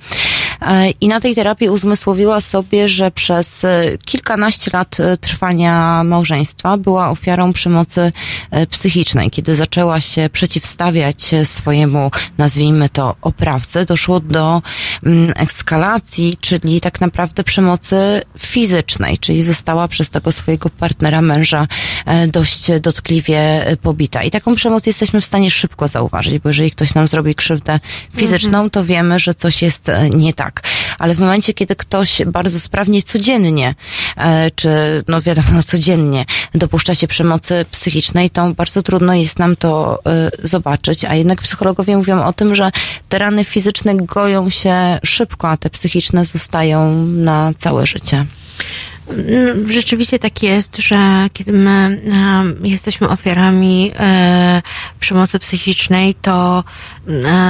E, 0.61 0.89
I 0.89 1.07
na 1.07 1.19
tej 1.19 1.35
terapii 1.35 1.69
uzmysłowiła 1.69 2.41
sobie, 2.41 2.87
że 2.87 3.11
przez 3.11 3.63
e, 3.63 3.97
kilkanaście 4.05 4.71
lat 4.73 4.99
e, 4.99 5.17
trwania 5.17 6.03
małżeństwa 6.03 6.77
była 6.77 7.09
ofiarą 7.09 7.53
przemocy 7.53 8.11
psychicznej. 8.69 9.31
Kiedy 9.31 9.55
zaczęła 9.55 10.01
się 10.01 10.29
przeciwstawiać 10.33 11.31
swojemu, 11.43 12.11
nazwijmy 12.37 12.89
to, 12.89 13.15
oprawcy, 13.21 13.85
doszło 13.85 14.19
do 14.19 14.61
mm, 15.05 15.33
eskalacji, 15.35 16.37
czyli 16.41 16.81
tak 16.81 17.01
naprawdę 17.01 17.43
przemocy 17.43 18.21
fizycznej, 18.37 19.17
czyli 19.17 19.43
została 19.43 19.87
przez 19.87 20.09
tego 20.09 20.31
swojego 20.31 20.69
partnera, 20.69 21.21
męża 21.21 21.67
dość 22.27 22.71
dotkliwie 22.81 23.65
pobita. 23.81 24.23
I 24.23 24.31
taką 24.31 24.55
przemoc 24.55 24.87
jesteśmy 24.87 25.21
w 25.21 25.25
stanie 25.25 25.51
szybko 25.51 25.87
zauważyć, 25.87 26.39
bo 26.39 26.49
jeżeli 26.49 26.71
ktoś 26.71 26.93
nam 26.93 27.07
zrobi 27.07 27.35
krzywdę 27.35 27.79
fizyczną, 28.15 28.69
to 28.69 28.83
wiemy, 28.83 29.19
że 29.19 29.33
coś 29.33 29.61
jest 29.61 29.91
nie 30.13 30.33
tak. 30.33 30.50
Ale 30.99 31.15
w 31.15 31.19
momencie, 31.19 31.53
kiedy 31.53 31.75
ktoś 31.75 32.21
bardzo 32.25 32.59
sprawnie, 32.59 33.01
codziennie, 33.01 33.75
e, 34.17 34.51
czy 34.51 34.69
no 35.07 35.21
wiadomo, 35.21 35.47
no 35.53 35.63
codziennie 35.63 36.25
dopuszcza 36.55 36.95
się 36.95 37.07
przemocy 37.07 37.65
psychicznej, 37.71 38.29
to 38.29 38.53
bardzo 38.53 38.81
trudno 38.81 39.13
jest 39.13 39.39
nam 39.39 39.55
to 39.55 39.99
e, 40.05 40.31
zobaczyć, 40.43 41.05
a 41.05 41.15
jednak 41.15 41.41
psychologowie 41.41 41.97
mówią 41.97 42.23
o 42.25 42.33
tym, 42.33 42.55
że 42.55 42.71
te 43.09 43.19
rany 43.19 43.43
fizyczne 43.43 43.95
goją 43.95 44.49
się 44.49 44.99
szybko, 45.03 45.49
a 45.49 45.57
te 45.57 45.69
psychiczne 45.69 46.25
zostają 46.25 47.05
na 47.05 47.51
całe 47.57 47.85
życie. 47.85 48.25
Mm, 49.09 49.71
Rzeczywiście 49.71 50.19
tak 50.19 50.43
jest, 50.43 50.77
że 50.77 51.27
kiedy 51.33 51.51
my 51.51 52.01
e, 52.63 52.67
jesteśmy 52.67 53.09
ofiarami 53.09 53.91
e, 53.99 54.61
przemocy 54.99 55.39
psychicznej, 55.39 56.15
to 56.15 56.63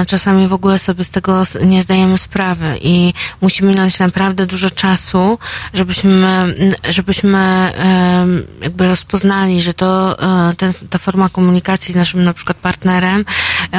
czasami 0.07 0.47
w 0.47 0.53
ogóle 0.53 0.79
sobie 0.79 1.03
z 1.03 1.09
tego 1.09 1.43
nie 1.65 1.81
zdajemy 1.81 2.17
sprawy 2.17 2.77
i 2.81 3.13
musimy 3.41 3.69
minąć 3.69 3.99
naprawdę 3.99 4.45
dużo 4.45 4.69
czasu, 4.69 5.39
żebyśmy, 5.73 6.55
żebyśmy 6.89 7.71
jakby 8.61 8.87
rozpoznali, 8.87 9.61
że 9.61 9.73
to 9.73 10.17
ten, 10.57 10.73
ta 10.89 10.97
forma 10.97 11.29
komunikacji 11.29 11.93
z 11.93 11.95
naszym 11.95 12.23
na 12.23 12.33
przykład 12.33 12.57
partnerem 12.57 13.25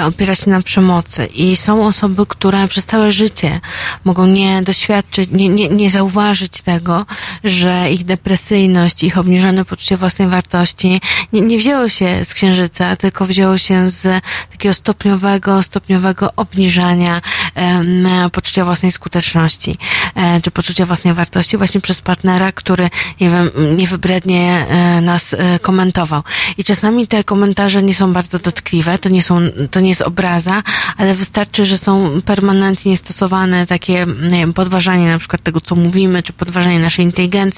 opiera 0.04 0.34
się 0.34 0.50
na 0.50 0.62
przemocy. 0.62 1.26
I 1.26 1.56
są 1.56 1.86
osoby, 1.86 2.26
które 2.26 2.68
przez 2.68 2.86
całe 2.86 3.12
życie 3.12 3.60
mogą 4.04 4.26
nie 4.26 4.62
doświadczyć, 4.62 5.30
nie, 5.32 5.48
nie, 5.48 5.68
nie 5.68 5.90
zauważyć 5.90 6.60
tego, 6.60 7.06
że 7.44 7.71
ich 7.90 8.04
depresyjność, 8.04 9.04
ich 9.04 9.18
obniżone 9.18 9.64
poczucie 9.64 9.96
własnej 9.96 10.28
wartości 10.28 11.00
nie, 11.32 11.40
nie 11.40 11.58
wzięło 11.58 11.88
się 11.88 12.24
z 12.24 12.34
księżyca, 12.34 12.96
tylko 12.96 13.24
wzięło 13.26 13.58
się 13.58 13.90
z 13.90 14.24
takiego 14.50 14.74
stopniowego, 14.74 15.62
stopniowego 15.62 16.30
obniżania 16.36 17.20
em, 17.54 18.08
poczucia 18.32 18.64
własnej 18.64 18.92
skuteczności, 18.92 19.78
e, 20.14 20.40
czy 20.40 20.50
poczucia 20.50 20.86
własnej 20.86 21.14
wartości 21.14 21.56
właśnie 21.56 21.80
przez 21.80 22.00
partnera, 22.00 22.52
który, 22.52 22.90
nie 23.20 23.30
wiem, 23.30 23.50
niewybrednie 23.76 24.66
e, 24.68 25.00
nas 25.00 25.34
e, 25.34 25.58
komentował. 25.58 26.22
I 26.58 26.64
czasami 26.64 27.06
te 27.06 27.24
komentarze 27.24 27.82
nie 27.82 27.94
są 27.94 28.12
bardzo 28.12 28.38
dotkliwe, 28.38 28.98
to 28.98 29.08
nie 29.08 29.22
są, 29.22 29.40
to 29.70 29.80
nie 29.80 29.88
jest 29.88 30.02
obraza, 30.02 30.62
ale 30.96 31.14
wystarczy, 31.14 31.64
że 31.64 31.78
są 31.78 32.22
permanentnie 32.24 32.96
stosowane 32.96 33.66
takie, 33.66 34.06
nie 34.22 34.38
wiem, 34.38 34.52
podważanie 34.52 35.06
na 35.06 35.18
przykład 35.18 35.42
tego, 35.42 35.60
co 35.60 35.74
mówimy, 35.74 36.22
czy 36.22 36.32
podważanie 36.32 36.78
naszej 36.78 37.04
inteligencji, 37.04 37.51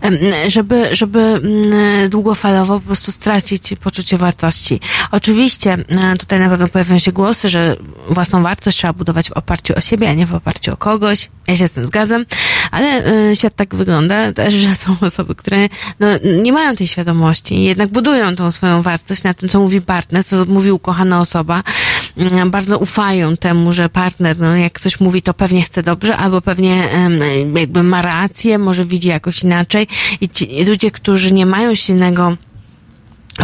em, 0.00 0.18
żeby, 0.48 0.96
żeby 0.96 1.18
mm, 1.20 2.08
długofalowo 2.08 2.80
po 2.80 2.86
prostu 2.86 3.12
stracić 3.12 3.74
poczucie 3.80 4.18
wartości. 4.18 4.80
Oczywiście 5.10 5.72
e, 5.72 6.16
tutaj 6.16 6.40
na 6.40 6.48
pewno 6.48 6.68
pojawią 6.68 6.98
się 6.98 7.12
głosy, 7.12 7.48
że 7.48 7.76
własną 8.10 8.42
wartość 8.42 8.78
trzeba 8.78 8.92
budować 8.92 9.28
w 9.28 9.32
oparciu 9.32 9.74
o 9.76 9.80
siebie, 9.80 10.08
a 10.08 10.14
nie 10.14 10.26
w 10.26 10.34
oparciu 10.34 10.72
o 10.72 10.76
kogoś. 10.76 11.30
Ja 11.46 11.56
się 11.56 11.68
z 11.68 11.72
tym 11.72 11.86
zgadzam, 11.86 12.24
Ale 12.70 13.06
y, 13.30 13.36
świat 13.36 13.56
tak 13.56 13.74
wygląda 13.74 14.32
też, 14.32 14.54
że 14.54 14.74
są 14.74 14.96
osoby, 15.00 15.34
które 15.34 15.68
no, 16.00 16.06
nie 16.42 16.52
mają 16.52 16.76
tej 16.76 16.86
świadomości, 16.86 17.62
jednak 17.62 17.90
budują 17.90 18.36
tą 18.36 18.50
swoją 18.50 18.82
wartość 18.82 19.22
na 19.22 19.34
tym, 19.34 19.48
co 19.48 19.60
mówi 19.60 19.80
partner, 19.80 20.24
co 20.24 20.44
mówi 20.44 20.70
ukochana 20.70 21.20
osoba. 21.20 21.62
Y, 22.18 22.50
Bardzo 22.50 22.78
ufają 22.78 23.36
temu, 23.36 23.72
że 23.72 23.88
partner, 23.88 24.38
no, 24.38 24.56
jak 24.56 24.80
coś 24.80 25.00
mówi, 25.00 25.22
to 25.22 25.34
pewnie 25.34 25.62
chce 25.62 25.82
dobrze, 25.82 26.16
albo 26.16 26.40
pewnie 26.40 26.82
jakby 27.54 27.82
ma 27.82 28.02
rację, 28.02 28.58
może 28.58 28.84
widzi 28.84 29.08
jakoś 29.08 29.42
inaczej. 29.42 29.86
I 30.20 30.28
ci 30.28 30.64
ludzie, 30.64 30.90
którzy 30.90 31.32
nie 31.32 31.46
mają 31.46 31.74
silnego 31.74 32.36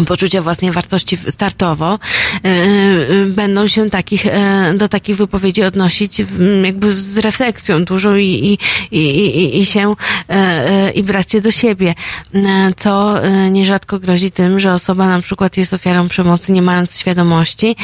poczucia 0.07 0.43
własnej 0.43 0.71
wartości 0.71 1.17
startowo, 1.17 1.99
e, 2.45 2.49
e, 2.49 3.27
będą 3.27 3.67
się 3.67 3.91
takich, 3.91 4.27
e, 4.27 4.75
do 4.77 4.89
takich 4.89 5.17
wypowiedzi 5.17 5.65
odnosić 5.65 6.23
jakby 6.65 6.99
z 6.99 7.19
refleksją 7.19 7.85
dużą 7.85 8.17
i, 8.17 8.59
i, 8.91 8.99
i, 8.99 9.59
i, 9.59 9.67
się 9.67 9.95
i 10.95 11.03
brać 11.03 11.33
się 11.33 11.41
do 11.41 11.51
siebie, 11.51 11.95
co 12.77 13.15
nierzadko 13.51 13.99
grozi 13.99 14.31
tym, 14.31 14.61
że 14.61 14.73
osoba 14.73 15.09
na 15.09 15.21
przykład 15.21 15.57
jest 15.57 15.75
ofiarą 15.75 16.09
przemocy, 16.09 16.53
nie 16.53 16.63
mając 16.63 16.99
świadomości, 16.99 17.77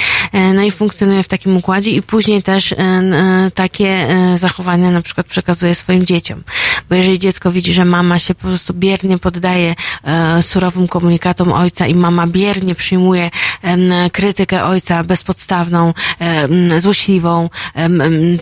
no 0.55 0.63
i 0.63 0.71
funkcjonuje 0.71 1.23
w 1.23 1.29
takim 1.29 1.57
układzie 1.57 1.91
i 1.91 2.03
później 2.03 2.43
też 2.43 2.75
takie 3.55 4.07
zachowania 4.35 4.91
na 4.91 5.03
przykład 5.03 5.27
przekazuje 5.27 5.75
swoim 5.75 6.07
dzieciom. 6.07 6.43
Bo 6.89 6.95
jeżeli 6.95 7.19
dziecko 7.19 7.51
widzi, 7.51 7.73
że 7.73 7.85
mama 7.85 8.19
się 8.19 8.35
po 8.35 8.47
prostu 8.49 8.75
biernie 8.75 9.19
poddaje 9.19 9.75
surowym 10.41 10.89
komunikatom 10.89 11.53
ojca 11.53 11.87
i 11.87 11.95
mama 11.99 12.27
biernie 12.27 12.75
przyjmuje 12.75 13.31
krytykę 14.13 14.65
ojca 14.65 15.05
bezpodstawną, 15.05 15.95
złośliwą, 16.79 17.51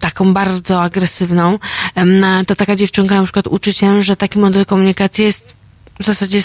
taką 0.00 0.34
bardzo 0.34 0.82
agresywną, 0.82 1.58
to 2.46 2.56
taka 2.56 2.76
dziewczynka 2.76 3.14
na 3.14 3.22
przykład 3.22 3.46
uczy 3.46 3.72
się, 3.72 4.02
że 4.02 4.16
taki 4.16 4.38
model 4.38 4.66
komunikacji 4.66 5.24
jest 5.24 5.54
w 6.00 6.04
zasadzie 6.04 6.40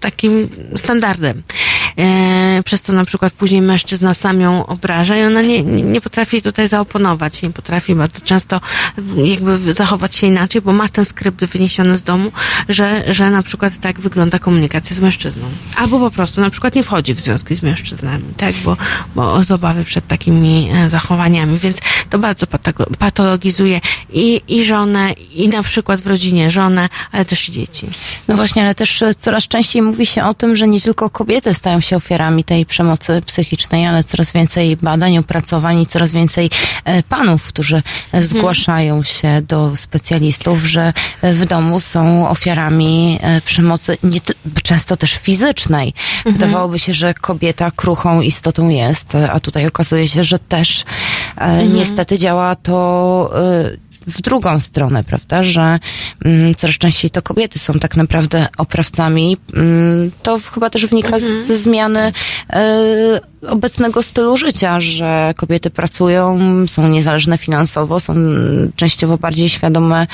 takim 0.00 0.48
standardem. 0.76 1.42
E, 1.96 2.62
przez 2.64 2.82
to 2.82 2.92
na 2.92 3.04
przykład 3.04 3.32
później 3.32 3.62
mężczyzna 3.62 4.14
sam 4.14 4.40
ją 4.40 4.66
obraża 4.66 5.16
i 5.16 5.22
ona 5.22 5.42
nie, 5.42 5.62
nie 5.62 6.00
potrafi 6.00 6.42
tutaj 6.42 6.68
zaoponować, 6.68 7.42
nie 7.42 7.50
potrafi 7.50 7.94
bardzo 7.94 8.20
często 8.20 8.60
jakby 9.24 9.72
zachować 9.72 10.16
się 10.16 10.26
inaczej, 10.26 10.62
bo 10.62 10.72
ma 10.72 10.88
ten 10.88 11.04
skrypt 11.04 11.44
wyniesiony 11.44 11.96
z 11.96 12.02
domu, 12.02 12.32
że, 12.68 13.14
że 13.14 13.30
na 13.30 13.42
przykład 13.42 13.72
tak 13.80 14.00
wygląda 14.00 14.38
komunikacja 14.38 14.96
z 14.96 15.00
mężczyzną. 15.00 15.42
Albo 15.76 15.98
po 15.98 16.10
prostu 16.10 16.40
na 16.40 16.50
przykład 16.50 16.74
nie 16.74 16.82
wchodzi 16.82 17.14
w 17.14 17.20
związki 17.20 17.56
z 17.56 17.62
mężczyznami, 17.62 18.24
tak, 18.36 18.54
bo, 18.64 18.76
bo 19.14 19.44
z 19.44 19.50
obawy 19.50 19.84
przed 19.84 20.06
takimi 20.06 20.70
e, 20.72 20.90
zachowaniami, 20.90 21.58
więc 21.58 21.78
to 22.10 22.18
bardzo 22.18 22.46
patologizuje 22.98 23.80
i, 24.12 24.40
i 24.48 24.64
żonę, 24.64 25.12
i 25.12 25.48
na 25.48 25.62
przykład 25.62 26.00
w 26.00 26.06
rodzinie 26.06 26.50
żonę, 26.50 26.88
ale 27.12 27.24
też 27.24 27.48
i 27.48 27.52
dzieci. 27.52 27.90
No 28.28 28.36
właśnie, 28.36 28.62
ale 28.62 28.74
też 28.74 29.04
coraz 29.18 29.48
częściej 29.48 29.82
mówi 29.82 30.06
się 30.06 30.24
o 30.24 30.34
tym, 30.34 30.56
że 30.56 30.68
nie 30.68 30.80
tylko 30.80 31.10
kobiety 31.10 31.54
stają 31.54 31.77
się 31.80 31.96
ofiarami 31.96 32.44
tej 32.44 32.66
przemocy 32.66 33.22
psychicznej, 33.26 33.86
ale 33.86 34.04
coraz 34.04 34.32
więcej 34.32 34.76
badań, 34.76 35.18
opracowań 35.18 35.80
i 35.80 35.86
coraz 35.86 36.12
więcej 36.12 36.50
e, 36.84 37.02
panów, 37.02 37.42
którzy 37.48 37.82
zgłaszają 38.20 39.02
się 39.02 39.42
do 39.42 39.76
specjalistów, 39.76 40.64
że 40.64 40.92
e, 41.22 41.32
w 41.32 41.46
domu 41.46 41.80
są 41.80 42.28
ofiarami 42.28 43.18
e, 43.22 43.40
przemocy 43.40 43.98
nie, 44.02 44.20
często 44.62 44.96
też 44.96 45.14
fizycznej. 45.14 45.94
Wydawałoby 46.26 46.78
się, 46.78 46.94
że 46.94 47.14
kobieta 47.14 47.70
kruchą 47.70 48.20
istotą 48.20 48.68
jest, 48.68 49.14
a 49.14 49.40
tutaj 49.40 49.66
okazuje 49.66 50.08
się, 50.08 50.24
że 50.24 50.38
też 50.38 50.84
e, 51.36 51.66
niestety 51.66 52.18
działa 52.18 52.56
to 52.56 52.78
w 54.08 54.22
drugą 54.22 54.60
stronę, 54.60 55.04
prawda, 55.04 55.42
że 55.42 55.78
mm, 56.24 56.54
coraz 56.54 56.78
częściej 56.78 57.10
to 57.10 57.22
kobiety 57.22 57.58
są 57.58 57.74
tak 57.74 57.96
naprawdę 57.96 58.46
oprawcami. 58.58 59.36
Mm, 59.54 60.10
to 60.22 60.38
chyba 60.38 60.70
też 60.70 60.86
wynika 60.86 61.18
ze 61.18 61.56
zmiany 61.56 62.12
e, 62.50 63.20
obecnego 63.46 64.02
stylu 64.02 64.36
życia, 64.36 64.80
że 64.80 65.34
kobiety 65.36 65.70
pracują, 65.70 66.38
są 66.66 66.88
niezależne 66.88 67.38
finansowo, 67.38 68.00
są 68.00 68.14
częściowo 68.76 69.18
bardziej 69.18 69.48
świadome 69.48 70.06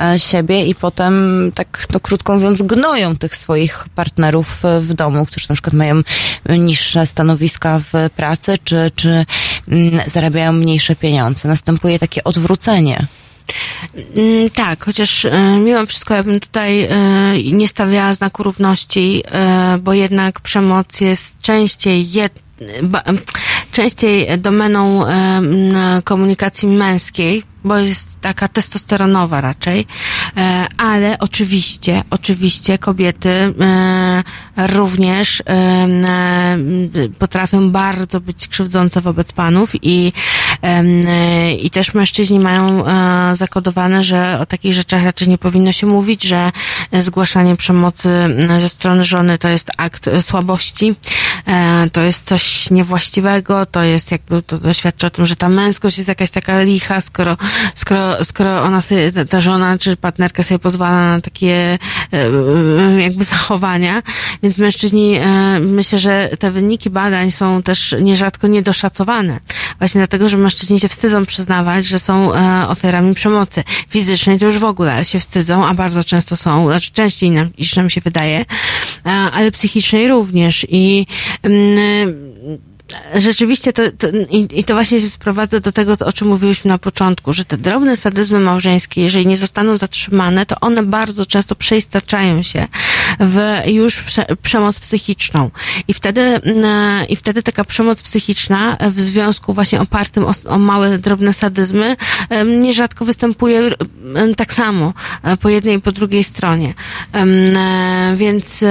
e, 0.00 0.18
siebie 0.18 0.66
i 0.66 0.74
potem, 0.74 1.52
tak 1.54 1.86
no, 1.92 2.00
krótko 2.00 2.34
mówiąc, 2.34 2.62
gnoją 2.62 3.16
tych 3.16 3.36
swoich 3.36 3.86
partnerów 3.94 4.64
e, 4.64 4.80
w 4.80 4.94
domu, 4.94 5.26
którzy 5.26 5.46
na 5.48 5.54
przykład 5.54 5.74
mają 5.74 6.02
niższe 6.48 7.06
stanowiska 7.06 7.80
w 7.92 8.10
pracy, 8.16 8.58
czy, 8.64 8.90
czy 8.96 9.26
mm, 9.68 10.00
zarabiają 10.06 10.52
mniejsze 10.52 10.96
pieniądze. 10.96 11.48
Następuje 11.48 11.98
takie 11.98 12.24
odwrócenie. 12.24 13.06
Mm, 14.16 14.50
Tak, 14.50 14.84
chociaż 14.84 15.24
e, 15.24 15.40
mimo 15.40 15.86
wszystko 15.86 16.14
ja 16.14 16.22
bym 16.22 16.40
tutaj 16.40 16.88
nie 17.52 17.68
stawiała 17.68 18.14
znaku 18.14 18.42
równości, 18.42 19.22
bo 19.80 19.92
jednak 19.92 20.40
przemoc 20.40 21.00
jest 21.00 21.40
częściej 21.42 22.10
jed, 22.10 22.32
częściej 23.72 24.38
domeną 24.38 25.04
komunikacji 26.04 26.68
męskiej, 26.68 27.42
bo 27.64 27.78
jest 27.78 28.17
taka 28.20 28.48
testosteronowa 28.48 29.40
raczej, 29.40 29.86
e, 30.36 30.66
ale 30.78 31.18
oczywiście, 31.18 32.02
oczywiście 32.10 32.78
kobiety 32.78 33.28
e, 33.30 34.22
również 34.56 35.42
e, 35.46 36.58
potrafią 37.18 37.70
bardzo 37.70 38.20
być 38.20 38.48
krzywdzące 38.48 39.00
wobec 39.00 39.32
panów 39.32 39.70
i, 39.82 40.12
i 41.62 41.70
też 41.70 41.94
mężczyźni 41.94 42.40
mają 42.40 42.84
zakodowane, 43.34 44.04
że 44.04 44.38
o 44.40 44.46
takich 44.46 44.72
rzeczach 44.72 45.04
raczej 45.04 45.28
nie 45.28 45.38
powinno 45.38 45.72
się 45.72 45.86
mówić, 45.86 46.22
że 46.22 46.52
zgłaszanie 46.92 47.56
przemocy 47.56 48.08
ze 48.58 48.68
strony 48.68 49.04
żony 49.04 49.38
to 49.38 49.48
jest 49.48 49.70
akt 49.76 50.10
słabości, 50.20 50.94
to 51.92 52.02
jest 52.02 52.24
coś 52.24 52.70
niewłaściwego, 52.70 53.66
to 53.66 53.82
jest 53.82 54.12
jakby, 54.12 54.42
to, 54.42 54.58
to 54.58 54.72
świadczy 54.72 55.06
o 55.06 55.10
tym, 55.10 55.26
że 55.26 55.36
ta 55.36 55.48
męskość 55.48 55.98
jest 55.98 56.08
jakaś 56.08 56.30
taka 56.30 56.62
licha, 56.62 57.00
skoro, 57.00 57.36
skoro, 57.74 58.17
skoro 58.22 58.62
ona 58.62 58.82
sobie, 58.82 59.12
ta, 59.12 59.40
żona 59.40 59.78
czy 59.78 59.96
partnerka 59.96 60.42
sobie 60.42 60.58
pozwala 60.58 61.16
na 61.16 61.20
takie 61.20 61.52
e, 61.52 61.78
e, 62.12 63.02
jakby 63.02 63.24
zachowania, 63.24 64.02
więc 64.42 64.58
mężczyźni, 64.58 65.16
e, 65.16 65.58
myślę, 65.60 65.98
że 65.98 66.30
te 66.38 66.50
wyniki 66.50 66.90
badań 66.90 67.30
są 67.30 67.62
też 67.62 67.96
nierzadko 68.00 68.46
niedoszacowane. 68.46 69.40
Właśnie 69.78 69.98
dlatego, 69.98 70.28
że 70.28 70.36
mężczyźni 70.36 70.80
się 70.80 70.88
wstydzą 70.88 71.26
przyznawać, 71.26 71.86
że 71.86 71.98
są 71.98 72.32
ofiarami 72.68 73.14
przemocy. 73.14 73.64
Fizycznej 73.88 74.38
to 74.38 74.46
już 74.46 74.58
w 74.58 74.64
ogóle 74.64 75.04
się 75.04 75.20
wstydzą, 75.20 75.66
a 75.66 75.74
bardzo 75.74 76.04
często 76.04 76.36
są, 76.36 76.66
znaczy 76.66 76.92
częściej 76.92 77.30
nam, 77.30 77.50
niż 77.58 77.76
nam 77.76 77.90
się 77.90 78.00
wydaje, 78.00 78.44
ale 79.32 79.50
psychicznej 79.50 80.08
również. 80.08 80.66
I 80.68 81.06
mm, 81.42 82.67
rzeczywiście 83.14 83.72
to, 83.72 83.82
to 83.98 84.06
i, 84.30 84.48
i 84.52 84.64
to 84.64 84.74
właśnie 84.74 85.00
się 85.00 85.10
sprowadza 85.10 85.60
do 85.60 85.72
tego, 85.72 85.92
o 86.04 86.12
czym 86.12 86.28
mówiłyśmy 86.28 86.68
na 86.68 86.78
początku, 86.78 87.32
że 87.32 87.44
te 87.44 87.56
drobne 87.56 87.96
sadyzmy 87.96 88.38
małżeńskie, 88.38 89.02
jeżeli 89.02 89.26
nie 89.26 89.36
zostaną 89.36 89.76
zatrzymane, 89.76 90.46
to 90.46 90.60
one 90.60 90.82
bardzo 90.82 91.26
często 91.26 91.54
przeistaczają 91.54 92.42
się 92.42 92.66
w 93.20 93.40
już 93.66 94.02
prze, 94.02 94.26
przemoc 94.42 94.80
psychiczną. 94.80 95.50
I 95.88 95.94
wtedy, 95.94 96.20
mm, 96.20 97.08
i 97.08 97.16
wtedy 97.16 97.42
taka 97.42 97.64
przemoc 97.64 98.02
psychiczna 98.02 98.76
w 98.90 99.00
związku 99.00 99.54
właśnie 99.54 99.80
opartym 99.80 100.24
o, 100.24 100.32
o 100.48 100.58
małe, 100.58 100.98
drobne 100.98 101.32
sadyzmy 101.32 101.96
nierzadko 102.46 103.04
występuje 103.04 103.70
tak 104.36 104.52
samo 104.52 104.94
e, 105.22 105.36
po 105.36 105.48
jednej 105.48 105.76
i 105.76 105.80
po 105.80 105.92
drugiej 105.92 106.24
stronie. 106.24 106.74
E, 107.14 108.16
Więc 108.16 108.64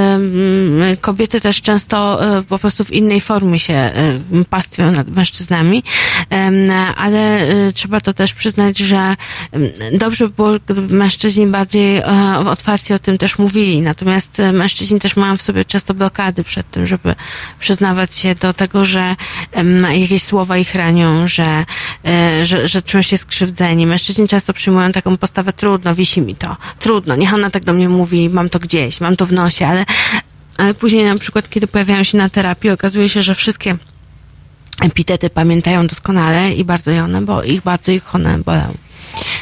kobiety 1.01 1.41
też 1.41 1.61
często 1.61 2.25
e, 2.37 2.43
po 2.43 2.59
prostu 2.59 2.83
w 2.83 2.93
innej 2.93 3.21
formie 3.21 3.59
się 3.59 3.73
e, 3.73 4.06
pastwią 4.49 4.91
nad 4.91 5.07
mężczyznami, 5.07 5.83
ale 6.97 7.39
e, 7.39 7.73
trzeba 7.73 8.01
to 8.01 8.13
też 8.13 8.33
przyznać, 8.33 8.77
że 8.77 9.15
dobrze 9.93 10.27
by 10.27 10.33
było, 10.33 10.53
gdyby 10.65 10.95
mężczyźni 10.95 11.47
bardziej 11.47 11.97
e, 11.97 12.03
otwarcie 12.49 12.95
o 12.95 12.99
tym 12.99 13.17
też 13.17 13.37
mówili. 13.37 13.81
Natomiast 13.81 14.39
e, 14.39 14.51
mężczyźni 14.51 14.99
też 14.99 15.15
mają 15.15 15.37
w 15.37 15.41
sobie 15.41 15.65
często 15.65 15.93
blokady 15.93 16.43
przed 16.43 16.71
tym, 16.71 16.87
żeby 16.87 17.15
przyznawać 17.59 18.17
się 18.17 18.35
do 18.35 18.53
tego, 18.53 18.85
że 18.85 19.15
jakieś 19.93 20.23
słowa 20.23 20.57
ich 20.57 20.75
ranią, 20.75 21.27
że, 21.27 21.65
e, 22.05 22.45
że, 22.45 22.67
że 22.67 22.81
czują 22.81 23.01
się 23.01 23.17
skrzywdzeni. 23.17 23.87
Mężczyźni 23.87 24.27
często 24.27 24.53
przyjmują 24.53 24.91
taką 24.91 25.17
postawę 25.17 25.53
trudno, 25.53 25.95
wisi 25.95 26.21
mi 26.21 26.35
to, 26.35 26.57
trudno, 26.79 27.15
niech 27.15 27.33
ona 27.33 27.49
tak 27.49 27.65
do 27.65 27.73
mnie 27.73 27.89
mówi, 27.89 28.29
mam 28.29 28.49
to 28.49 28.59
gdzieś, 28.59 29.01
mam 29.01 29.15
to 29.15 29.25
w 29.25 29.31
nosie, 29.31 29.67
ale, 29.67 29.85
ale 30.57 30.73
później 30.73 31.05
na 31.05 31.19
przykład, 31.19 31.49
kiedy 31.49 31.67
pojawiają 31.67 32.03
się 32.03 32.17
na 32.17 32.29
terapii, 32.29 32.69
okazuje 32.69 33.09
się, 33.09 33.23
że 33.23 33.35
wszystkie 33.35 33.77
epitety 34.81 35.29
pamiętają 35.29 35.87
doskonale 35.87 36.53
i 36.53 36.63
bardzo 36.63 36.91
one, 37.03 37.21
bo 37.21 37.43
ich 37.43 37.61
bardzo 37.61 37.91
ich 37.91 38.15
one 38.15 38.37
bolą. 38.37 38.73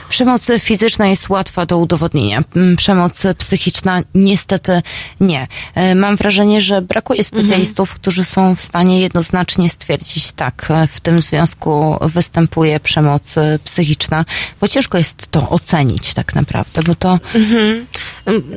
Przemoc 0.10 0.48
fizyczna 0.60 1.08
jest 1.08 1.30
łatwa 1.30 1.66
do 1.66 1.78
udowodnienia. 1.78 2.42
Mm, 2.56 2.76
Przemoc 2.76 3.24
psychiczna 3.38 4.02
niestety 4.16 4.82
nie. 5.20 5.48
E, 5.76 5.96
Mam 5.96 6.16
wrażenie, 6.16 6.62
że 6.62 6.82
brakuje 6.82 7.24
specjalistów, 7.24 7.94
którzy 7.96 8.24
są 8.24 8.56
w 8.56 8.62
stanie 8.62 9.02
jednoznacznie 9.02 9.70
stwierdzić, 9.70 10.32
tak, 10.32 10.68
e, 10.70 10.88
w 10.88 11.00
tym 11.00 11.22
związku 11.22 11.98
występuje 12.02 12.80
przemoc 12.80 13.38
e, 13.38 13.60
psychiczna, 13.64 14.26
bo 14.62 14.68
ciężko 14.68 14.98
jest 14.98 15.32
to 15.32 15.50
ocenić 15.50 16.14
tak 16.14 16.36
naprawdę, 16.36 16.84
bo 16.84 16.96
to 16.96 17.20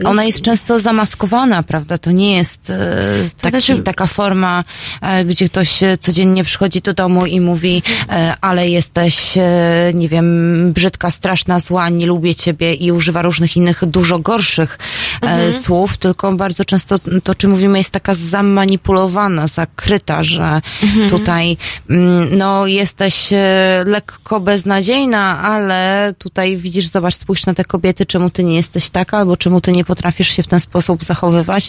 ona 0.04 0.24
jest 0.24 0.42
często 0.42 0.78
zamaskowana, 0.78 1.62
prawda? 1.62 1.98
To 1.98 2.10
nie 2.10 2.36
jest 2.36 2.72
taki, 3.40 3.50
znaczy- 3.50 3.82
taka 3.82 4.06
forma, 4.06 4.64
gdzie 5.26 5.46
ktoś 5.46 5.80
codziennie 6.00 6.44
przychodzi 6.44 6.80
do 6.80 6.94
domu 6.94 7.26
i 7.26 7.40
mówi, 7.40 7.82
ale 8.40 8.68
jesteś, 8.68 9.34
nie 9.94 10.08
wiem, 10.08 10.72
brzydka, 10.72 11.07
straszna, 11.10 11.60
zła, 11.60 11.88
nie 11.88 12.06
lubię 12.06 12.34
ciebie 12.34 12.74
i 12.74 12.92
używa 12.92 13.22
różnych 13.22 13.56
innych, 13.56 13.84
dużo 13.86 14.18
gorszych 14.18 14.78
e, 15.22 15.26
Mhm. 15.26 15.52
słów, 15.52 15.98
tylko 15.98 16.32
bardzo 16.32 16.64
często 16.64 16.96
to, 17.24 17.34
czym 17.34 17.50
mówimy, 17.50 17.78
jest 17.78 17.90
taka 17.90 18.14
zamanipulowana, 18.14 19.46
zakryta, 19.46 20.24
że 20.24 20.60
Mhm. 20.82 21.10
tutaj, 21.10 21.56
mm, 21.90 22.38
no, 22.38 22.66
jesteś 22.66 23.32
e, 23.32 23.82
lekko 23.86 24.40
beznadziejna, 24.40 25.40
ale 25.42 26.14
tutaj 26.18 26.56
widzisz, 26.56 26.86
zobacz, 26.86 27.14
spójrz 27.14 27.46
na 27.46 27.54
te 27.54 27.64
kobiety, 27.64 28.06
czemu 28.06 28.30
ty 28.30 28.44
nie 28.44 28.54
jesteś 28.56 28.90
taka, 28.90 29.18
albo 29.18 29.36
czemu 29.36 29.60
ty 29.60 29.72
nie 29.72 29.84
potrafisz 29.84 30.28
się 30.28 30.42
w 30.42 30.46
ten 30.46 30.60
sposób 30.60 31.04
zachowywać. 31.04 31.68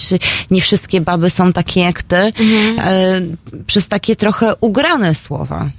Nie 0.52 0.62
wszystkie 0.62 1.02
baby 1.02 1.30
są 1.30 1.54
takie 1.54 1.80
jak 1.82 2.04
ty. 2.04 2.16
Mhm. 2.18 2.80
E, 2.80 3.22
przez 3.68 3.88
takie 3.88 4.16
trochę 4.16 4.56
ugrane 4.62 5.16
słowa. 5.16 5.70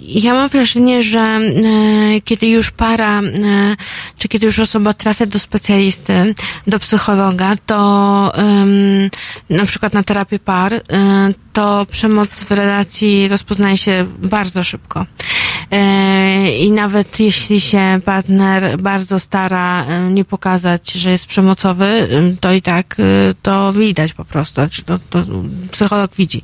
Ja 0.00 0.34
mam 0.34 0.48
wrażenie, 0.48 1.02
że 1.02 1.18
e, 1.20 1.40
kiedy 2.24 2.46
już 2.48 2.70
para, 2.70 3.20
e, 3.20 3.76
czy 4.18 4.28
kiedy 4.28 4.46
już 4.46 4.58
osoba 4.58 4.94
trafia 4.94 5.26
do 5.26 5.38
specjalisty, 5.38 6.34
do 6.66 6.78
psychologa, 6.78 7.56
to 7.66 7.76
na 9.50 9.66
przykład 9.66 9.92
na 9.92 10.02
terapię 10.02 10.38
par, 10.38 10.74
e, 10.74 10.80
to 11.56 11.86
przemoc 11.90 12.44
w 12.44 12.50
relacji 12.50 13.28
rozpoznaje 13.28 13.76
się 13.76 14.06
bardzo 14.18 14.64
szybko. 14.64 15.06
E, 15.70 16.58
I 16.58 16.70
nawet 16.70 17.20
jeśli 17.20 17.60
się 17.60 18.00
partner 18.04 18.78
bardzo 18.78 19.20
stara 19.20 19.84
e, 19.84 20.10
nie 20.10 20.24
pokazać, 20.24 20.92
że 20.92 21.10
jest 21.10 21.26
przemocowy, 21.26 21.84
e, 21.84 22.08
to 22.40 22.52
i 22.52 22.62
tak 22.62 22.96
e, 22.98 23.02
to 23.42 23.72
widać 23.72 24.12
po 24.12 24.24
prostu. 24.24 24.54
Znaczy, 24.54 24.82
to, 24.82 24.98
to 25.10 25.24
psycholog 25.70 26.14
widzi. 26.16 26.42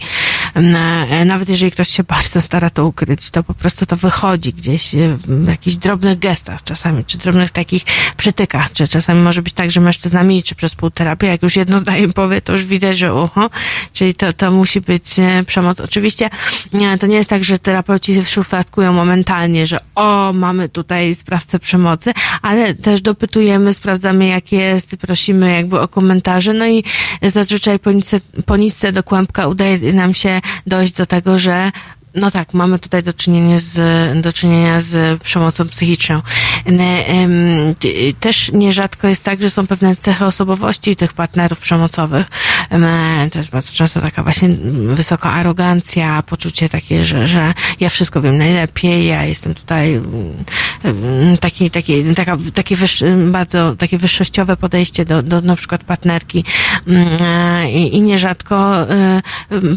E, 0.55 1.24
Nawet 1.24 1.49
jeżeli 1.49 1.73
ktoś 1.73 1.89
się 1.89 2.03
bardzo 2.03 2.41
stara 2.41 2.70
to 2.70 2.87
ukryć, 2.87 3.31
to 3.31 3.43
po 3.43 3.55
prostu 3.55 3.87
to 3.87 3.97
wychodzi 3.97 4.53
gdzieś 4.53 4.95
e, 4.95 5.16
w 5.27 5.49
jakichś 5.49 5.77
drobnych 5.77 6.19
gestach 6.19 6.62
czasami, 6.65 7.05
czy 7.05 7.19
drobnych 7.19 7.51
takich 7.51 7.85
przytykach, 8.16 8.73
czy 8.73 8.89
czasami 8.89 9.20
może 9.20 9.43
być 9.43 9.55
tak, 9.55 9.70
że 9.70 9.81
mężczyzna 9.81 10.23
milczy 10.23 10.55
przez 10.55 10.74
pół 10.74 10.91
terapii, 10.91 11.29
jak 11.29 11.43
już 11.43 11.57
jedno 11.57 11.79
zdanie 11.79 12.09
powie, 12.09 12.41
to 12.41 12.53
już 12.53 12.65
widać, 12.65 12.99
że 12.99 13.15
uho, 13.15 13.51
czyli 13.93 14.15
to, 14.15 14.33
to 14.33 14.51
musi 14.51 14.81
być 14.81 15.19
e, 15.19 15.45
przemoc. 15.45 15.81
Oczywiście 15.81 16.31
nie, 16.73 16.99
to 16.99 17.07
nie 17.07 17.16
jest 17.16 17.31
tak, 17.31 17.45
że 17.45 17.59
terapeuci 17.59 18.24
szufladkują 18.24 18.93
momentalnie, 18.93 19.66
że 19.66 19.79
o, 19.95 20.33
mamy 20.33 20.69
tutaj 20.69 21.15
sprawcę 21.15 21.59
przemocy, 21.59 22.12
ale 22.43 22.74
też 22.74 23.01
dopytujemy, 23.03 23.74
sprawdzamy 23.74 24.27
jak 24.27 24.53
jest, 24.53 24.97
prosimy 24.97 25.53
jakby 25.53 25.81
o 25.81 25.89
komentarze, 25.89 26.53
no 26.53 26.66
i 26.66 26.85
zazwyczaj 27.23 27.79
po 27.79 27.93
nitce, 27.93 28.20
po 28.47 28.57
nitce 28.57 28.93
do 28.93 29.03
kłębka 29.03 29.49
udaje 29.49 29.93
nam 29.93 30.15
się 30.15 30.41
dojść 30.66 30.93
do 30.93 31.06
tego, 31.06 31.39
że 31.39 31.73
no 32.14 32.30
tak, 32.30 32.55
mamy 32.55 32.78
tutaj 32.78 33.02
do 33.02 33.12
czynienia 33.12 33.59
z, 33.59 34.22
do 34.22 34.32
czynienia 34.32 34.80
z 34.80 35.22
przemocą 35.22 35.68
psychiczną. 35.68 36.22
Też 38.20 38.51
nierzadko 38.52 39.09
jest 39.09 39.24
tak, 39.24 39.43
że 39.43 39.51
są 39.51 39.66
pewne 39.66 39.97
cechy 39.97 40.24
osobowości 40.24 40.97
tych 40.97 41.12
partnerów 41.12 41.59
przemocowych. 41.59 42.26
Em, 42.70 43.30
To 43.30 43.39
jest 43.39 43.51
bardzo 43.51 43.72
często 43.72 44.01
taka 44.01 44.22
właśnie 44.22 44.48
wysoka 44.86 45.32
arogancja, 45.32 46.22
poczucie 46.22 46.68
takie, 46.68 47.05
że, 47.05 47.26
że 47.26 47.55
ja 47.80 47.89
wszystko 47.89 48.20
wiem 48.20 48.39
najlepiej, 48.39 49.06
ja 49.06 49.24
jestem 49.24 49.55
tutaj 49.55 50.01
taki, 51.40 51.70
taki, 51.70 52.14
taka, 52.14 52.36
takie 52.55 52.76
wyższy, 52.76 53.16
bardzo 53.26 53.74
takie 53.76 53.98
wyższościowe 53.98 54.56
podejście 54.56 55.05
do, 55.05 55.22
do 55.22 55.40
na 55.40 55.56
przykład 55.56 55.84
partnerki 55.84 56.44
e, 57.20 57.70
i, 57.72 57.97
i 57.97 58.02
nierzadko 58.02 58.80
e, 58.90 59.22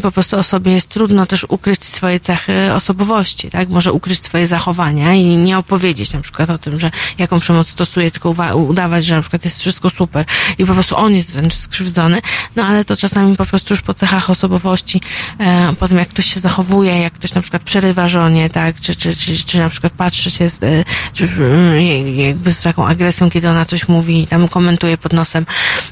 po 0.02 0.12
prostu 0.12 0.38
osobie 0.38 0.72
jest 0.72 0.88
trudno 0.88 1.26
też 1.26 1.46
ukryć 1.48 1.84
swoje 1.84 2.20
cechy 2.26 2.72
osobowości, 2.74 3.50
tak? 3.50 3.68
Może 3.68 3.92
ukryć 3.92 4.24
swoje 4.24 4.46
zachowania 4.46 5.14
i 5.14 5.24
nie 5.24 5.58
opowiedzieć 5.58 6.12
na 6.12 6.20
przykład 6.20 6.50
o 6.50 6.58
tym, 6.58 6.80
że 6.80 6.90
jaką 7.18 7.40
przemoc 7.40 7.68
stosuje, 7.68 8.10
tylko 8.10 8.34
udawać, 8.54 9.04
że 9.04 9.14
na 9.14 9.20
przykład 9.20 9.44
jest 9.44 9.60
wszystko 9.60 9.90
super 9.90 10.24
i 10.58 10.66
po 10.66 10.74
prostu 10.74 10.96
on 10.96 11.14
jest 11.14 11.34
wręcz 11.34 11.54
skrzywdzony, 11.54 12.22
no 12.56 12.64
ale 12.64 12.84
to 12.84 12.96
czasami 12.96 13.36
po 13.36 13.46
prostu 13.46 13.74
już 13.74 13.82
po 13.82 13.94
cechach 13.94 14.30
osobowości, 14.30 15.00
e, 15.38 15.74
po 15.78 15.88
tym 15.88 15.98
jak 15.98 16.08
ktoś 16.08 16.34
się 16.34 16.40
zachowuje, 16.40 17.00
jak 17.00 17.12
ktoś 17.12 17.34
na 17.34 17.42
przykład 17.42 17.62
przerywa 17.62 18.08
żonie, 18.08 18.50
tak? 18.50 18.80
Czy, 18.80 18.96
czy, 18.96 19.16
czy, 19.16 19.44
czy 19.44 19.58
na 19.58 19.68
przykład 19.68 19.92
patrzy 19.92 20.30
się 20.30 20.48
z, 20.48 20.62
e, 20.62 20.84
czy, 21.12 21.24
mm, 21.24 22.16
jakby 22.18 22.52
z 22.52 22.62
taką 22.62 22.86
agresją, 22.86 23.30
kiedy 23.30 23.48
ona 23.50 23.64
coś 23.64 23.88
mówi 23.88 24.22
i 24.22 24.26
tam 24.26 24.48
komentuje 24.48 24.98
pod 24.98 25.12
nosem. 25.12 25.46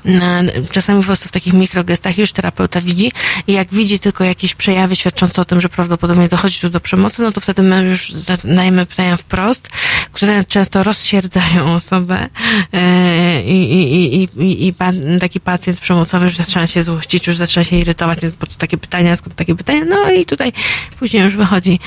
E, 0.06 0.44
Czasami 0.72 1.00
po 1.00 1.06
prostu 1.06 1.28
w 1.28 1.32
takich 1.32 1.52
mikrogestach 1.52 2.18
już 2.18 2.32
terapeuta 2.32 2.80
widzi 2.80 3.12
i 3.46 3.52
jak 3.52 3.74
widzi 3.74 3.98
tylko 3.98 4.24
jakieś 4.24 4.54
przejawy 4.54 4.96
świadczące 4.96 5.42
o 5.42 5.44
tym, 5.44 5.60
że 5.60 5.68
prawdopodobnie 5.68 6.23
dochodzi 6.28 6.60
tu 6.60 6.70
do 6.70 6.80
przemocy, 6.80 7.22
no 7.22 7.32
to 7.32 7.40
wtedy 7.40 7.62
my 7.62 7.84
już 7.84 8.12
zadajemy 8.12 8.86
pytania 8.86 9.16
wprost, 9.16 9.68
które 10.12 10.44
często 10.44 10.82
rozsierdzają 10.82 11.72
osobę 11.74 12.28
e, 12.72 13.42
i, 13.42 13.72
i, 13.72 14.28
i, 14.36 14.68
i, 14.68 14.74
taki 15.20 15.40
pacjent 15.40 15.80
przemocowy 15.80 16.24
już 16.24 16.36
zaczyna 16.36 16.66
się 16.66 16.82
złościć, 16.82 17.26
już 17.26 17.36
zaczyna 17.36 17.64
się 17.64 17.76
irytować, 17.76 18.18
po 18.38 18.46
co 18.46 18.58
takie 18.58 18.78
pytania, 18.78 19.16
skąd 19.16 19.36
takie 19.36 19.54
pytania, 19.54 19.84
no 19.84 20.10
i 20.10 20.26
tutaj 20.26 20.52
później 20.98 21.22
już 21.22 21.36
wychodzi, 21.36 21.80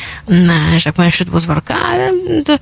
że 0.78 0.84
tak 0.84 0.94
powiem, 0.94 1.12
szydło 1.12 1.40
z 1.40 1.46
worka, 1.46 1.76
ale 1.76 2.14
to, 2.46 2.60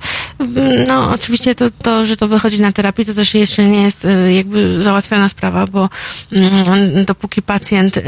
no 0.88 1.10
oczywiście 1.10 1.54
to, 1.54 1.70
to, 1.70 2.06
że 2.06 2.16
to 2.16 2.28
wychodzi 2.28 2.62
na 2.62 2.72
terapii, 2.72 3.06
to 3.06 3.14
też 3.14 3.34
jeszcze 3.34 3.64
nie 3.64 3.82
jest 3.82 4.04
e, 4.04 4.32
jakby 4.32 4.82
załatwiona 4.82 5.28
sprawa, 5.28 5.66
bo 5.66 5.88
mm, 6.32 7.04
dopóki 7.04 7.42
pacjent 7.42 7.96
e, 7.96 8.02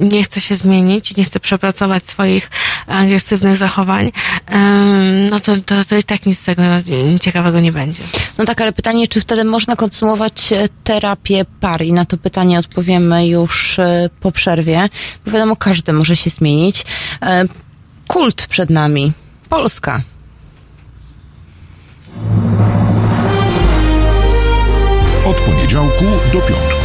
nie 0.00 0.24
chce 0.24 0.40
się 0.40 0.54
zmienić, 0.54 1.16
nie 1.16 1.24
chce 1.24 1.40
przepracować 1.40 2.06
swoich 2.06 2.50
agresywnych 3.10 3.56
zachowań, 3.56 4.12
no 5.30 5.40
to, 5.40 5.52
to, 5.66 5.84
to 5.84 5.96
i 5.96 6.02
tak 6.02 6.26
nic 6.26 6.38
z 6.38 6.44
tego 6.44 6.62
ciekawego 7.20 7.60
nie 7.60 7.72
będzie. 7.72 8.02
No 8.38 8.44
tak, 8.44 8.60
ale 8.60 8.72
pytanie, 8.72 9.08
czy 9.08 9.20
wtedy 9.20 9.44
można 9.44 9.76
kontynuować 9.76 10.52
e, 10.52 10.68
terapię 10.84 11.44
par? 11.60 11.82
I 11.82 11.92
na 11.92 12.04
to 12.04 12.16
pytanie 12.16 12.58
odpowiemy 12.58 13.26
już 13.26 13.78
e, 13.78 14.10
po 14.20 14.32
przerwie, 14.32 14.88
bo 15.26 15.30
wiadomo, 15.30 15.56
każdy 15.56 15.92
może 15.92 16.16
się 16.16 16.30
zmienić. 16.30 16.84
E, 17.22 17.44
Kult 18.06 18.46
przed 18.46 18.70
nami. 18.70 19.12
Polska. 19.48 20.02
Od 25.26 25.36
poniedziałku 25.36 26.04
do 26.32 26.40
piątku. 26.40 26.79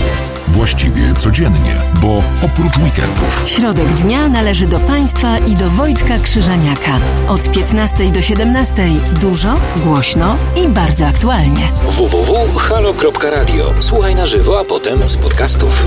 Właściwie 0.55 1.13
codziennie, 1.13 1.75
bo 2.01 2.23
oprócz 2.41 2.77
weekendów. 2.77 3.43
Środek 3.45 3.87
dnia 3.87 4.29
należy 4.29 4.67
do 4.67 4.79
Państwa 4.79 5.37
i 5.37 5.55
do 5.55 5.69
Wojtka 5.69 6.19
Krzyżaniaka. 6.19 6.99
Od 7.27 7.51
15 7.51 8.11
do 8.11 8.21
17 8.21 8.87
dużo, 9.21 9.55
głośno 9.75 10.35
i 10.63 10.67
bardzo 10.67 11.07
aktualnie. 11.07 11.67
www.halo.radio. 11.89 13.65
Słuchaj 13.79 14.15
na 14.15 14.25
żywo, 14.25 14.59
a 14.59 14.63
potem 14.63 15.09
z 15.09 15.17
podcastów. 15.17 15.85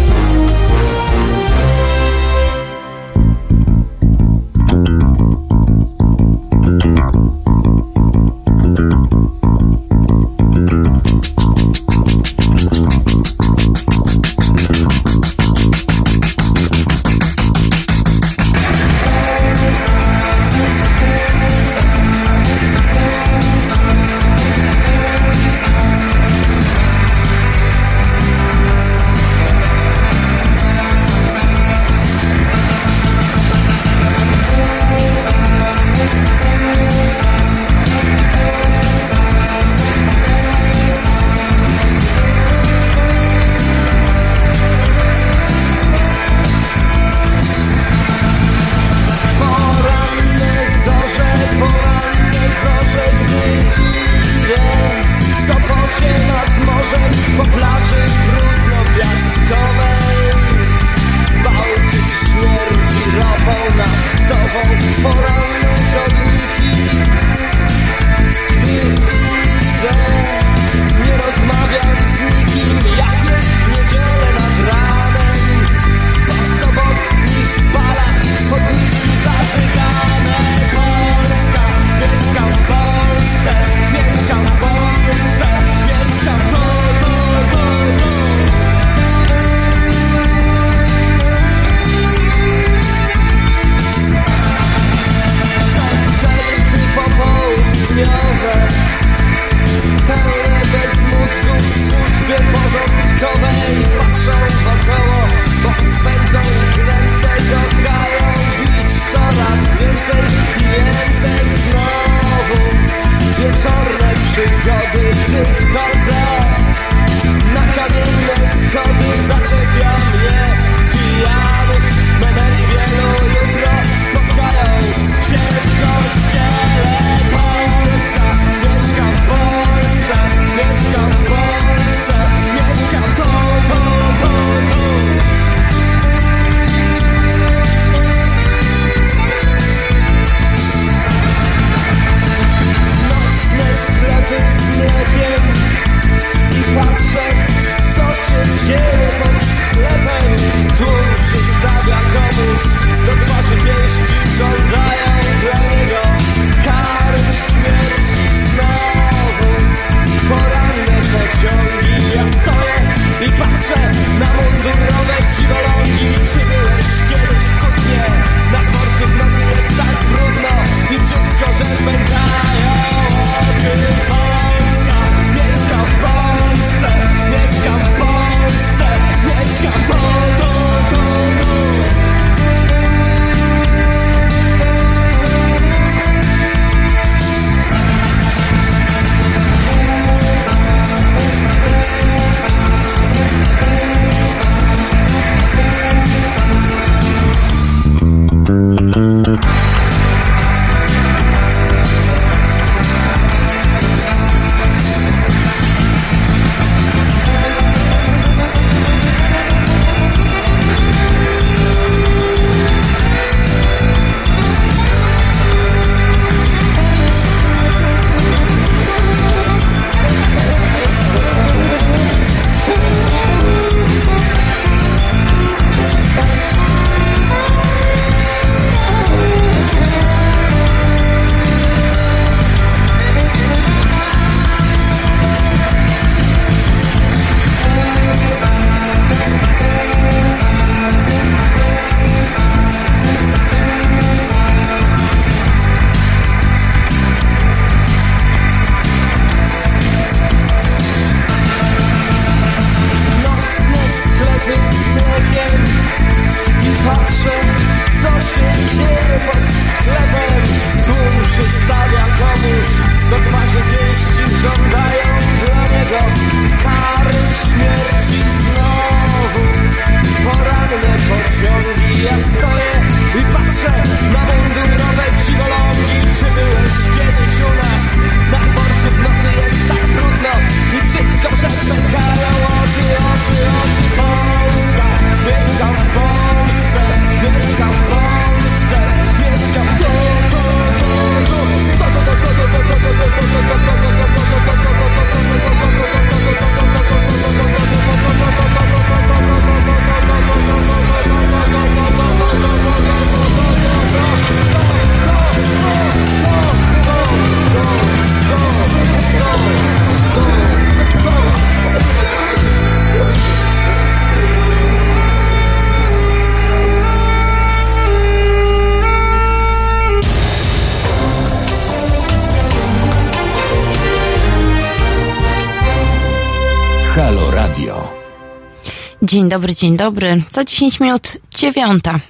Dzień 329.09 329.29
dobry, 329.29 329.55
dzień 329.55 329.77
dobry. 329.77 330.23
Za 330.31 330.45
10 330.45 330.81
minut 330.81 331.17
dziewiąta, 331.35 332.01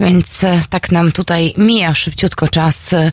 więc 0.00 0.44
e, 0.44 0.60
tak 0.70 0.92
nam 0.92 1.12
tutaj 1.12 1.54
mija 1.56 1.94
szybciutko 1.94 2.48
czas 2.48 2.92
e, 2.92 3.12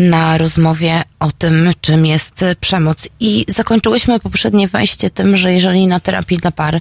na 0.00 0.38
rozmowie 0.38 1.02
o 1.20 1.30
tym, 1.30 1.70
czym 1.80 2.06
jest 2.06 2.42
e, 2.42 2.56
przemoc. 2.56 3.08
I 3.20 3.44
zakończyłyśmy 3.48 4.20
poprzednie 4.20 4.68
wejście 4.68 5.10
tym, 5.10 5.36
że 5.36 5.52
jeżeli 5.52 5.86
na 5.86 6.00
terapii 6.00 6.38
dla 6.38 6.50
par 6.50 6.80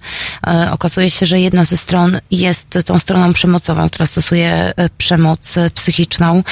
okazuje 0.72 1.10
się, 1.10 1.26
że 1.26 1.40
jedna 1.40 1.66
ze 1.66 1.78
stron 1.78 2.20
jest 2.32 2.80
tą 2.86 3.00
stroną 3.00 3.34
przemocową, 3.34 3.90
która 3.90 4.06
stosuje 4.06 4.74
przemoc 4.98 5.56
psychiczną, 5.76 6.44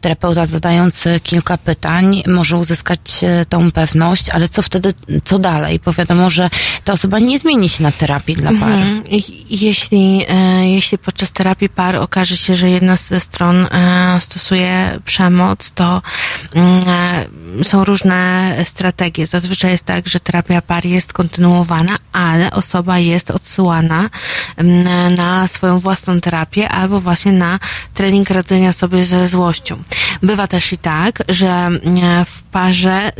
terapeuta 0.00 0.46
zadając 0.46 1.06
e, 1.06 1.20
kilka 1.20 1.58
pytań 1.58 2.22
może 2.26 2.56
uzyskać 2.56 3.00
e, 3.22 3.44
tą 3.44 3.70
pewność, 3.70 4.30
ale 4.30 4.48
co 4.48 4.62
wtedy, 4.62 4.94
co 5.24 5.38
dalej? 5.38 5.80
Bo 5.84 5.92
wiadomo, 5.92 6.30
że 6.30 6.50
ta 6.84 6.92
osoba 6.92 7.18
nie 7.18 7.38
zmieni 7.38 7.68
się 7.68 7.82
na 7.82 7.92
terapii 7.92 8.36
dla 8.36 8.50
par. 8.60 8.72
Mhm. 8.72 9.02
Jeśli, 9.50 10.24
e, 10.28 10.70
jeśli 10.70 10.98
podczas 10.98 11.32
terapii 11.32 11.68
par 11.68 11.96
okaże 11.96 12.36
się, 12.36 12.54
że 12.54 12.70
jedna 12.70 12.96
ze 12.96 13.20
stron 13.20 13.66
e, 13.66 14.20
stosuje 14.20 14.98
przemoc, 15.04 15.70
to 15.70 16.02
mm, 16.54 16.82
e, 16.88 17.24
są 17.62 17.84
różne 17.84 18.54
strategie. 18.64 19.26
Zazwyczaj 19.26 19.70
jest 19.70 19.84
tak, 19.84 20.08
że 20.08 20.20
terapia 20.20 20.62
par 20.62 20.86
jest 20.86 21.12
kontynuowana, 21.12 21.94
ale 22.12 22.50
osoba 22.50 22.98
jest 22.98 23.30
odsyłana 23.30 24.10
mm, 24.56 25.14
na 25.14 25.46
swoją 25.46 25.78
własną 25.78 26.20
terapię 26.20 26.68
albo 26.68 27.00
właśnie 27.00 27.32
na 27.32 27.58
trening 27.94 28.30
radzenia 28.30 28.72
sobie 28.72 29.04
ze 29.04 29.26
złością. 29.26 29.82
Bywa 30.22 30.46
też 30.46 30.72
i 30.72 30.78
tak, 30.78 31.22
że 31.28 31.48
mm, 31.48 32.24
w 32.24 32.42
parze 32.42 33.12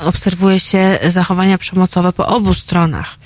obserwuje 0.00 0.60
się 0.60 0.98
zachowania 1.08 1.58
przemocowe 1.58 2.12
po 2.12 2.26
obu 2.26 2.54
stronach. 2.54 3.16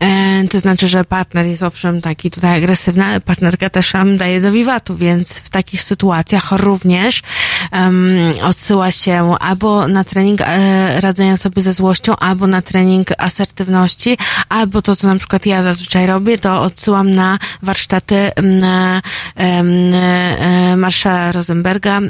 E, 0.00 0.48
to 0.48 0.60
znaczy, 0.60 0.88
że 0.88 1.04
partner 1.04 1.46
jest 1.46 1.62
owszem 1.62 2.00
taki 2.00 2.30
tutaj 2.30 2.56
agresywny, 2.56 3.04
ale 3.04 3.20
partnerka 3.20 3.70
też 3.70 3.92
nam 3.92 4.16
daje 4.16 4.40
do 4.40 4.52
wiwatu, 4.52 4.96
więc 4.96 5.38
w 5.38 5.50
takich 5.50 5.82
sytuacjach 5.82 6.52
również 6.52 7.22
um, 7.72 8.30
odsyła 8.42 8.90
się 8.90 9.34
albo 9.40 9.88
na 9.88 10.04
trening 10.04 10.40
e, 10.40 11.00
radzenia 11.00 11.36
sobie 11.36 11.62
ze 11.62 11.72
złością, 11.72 12.16
albo 12.16 12.46
na 12.46 12.62
trening 12.62 13.08
asertywności, 13.18 14.18
albo 14.48 14.82
to, 14.82 14.96
co 14.96 15.06
na 15.06 15.16
przykład 15.16 15.46
ja 15.46 15.62
zazwyczaj 15.62 16.06
robię, 16.06 16.38
to 16.38 16.62
odsyłam 16.62 17.12
na 17.12 17.38
warsztaty 17.62 18.16
em, 18.34 18.64
e, 18.64 19.00
em, 19.36 20.80
Marszala 20.80 21.32
Rosenberga 21.32 21.98
e, 21.98 22.00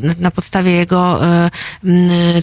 na- 0.00 0.14
na 0.18 0.30
podstawie 0.30 0.72
jego 0.72 1.24
e, 1.26 1.50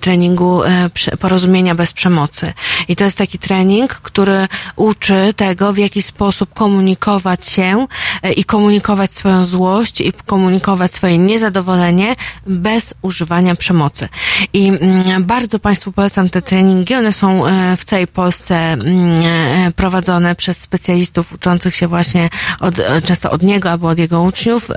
treningu 0.01 0.64
e, 0.64 0.89
porozumienia 1.19 1.76
bez 1.76 1.93
przemocy. 1.93 2.53
I 2.88 2.95
to 2.95 3.03
jest 3.03 3.18
taki 3.18 3.39
trening, 3.39 3.93
który 3.93 4.47
uczy 4.76 5.34
tego, 5.35 5.73
w 5.73 5.77
jaki 5.77 6.01
sposób 6.01 6.53
komunikować 6.53 7.45
się 7.45 7.88
e, 8.23 8.31
i 8.34 8.43
komunikować 8.45 9.14
swoją 9.14 9.45
złość 9.45 10.01
i 10.01 10.14
komunikować 10.26 10.93
swoje 10.93 11.18
niezadowolenie 11.18 12.15
bez 12.48 12.94
używania 13.02 13.56
przemocy. 13.56 14.10
I 14.54 14.68
mm, 14.68 15.24
bardzo 15.24 15.60
Państwu 15.60 15.91
polecam 15.91 16.30
te 16.30 16.41
treningi. 16.41 16.95
One 16.95 17.14
są 17.14 17.45
e, 17.45 17.78
w 17.78 17.86
całej 17.86 18.08
Polsce 18.08 18.56
mm, 18.56 19.22
e, 19.68 19.72
prowadzone 19.72 20.36
przez 20.36 20.58
specjalistów 20.58 21.34
uczących 21.34 21.76
się 21.76 21.88
właśnie 21.88 22.30
od, 22.60 22.80
e, 22.80 23.02
często 23.02 23.32
od 23.32 23.44
niego 23.44 23.72
albo 23.72 23.88
od 23.88 24.00
jego 24.00 24.22
uczniów, 24.22 24.72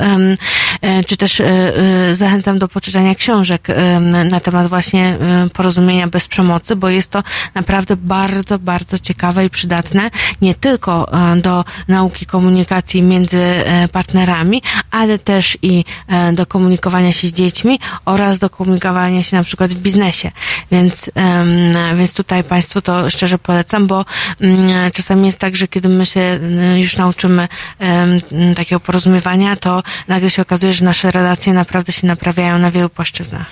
czy 1.07 1.17
też 1.17 1.43
zachęcam 2.13 2.59
do 2.59 2.69
poczytania 2.69 3.15
książek 3.15 3.69
na 4.31 4.41
temat 4.41 4.67
właśnie 4.69 5.19
porozumienia 5.53 6.07
bez 6.07 6.27
przemocy, 6.29 6.77
bo 6.77 6.89
jest 6.89 7.11
to 7.11 7.23
naprawdę 7.55 7.97
bardzo, 7.97 8.59
bardzo 8.59 8.99
ciekawe 8.99 9.45
i 9.45 9.51
przydatne 9.51 10.11
nie 10.43 10.55
tylko 10.55 11.11
do 11.43 11.65
nauki 11.89 12.27
komunikacji 12.27 13.03
między 13.03 13.65
partnerami, 13.93 14.63
ale 14.91 15.19
też 15.19 15.59
i 15.63 15.85
do 16.33 16.47
komunikowania 16.47 17.13
się 17.13 17.29
z 17.29 17.33
dziećmi 17.37 17.79
oraz 18.05 18.39
do 18.39 18.51
komunikowania 18.51 19.23
się 19.23 19.37
na 19.37 19.45
przykład 19.45 19.73
w 19.73 19.77
biznesie. 19.77 20.31
Więc, 20.73 21.11
więc 21.97 22.15
tutaj 22.15 22.45
Państwu 22.45 22.81
to 22.81 23.11
szczerze 23.11 23.39
polecam, 23.39 23.87
bo 23.87 24.05
mm, 24.41 24.91
czasami 24.91 25.27
jest 25.27 25.39
tak, 25.39 25.57
że 25.57 25.69
kiedy 25.69 25.89
my 25.89 26.07
się 26.07 26.21
mm, 26.21 26.79
już 26.79 26.97
nauczymy 26.97 27.49
takiego 28.57 28.81
porozumiewania, 28.81 29.57
to 29.57 29.83
nagle 30.09 30.31
się 30.31 30.43
okazuje, 30.43 30.73
że 30.73 30.85
nasze 30.85 31.11
relacje 31.11 31.53
naprawdę 31.53 31.93
się 31.93 32.07
naprawiają 32.07 32.59
na 32.59 32.71
wielu 32.71 32.89
płaszczyznach. 32.89 33.47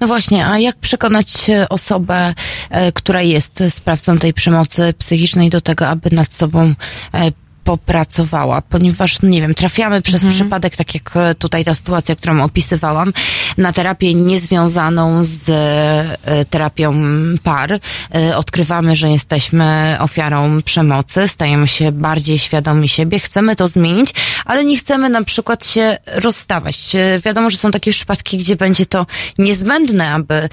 No 0.00 0.06
właśnie, 0.06 0.46
a 0.46 0.58
jak 0.58 0.76
przekonać 0.76 1.50
e, 1.50 1.68
osobę, 1.68 2.34
e, 2.70 2.92
która 2.92 3.22
jest 3.22 3.64
sprawcą 3.68 4.18
tej 4.18 4.34
przemocy 4.34 4.94
psychicznej 4.98 5.50
do 5.50 5.60
tego, 5.60 5.88
aby 5.88 6.10
nad 6.12 6.34
sobą 6.34 6.74
e, 7.14 7.32
popracowała, 7.68 8.62
ponieważ, 8.62 9.22
no 9.22 9.28
nie 9.28 9.40
wiem, 9.40 9.54
trafiamy 9.54 10.02
przez 10.02 10.26
przypadek, 10.26 10.76
tak 10.76 10.94
jak 10.94 11.16
e, 11.16 11.34
tutaj 11.34 11.64
ta 11.64 11.74
sytuacja, 11.74 12.16
którą 12.16 12.42
opisywałam, 12.44 13.12
na 13.58 13.72
terapię 13.72 14.14
niezwiązaną 14.14 15.24
z 15.24 15.48
e, 15.48 16.44
terapią 16.44 16.94
par. 17.42 17.80
E, 18.14 18.36
Odkrywamy, 18.36 18.96
że 18.96 19.10
jesteśmy 19.10 19.96
ofiarą 20.00 20.62
przemocy, 20.62 21.28
stajemy 21.28 21.68
się 21.68 21.92
bardziej 21.92 22.38
świadomi 22.38 22.88
siebie, 22.88 23.18
chcemy 23.18 23.56
to 23.56 23.68
zmienić, 23.68 24.14
ale 24.44 24.64
nie 24.64 24.76
chcemy 24.76 25.08
na 25.08 25.24
przykład 25.24 25.66
się 25.66 25.98
rozstawać. 26.06 26.96
Wiadomo, 27.24 27.50
że 27.50 27.56
są 27.56 27.70
takie 27.70 27.90
przypadki, 27.90 28.38
gdzie 28.38 28.56
będzie 28.56 28.86
to 28.86 29.06
niezbędne, 29.38 30.12
aby, 30.12 30.48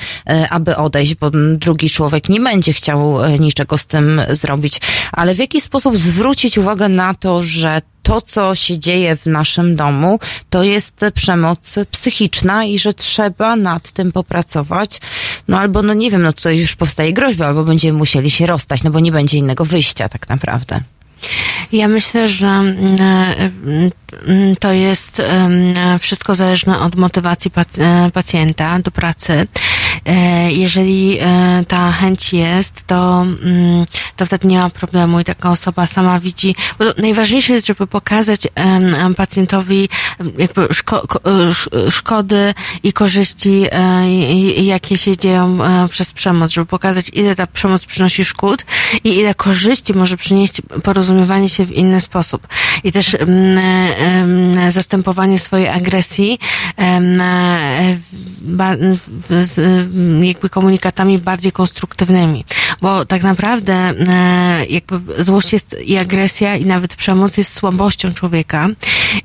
aby 0.50 0.76
odejść, 0.76 1.16
bo 1.16 1.32
drugi 1.58 1.90
człowiek 1.90 2.30
nie 2.30 2.40
będzie 2.40 2.74
chciał 2.74 3.18
niczego 3.40 3.78
z 3.78 3.86
tym 3.86 4.22
zrobić. 4.30 4.82
Ale 5.12 5.36
w 5.36 5.40
jaki 5.40 5.62
sposób 5.62 5.98
zwrócić 5.98 6.58
uwagę 6.58 6.90
na 6.90 7.05
to, 7.14 7.44
że 7.44 7.82
to, 8.04 8.22
co 8.22 8.56
się 8.56 8.80
dzieje 8.80 9.16
w 9.16 9.26
naszym 9.26 9.76
domu, 9.76 10.20
to 10.50 10.64
jest 10.64 11.06
przemoc 11.14 11.76
psychiczna 11.92 12.64
i 12.66 12.80
że 12.80 12.94
trzeba 12.94 13.56
nad 13.56 13.92
tym 13.92 14.12
popracować. 14.12 15.02
No 15.48 15.60
albo, 15.60 15.82
no 15.82 15.94
nie 15.94 16.12
wiem, 16.12 16.22
no 16.22 16.34
tutaj 16.34 16.60
już 16.60 16.76
powstaje 16.76 17.14
groźba, 17.14 17.46
albo 17.48 17.64
będziemy 17.64 17.98
musieli 17.98 18.32
się 18.32 18.46
rozstać, 18.46 18.84
no 18.84 18.92
bo 18.92 19.00
nie 19.00 19.12
będzie 19.12 19.38
innego 19.38 19.66
wyjścia 19.66 20.10
tak 20.10 20.30
naprawdę. 20.30 20.82
Ja 21.72 21.88
myślę, 21.88 22.30
że 22.30 22.48
mm, 22.48 23.02
e, 23.02 23.52
mm, 24.28 24.56
to 24.56 24.72
jest 24.72 25.22
wszystko 26.00 26.36
zależne 26.36 26.80
od 26.80 26.96
motywacji 26.96 27.52
e, 27.78 28.12
pacjenta 28.14 28.80
do 28.80 28.92
pracy. 28.92 29.48
E, 30.06 30.36
Jeżeli 30.52 31.18
e, 31.22 31.64
ta 31.68 31.92
chęć 31.92 32.34
jest, 32.34 32.84
to, 32.88 33.22
mm, 33.22 33.86
to 34.16 34.26
wtedy 34.26 34.48
nie 34.48 34.58
ma 34.58 34.70
problemu 34.70 35.20
i 35.20 35.24
taka 35.24 35.52
osoba 35.52 35.88
sama 35.88 36.20
widzi. 36.20 36.56
Bo 36.80 36.86
najważniejsze 36.98 37.54
jest, 37.54 37.68
żeby 37.68 37.88
pokazać 37.88 38.42
pacjentowi 39.18 39.90
jakby 40.38 40.62
szko- 40.68 41.08
ko- 41.08 41.22
e, 41.26 41.48
sz- 41.52 41.94
szkody 41.94 42.54
i 42.84 42.94
korzyści, 42.94 43.66
jakie 44.58 44.98
się 44.98 45.18
dzieją 45.18 45.58
przez 45.90 46.14
przemoc, 46.14 46.52
żeby 46.52 46.66
pokazać, 46.66 47.10
ile 47.14 47.36
ta 47.36 47.48
przemoc 47.48 47.86
przynosi 47.86 48.26
szkód 48.26 48.66
i 49.04 49.18
ile 49.18 49.36
korzyści 49.36 49.94
może 49.94 50.18
przynieść 50.18 50.62
porozumiewanie 50.84 51.50
się 51.50 51.66
w 51.66 51.72
inny 51.72 52.02
sposób. 52.02 52.48
I 52.84 52.92
też 52.92 53.18
zastępowanie 54.70 55.40
swojej 55.40 55.68
agresji 55.68 56.40
mm, 59.96 60.24
jakby 60.24 60.50
komunikatami 60.50 61.18
bardziej 61.18 61.52
konstruktywnymi. 61.52 62.46
Bo 62.82 63.06
tak 63.06 63.24
naprawdę 63.24 63.74
e, 63.74 64.66
jakby 64.66 65.24
złość 65.24 65.54
jest 65.54 65.76
i 65.86 65.98
agresja 65.98 66.56
i 66.56 66.66
nawet 66.66 66.96
przemoc 66.96 67.38
jest 67.38 67.54
słabością 67.54 68.14
człowieka 68.14 68.70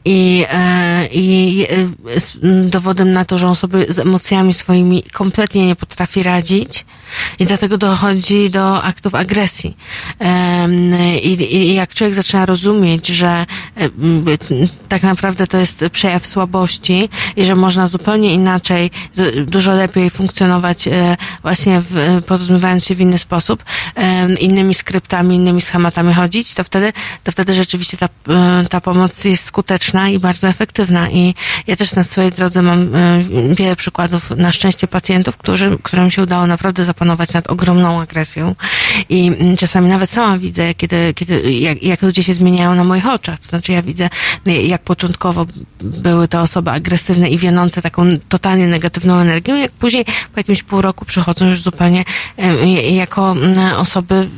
i, 0.04 0.44
e, 0.50 1.06
i 1.06 1.66
e, 2.44 2.50
dowodem 2.68 3.12
na 3.12 3.24
to, 3.24 3.38
że 3.38 3.46
on 3.46 3.54
sobie 3.54 3.92
z 3.92 3.98
emocjami 3.98 4.52
swoimi 4.52 5.02
kompletnie 5.02 5.66
nie 5.66 5.76
potrafi 5.76 6.22
radzić 6.22 6.84
i 7.38 7.46
dlatego 7.46 7.78
dochodzi 7.78 8.50
do 8.50 8.82
aktów 8.82 9.14
agresji. 9.14 9.76
I, 11.22 11.56
i 11.56 11.74
jak 11.74 11.94
człowiek 11.94 12.14
zaczyna 12.14 12.46
rozumieć, 12.46 13.06
że 13.06 13.46
tak 14.88 15.02
naprawdę 15.02 15.46
to 15.46 15.58
jest 15.58 15.84
przejaw 15.92 16.26
słabości 16.26 17.08
i 17.36 17.44
że 17.44 17.56
można 17.56 17.86
zupełnie 17.86 18.34
inaczej, 18.34 18.90
dużo 19.46 19.72
lepiej 19.72 20.10
funkcjonować 20.10 20.59
e, 20.68 21.16
właśnie 21.42 21.80
w, 21.80 22.22
porozumiewając 22.26 22.84
się 22.84 22.94
w 22.94 23.00
inny 23.00 23.18
sposób, 23.18 23.64
em, 23.94 24.38
innymi 24.38 24.74
skryptami, 24.74 25.36
innymi 25.36 25.60
schematami 25.60 26.14
chodzić, 26.14 26.54
to 26.54 26.64
wtedy, 26.64 26.92
to 27.24 27.32
wtedy 27.32 27.54
rzeczywiście 27.54 27.96
ta, 27.96 28.08
e, 28.28 28.66
ta 28.70 28.80
pomoc 28.80 29.24
jest 29.24 29.44
skuteczna 29.44 30.08
i 30.08 30.18
bardzo 30.18 30.48
efektywna. 30.48 31.10
I 31.10 31.34
ja 31.66 31.76
też 31.76 31.94
na 31.94 32.04
swojej 32.04 32.32
drodze 32.32 32.62
mam 32.62 32.94
e, 32.94 33.24
wiele 33.54 33.76
przykładów, 33.76 34.30
na 34.30 34.52
szczęście 34.52 34.86
pacjentów, 34.86 35.36
którzy, 35.36 35.78
którym 35.82 36.10
się 36.10 36.22
udało 36.22 36.46
naprawdę 36.46 36.84
zapanować 36.84 37.32
nad 37.32 37.50
ogromną 37.50 38.00
agresją. 38.00 38.54
I 39.08 39.26
mm, 39.26 39.56
czasami 39.56 39.88
nawet 39.88 40.10
sama 40.10 40.38
widzę, 40.38 40.74
kiedy, 40.74 41.14
kiedy, 41.14 41.52
jak, 41.52 41.82
jak 41.82 42.02
ludzie 42.02 42.22
się 42.22 42.34
zmieniają 42.34 42.74
na 42.74 42.84
moich 42.84 43.06
oczach. 43.06 43.38
To 43.38 43.46
znaczy 43.46 43.72
ja 43.72 43.82
widzę, 43.82 44.10
jak 44.46 44.82
początkowo 44.82 45.46
były 45.80 46.28
to 46.28 46.40
osoby 46.40 46.70
agresywne 46.70 47.30
i 47.30 47.38
wianące 47.38 47.82
taką 47.82 48.06
totalnie 48.28 48.66
negatywną 48.66 49.18
energią, 49.18 49.56
jak 49.56 49.70
później 49.70 50.04
po 50.04 50.40
jakimś 50.40 50.49
pół 50.62 50.80
roku 50.80 51.04
przychodzą 51.04 51.46
już 51.46 51.60
zupełnie 51.60 52.04
e, 52.38 52.66
jako 52.92 53.34
osoby 53.76 54.28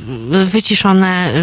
wyciszone, 0.45 1.33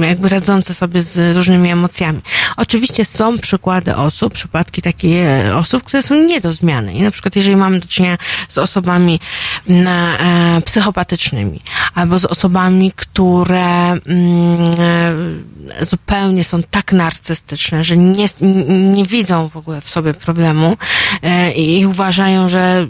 jakby 0.00 0.28
radzące 0.28 0.74
sobie 0.74 1.02
z 1.02 1.36
różnymi 1.36 1.70
emocjami. 1.70 2.20
Oczywiście 2.56 3.04
są 3.04 3.38
przykłady 3.38 3.96
osób, 3.96 4.34
przypadki 4.34 4.82
takie 4.82 5.44
e, 5.46 5.56
osób, 5.56 5.82
które 5.82 6.02
są 6.02 6.14
nie 6.14 6.40
do 6.40 6.52
zmiany. 6.52 6.94
I 6.94 7.02
na 7.02 7.10
przykład 7.10 7.36
jeżeli 7.36 7.56
mamy 7.56 7.80
do 7.80 7.86
czynienia 7.86 8.18
z 8.48 8.58
osobami 8.58 9.20
e, 9.70 10.62
psychopatycznymi, 10.64 11.60
albo 11.94 12.18
z 12.18 12.24
osobami, 12.24 12.92
które 12.96 13.94
zupełnie 15.80 16.44
są 16.44 16.62
tak 16.62 16.92
narcystyczne, 16.92 17.84
że 17.84 17.96
nie, 17.96 18.26
nie 18.94 19.04
widzą 19.04 19.48
w 19.48 19.56
ogóle 19.56 19.80
w 19.80 19.90
sobie 19.90 20.14
problemu 20.14 20.76
e, 21.22 21.52
i 21.52 21.86
uważają, 21.86 22.48
że 22.48 22.86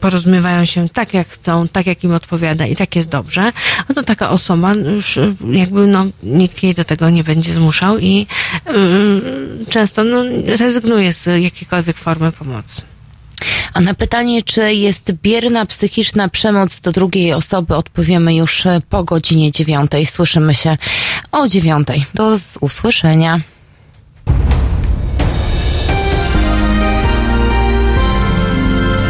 porozumiewają 0.00 0.64
się 0.64 0.88
tak, 0.88 1.14
jak 1.14 1.28
chcą, 1.28 1.68
tak, 1.68 1.86
jak 1.86 2.04
im 2.04 2.14
odpowiada 2.14 2.66
i 2.66 2.76
tak 2.76 2.96
jest 2.96 3.08
dobrze, 3.08 3.52
no 3.88 3.94
to 3.94 4.02
taka 4.02 4.30
osoba 4.30 4.74
już 4.74 5.18
e, 5.18 5.34
jakby 5.50 5.86
no, 5.86 6.06
nikt 6.22 6.62
jej 6.62 6.74
do 6.74 6.84
tego 6.84 7.10
nie 7.10 7.24
będzie 7.24 7.52
zmuszał 7.52 7.98
i 7.98 8.26
y, 8.68 9.70
często 9.70 10.04
no, 10.04 10.24
rezygnuje 10.46 11.12
z 11.12 11.42
jakiejkolwiek 11.42 11.98
formy 11.98 12.32
pomocy. 12.32 12.97
A 13.74 13.80
na 13.80 13.94
pytanie, 13.94 14.42
czy 14.42 14.74
jest 14.74 15.12
bierna 15.12 15.66
psychiczna 15.66 16.28
przemoc 16.28 16.80
do 16.80 16.92
drugiej 16.92 17.32
osoby, 17.32 17.76
odpowiemy 17.76 18.34
już 18.34 18.64
po 18.90 19.04
godzinie 19.04 19.50
dziewiątej. 19.50 20.06
Słyszymy 20.06 20.54
się 20.54 20.76
o 21.32 21.48
dziewiątej. 21.48 22.04
Do 22.14 22.36
usłyszenia. 22.60 23.40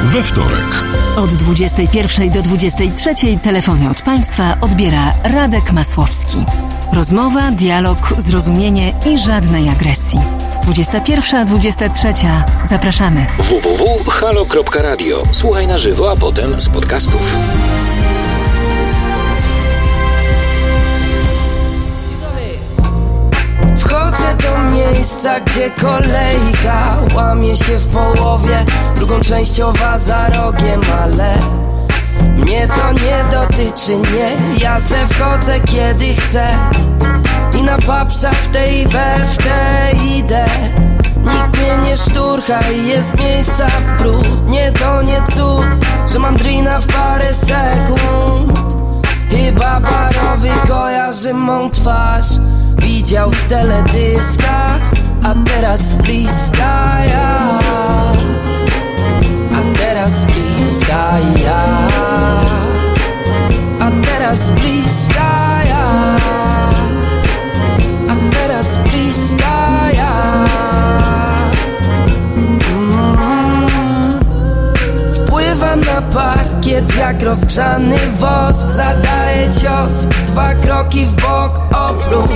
We 0.04 0.22
wtorek. 0.22 0.84
Od 1.16 1.34
21 1.34 2.30
do 2.30 2.42
23 2.42 3.14
telefony 3.42 3.90
od 3.90 4.02
Państwa 4.02 4.58
odbiera 4.60 5.12
Radek 5.24 5.72
Masłowski. 5.72 6.36
Rozmowa, 6.92 7.50
dialog, 7.50 8.14
zrozumienie 8.18 8.92
i 9.06 9.18
żadnej 9.18 9.68
agresji. 9.68 10.47
21-23. 10.68 12.42
Zapraszamy. 12.64 13.26
www.halo.radio. 13.38 15.22
Słuchaj 15.32 15.66
na 15.66 15.78
żywo, 15.78 16.10
a 16.10 16.16
potem 16.16 16.60
z 16.60 16.68
podcastów. 16.68 17.36
Wchodzę 23.78 24.36
do 24.42 24.58
miejsca, 24.58 25.40
gdzie 25.40 25.70
kolejka 25.70 26.96
łamie 27.14 27.56
się 27.56 27.78
w 27.78 27.86
połowie 27.86 28.64
Drugą 28.96 29.20
częściowa 29.20 29.98
za 29.98 30.28
rogiem, 30.28 30.80
ale 31.02 31.38
mnie 32.22 32.68
to 32.68 32.92
nie 32.92 33.24
dotyczy, 33.30 33.96
nie. 33.96 34.58
Ja 34.62 34.80
se 34.80 34.96
wchodzę 35.08 35.60
kiedy 35.60 36.14
chcę. 36.14 36.48
I 37.58 37.62
na 37.62 37.78
papsa 37.78 38.30
w 38.30 38.48
tej 38.48 38.86
we 38.86 39.14
w 39.32 39.38
tej 39.38 40.18
idę. 40.18 40.46
Nikt 41.16 41.60
mnie 41.60 41.88
nie 41.88 41.96
szturcha 41.96 42.60
i 42.60 42.88
jest 42.88 43.20
miejsca 43.20 43.66
w 43.66 44.02
brud 44.02 44.48
Nie 44.48 44.72
to 44.72 45.02
nie 45.02 45.22
cud, 45.34 45.66
że 46.12 46.18
mam 46.18 46.36
drina 46.36 46.80
w 46.80 46.86
parę 46.86 47.34
sekund. 47.34 48.58
Chyba 49.30 49.80
barowy 49.80 50.50
kojarzy 50.68 51.34
mą 51.34 51.70
twarz. 51.70 52.26
Widział 52.78 53.30
w 53.30 53.48
teledyskach, 53.48 54.80
a 55.22 55.34
teraz 55.44 55.92
bliska 55.92 57.04
ja. 57.04 57.58
A 59.54 59.78
teraz 59.78 60.24
bliska 60.24 60.47
ja 60.88 61.60
A 63.80 63.90
teraz 64.04 64.50
bliska 64.50 65.62
ja. 65.68 66.16
A 68.08 68.14
teraz 68.32 68.78
bliska 68.84 69.56
ja. 69.92 70.12
Wpływam 75.14 75.80
na 75.80 76.02
parkiet 76.12 76.96
jak 76.96 77.22
rozgrzany 77.22 77.98
wosk. 78.20 78.70
Zadaję 78.70 79.48
cios, 79.52 80.06
dwa 80.26 80.54
kroki 80.54 81.06
w 81.06 81.14
bok, 81.14 81.60
obrót 81.72 82.30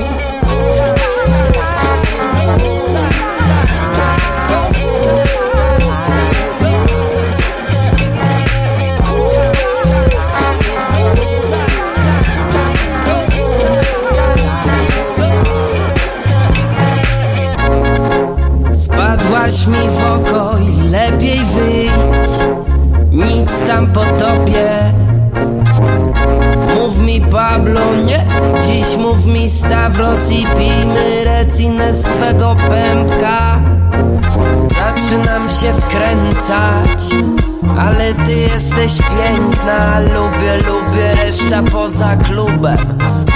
jesteś 38.83 39.07
piękna 39.07 40.01
Lubię, 40.01 40.57
lubię, 40.57 41.15
reszta 41.15 41.63
poza 41.73 42.17
klubem. 42.17 42.77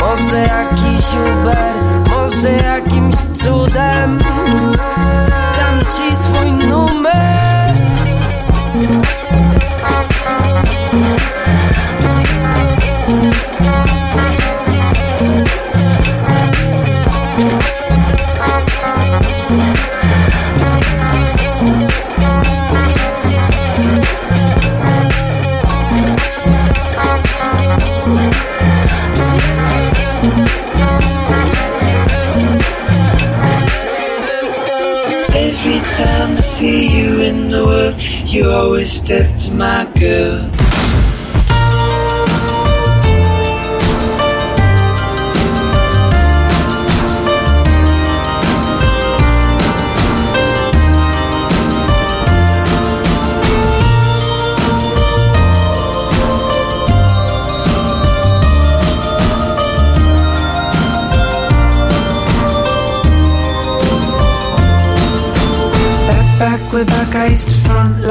Może 0.01 0.39
jakiś 0.39 1.06
Uber 1.14 1.74
Może 2.10 2.52
jakimś 2.52 3.14
cudem. 3.14 4.18
Dam 5.59 5.81
ci 5.81 6.16
swój 6.24 6.68
numer 6.68 7.74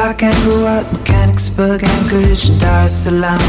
front 0.06 0.22
like 0.22 0.24
Andrew 0.24 0.66
at 0.68 0.92
Mechanicsburg, 0.94 1.84
Anchorage, 1.84 2.50
and 2.50 2.60
Dar 2.60 2.86
es 2.86 3.04
Salaam. 3.04 3.40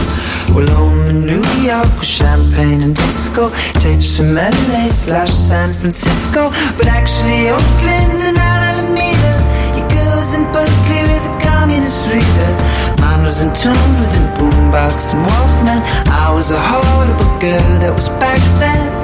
Well, 0.54 0.66
home 0.68 1.08
in 1.08 1.26
New 1.26 1.44
York 1.62 1.92
with 1.98 2.04
champagne 2.04 2.82
and 2.82 2.94
disco, 2.94 3.50
tapes 3.80 4.16
from 4.16 4.34
LA 4.34 4.86
slash 4.88 5.32
San 5.32 5.74
Francisco, 5.74 6.50
but 6.76 6.86
actually 6.86 7.48
Oakland 7.48 8.20
and 8.28 8.38
Alameda. 8.38 9.34
Your 9.76 9.88
girls 9.88 10.34
in 10.34 10.44
Berkeley 10.52 11.02
with 11.10 11.32
a 11.32 11.36
communist 11.48 12.08
reader. 12.12 12.52
Mine 13.00 13.24
was 13.24 13.40
in 13.40 13.50
tune 13.54 13.92
with 14.00 14.20
a 14.20 14.24
boombox 14.36 15.12
and 15.12 15.22
Walkman. 15.28 15.80
I 16.08 16.32
was 16.32 16.50
a 16.50 16.60
horrible 16.60 17.32
girl 17.40 17.70
that 17.80 17.92
was 17.94 18.08
back 18.20 18.40
then. 18.60 18.95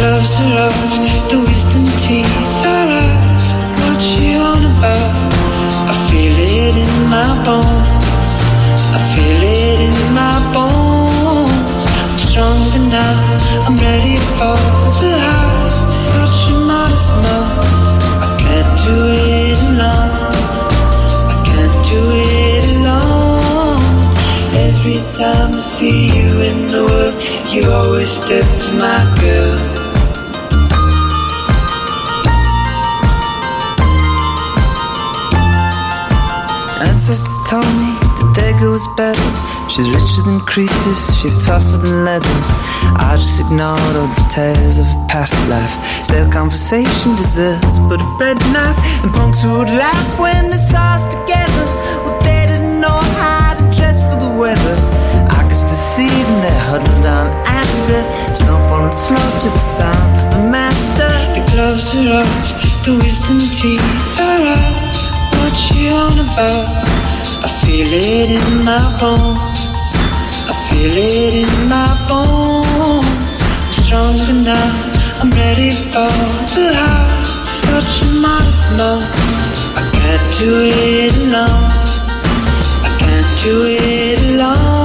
Loves 0.00 0.34
to 0.36 0.48
love, 0.48 0.72
the 1.28 1.38
wisdom 1.44 1.84
teeth 2.00 2.24
I 2.64 2.88
love 2.88 3.20
what 3.84 4.00
you 4.00 4.40
on 4.40 4.64
about. 4.64 5.12
I 5.92 5.94
feel 6.08 6.36
it 6.40 6.72
in 6.72 6.94
my 7.12 7.28
bones. 7.44 8.34
I 8.96 9.00
feel 9.12 9.42
it 9.44 9.78
in 9.88 9.98
my 10.16 10.40
bones. 10.56 11.84
I'm 12.00 12.16
stronger 12.16 12.80
now. 12.88 13.12
I'm 13.68 13.76
ready 13.76 14.16
for 14.40 14.56
the 15.04 15.12
high. 15.20 15.68
Such 15.68 16.48
a 16.48 16.56
modest 16.64 17.12
mouth. 17.20 17.60
I 18.24 18.28
can't 18.40 18.72
do 18.88 18.96
it 19.04 19.58
alone. 19.68 20.16
I 21.28 21.36
can't 21.44 21.76
do 21.92 22.00
it 22.08 22.64
alone. 22.72 23.84
Every 24.64 25.00
time 25.12 25.52
I 25.52 25.60
see 25.60 26.08
you 26.08 26.40
in 26.40 26.72
the 26.72 26.84
world, 26.88 27.16
you 27.52 27.70
always 27.70 28.08
step 28.08 28.48
to 28.64 28.70
my 28.80 29.04
girl. 29.20 29.79
Ancestors 37.10 37.50
told 37.50 37.74
me 37.74 37.90
that 38.38 38.54
girl 38.62 38.70
was 38.70 38.86
better. 38.94 39.30
She's 39.66 39.90
richer 39.90 40.22
than 40.22 40.38
Croesus, 40.46 41.10
she's 41.18 41.34
tougher 41.42 41.74
than 41.82 42.06
leather. 42.06 42.38
I 43.02 43.18
just 43.18 43.34
ignored 43.42 43.82
all 43.98 44.06
the 44.14 44.26
tales 44.30 44.78
of 44.78 44.86
a 44.86 44.98
past 45.10 45.34
life. 45.50 45.74
Still, 46.06 46.30
conversation 46.30 47.18
deserves 47.18 47.82
but 47.90 47.98
a 47.98 48.06
bread 48.14 48.38
knife. 48.54 48.78
And 49.02 49.10
punks 49.10 49.42
would 49.42 49.74
laugh 49.74 50.06
when 50.22 50.54
saw 50.54 50.94
us 50.94 51.10
together. 51.10 51.64
Well, 52.06 52.14
they 52.22 52.46
didn't 52.46 52.78
know 52.78 53.02
how 53.18 53.58
to 53.58 53.64
dress 53.74 53.98
for 54.06 54.22
the 54.22 54.30
weather. 54.30 54.76
I 55.34 55.42
could 55.50 55.58
still 55.58 55.82
see 55.98 56.06
them 56.06 56.38
there 56.46 56.62
huddled 56.70 57.06
on 57.10 57.34
Astor. 57.42 58.06
Snow 58.38 58.54
falling 58.70 58.94
slow 58.94 59.18
to 59.18 59.48
the 59.50 59.58
sound 59.58 60.14
of 60.14 60.26
the 60.30 60.42
master. 60.46 61.10
Get 61.34 61.50
closer 61.50 62.06
off, 62.22 62.86
the 62.86 62.94
wisdom 63.02 63.42
teeth 63.58 63.82
are 64.22 64.54
out. 64.54 64.94
What 65.42 65.58
you 65.74 65.90
on 65.90 66.14
about? 66.22 66.89
I 67.70 67.72
feel 67.72 67.92
it 67.92 68.30
in 68.30 68.64
my 68.64 68.80
bones. 68.98 69.70
I 70.50 70.54
feel 70.68 70.90
it 70.90 71.34
in 71.34 71.68
my 71.68 71.86
bones. 72.08 73.06
I'm 73.46 74.16
stronger 74.16 74.42
now. 74.42 75.20
I'm 75.20 75.30
ready 75.30 75.70
for 75.70 76.10
the 76.56 76.74
house. 76.74 77.30
Such 77.62 78.02
a 78.02 78.18
modest 78.18 78.72
note. 78.72 79.06
I 79.78 79.88
can't 79.94 80.38
do 80.40 80.52
it 80.64 81.14
alone. 81.22 81.70
I 82.82 82.96
can't 82.98 83.40
do 83.44 83.62
it 83.68 84.18
alone. 84.34 84.79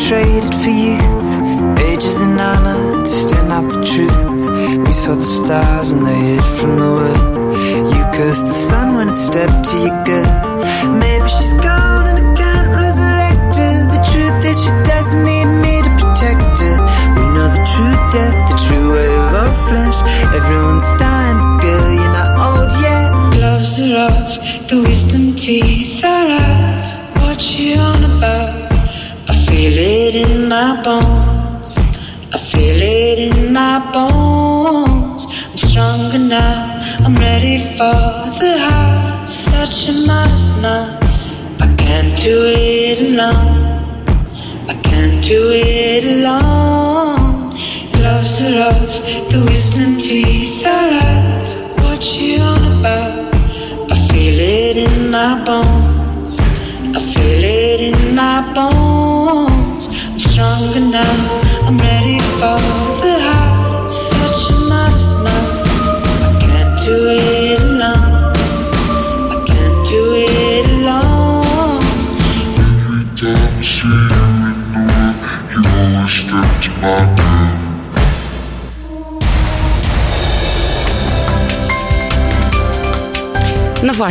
Gift, 0.00 0.12
but 0.12 0.30
you 0.30 0.30
trade 0.30 0.44
it 0.44 0.54
for 0.54 0.70
youth. 0.70 1.78
Ages 1.78 2.20
in 2.20 2.40
honor 2.40 3.02
to 3.02 3.08
stand 3.08 3.52
up 3.52 3.68
the 3.70 3.84
truth. 3.84 4.86
We 4.86 4.92
saw 4.92 5.14
the 5.14 5.24
stars 5.24 5.92
when 5.92 6.04
they 6.04 6.20
hid 6.20 6.44
from 6.58 6.78
the 6.78 6.86
world. 6.86 7.56
You 7.94 8.04
cursed 8.14 8.46
the 8.46 8.52
sun 8.52 8.94
when 8.94 9.08
it 9.08 9.16
stepped 9.16 9.68
to 9.70 9.76
your 9.78 10.04
good. 10.04 10.28
Maybe 10.98 11.28
she's 11.28 11.52
gone 11.54 12.06
and 12.06 12.18
I 12.18 12.34
can't 12.36 12.70
resurrect 12.72 13.56
her. 13.56 13.76
The 13.94 14.02
truth 14.12 14.44
is 14.44 14.64
she 14.64 14.70
doesn't 14.70 15.24
need 15.24 15.48
me 15.64 15.82
to 15.82 15.90
protect 16.00 16.60
her. 16.60 16.76
We 17.16 17.24
know 17.34 17.48
the 17.48 17.64
true 17.72 17.96
death, 18.14 18.50
the 18.50 18.56
true 18.66 18.92
wave 18.94 19.34
of 19.44 19.52
flesh. 19.68 19.98
Everyone's 20.34 20.59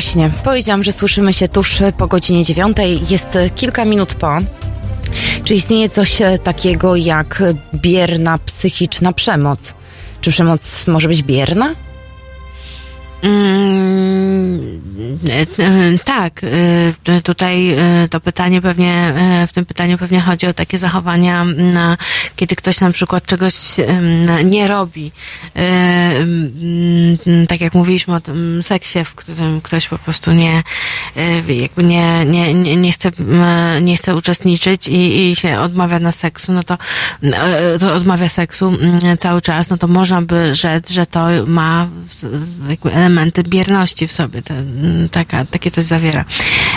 właśnie, 0.10 0.31
powiedziałam, 0.44 0.84
że 0.84 0.91
słyszymy 0.91 1.34
się 1.34 1.48
tuż 1.48 1.84
po 1.98 2.07
godzinie 2.07 2.44
dziewiątej. 2.44 3.02
Jest 3.10 3.38
kilka 3.56 3.86
minut 3.86 4.14
po. 4.14 4.38
Czy 5.44 5.56
istnieje 5.56 5.90
coś 5.90 6.22
e, 6.22 6.38
takiego 6.38 6.95
jak 6.95 7.44
bierna 7.76 8.38
psychiczna 8.38 9.14
przemoc? 9.14 9.73
Czy 10.22 10.31
przemoc 10.31 10.88
może 10.88 11.07
być 11.07 11.23
bierna? 11.23 11.76
Tak, 16.05 16.41
e, 16.43 17.21
tutaj 17.21 17.69
e, 17.69 18.07
to 18.09 18.19
pytanie 18.19 18.61
pewnie, 18.61 18.93
e, 18.93 19.47
w 19.47 19.53
tym 19.53 19.65
pytaniu 19.65 19.97
pewnie 19.97 20.21
chodzi 20.21 20.47
o 20.47 20.53
takie 20.53 20.77
zachowania, 20.77 21.45
na, 21.45 21.97
kiedy 22.35 22.55
ktoś 22.55 22.79
na 22.79 22.91
przykład 22.91 23.25
czegoś 23.25 23.55
nie 24.43 24.67
robi. 24.67 25.11
E, 25.55 26.09
Tak 27.47 27.61
jak 27.61 27.73
mówiliśmy 27.73 28.15
o 28.15 28.21
tym 28.21 28.63
seksie, 28.63 29.05
w 29.05 29.15
którym 29.15 29.61
ktoś 29.61 29.87
po 29.87 29.97
prostu 29.97 30.31
nie, 30.31 30.63
e, 31.15 31.53
jakby 31.53 31.83
nie, 31.83 32.25
nie, 32.25 32.53
nie, 32.53 32.75
nie 32.75 32.91
chce, 32.91 33.11
nie 33.81 33.97
chce 33.97 34.15
uczestniczyć 34.15 34.87
i, 34.87 35.31
i 35.31 35.35
się 35.35 35.59
odmawia 35.59 35.99
na 35.99 36.11
seksu, 36.11 36.53
no 36.53 36.63
to, 36.63 36.77
e, 37.23 37.79
to 37.79 37.93
odmawia 37.93 38.29
seksu 38.29 38.77
cały 39.19 39.41
czas, 39.41 39.69
no 39.69 39.77
to 39.77 39.87
można 39.87 40.21
by 40.21 40.55
rzec, 40.55 40.91
że 40.91 41.05
to 41.05 41.27
ma 41.47 41.87
jakby 42.69 42.93
elementy 42.93 43.43
bierności 43.43 44.07
w 44.07 44.11
sobie, 44.11 44.41
taka, 45.10 45.45
takie 45.45 45.72
coś 45.72 45.86
zawiera. 45.86 46.26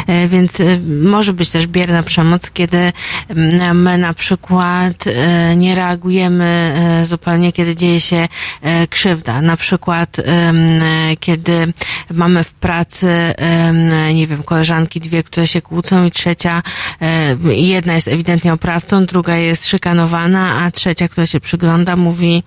E, 0.07 0.29
Więc 0.29 0.61
e, 0.61 0.65
może 1.03 1.33
być 1.33 1.49
też 1.49 1.67
bierna 1.67 2.03
przemoc, 2.03 2.51
kiedy 2.51 2.93
mm, 3.29 3.83
my 3.83 3.99
na 3.99 4.15
przykład 4.15 5.05
e, 5.07 5.57
nie 5.57 5.75
reagujemy 5.75 6.53
zupełnie, 7.05 7.53
kiedy 7.53 7.77
dzieje 7.77 8.01
się 8.01 8.29
krzywda. 8.91 9.43
Na 9.43 9.57
przykład, 9.57 10.17
kiedy 11.21 11.73
mamy 12.11 12.45
w 12.45 12.53
pracy, 12.53 13.35
nie 14.15 14.27
wiem, 14.27 14.43
koleżanki 14.43 15.01
dwie, 15.01 15.23
które 15.23 15.47
się 15.47 15.63
kłócą 15.63 16.05
i 16.05 16.11
trzecia, 16.11 16.63
jedna 17.45 17.95
jest 17.95 18.09
ewidentnie 18.09 18.53
oprawcą, 18.53 19.07
druga 19.07 19.37
jest 19.37 19.69
szykanowana, 19.69 20.55
a 20.55 20.71
trzecia, 20.71 21.09
która 21.09 21.27
się 21.27 21.41
przygląda, 21.41 21.97
mówi, 21.97 22.43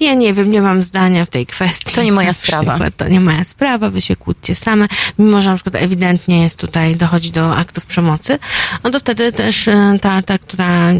ja 0.00 0.14
nie 0.14 0.34
wiem, 0.34 0.50
nie 0.50 0.62
mam 0.62 0.82
zdania 0.82 1.24
w 1.24 1.30
tej 1.30 1.46
kwestii. 1.46 1.92
To 1.94 2.02
nie 2.02 2.12
moja 2.12 2.32
sprawa. 2.42 2.72
przykład, 2.72 2.96
To 2.96 3.08
nie 3.08 3.20
moja 3.20 3.44
sprawa, 3.44 3.90
wy 3.90 4.00
się 4.00 4.16
kłóćcie 4.16 4.54
same, 4.54 4.86
mimo 5.18 5.42
że 5.42 5.50
na 5.50 5.56
przykład 5.56 5.82
ewidentnie 5.82 6.42
jest 6.42 6.58
tutaj, 6.58 6.96
dochodzi 6.96 7.30
do 7.30 7.56
aktów 7.56 7.86
przemocy, 7.86 8.38
no 8.84 8.90
to 8.90 9.00
wtedy 9.00 9.32
też 9.32 9.68
e, 9.68 9.98
ta, 10.00 10.22
ta, 10.22 10.38
która 10.38 10.92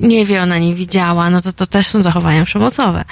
nie 0.00 0.26
wie, 0.26 0.42
ona 0.42 0.58
nie 0.58 0.74
widziała, 0.74 1.30
no 1.30 1.42
to 1.42 1.52
to 1.52 1.66
też 1.66 1.86
są 1.86 2.02
zachowania 2.02 2.44
przemocowe. 2.44 3.04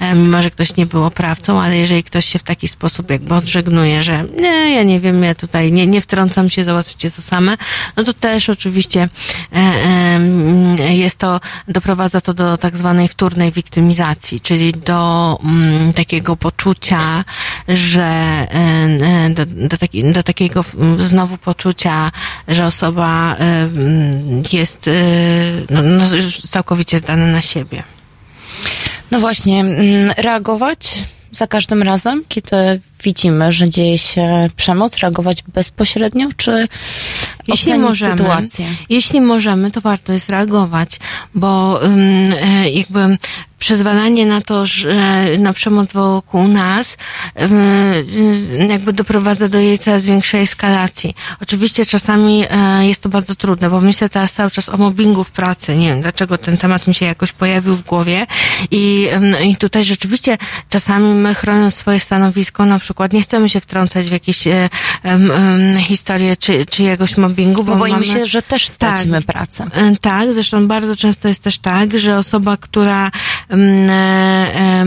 E, 0.00 0.14
Mimo, 0.14 0.42
że 0.42 0.50
ktoś 0.50 0.76
nie 0.76 0.86
był 0.86 1.04
oprawcą, 1.04 1.60
ale 1.60 1.76
jeżeli 1.76 2.02
ktoś 2.02 2.24
się 2.24 2.38
w 2.38 2.42
taki 2.42 2.68
sposób 2.68 3.10
jakby 3.10 3.34
odżegnuje, 3.34 4.02
że 4.02 4.24
nie, 4.40 4.74
ja 4.74 4.82
nie 4.82 5.00
wiem, 5.00 5.22
ja 5.22 5.34
tutaj 5.34 5.72
nie, 5.72 5.86
nie 5.86 6.00
wtrącam 6.00 6.50
się, 6.50 6.64
załatwcie 6.64 7.10
to 7.10 7.22
same, 7.22 7.56
no 7.96 8.04
to 8.04 8.12
też 8.12 8.50
oczywiście 8.50 9.08
e, 9.52 10.94
jest 10.94 11.18
to, 11.18 11.40
doprowadza 11.68 12.20
to 12.20 12.34
do 12.34 12.56
tak 12.56 12.76
zwanej 12.78 13.08
wtórnej 13.08 13.52
wiktymizacji, 13.52 14.40
czyli 14.40 14.72
do 14.72 15.38
mm, 15.44 15.92
takiego 15.92 16.36
poczucia, 16.36 17.24
że 17.68 18.46
do, 19.30 19.46
do, 19.46 19.76
taki, 19.88 20.12
do 20.12 20.22
takiego 20.22 20.64
znowu 20.98 21.38
poczucia, 21.38 22.12
że 22.48 22.66
osoba 22.66 23.36
mm, 23.36 24.42
jest 24.52 24.88
e, 24.88 24.92
no, 25.70 25.82
no, 25.82 26.14
już 26.14 26.40
całkowicie 26.40 26.98
zdana 26.98 27.26
na 27.26 27.42
siebie. 27.42 27.82
No 29.10 29.20
właśnie, 29.20 29.64
reagować 30.16 30.94
za 31.32 31.46
każdym 31.46 31.82
razem, 31.82 32.24
kiedy 32.28 32.80
widzimy, 33.02 33.52
że 33.52 33.70
dzieje 33.70 33.98
się 33.98 34.50
przemoc, 34.56 34.98
reagować 34.98 35.42
bezpośrednio, 35.54 36.28
czy 36.36 36.68
Jeśli 37.48 37.78
możemy, 37.78 38.10
sytuację? 38.18 38.66
jeśli 38.88 39.20
możemy, 39.20 39.70
to 39.70 39.80
warto 39.80 40.12
jest 40.12 40.30
reagować, 40.30 40.98
bo 41.34 41.80
e, 41.84 42.70
jakby 42.70 43.18
przyzwalanie 43.58 44.26
na 44.26 44.40
to, 44.40 44.66
że 44.66 45.24
na 45.38 45.52
przemoc 45.52 45.92
wokół 45.92 46.48
nas 46.48 46.96
jakby 48.68 48.92
doprowadza 48.92 49.48
do 49.48 49.58
jej 49.58 49.78
coraz 49.78 50.06
większej 50.06 50.42
eskalacji. 50.42 51.14
Oczywiście 51.42 51.86
czasami 51.86 52.44
e, 52.50 52.86
jest 52.86 53.02
to 53.02 53.08
bardzo 53.08 53.34
trudne, 53.34 53.70
bo 53.70 53.80
myślę 53.80 54.08
teraz 54.08 54.32
cały 54.32 54.50
czas 54.50 54.68
o 54.68 54.76
mobbingu 54.76 55.24
w 55.24 55.30
pracy. 55.30 55.76
Nie 55.76 55.88
wiem, 55.88 56.02
dlaczego 56.02 56.38
ten 56.38 56.56
temat 56.56 56.86
mi 56.86 56.94
się 56.94 57.06
jakoś 57.06 57.32
pojawił 57.32 57.76
w 57.76 57.82
głowie 57.82 58.26
i, 58.70 59.08
i 59.44 59.56
tutaj 59.56 59.84
rzeczywiście 59.84 60.38
czasami 60.70 61.14
my 61.14 61.34
chroniąc 61.34 61.74
swoje 61.74 62.00
stanowisko, 62.00 62.64
na 62.64 62.78
przykład 62.78 62.87
nie 63.12 63.22
chcemy 63.22 63.48
się 63.48 63.60
wtrącać 63.60 64.08
w 64.08 64.12
jakieś 64.12 64.46
e, 64.46 64.68
historie 65.82 66.36
czy, 66.36 66.66
czyjegoś 66.66 67.16
mobbingu, 67.16 67.64
bo 67.64 67.72
Bo 67.72 67.78
boimy 67.78 67.94
mamy... 67.94 68.06
się, 68.06 68.26
że 68.26 68.42
też 68.42 68.68
stracimy 68.68 69.22
pracę. 69.22 69.64
E, 69.72 69.96
Tak, 69.96 70.34
zresztą 70.34 70.68
bardzo 70.68 70.96
często 70.96 71.28
jest 71.28 71.42
też 71.42 71.58
tak, 71.58 71.98
że 71.98 72.18
osoba, 72.18 72.56
która, 72.56 73.10
e, 73.50 73.54
e, 73.54 74.86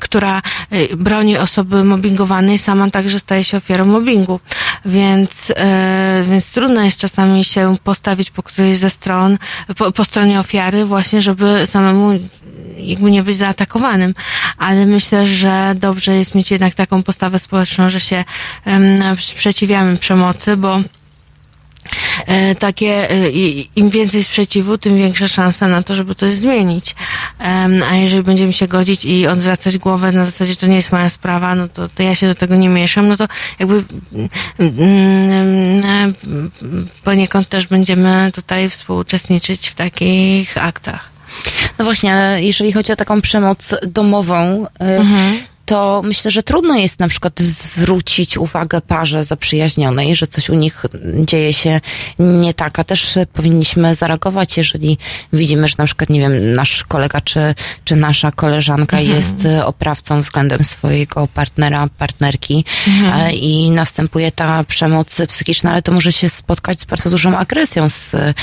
która 0.00 0.42
e, 0.70 0.96
broni 0.96 1.36
osoby 1.36 1.84
mobbingowanej, 1.84 2.58
sama 2.58 2.90
także 2.90 3.18
staje 3.18 3.44
się 3.44 3.56
ofiarą 3.56 3.84
mobbingu. 3.84 4.40
Więc, 4.84 5.52
e, 5.56 6.24
więc 6.30 6.52
trudno 6.52 6.82
jest 6.82 6.98
czasami 7.00 7.44
się 7.44 7.76
postawić 7.84 8.30
po 8.30 8.42
którejś 8.42 8.76
ze 8.76 8.90
stron, 8.90 9.38
po, 9.76 9.92
po 9.92 10.04
stronie 10.04 10.40
ofiary 10.40 10.84
właśnie, 10.84 11.22
żeby 11.22 11.66
samemu 11.66 12.18
jakby 12.76 13.10
nie 13.10 13.22
być 13.22 13.36
zaatakowanym. 13.36 14.14
Ale 14.58 14.86
myślę, 14.86 15.26
że 15.26 15.74
dobrze 15.76 16.16
jest 16.16 16.34
mieć 16.34 16.39
jednak 16.50 16.74
taką 16.74 17.02
postawę 17.02 17.38
społeczną, 17.38 17.90
że 17.90 18.00
się 18.00 18.24
sprzeciwiamy 19.18 19.96
przemocy, 19.96 20.56
bo 20.56 20.80
e, 22.26 22.54
takie, 22.54 23.10
e, 23.10 23.30
im 23.76 23.90
więcej 23.90 24.24
sprzeciwu, 24.24 24.78
tym 24.78 24.96
większa 24.96 25.28
szansa 25.28 25.68
na 25.68 25.82
to, 25.82 25.94
żeby 25.94 26.14
coś 26.14 26.30
zmienić. 26.30 26.94
A 27.90 27.96
jeżeli 27.96 28.22
będziemy 28.22 28.52
się 28.52 28.68
godzić 28.68 29.04
i 29.04 29.26
odwracać 29.26 29.78
głowę 29.78 30.12
na 30.12 30.26
zasadzie, 30.26 30.56
to 30.56 30.66
nie 30.66 30.76
jest 30.76 30.92
moja 30.92 31.10
sprawa, 31.10 31.54
no 31.54 31.68
to, 31.68 31.88
to 31.88 32.02
ja 32.02 32.14
się 32.14 32.26
do 32.26 32.34
tego 32.34 32.56
nie 32.56 32.68
mieszam, 32.68 33.08
no 33.08 33.16
to 33.16 33.26
jakby 33.58 33.84
mm, 34.12 34.28
mm, 34.58 36.14
mm, 36.62 36.88
poniekąd 37.04 37.48
też 37.48 37.66
będziemy 37.66 38.32
tutaj 38.34 38.68
współuczestniczyć 38.68 39.68
w 39.68 39.74
takich 39.74 40.58
aktach. 40.58 41.10
No 41.78 41.84
właśnie, 41.84 42.12
ale 42.12 42.42
jeżeli 42.42 42.72
chodzi 42.72 42.92
o 42.92 42.96
taką 42.96 43.20
przemoc 43.20 43.74
domową, 43.86 44.66
y, 44.66 44.84
Mhm. 44.84 45.49
To 45.70 46.02
myślę, 46.04 46.30
że 46.30 46.42
trudno 46.42 46.76
jest 46.76 47.00
na 47.00 47.08
przykład 47.08 47.40
zwrócić 47.40 48.38
uwagę 48.38 48.80
parze 48.80 49.24
zaprzyjaźnionej, 49.24 50.16
że 50.16 50.26
coś 50.26 50.50
u 50.50 50.54
nich 50.54 50.86
dzieje 51.24 51.52
się 51.52 51.80
nie 52.18 52.54
tak, 52.54 52.78
a 52.78 52.84
też 52.84 53.18
powinniśmy 53.32 53.94
zareagować, 53.94 54.56
jeżeli 54.56 54.98
widzimy, 55.32 55.68
że 55.68 55.74
na 55.78 55.84
przykład, 55.84 56.10
nie 56.10 56.20
wiem, 56.20 56.54
nasz 56.54 56.84
kolega 56.84 57.20
czy, 57.20 57.54
czy 57.84 57.96
nasza 57.96 58.32
koleżanka 58.32 58.98
Mhm. 58.98 59.16
jest 59.16 59.48
oprawcą 59.64 60.20
względem 60.20 60.64
swojego 60.64 61.28
partnera, 61.34 61.88
partnerki 61.98 62.64
Mhm. 62.86 63.20
e, 63.20 63.32
i 63.32 63.70
następuje 63.70 64.32
ta 64.32 64.64
przemoc 64.64 65.18
psychiczna, 65.28 65.72
ale 65.72 65.82
to 65.82 65.92
może 65.92 66.12
się 66.12 66.28
spotkać 66.28 66.80
z 66.80 66.84
bardzo 66.84 67.10
dużą 67.10 67.38
agresją 67.38 67.88
z 67.88 68.14
e, 68.14 68.34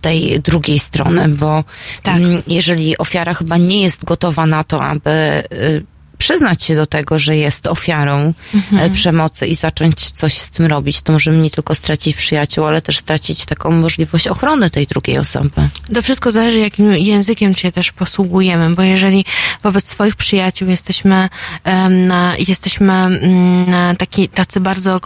tej 0.00 0.40
drugiej 0.40 0.78
strony, 0.78 1.28
bo 1.28 1.64
mm, 2.04 2.42
jeżeli 2.46 2.98
ofiara 2.98 3.34
chyba 3.34 3.56
nie 3.56 3.82
jest 3.82 4.04
gotowa 4.04 4.46
na 4.46 4.64
to, 4.64 4.82
aby 4.82 5.10
y, 5.52 5.97
przyznać 6.18 6.62
się 6.62 6.76
do 6.76 6.86
tego, 6.86 7.18
że 7.18 7.36
jest 7.36 7.66
ofiarą 7.66 8.32
Mhm. 8.54 8.82
e, 8.82 8.90
przemocy 8.90 9.46
i 9.46 9.54
zacząć 9.54 10.10
coś 10.10 10.38
z 10.38 10.50
tym 10.50 10.66
robić, 10.66 11.02
to 11.02 11.12
możemy 11.12 11.38
nie 11.38 11.50
tylko 11.50 11.74
stracić 11.74 12.16
przyjaciół, 12.16 12.64
ale 12.64 12.82
też 12.82 12.98
stracić 12.98 13.46
taką 13.46 13.70
możliwość 13.70 14.28
ochrony 14.28 14.70
tej 14.70 14.86
drugiej 14.86 15.18
osoby. 15.18 15.68
To 15.94 16.02
wszystko 16.02 16.30
zależy, 16.30 16.58
jakim 16.58 16.92
językiem 16.92 17.54
się 17.54 17.72
też 17.72 17.92
posługujemy, 17.92 18.74
bo 18.74 18.82
jeżeli 18.82 19.24
wobec 19.62 19.88
swoich 19.88 20.16
przyjaciół 20.16 20.68
jesteśmy, 20.68 21.28
na, 21.90 22.34
jesteśmy 22.48 22.92
mm, 22.92 23.70
na 23.70 23.94
taki, 23.94 24.28
tacy 24.28 24.60
bardzo, 24.60 25.00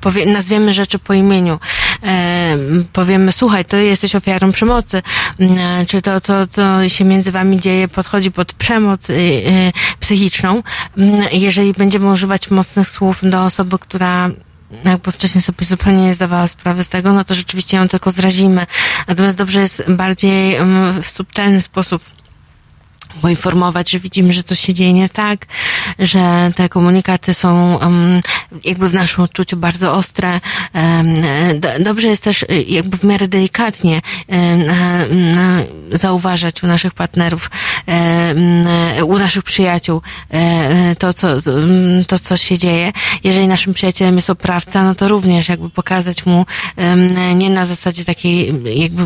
powie, 0.00 0.26
nazwiemy 0.26 0.74
rzeczy 0.74 0.98
po 0.98 1.14
imieniu, 1.14 1.58
em, 2.02 2.84
powiemy, 2.92 3.32
słuchaj, 3.32 3.64
to 3.64 3.76
jesteś 3.76 4.14
ofiarą 4.14 4.52
przemocy, 4.52 5.02
mm, 5.40 5.86
czy 5.86 6.02
to, 6.02 6.20
co, 6.20 6.46
co 6.46 6.88
się 6.88 7.04
między 7.04 7.32
wami 7.32 7.60
dzieje, 7.60 7.88
podchodzi 7.88 8.30
pod 8.30 8.52
przemoc 8.52 9.10
y, 9.10 9.12
y, 9.12 9.67
psychiczną. 10.00 10.62
Mm, 10.98 11.26
Jeżeli 11.32 11.72
będziemy 11.72 12.12
używać 12.12 12.50
mocnych 12.50 12.88
słów 12.88 13.18
do 13.22 13.44
osoby, 13.44 13.78
która 13.78 14.30
jakby 14.84 15.12
wcześniej 15.12 15.42
sobie 15.42 15.66
zupełnie 15.66 16.02
nie 16.02 16.14
zdawała 16.14 16.46
sprawy 16.48 16.84
z 16.84 16.88
tego, 16.88 17.12
no 17.12 17.24
to 17.24 17.34
rzeczywiście 17.34 17.76
ją 17.76 17.88
tylko 17.88 18.10
zrazimy. 18.10 18.66
Natomiast 19.08 19.36
dobrze 19.36 19.60
jest 19.60 19.84
bardziej 19.88 20.54
em, 20.54 21.02
w 21.02 21.06
subtelny 21.08 21.60
sposób 21.60 22.02
poinformować, 23.18 23.90
że 23.90 23.98
widzimy, 23.98 24.32
że 24.32 24.42
coś 24.42 24.60
się 24.60 24.74
dzieje 24.74 24.92
nie 24.92 25.08
tak, 25.08 25.46
że 25.98 26.52
te 26.56 26.68
komunikaty 26.68 27.34
są 27.34 27.76
um, 27.76 28.20
jakby 28.64 28.88
w 28.88 28.94
naszym 28.94 29.24
odczuciu 29.24 29.56
bardzo 29.56 29.94
ostre. 29.94 30.40
Um, 30.74 31.14
do, 31.60 31.68
dobrze 31.80 32.08
jest 32.08 32.22
też 32.22 32.42
y, 32.42 32.64
jakby 32.68 32.96
w 32.96 33.04
miarę 33.04 33.28
delikatnie 33.28 34.00
na, 34.66 35.58
zauważać 35.92 36.62
u 36.62 36.66
naszych 36.66 36.94
partnerów, 36.94 37.50
u 39.06 39.18
naszych 39.18 39.42
przyjaciół 39.42 40.02
to, 40.98 41.14
co, 41.14 41.28
to, 42.06 42.18
co 42.18 42.36
się 42.36 42.58
dzieje. 42.58 42.92
Jeżeli 43.24 43.48
naszym 43.48 43.74
przyjacielem 43.74 44.16
jest 44.16 44.30
oprawca, 44.30 44.82
no 44.82 44.94
to 44.94 45.08
również 45.08 45.48
jakby 45.48 45.70
pokazać 45.70 46.26
mu 46.26 46.46
nie 47.34 47.50
na 47.50 47.66
zasadzie 47.66 48.04
takiej 48.04 48.54
jakby 48.74 49.02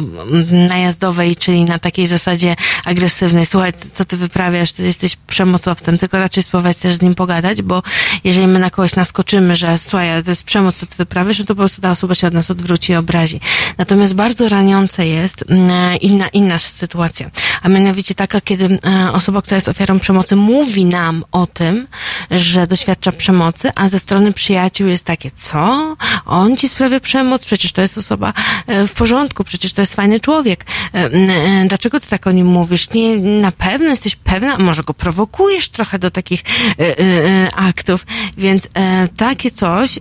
najazdowej, 0.68 1.36
czyli 1.36 1.64
na 1.64 1.78
takiej 1.78 2.06
zasadzie 2.06 2.56
agresywnej. 2.84 3.46
Słuchaj, 3.46 3.72
co 3.92 4.01
ty 4.04 4.16
wyprawiasz, 4.16 4.72
ty 4.72 4.82
jesteś 4.82 5.16
przemocowcem, 5.16 5.98
tylko 5.98 6.18
raczej 6.18 6.42
spróbować 6.42 6.76
też 6.76 6.94
z 6.94 7.02
nim 7.02 7.14
pogadać, 7.14 7.62
bo 7.62 7.82
jeżeli 8.24 8.46
my 8.46 8.58
na 8.58 8.70
kogoś 8.70 8.96
naskoczymy, 8.96 9.56
że 9.56 9.78
słuchaj, 9.78 10.24
to 10.24 10.30
jest 10.30 10.44
przemoc, 10.44 10.76
co 10.76 10.86
ty 10.86 10.96
wyprawiasz, 10.96 11.38
no 11.38 11.44
to 11.44 11.54
po 11.54 11.58
prostu 11.58 11.82
ta 11.82 11.90
osoba 11.90 12.14
się 12.14 12.26
od 12.26 12.34
nas 12.34 12.50
odwróci 12.50 12.92
i 12.92 12.96
obrazi. 12.96 13.40
Natomiast 13.78 14.14
bardzo 14.14 14.48
raniące 14.48 15.06
jest 15.06 15.44
mm, 15.48 15.98
inna, 16.00 16.28
inna 16.28 16.58
sytuacja, 16.58 17.30
a 17.62 17.68
mianowicie 17.68 18.14
taka, 18.14 18.40
kiedy 18.40 18.78
e, 18.86 19.12
osoba, 19.12 19.42
która 19.42 19.54
jest 19.54 19.68
ofiarą 19.68 20.00
przemocy 20.00 20.36
mówi 20.36 20.84
nam 20.84 21.24
o 21.32 21.46
tym, 21.46 21.86
że 22.30 22.66
doświadcza 22.66 23.12
przemocy, 23.12 23.70
a 23.74 23.88
ze 23.88 23.98
strony 23.98 24.32
przyjaciół 24.32 24.86
jest 24.86 25.04
takie, 25.04 25.30
co? 25.30 25.96
On 26.26 26.56
ci 26.56 26.68
sprawia 26.68 27.00
przemoc? 27.00 27.44
Przecież 27.44 27.72
to 27.72 27.80
jest 27.80 27.98
osoba 27.98 28.32
e, 28.66 28.86
w 28.86 28.92
porządku, 28.92 29.44
przecież 29.44 29.72
to 29.72 29.82
jest 29.82 29.94
fajny 29.94 30.20
człowiek. 30.20 30.66
E, 30.94 30.98
e, 30.98 31.66
Dlaczego 31.68 32.00
ty 32.00 32.08
tak 32.08 32.26
o 32.26 32.32
nim 32.32 32.46
mówisz? 32.46 32.90
Nie, 32.90 33.18
na 33.18 33.52
pewno 33.52 33.90
jesteś 33.92 34.16
pewna, 34.16 34.58
może 34.58 34.82
go 34.82 34.94
prowokujesz 34.94 35.68
trochę 35.68 35.98
do 35.98 36.10
takich 36.10 36.42
e, 36.78 36.98
e, 36.98 37.54
aktów. 37.54 38.06
Więc 38.38 38.68
takie 39.16 39.50
coś, 39.50 39.98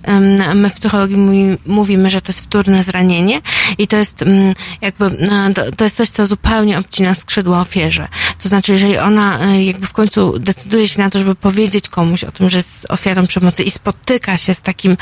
my 0.55 0.69
w 0.69 0.73
psychologii 0.73 1.18
mówi, 1.18 1.57
mówimy, 1.65 2.09
że 2.09 2.22
to 2.22 2.31
jest 2.31 2.41
wtórne 2.41 2.84
zranienie 2.84 3.41
i 3.77 3.88
to 3.88 3.97
jest 3.97 4.22
mm, 4.22 4.55
jakby, 4.81 5.27
no, 5.30 5.53
to, 5.77 5.84
jest 5.84 5.97
coś, 5.97 6.09
co 6.09 6.26
zupełnie 6.26 6.80
obcina 6.80 7.15
skrzydła 7.15 7.61
ofierze. 7.61 8.07
To 8.43 8.49
znaczy, 8.49 8.72
jeżeli 8.72 8.97
ona 8.97 9.55
jakby 9.55 9.88
w 9.88 9.93
końcu 9.93 10.39
decyduje 10.39 10.88
się 10.88 11.01
na 11.01 11.09
to, 11.09 11.19
żeby 11.19 11.35
powiedzieć 11.35 11.89
komuś 11.89 12.23
o 12.23 12.31
tym, 12.31 12.49
że 12.49 12.57
jest 12.57 12.85
ofiarą 12.89 13.27
przemocy 13.27 13.63
i 13.63 13.72
spotyka 13.72 14.38
się 14.38 14.53
z 14.53 14.61
takim 14.61 14.97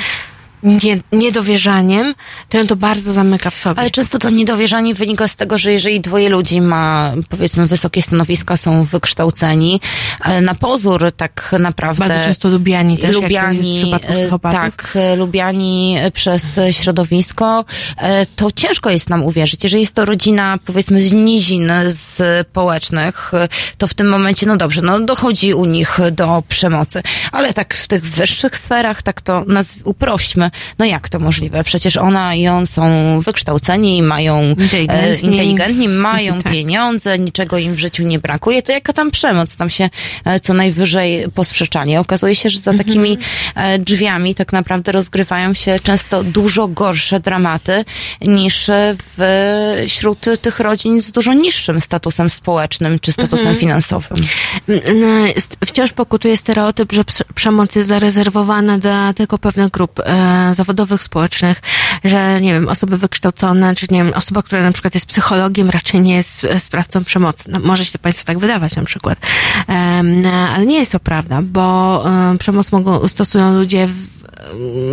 nie, 0.64 0.98
niedowierzaniem, 1.12 2.16
to 2.50 2.58
ją 2.58 2.68
to 2.68 2.76
bardzo 2.76 3.14
zamyka 3.14 3.50
w 3.50 3.58
sobie. 3.58 3.80
Ale 3.80 3.92
często 3.92 4.20
to 4.20 4.30
niedowierzanie 4.30 4.94
wynika 4.94 5.28
z 5.28 5.36
tego, 5.36 5.58
że 5.58 5.72
jeżeli 5.72 6.02
dwoje 6.02 6.30
ludzi 6.30 6.62
ma, 6.62 7.14
powiedzmy, 7.30 7.66
wysokie 7.66 8.02
stanowiska, 8.02 8.58
są 8.58 8.84
wykształceni, 8.84 9.82
e, 10.26 10.42
na 10.42 10.56
pozór 10.56 11.12
tak 11.18 11.56
naprawdę... 11.60 12.08
Bardzo 12.08 12.26
często 12.26 12.50
lubiani 12.50 12.98
też, 12.98 13.04
jak 13.04 13.14
to 13.14 13.22
lubiani, 13.22 13.58
jest 13.58 13.70
w 13.70 13.82
przypadku 13.82 14.14
e, 14.14 14.20
psychopatów. 14.20 14.60
Tak, 14.60 14.92
e, 14.96 15.16
lubiani 15.16 15.98
przez 16.14 16.60
środowisko, 16.72 17.66
to 18.36 18.52
ciężko 18.52 18.90
jest 18.90 19.10
nam 19.10 19.24
uwierzyć. 19.24 19.64
Jeżeli 19.64 19.82
jest 19.82 19.96
to 19.96 20.06
rodzina, 20.06 20.58
powiedzmy, 20.66 21.02
z 21.02 21.12
nizin 21.12 21.72
społecznych, 21.90 23.32
to 23.78 23.88
w 23.88 23.94
tym 23.94 24.10
momencie, 24.10 24.46
no 24.46 24.58
dobrze, 24.58 24.82
no 24.82 25.00
dochodzi 25.00 25.54
u 25.54 25.66
nich 25.66 26.00
do 26.12 26.44
przemocy. 26.48 27.04
Ale 27.32 27.54
tak 27.54 27.76
w 27.76 27.88
tych 27.88 28.04
wyższych 28.04 28.58
sferach, 28.58 29.02
tak 29.02 29.22
to 29.22 29.44
nas 29.48 29.76
uprośćmy, 29.84 30.49
no 30.80 30.86
jak 30.86 31.10
to 31.10 31.20
możliwe? 31.20 31.64
Przecież 31.64 31.98
ona 31.98 32.36
i 32.36 32.48
on 32.48 32.68
są 32.68 32.84
wykształceni, 33.22 34.02
mają 34.04 34.44
Inteligentni. 34.50 35.30
e, 35.30 35.32
inteligentni 35.32 35.88
mają 35.88 36.34
Tak. 36.44 36.54
pieniądze, 36.54 37.20
niczego 37.20 37.58
im 37.58 37.74
w 37.74 37.80
życiu 37.80 38.04
nie 38.04 38.20
brakuje, 38.20 38.62
to 38.62 38.72
jaka 38.72 38.94
tam 38.94 39.12
przemoc? 39.12 39.58
Tam 39.58 39.70
się 39.70 39.90
e, 40.26 40.40
co 40.40 40.54
najwyżej 40.54 41.26
posprzeczali. 41.36 41.98
Okazuje 41.98 42.36
się, 42.36 42.50
że 42.50 42.60
za 42.60 42.72
Mhm. 42.72 42.88
takimi 42.88 43.18
e, 43.56 43.80
drzwiami 43.80 44.36
tak 44.36 44.54
naprawdę 44.54 44.92
rozgrywają 44.92 45.54
się 45.54 45.76
często 45.84 46.24
dużo 46.24 46.68
gorsze 46.68 47.20
dramaty 47.20 47.86
niż 48.22 48.70
e, 48.70 48.96
wśród 49.88 50.26
tych 50.42 50.60
rodzin 50.60 51.02
z 51.02 51.12
dużo 51.12 51.34
niższym 51.34 51.82
statusem 51.82 52.30
społecznym 52.30 53.00
czy 53.00 53.12
statusem 53.12 53.40
Mhm. 53.48 53.56
finansowym. 53.60 54.18
Wciąż 55.66 55.92
pokutuje 55.94 56.38
stereotyp, 56.38 56.92
że 56.92 57.04
przemoc 57.36 57.76
jest 57.76 57.88
zarezerwowana 57.88 58.78
dla 58.78 59.14
tylko 59.14 59.38
pewnych 59.38 59.72
grup 59.72 60.00
e, 60.00 60.04
zawodowych, 60.52 61.04
społecznych, 61.04 61.62
że 62.04 62.42
nie 62.42 62.54
wiem, 62.54 62.68
osoby 62.68 62.98
wykształcone, 62.98 63.76
czy 63.76 63.88
nie 63.92 64.04
wiem, 64.04 64.14
osoba, 64.14 64.44
która 64.44 64.64
na 64.64 64.72
przykład 64.72 64.94
jest 64.94 65.06
psychologiem, 65.06 65.70
raczej 65.70 66.02
nie 66.02 66.16
jest 66.16 66.44
e, 66.44 66.60
sprawcą 66.60 67.04
przemocy. 67.04 67.44
No, 67.48 67.60
może 67.60 67.86
się 67.86 67.92
to 67.92 68.00
Państwu 68.00 68.26
tak 68.26 68.40
wydawać 68.40 68.76
na 68.76 68.84
przykład. 68.84 69.20
Ale 70.56 70.66
nie 70.66 70.78
jest 70.78 70.92
to 70.92 71.00
prawda, 71.00 71.42
bo 71.42 72.04
e, 72.10 72.38
przemoc 72.38 72.72
mogą, 72.72 73.08
stosują 73.08 73.54
ludzie 73.54 73.88
w, 73.88 74.19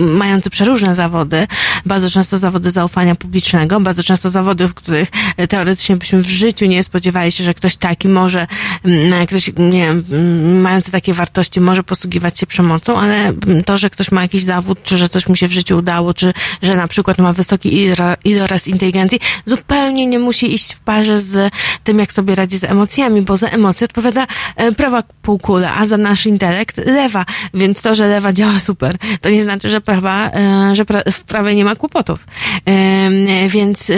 mający 0.00 0.50
przeróżne 0.50 0.94
zawody, 0.94 1.46
bardzo 1.86 2.10
często 2.10 2.38
zawody 2.38 2.70
zaufania 2.70 3.14
publicznego, 3.14 3.80
bardzo 3.80 4.02
często 4.02 4.30
zawody, 4.30 4.68
w 4.68 4.74
których 4.74 5.08
e, 5.36 5.48
teoretycznie 5.48 5.96
byśmy 5.96 6.22
w 6.22 6.28
życiu 6.28 6.66
nie 6.66 6.82
spodziewali 6.82 7.32
się, 7.32 7.44
że 7.44 7.54
ktoś 7.54 7.76
taki 7.76 8.08
może, 8.08 8.46
mm, 8.84 9.26
ktoś, 9.26 9.46
nie 9.58 9.86
wiem, 9.86 10.04
mm, 10.10 10.60
mający 10.60 10.92
takie 10.92 11.14
wartości 11.14 11.60
może 11.60 11.82
posługiwać 11.82 12.38
się 12.38 12.46
przemocą, 12.46 12.98
ale 12.98 13.16
mm, 13.16 13.64
to, 13.64 13.78
że 13.78 13.90
ktoś 13.90 14.10
ma 14.10 14.22
jakiś 14.22 14.42
zawód, 14.42 14.78
czy 14.84 14.96
że 14.96 15.08
coś 15.08 15.28
mu 15.28 15.36
się 15.36 15.48
w 15.48 15.52
życiu 15.52 15.78
udało, 15.78 16.14
czy 16.14 16.32
że 16.62 16.76
na 16.76 16.88
przykład 16.88 17.18
ma 17.18 17.32
wysoki 17.32 17.86
ilo- 17.86 18.16
iloraz 18.24 18.68
inteligencji, 18.68 19.20
zupełnie 19.46 20.06
nie 20.06 20.18
musi 20.18 20.54
iść 20.54 20.72
w 20.74 20.80
parze 20.80 21.18
z 21.18 21.52
tym, 21.84 21.98
jak 21.98 22.12
sobie 22.12 22.34
radzi 22.34 22.58
z 22.58 22.64
emocjami, 22.64 23.22
bo 23.22 23.36
za 23.36 23.48
emocje 23.48 23.84
odpowiada 23.84 24.26
e, 24.56 24.72
prawa 24.72 25.02
półkula, 25.22 25.74
a 25.74 25.86
za 25.86 25.96
nasz 25.96 26.26
intelekt 26.26 26.76
lewa. 26.76 27.24
Więc 27.54 27.82
to, 27.82 27.94
że 27.94 28.08
lewa 28.08 28.32
działa 28.32 28.58
super, 28.58 28.96
to 29.20 29.30
nie 29.30 29.45
znaczy, 29.46 29.70
że 29.70 29.80
prawa, 29.80 30.30
e, 30.30 30.74
że 30.74 30.84
pra, 30.84 31.02
w 31.12 31.22
prawie 31.22 31.54
nie 31.54 31.64
ma 31.64 31.76
kłopotów. 31.76 32.26
Więc 33.48 33.90
e, 33.90 33.94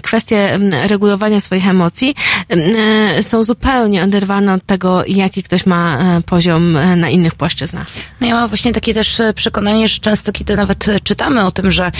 kwestie 0.00 0.58
regulowania 0.88 1.40
swoich 1.40 1.68
emocji 1.68 2.14
e, 2.48 3.22
są 3.22 3.44
zupełnie 3.44 4.02
oderwane 4.02 4.54
od 4.54 4.66
tego, 4.66 5.04
jaki 5.06 5.42
ktoś 5.42 5.66
ma 5.66 5.98
poziom 6.26 6.78
na 6.96 7.08
innych 7.08 7.34
płaszczyznach. 7.34 7.86
No 8.20 8.26
ja 8.26 8.34
mam 8.34 8.48
właśnie 8.48 8.72
takie 8.72 8.94
też 8.94 9.22
przekonanie, 9.34 9.88
że 9.88 9.98
często 9.98 10.32
kiedy 10.32 10.56
nawet 10.56 10.86
czytamy 11.04 11.44
o 11.44 11.50
tym, 11.50 11.70
że 11.70 11.92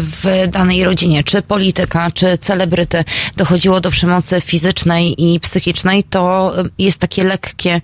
w 0.00 0.48
danej 0.48 0.84
rodzinie, 0.84 1.24
czy 1.24 1.42
polityka, 1.42 2.10
czy 2.10 2.38
celebryty 2.38 3.04
dochodziło 3.36 3.80
do 3.80 3.90
przemocy 3.90 4.40
fizycznej 4.40 5.34
i 5.34 5.40
psychicznej, 5.40 6.04
to 6.04 6.54
jest 6.78 7.00
takie 7.00 7.24
lekkie 7.24 7.80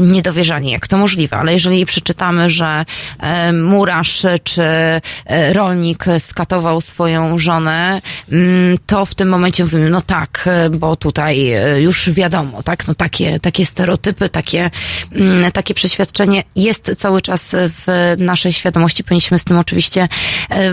niedowierzanie, 0.00 0.72
jak 0.72 0.88
to 0.88 0.98
możliwe. 0.98 1.36
Ale 1.36 1.52
jeżeli 1.52 1.86
przeczytamy, 1.86 2.50
że 2.50 2.84
e, 3.20 3.52
murarz 4.00 4.26
czy 4.44 4.62
e, 4.62 5.52
rolnik 5.52 6.04
skatował 6.18 6.80
swoją 6.80 7.38
żonę, 7.38 8.02
mm, 8.32 8.78
to 8.86 9.06
w 9.06 9.14
tym 9.14 9.28
momencie 9.28 9.64
mówimy, 9.64 9.90
no 9.90 10.00
tak, 10.00 10.44
e, 10.46 10.70
bo 10.70 10.96
tutaj 10.96 11.52
e, 11.52 11.80
już 11.80 12.10
wiadomo, 12.10 12.62
tak, 12.62 12.88
no 12.88 12.94
takie, 12.94 13.40
takie 13.40 13.66
stereotypy, 13.66 14.28
takie, 14.28 14.70
mm, 15.12 15.52
takie 15.52 15.74
przeświadczenie 15.74 16.42
jest 16.56 16.96
cały 16.98 17.22
czas 17.22 17.54
w 17.54 18.14
naszej 18.18 18.52
świadomości. 18.52 19.04
Powinniśmy 19.04 19.38
z 19.38 19.44
tym 19.44 19.58
oczywiście 19.58 20.08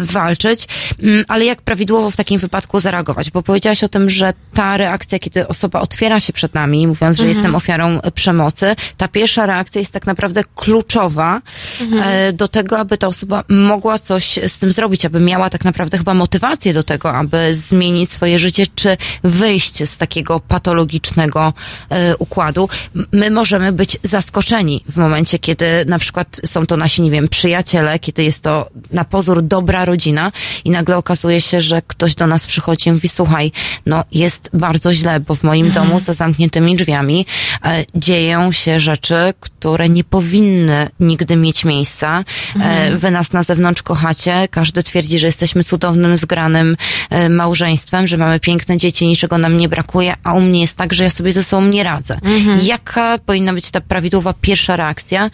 walczyć, 0.02 0.68
Mm, 1.04 1.26
ale 1.28 1.46
jak 1.46 1.62
prawidłowo 1.62 2.12
w 2.12 2.16
takim 2.16 2.40
wypadku 2.40 2.80
zareagować? 2.80 3.32
Bo 3.32 3.42
powiedziałaś 3.42 3.84
o 3.84 3.88
tym, 3.88 4.10
że 4.10 4.34
ta 4.54 4.78
reakcja, 4.78 5.20
kiedy 5.20 5.48
osoba 5.48 5.82
otwiera 5.82 6.20
się 6.20 6.34
przed 6.34 6.54
nami, 6.54 6.88
mówiąc, 6.88 7.18
że 7.18 7.24
Mhm. 7.24 7.38
jestem 7.38 7.56
ofiarą 7.56 8.00
przemocy, 8.16 8.76
ta 8.98 9.08
pierwsza 9.08 9.46
reakcja 9.46 9.80
jest 9.80 9.94
tak 9.94 10.06
naprawdę 10.06 10.44
kluczowa 10.56 11.42
Mhm. 11.82 12.36
do 12.36 12.48
tego, 12.48 12.80
aby 12.80 12.98
ta 12.98 13.08
osoba 13.08 13.17
mogła 13.50 14.00
coś 14.00 14.40
z 14.48 14.58
tym 14.58 14.72
zrobić, 14.72 15.06
aby 15.06 15.20
miała 15.20 15.50
tak 15.50 15.66
naprawdę 15.66 15.98
chyba 15.98 16.14
motywację 16.14 16.74
do 16.74 16.84
tego, 16.84 17.14
aby 17.14 17.56
zmienić 17.56 18.12
swoje 18.12 18.40
życie, 18.40 18.66
czy 18.76 18.98
wyjść 19.24 19.90
z 19.90 19.98
takiego 19.98 20.40
patologicznego 20.40 21.54
e, 21.90 22.18
układu. 22.18 22.70
My 23.12 23.32
możemy 23.32 23.72
być 23.72 23.98
zaskoczeni 24.04 24.84
w 24.90 24.98
momencie, 24.98 25.40
kiedy 25.40 25.66
na 25.88 26.00
przykład 26.00 26.42
są 26.46 26.66
to 26.66 26.78
nasi, 26.78 27.02
nie 27.02 27.12
wiem, 27.12 27.28
przyjaciele, 27.28 28.00
kiedy 28.00 28.24
jest 28.24 28.44
to 28.44 28.70
na 28.92 29.06
pozór 29.06 29.44
dobra 29.44 29.86
rodzina 29.86 30.32
i 30.66 30.70
nagle 30.70 30.98
okazuje 30.98 31.42
się, 31.42 31.62
że 31.62 31.82
ktoś 31.88 32.16
do 32.16 32.28
nas 32.28 32.46
przychodzi 32.46 32.90
i 32.90 32.92
mówi, 32.92 33.10
słuchaj, 33.10 33.52
no 33.86 34.04
jest 34.12 34.50
bardzo 34.54 34.94
źle, 34.94 35.20
bo 35.20 35.36
w 35.36 35.44
moim 35.44 35.68
Mhm. 35.68 35.88
domu 35.88 36.00
za 36.00 36.14
zamkniętymi 36.14 36.76
drzwiami 36.76 37.26
e, 37.66 37.86
dzieją 37.96 38.52
się 38.52 38.80
rzeczy, 38.80 39.34
które 39.40 39.90
nie 39.90 40.04
powinny 40.04 40.90
nigdy 41.00 41.36
mieć 41.36 41.66
miejsca. 41.66 42.24
E, 42.50 42.54
Mhm. 42.56 42.97
Wy 42.98 43.12
nas 43.12 43.34
na 43.34 43.44
zewnątrz 43.44 43.82
kochacie, 43.84 44.48
każdy 44.52 44.84
twierdzi, 44.84 45.20
że 45.20 45.28
jesteśmy 45.28 45.64
cudownym, 45.64 46.18
zgranym 46.18 46.78
e, 47.10 47.30
małżeństwem, 47.30 48.08
że 48.08 48.18
mamy 48.18 48.40
piękne 48.40 48.78
dzieci, 48.78 49.08
niczego 49.08 49.38
nam 49.38 49.58
nie 49.58 49.70
brakuje, 49.70 50.14
a 50.24 50.34
u 50.34 50.42
mnie 50.42 50.62
jest 50.62 50.78
tak, 50.78 50.94
że 50.94 51.04
ja 51.04 51.10
sobie 51.10 51.32
ze 51.32 51.44
sobą 51.44 51.62
nie 51.66 51.84
radzę. 51.84 52.20
Mhm. 52.24 52.60
Jaka 52.64 53.18
powinna 53.26 53.54
być 53.54 53.72
ta 53.72 53.82
prawidłowa 53.82 54.34
pierwsza 54.42 54.76
reakcja, 54.76 55.30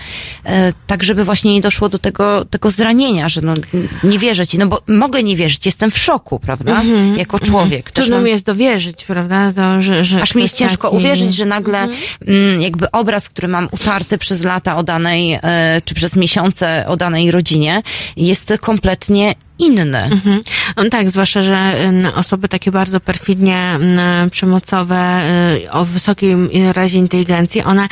e, 0.46 0.74
tak 0.88 1.04
żeby 1.04 1.24
właśnie 1.24 1.54
nie 1.54 1.62
doszło 1.62 1.90
do 1.90 2.00
tego, 2.00 2.46
tego 2.46 2.72
zranienia, 2.72 3.30
że 3.30 3.42
no, 3.42 3.54
nie 4.04 4.20
wierzę 4.20 4.48
ci, 4.48 4.58
no 4.58 4.68
bo 4.68 4.82
mogę 4.88 5.24
nie 5.24 5.36
wierzyć, 5.36 5.66
jestem 5.66 5.92
w 5.92 5.98
szoku, 5.98 6.40
prawda? 6.40 6.72
Mhm, 6.82 7.18
Jako 7.18 7.38
mhm. 7.38 7.52
człowiek. 7.52 7.92
Też 7.92 7.94
Trudno 7.94 8.16
mam- 8.16 8.26
mi 8.26 8.32
jest 8.32 8.46
dowierzyć, 8.46 9.06
prawda? 9.06 9.54
To, 9.56 9.82
że, 9.82 10.04
że 10.04 10.22
Aż 10.22 10.36
mi 10.36 10.42
jest 10.42 10.58
ciężko 10.58 10.88
taki- 10.88 10.98
uwierzyć, 10.98 11.36
że 11.36 11.46
nagle 11.46 11.80
Mhm. 11.80 12.00
mm, 12.28 12.62
jakby 12.62 12.92
obraz, 12.92 13.30
który 13.30 13.48
mam 13.48 13.68
utarty 13.72 14.18
przez 14.18 14.44
lata 14.44 14.78
o 14.78 14.84
danej, 14.84 15.34
e, 15.44 15.82
czy 15.86 15.96
przez 15.96 16.16
miesiące 16.16 16.86
o 16.88 16.98
danej 16.98 17.32
rodzinie, 17.32 17.53
jest 18.16 18.54
kompletnie 18.62 19.36
inny. 19.60 20.04
Mhm. 20.04 20.44
No 20.78 20.90
tak, 20.90 21.12
zwłaszcza, 21.12 21.42
że 21.42 21.76
osoby 22.16 22.50
takie 22.50 22.72
bardzo 22.72 23.00
perfidnie 23.00 23.58
em, 23.58 24.30
przemocowe, 24.30 25.22
y, 25.64 25.72
o 25.72 25.86
wysokim 25.86 26.50
razie 26.74 27.00
inteligencji, 27.00 27.64
one 27.64 27.88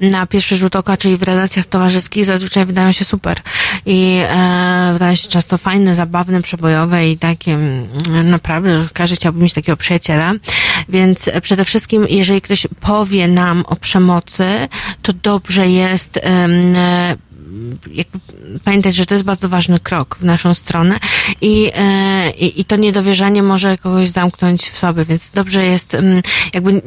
na 0.00 0.26
pierwszy 0.26 0.56
rzut 0.56 0.76
oka, 0.76 0.96
czyli 0.96 1.16
w 1.16 1.22
relacjach 1.22 1.66
towarzyskich 1.66 2.24
zazwyczaj 2.24 2.66
wydają 2.66 2.92
się 2.92 3.04
super. 3.04 3.40
I 3.86 4.20
e, 4.22 4.90
wydają 4.92 5.14
się 5.14 5.28
często 5.28 5.58
fajne, 5.58 5.94
zabawne, 5.94 6.42
przebojowe 6.42 7.10
i 7.10 7.18
takie 7.18 7.58
naprawdę 8.24 8.86
każdy 8.92 9.16
chciałby 9.16 9.42
mieć 9.42 9.52
takiego 9.52 9.76
przyjaciela. 9.76 10.32
Więc 10.88 11.30
przede 11.42 11.64
wszystkim, 11.64 12.06
jeżeli 12.10 12.40
ktoś 12.40 12.66
powie 12.80 13.28
nam 13.28 13.64
o 13.66 13.76
przemocy, 13.76 14.68
to 15.02 15.12
dobrze 15.12 15.68
jest 15.68 16.16
e, 16.16 16.48
jakby 17.94 18.18
pamiętać, 18.64 18.94
że 18.94 19.06
to 19.06 19.14
jest 19.14 19.24
bardzo 19.24 19.48
ważny 19.48 19.78
krok 19.78 20.16
w 20.20 20.24
naszą 20.24 20.54
stronę 20.54 20.98
i, 21.40 21.70
e, 21.74 22.30
i, 22.30 22.60
i 22.60 22.64
to 22.64 22.76
niedowierzanie 22.76 23.42
może 23.42 23.78
kogoś 23.78 24.08
zamknąć 24.08 24.68
w 24.70 24.78
sobie, 24.78 25.04
więc 25.04 25.30
dobrze 25.30 25.66
jest 25.66 25.94
mm, 25.94 26.22
jakby 26.54 26.70
mm, 26.70 26.82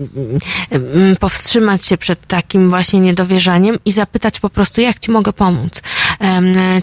mm, 0.72 1.15
powstrzymać 1.15 1.86
się 1.86 1.98
przed 1.98 2.27
takim 2.27 2.69
właśnie 2.69 2.99
niedowierzaniem 2.99 3.80
i 3.86 3.91
zapytać 3.91 4.40
po 4.40 4.49
prostu, 4.49 4.81
jak 4.81 4.99
ci 4.99 5.11
mogę 5.11 5.34
pomóc? 5.34 5.81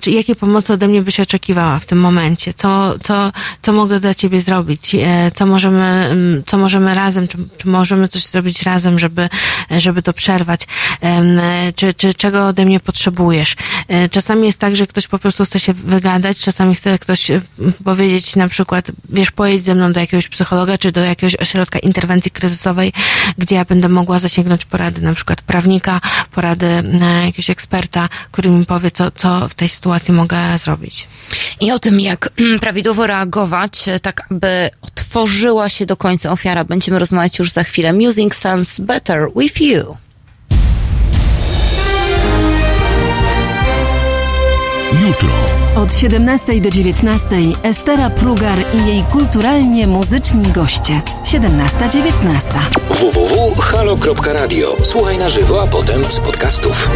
Czy 0.01 0.11
jakiej 0.11 0.37
pomocy 0.37 0.73
ode 0.73 0.89
mnie 0.89 1.03
byś 1.03 1.21
oczekiwała 1.21 1.79
w 1.79 1.87
tym 1.87 1.99
momencie? 2.01 2.55
Co, 2.55 2.95
co, 3.03 3.33
co 3.63 3.73
mogę 3.73 4.01
dla 4.01 4.15
ciebie 4.15 4.41
zrobić? 4.41 4.95
E, 4.95 5.31
Co 5.35 5.47
możemy, 5.47 6.17
co 6.47 6.59
możemy 6.59 6.95
razem, 6.95 7.29
czy, 7.29 7.39
czy 7.57 7.69
możemy 7.69 8.09
coś 8.09 8.23
zrobić 8.27 8.63
razem, 8.63 8.99
żeby, 8.99 9.29
żeby 9.79 10.03
to 10.03 10.13
przerwać? 10.13 10.61
Czy, 11.77 11.95
czy 11.95 12.15
czego 12.15 12.47
ode 12.47 12.65
mnie 12.65 12.81
potrzebujesz? 12.81 13.57
E, 13.89 14.09
Czasami 14.09 14.47
jest 14.47 14.59
tak, 14.59 14.77
że 14.77 14.87
ktoś 14.87 15.09
po 15.09 15.19
prostu 15.19 15.45
chce 15.45 15.61
się 15.61 15.73
wygadać, 15.73 16.41
czasami 16.41 16.75
chce 16.75 16.99
ktoś 16.99 17.31
e, 17.31 17.41
powiedzieć 17.85 18.37
na 18.37 18.49
przykład, 18.49 18.91
wiesz, 19.09 19.31
pojedź 19.31 19.65
ze 19.65 19.75
mną 19.75 19.93
do 19.93 20.01
jakiegoś 20.01 20.29
psychologa, 20.29 20.79
czy 20.79 20.93
do 20.93 21.01
jakiegoś 21.01 21.37
ośrodka 21.37 21.79
interwencji 21.79 22.31
kryzysowej, 22.31 22.93
gdzie 23.39 23.57
ja 23.57 23.65
będę 23.65 23.89
mogła 23.89 24.19
zasięgnąć 24.19 24.65
porady 24.65 25.03
na 25.03 25.15
przykład 25.15 25.43
prawnika, 25.43 26.01
porady 26.33 26.67
jakiegoś 27.25 27.51
eksperta, 27.51 28.09
który 28.33 28.51
mi 28.51 28.67
powie, 28.67 28.91
co, 28.91 29.11
co 29.11 29.26
w 29.49 29.55
tej 29.55 29.69
sytuacji 29.69 30.15
mogę 30.15 30.59
zrobić. 30.59 31.09
I 31.61 31.73
o 31.73 31.79
tym, 31.79 32.01
jak 32.01 32.31
prawidłowo 32.61 33.07
reagować, 33.07 33.89
e, 33.89 34.01
tak 34.01 34.27
aby 34.31 34.71
otworzyła 34.83 35.69
się 35.69 35.87
do 35.87 35.97
końca 35.97 36.33
ofiara, 36.33 36.65
będziemy 36.65 36.99
rozmawiać 36.99 37.39
już 37.39 37.53
za 37.53 37.65
chwilę. 37.65 37.93
Music 37.93 38.35
sounds 38.35 38.81
better 38.81 39.29
with 39.37 39.61
you. 39.61 39.97
Jutro. 45.07 45.29
Od 45.77 45.95
17 45.95 46.61
do 46.61 46.71
19 46.71 47.29
Estera 47.63 48.11
Prugar 48.11 48.59
i 48.75 48.87
jej 48.87 49.03
kulturalnie 49.03 49.87
muzyczni 49.87 50.53
goście. 50.53 51.03
17-19. 51.25 52.59
www.halo.radio. 52.91 54.77
Słuchaj 54.83 55.19
na 55.19 55.29
żywo, 55.29 55.63
a 55.63 55.67
potem 55.67 56.13
z 56.13 56.21
podcastów. 56.21 56.89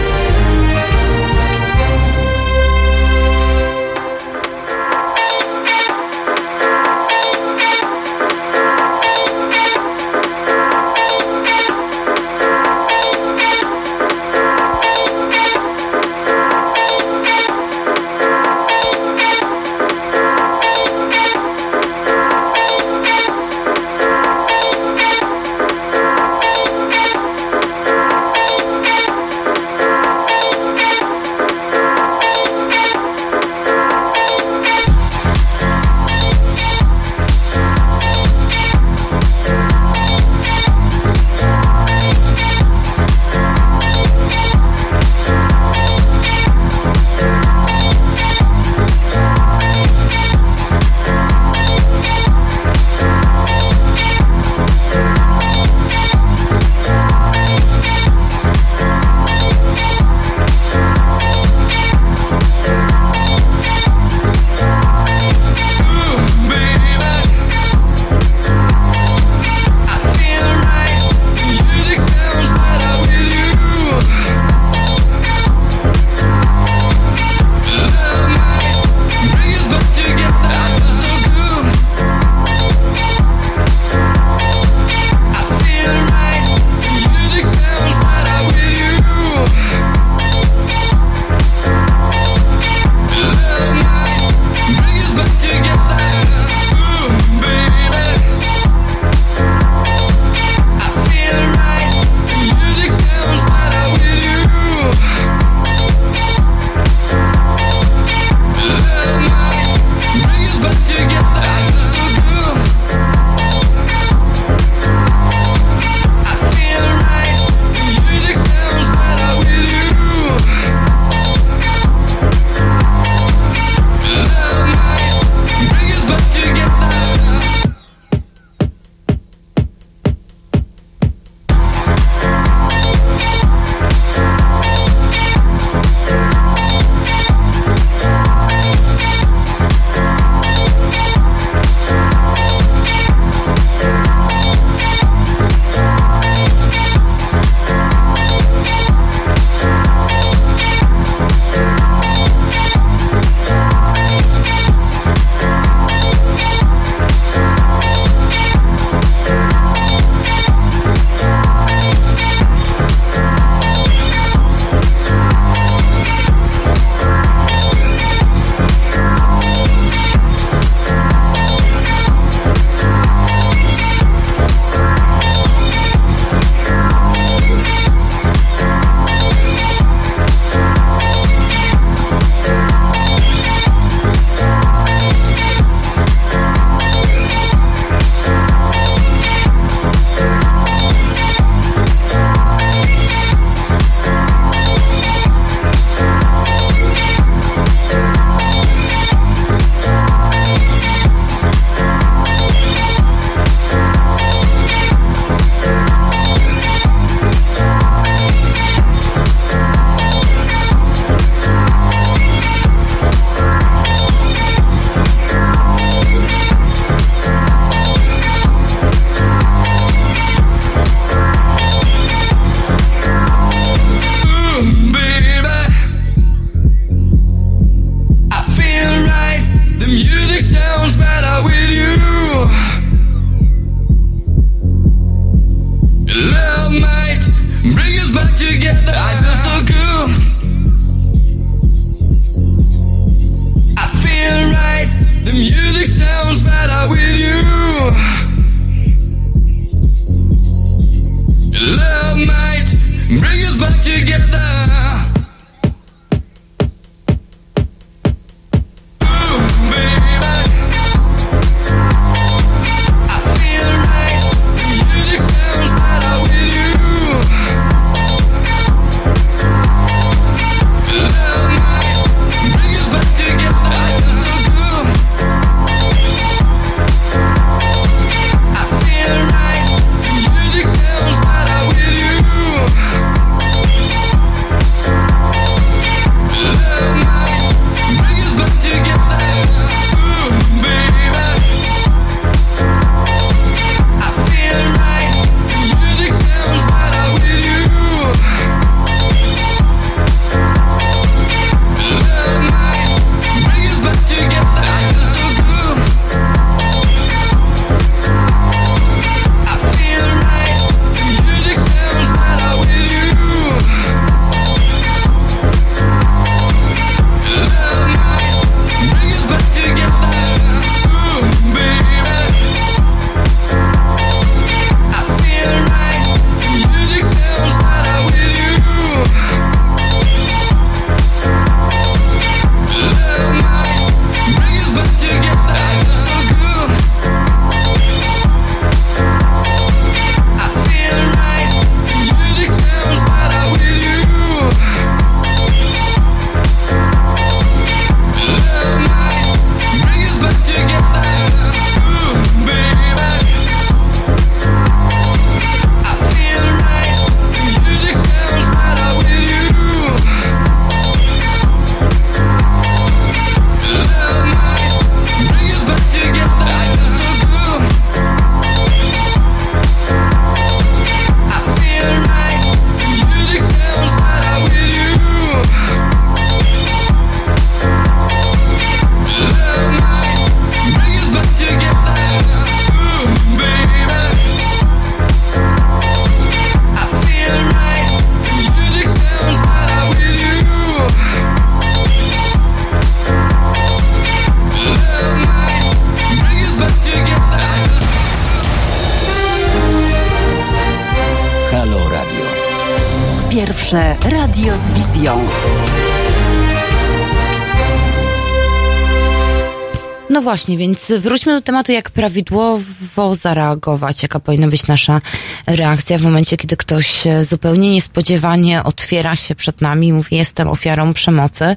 No 410.20 410.24
właśnie, 410.24 410.56
więc 410.56 410.92
wróćmy 410.98 411.32
do 411.32 411.40
tematu, 411.40 411.72
jak 411.72 411.90
prawidłowo 411.90 413.14
zareagować, 413.14 414.02
jaka 414.02 414.20
powinna 414.20 414.48
być 414.48 414.66
nasza 414.66 415.00
reakcja 415.46 415.98
w 415.98 416.02
momencie, 416.02 416.36
kiedy 416.36 416.56
ktoś 416.56 417.06
e, 417.06 417.24
zupełnie 417.24 417.72
niespodziewanie 417.72 418.64
otwiera 418.64 419.16
się 419.16 419.34
przed 419.34 419.60
nami 419.60 419.86
i 419.88 419.92
mówi, 419.92 420.16
jestem 420.16 420.48
ofiarą 420.48 420.94
przemocy. 420.94 421.56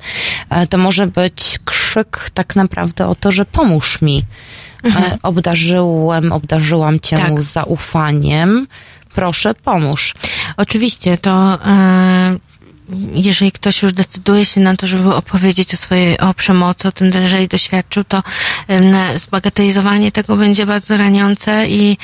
E, 0.49 0.67
To 0.67 0.77
może 0.77 1.07
być 1.07 1.59
krzyk 1.65 2.29
tak 2.33 2.55
naprawdę 2.55 3.07
o 3.07 3.15
to, 3.15 3.31
że 3.31 3.45
pomóż 3.45 4.01
mi. 4.01 4.23
Mhm. 4.83 5.05
E, 5.05 5.17
Obdarzyłem, 5.23 6.31
obdarzyłam 6.31 6.99
cię 6.99 7.17
Tak. 7.17 7.43
zaufaniem. 7.43 8.67
Proszę, 9.15 9.53
pomóż. 9.53 10.15
Oczywiście, 10.57 11.17
to 11.17 11.59
jeżeli 13.13 13.51
ktoś 13.51 13.81
już 13.81 13.93
decyduje 13.93 14.45
się 14.45 14.61
na 14.61 14.75
to, 14.75 14.87
żeby 14.87 15.15
opowiedzieć 15.15 15.73
o 15.73 15.77
swojej, 15.77 16.19
o 16.19 16.33
przemocy, 16.33 16.87
o 16.87 16.91
tym, 16.91 17.11
że 17.11 17.21
jeżeli 17.21 17.47
doświadczył, 17.47 18.03
to 18.03 18.23
zbagatelizowanie 19.15 20.11
tego 20.11 20.35
będzie 20.35 20.65
bardzo 20.65 20.97
raniące 20.97 21.67
i 21.69 21.97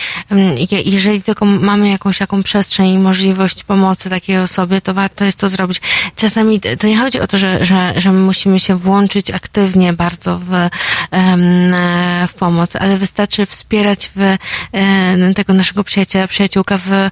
jeżeli 0.86 1.22
tylko 1.22 1.46
mamy 1.46 1.90
jakąś 1.90 2.18
taką 2.18 2.44
przestrzeń 2.44 2.90
i 2.90 3.00
możliwość 3.00 3.64
pomocy 3.64 4.10
takiej 4.10 4.38
osobie, 4.38 4.82
to 4.82 4.94
warto 4.94 5.26
jest 5.26 5.40
to 5.40 5.50
zrobić. 5.50 5.82
Czasami 6.16 6.60
to 6.60 6.88
nie 6.88 6.98
chodzi 6.98 7.20
o 7.20 7.28
to, 7.28 7.38
że, 7.38 7.66
że, 7.66 7.94
że 7.98 8.12
my 8.12 8.20
musimy 8.20 8.60
się 8.60 8.76
włączyć 8.76 9.32
aktywnie 9.32 9.94
bardzo 9.94 10.40
w, 10.40 10.70
w 12.28 12.34
pomoc, 12.34 12.76
ale 12.76 12.98
wystarczy 12.98 13.46
wspierać 13.46 14.12
w, 14.16 14.38
tego 15.36 15.54
naszego 15.54 15.84
przyjaciela, 15.84 16.28
przyjaciółka 16.28 16.78
w, 16.78 16.92
e, 16.92 17.10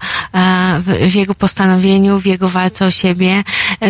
w, 0.80 1.12
w 1.12 1.16
jego 1.16 1.36
postanowieniu, 1.36 2.20
w 2.20 2.26
jego 2.26 2.50
walce 2.50 2.86
o 2.86 2.92
siebie, 2.92 3.44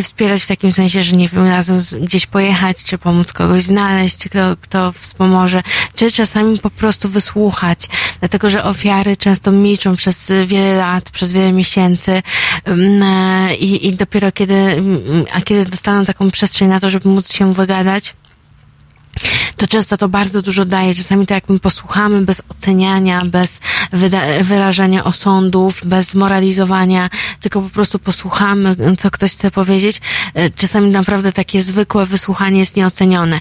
wspierać 0.04 0.44
w 0.44 0.48
takim 0.48 0.72
sensie, 0.72 1.04
że 1.04 1.16
nie 1.16 1.28
wiem, 1.28 1.48
razem 1.48 1.80
gdzieś 2.02 2.26
pojechać, 2.26 2.84
czy 2.84 2.98
pomóc 2.98 3.34
kogoś 3.34 3.64
znaleźć, 3.64 4.30
kto, 4.30 4.58
kto 4.62 4.92
wspomoże, 4.92 5.64
czy 5.96 6.12
czasami 6.12 6.60
po 6.60 6.70
prostu 6.70 7.10
wysłuchać, 7.10 7.80
dlatego, 8.20 8.50
że 8.50 8.64
ofiary 8.64 9.18
często 9.18 9.52
milczą 9.52 9.96
przez 9.96 10.32
wiele 10.46 10.78
lat, 10.78 11.10
przez 11.10 11.32
wiele 11.32 11.52
miesięcy 11.52 12.22
em, 12.64 13.04
e, 13.04 13.56
i, 13.56 13.88
i 13.88 13.96
dopiero 13.96 14.32
kiedy, 14.32 14.54
mm, 14.54 15.26
a 15.34 15.42
kiedy 15.42 15.66
dostaną 15.66 16.06
taką 16.06 16.32
przestrzeń 16.32 16.68
na 16.68 16.80
to, 16.80 16.90
żeby 16.90 17.10
móc 17.10 17.34
się 17.34 17.54
wygadać, 17.54 18.14
to 19.58 19.68
często 19.68 19.98
to 19.98 20.10
bardzo 20.10 20.42
dużo 20.42 20.66
daje. 20.66 20.96
Czasami 20.96 21.28
to 21.28 21.34
jak 21.34 21.50
my 21.50 21.60
posłuchamy 21.60 22.22
bez 22.22 22.42
oceniania, 22.50 23.22
bez 23.26 23.60
wyrażania 24.42 25.04
osądów, 25.04 25.82
bez 25.86 26.16
moralizowania, 26.16 27.10
tylko 27.42 27.62
po 27.62 27.70
prostu 27.70 28.00
posłuchamy, 28.00 28.76
co 28.98 29.12
ktoś 29.12 29.32
chce 29.32 29.52
powiedzieć. 29.52 30.02
e, 30.34 30.50
Czasami 30.50 30.90
naprawdę 30.90 31.34
takie 31.34 31.64
zwykłe 31.64 32.06
wysłuchanie 32.06 32.60
jest 32.60 32.76
nieocenione. 32.76 33.40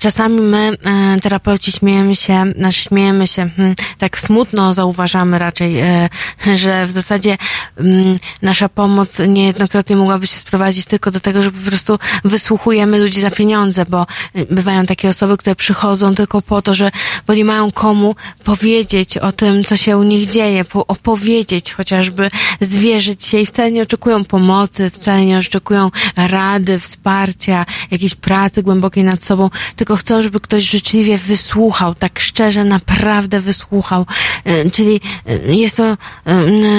Czasami 0.00 0.40
my, 0.40 0.76
e, 0.84 1.20
terapeuci, 1.20 1.72
śmiejemy 1.72 2.16
się, 2.16 2.52
znaczy 2.56 2.80
śmiejemy 2.80 3.26
się, 3.26 3.50
hmm, 3.56 3.74
tak 3.98 4.18
smutno 4.18 4.74
zauważamy 4.74 5.38
raczej, 5.38 5.80
e, 5.80 6.08
że 6.54 6.86
w 6.86 6.90
zasadzie 6.90 7.38
mm, 7.76 8.16
nasza 8.42 8.68
pomoc 8.68 9.18
niejednokrotnie 9.28 9.96
mogłaby 9.96 10.26
się 10.26 10.36
sprowadzić 10.36 10.84
tylko 10.84 11.10
do 11.10 11.20
tego, 11.20 11.42
że 11.42 11.52
po 11.52 11.70
prostu 11.70 11.98
wysłuchujemy 12.24 12.98
ludzi 12.98 13.20
za 13.20 13.30
pieniądze, 13.30 13.84
bo 13.88 14.06
y, 14.36 14.46
bywają 14.50 14.86
takie 14.86 15.08
osoby, 15.08 15.36
które 15.36 15.56
przychodzą 15.56 16.14
tylko 16.14 16.42
po 16.42 16.62
to, 16.62 16.74
że, 16.74 16.90
bo 17.26 17.34
nie 17.34 17.44
mają 17.44 17.72
komu 17.72 18.14
powiedzieć 18.44 19.18
o 19.18 19.32
tym, 19.32 19.64
co 19.64 19.76
się 19.76 19.98
u 19.98 20.02
nich 20.02 20.26
dzieje, 20.28 20.64
po, 20.64 20.86
opowiedzieć 20.86 21.72
chociażby, 21.72 22.30
zwierzyć 22.60 23.24
się 23.24 23.40
i 23.40 23.46
wcale 23.46 23.72
nie 23.72 23.82
oczekują 23.82 24.24
pomocy, 24.24 24.90
wcale 24.90 25.26
nie 25.26 25.38
oczekują 25.38 25.90
rady, 26.16 26.78
wsparcia, 26.78 27.66
jakiejś 27.90 28.14
pracy 28.14 28.62
głębokiej 28.62 29.04
nad 29.04 29.24
sobą, 29.24 29.50
tylko 29.76 29.89
tylko 29.90 30.00
chcą, 30.00 30.22
żeby 30.22 30.40
ktoś 30.40 30.64
życzliwie 30.64 31.18
wysłuchał, 31.18 31.94
tak 31.94 32.20
szczerze, 32.20 32.64
naprawdę 32.64 33.40
wysłuchał. 33.40 34.06
E, 34.44 34.70
Czyli 34.70 35.00
e, 35.26 35.54
jest 35.54 35.76
to 35.76 35.84
e, 35.84 35.96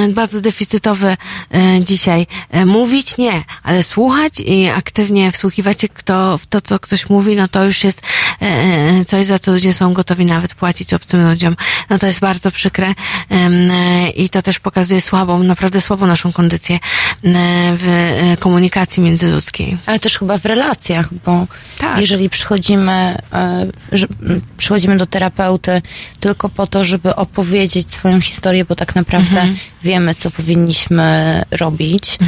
bardzo 0.09 0.41
deficytowe 0.41 1.17
dzisiaj. 1.81 2.27
Mówić 2.65 3.17
nie, 3.17 3.43
ale 3.63 3.83
słuchać 3.83 4.39
i 4.39 4.69
aktywnie 4.69 5.31
wsłuchiwać 5.31 5.81
się 5.81 5.89
kto, 5.89 6.37
w 6.37 6.47
to, 6.47 6.61
co 6.61 6.79
ktoś 6.79 7.09
mówi, 7.09 7.35
no 7.35 7.47
to 7.47 7.65
już 7.65 7.83
jest 7.83 8.01
coś, 9.07 9.25
za 9.25 9.39
co 9.39 9.51
ludzie 9.51 9.73
są 9.73 9.93
gotowi 9.93 10.25
nawet 10.25 10.55
płacić 10.55 10.93
obcym 10.93 11.29
ludziom. 11.29 11.55
No 11.89 11.99
to 11.99 12.07
jest 12.07 12.19
bardzo 12.19 12.51
przykre 12.51 12.93
i 14.15 14.29
to 14.29 14.41
też 14.41 14.59
pokazuje 14.59 15.01
słabą, 15.01 15.43
naprawdę 15.43 15.81
słabą 15.81 16.07
naszą 16.07 16.31
kondycję 16.31 16.79
w 17.77 18.35
komunikacji 18.39 19.03
międzyludzkiej. 19.03 19.77
Ale 19.85 19.99
też 19.99 20.17
chyba 20.17 20.37
w 20.37 20.45
relacjach, 20.45 21.13
bo 21.25 21.47
jeżeli 21.97 22.29
przychodzimy, 22.29 23.00
e, 23.33 23.67
że, 23.91 24.07
przychodzimy 24.57 24.97
do 24.97 25.05
terapeuty 25.05 25.81
tylko 26.19 26.49
po 26.49 26.67
to, 26.67 26.83
żeby 26.83 27.15
opowiedzieć 27.15 27.91
swoją 27.91 28.21
historię, 28.21 28.65
bo 28.65 28.75
tak 28.75 28.95
naprawdę 28.95 29.39
Mhm. 29.41 29.55
wiemy, 29.83 30.15
co 30.15 30.31
powinniśmy 30.31 31.41
robić, 31.51 32.19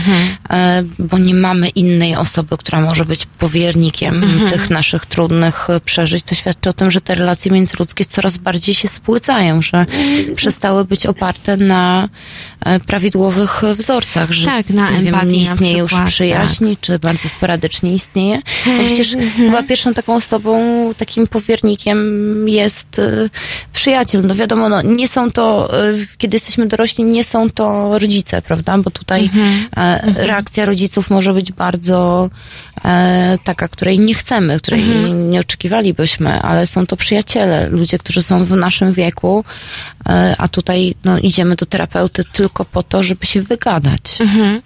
e, 0.50 0.84
bo 1.00 1.18
nie 1.18 1.34
mamy 1.34 1.69
innej 1.69 2.16
osoby, 2.16 2.58
która 2.58 2.82
może 2.82 3.06
być 3.06 3.26
powiernikiem 3.26 4.24
Mhm. 4.24 4.50
tych 4.50 4.69
naszych 4.69 5.06
trudnych 5.06 5.69
e, 5.69 5.80
przeżyć, 5.80 6.24
to 6.24 6.35
świadczy 6.35 6.69
o 6.69 6.74
tym, 6.74 6.92
że 6.92 7.02
te 7.02 7.16
relacje 7.16 7.52
międzyludzkie 7.52 8.06
coraz 8.06 8.38
bardziej 8.38 8.76
się 8.76 8.88
spłycają, 8.88 9.61
że 9.61 9.85
przestały 10.35 10.85
być 10.85 11.06
oparte 11.06 11.58
na 11.58 12.10
prawidłowych 12.88 13.61
wzorcach, 13.75 14.32
że 14.32 14.45
Tak, 14.45 14.69
na 14.69 14.92
nie, 14.92 15.11
wiem, 15.11 15.16
nie 15.25 15.42
istnieje 15.42 15.77
już 15.77 15.93
przyjaźń, 16.06 16.74
czy 16.82 17.00
bardzo 17.00 17.30
sporadycznie 17.30 17.93
istnieje. 17.93 18.35
No 18.35 18.72
Hej, 18.77 18.85
przecież 18.85 19.14
mhm. 19.14 19.32
chyba 19.32 19.64
pierwszą 19.64 19.93
taką 19.93 20.16
osobą, 20.16 20.64
takim 20.98 21.27
powiernikiem 21.27 22.50
jest 22.50 23.00
e, 23.00 23.30
przyjaciel. 23.74 24.27
No 24.27 24.35
wiadomo, 24.35 24.69
no, 24.69 24.82
nie 24.82 25.08
są 25.08 25.32
to, 25.32 25.77
e, 25.83 25.93
kiedy 26.17 26.35
jesteśmy 26.35 26.66
dorośli, 26.67 27.03
nie 27.03 27.24
są 27.24 27.50
to 27.50 28.00
rodzice, 28.00 28.42
prawda? 28.42 28.77
Bo 28.77 28.92
tutaj 28.92 29.24
Mhm. 29.24 29.67
e, 29.77 30.27
reakcja 30.27 30.66
rodziców 30.66 31.09
może 31.09 31.33
być 31.33 31.51
bardzo 31.51 32.30
e, 32.73 32.73
taka, 33.44 33.68
której 33.68 34.00
nie 34.00 34.14
chcemy, 34.14 34.58
której 34.58 34.82
Mhm. 34.82 35.30
nie 35.30 35.40
oczekiwalibyśmy, 35.40 36.42
ale 36.42 36.68
są 36.68 36.86
to 36.86 36.98
przyjaciele, 36.98 37.70
ludzie, 37.70 37.98
którzy 37.98 38.24
są 38.24 38.45
w 38.45 38.52
naszym 38.52 38.94
wieku, 38.94 39.45
e, 40.10 40.36
a 40.38 40.48
tutaj 40.48 40.95
no, 41.03 41.20
idziemy 41.20 41.56
do 41.56 41.66
terapeuty 41.66 42.24
tylko 42.32 42.66
po 42.66 42.84
to, 42.84 43.03
żeby 43.03 43.26
się 43.26 43.42
wygadać. 43.42 44.22
Mhm. 44.22 44.62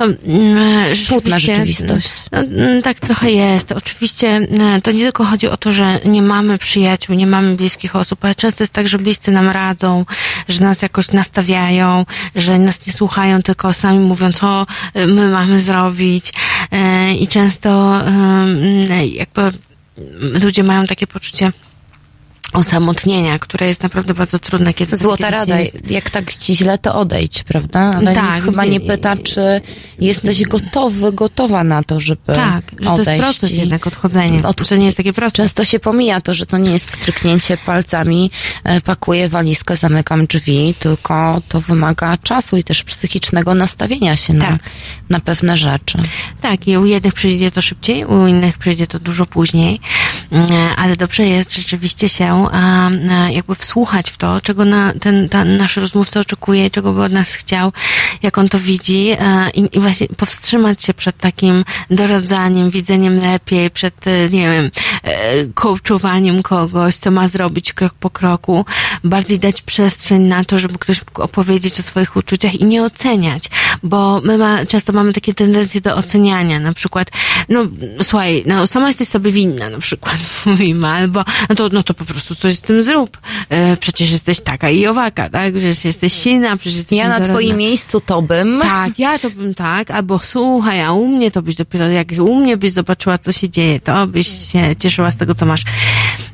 Mm, 0.00 0.96
Smutna 0.96 1.38
rzeczywistość. 1.38 2.14
No, 2.32 2.38
mm, 2.38 2.82
tak 2.82 3.00
trochę 3.00 3.30
jest. 3.30 3.72
Oczywiście 3.72 4.28
e, 4.28 4.80
to 4.82 4.92
nie 4.92 5.02
tylko 5.02 5.24
chodzi 5.24 5.48
o 5.48 5.56
to, 5.56 5.72
że 5.72 6.00
nie 6.04 6.22
mamy 6.22 6.58
przyjaciół, 6.58 7.16
nie 7.16 7.26
mamy 7.26 7.56
bliskich 7.56 7.96
osób, 7.96 8.24
ale 8.24 8.34
często 8.34 8.62
jest 8.62 8.72
tak, 8.72 8.88
że 8.88 8.98
bliscy 8.98 9.30
nam 9.30 9.48
radzą, 9.48 10.04
że 10.48 10.60
nas 10.60 10.82
jakoś 10.82 11.10
nastawiają, 11.12 12.06
że 12.36 12.58
nas 12.58 12.86
nie 12.86 12.92
słuchają, 12.92 13.42
tylko 13.42 13.72
sami 13.72 13.98
mówią, 13.98 14.32
co 14.32 14.66
e, 14.94 15.06
my 15.06 15.28
mamy 15.28 15.60
zrobić. 15.60 16.32
E, 16.72 17.14
I 17.14 17.28
często 17.28 18.00
e, 18.06 19.06
jakby 19.06 19.52
ludzie 20.42 20.62
mają 20.62 20.86
takie 20.86 21.06
poczucie 21.06 21.52
osamotnienia, 22.52 23.38
które 23.38 23.66
jest 23.66 23.82
naprawdę 23.82 24.14
bardzo 24.14 24.38
trudne, 24.38 24.74
kiedy 24.74 24.96
Złota 24.96 25.30
rada, 25.30 25.60
jest 25.60 25.90
jak 25.90 26.10
tak 26.10 26.34
ci 26.34 26.56
źle, 26.56 26.78
to 26.78 26.94
odejdź, 26.94 27.42
prawda? 27.42 27.80
Ale 27.80 28.14
Tak, 28.14 28.34
nikt 28.34 28.44
chyba 28.44 28.64
nie 28.64 28.80
pyta, 28.80 29.16
czy 29.16 29.60
jesteś 29.98 30.42
gotowy, 30.42 31.12
gotowa 31.12 31.64
na 31.64 31.82
to, 31.82 32.00
żeby 32.00 32.20
Tak, 32.26 32.64
że 32.70 32.76
to 32.76 32.90
jest 32.98 33.00
odejść. 33.00 33.22
proces 33.24 33.50
jednak 33.56 33.86
odchodzenia, 33.86 34.40
że 34.68 34.78
nie 34.78 34.84
jest 34.84 34.96
takie 34.96 35.12
proste. 35.12 35.36
Często 35.36 35.64
się 35.64 35.78
pomija 35.80 36.20
to, 36.20 36.34
że 36.34 36.46
to 36.46 36.58
nie 36.58 36.70
jest 36.70 36.88
pstryknięcie 36.88 37.56
palcami, 37.56 38.30
e, 38.64 38.80
pakuję 38.80 39.28
walizkę, 39.28 39.76
zamykam 39.76 40.26
drzwi, 40.26 40.74
tylko 40.78 41.42
to 41.48 41.60
wymaga 41.60 42.16
czasu 42.16 42.56
i 42.56 42.64
też 42.64 42.84
psychicznego 42.84 43.54
nastawienia 43.54 44.16
się 44.16 44.34
na, 44.34 44.46
Tak. 44.46 44.60
na 45.10 45.20
pewne 45.20 45.56
rzeczy. 45.56 45.98
Tak, 46.40 46.68
i 46.68 46.78
u 46.78 46.86
jednych 46.86 47.14
przyjdzie 47.14 47.50
to 47.50 47.62
szybciej, 47.62 48.04
u 48.04 48.26
innych 48.26 48.58
przyjdzie 48.58 48.86
to 48.86 49.00
dużo 49.00 49.26
później, 49.26 49.80
Mm, 50.32 50.46
ale 50.76 50.96
dobrze 50.96 51.22
jest 51.26 51.56
rzeczywiście 51.56 52.08
się 52.08 52.39
a, 52.52 52.90
jakby 53.30 53.54
wsłuchać 53.54 54.10
w 54.10 54.16
to, 54.16 54.40
czego 54.40 54.64
na, 54.64 54.92
ten, 55.00 55.28
nasz 55.56 55.76
rozmówca 55.76 56.20
oczekuje, 56.20 56.70
czego 56.70 56.92
by 56.92 57.02
od 57.02 57.12
nas 57.12 57.34
chciał, 57.34 57.72
jak 58.22 58.38
on 58.38 58.48
to 58.48 58.58
widzi 58.58 59.16
i, 59.54 59.68
i 59.72 59.80
właśnie 59.80 60.06
powstrzymać 60.16 60.84
się 60.84 60.94
przed 60.94 61.16
takim 61.16 61.64
doradzaniem, 61.90 62.70
widzeniem 62.70 63.18
lepiej, 63.18 63.70
przed, 63.70 64.06
e, 64.06 64.30
nie 64.30 64.50
wiem, 64.50 64.70
e, 65.02 65.46
coachowaniem 65.54 66.42
kogoś, 66.42 66.96
co 66.96 67.10
ma 67.10 67.28
zrobić 67.28 67.72
krok 67.72 67.94
po 67.94 68.10
kroku, 68.10 68.64
bardziej 69.04 69.38
dać 69.38 69.62
przestrzeń 69.62 70.22
na 70.22 70.44
to, 70.44 70.58
żeby 70.58 70.78
ktoś 70.78 71.00
mógł 71.06 71.22
opowiedzieć 71.22 71.80
o 71.80 71.82
swoich 71.82 72.16
uczuciach 72.16 72.54
i 72.54 72.64
nie 72.64 72.82
oceniać, 72.82 73.50
bo 73.82 74.20
my 74.24 74.38
ma, 74.38 74.66
często 74.66 74.92
mamy 74.92 75.12
takie 75.12 75.34
tendencje 75.34 75.80
do 75.80 75.96
oceniania, 75.96 76.60
na 76.60 76.72
przykład, 76.72 77.10
no 77.48 77.66
słuchaj, 78.02 78.42
no 78.46 78.66
sama 78.66 78.88
jesteś 78.88 79.08
sobie 79.08 79.30
winna, 79.30 79.70
na 79.70 79.78
przykład 79.78 80.16
mówimy, 80.46 80.88
albo 80.88 81.24
no 81.48 81.54
to, 81.54 81.68
no 81.68 81.82
to 81.82 81.94
po 81.94 82.04
prostu 82.04 82.34
coś 82.34 82.56
z 82.56 82.60
tym 82.60 82.82
zrób. 82.82 83.18
E, 83.48 83.76
przecież 83.76 84.10
jesteś 84.10 84.40
taka 84.40 84.70
i 84.70 84.86
owaka, 84.86 85.28
tak? 85.28 85.52
Przecież 85.52 85.84
jesteś 85.84 86.12
silna, 86.12 86.56
przecież 86.56 86.78
jesteś 86.78 86.98
Ja 86.98 87.08
na 87.08 87.20
twoim 87.20 87.56
miejscu 87.56 88.00
to 88.00 88.22
bym. 88.22 88.60
Tak, 88.62 88.98
ja 88.98 89.18
to 89.18 89.30
bym 89.30 89.54
tak, 89.54 89.90
albo 89.90 90.18
słuchaj, 90.18 90.82
a 90.82 90.92
u 90.92 91.08
mnie 91.08 91.30
to 91.30 91.42
byś 91.42 91.54
dopiero, 91.54 91.88
jak 91.88 92.08
u 92.20 92.36
mnie 92.36 92.56
byś 92.56 92.72
zobaczyła, 92.72 93.18
co 93.18 93.32
się 93.32 93.50
dzieje, 93.50 93.80
to 93.80 94.06
byś 94.06 94.52
się 94.52 94.76
cieszyła 94.76 95.10
z 95.10 95.16
tego, 95.16 95.34
co 95.34 95.46
masz. 95.46 95.62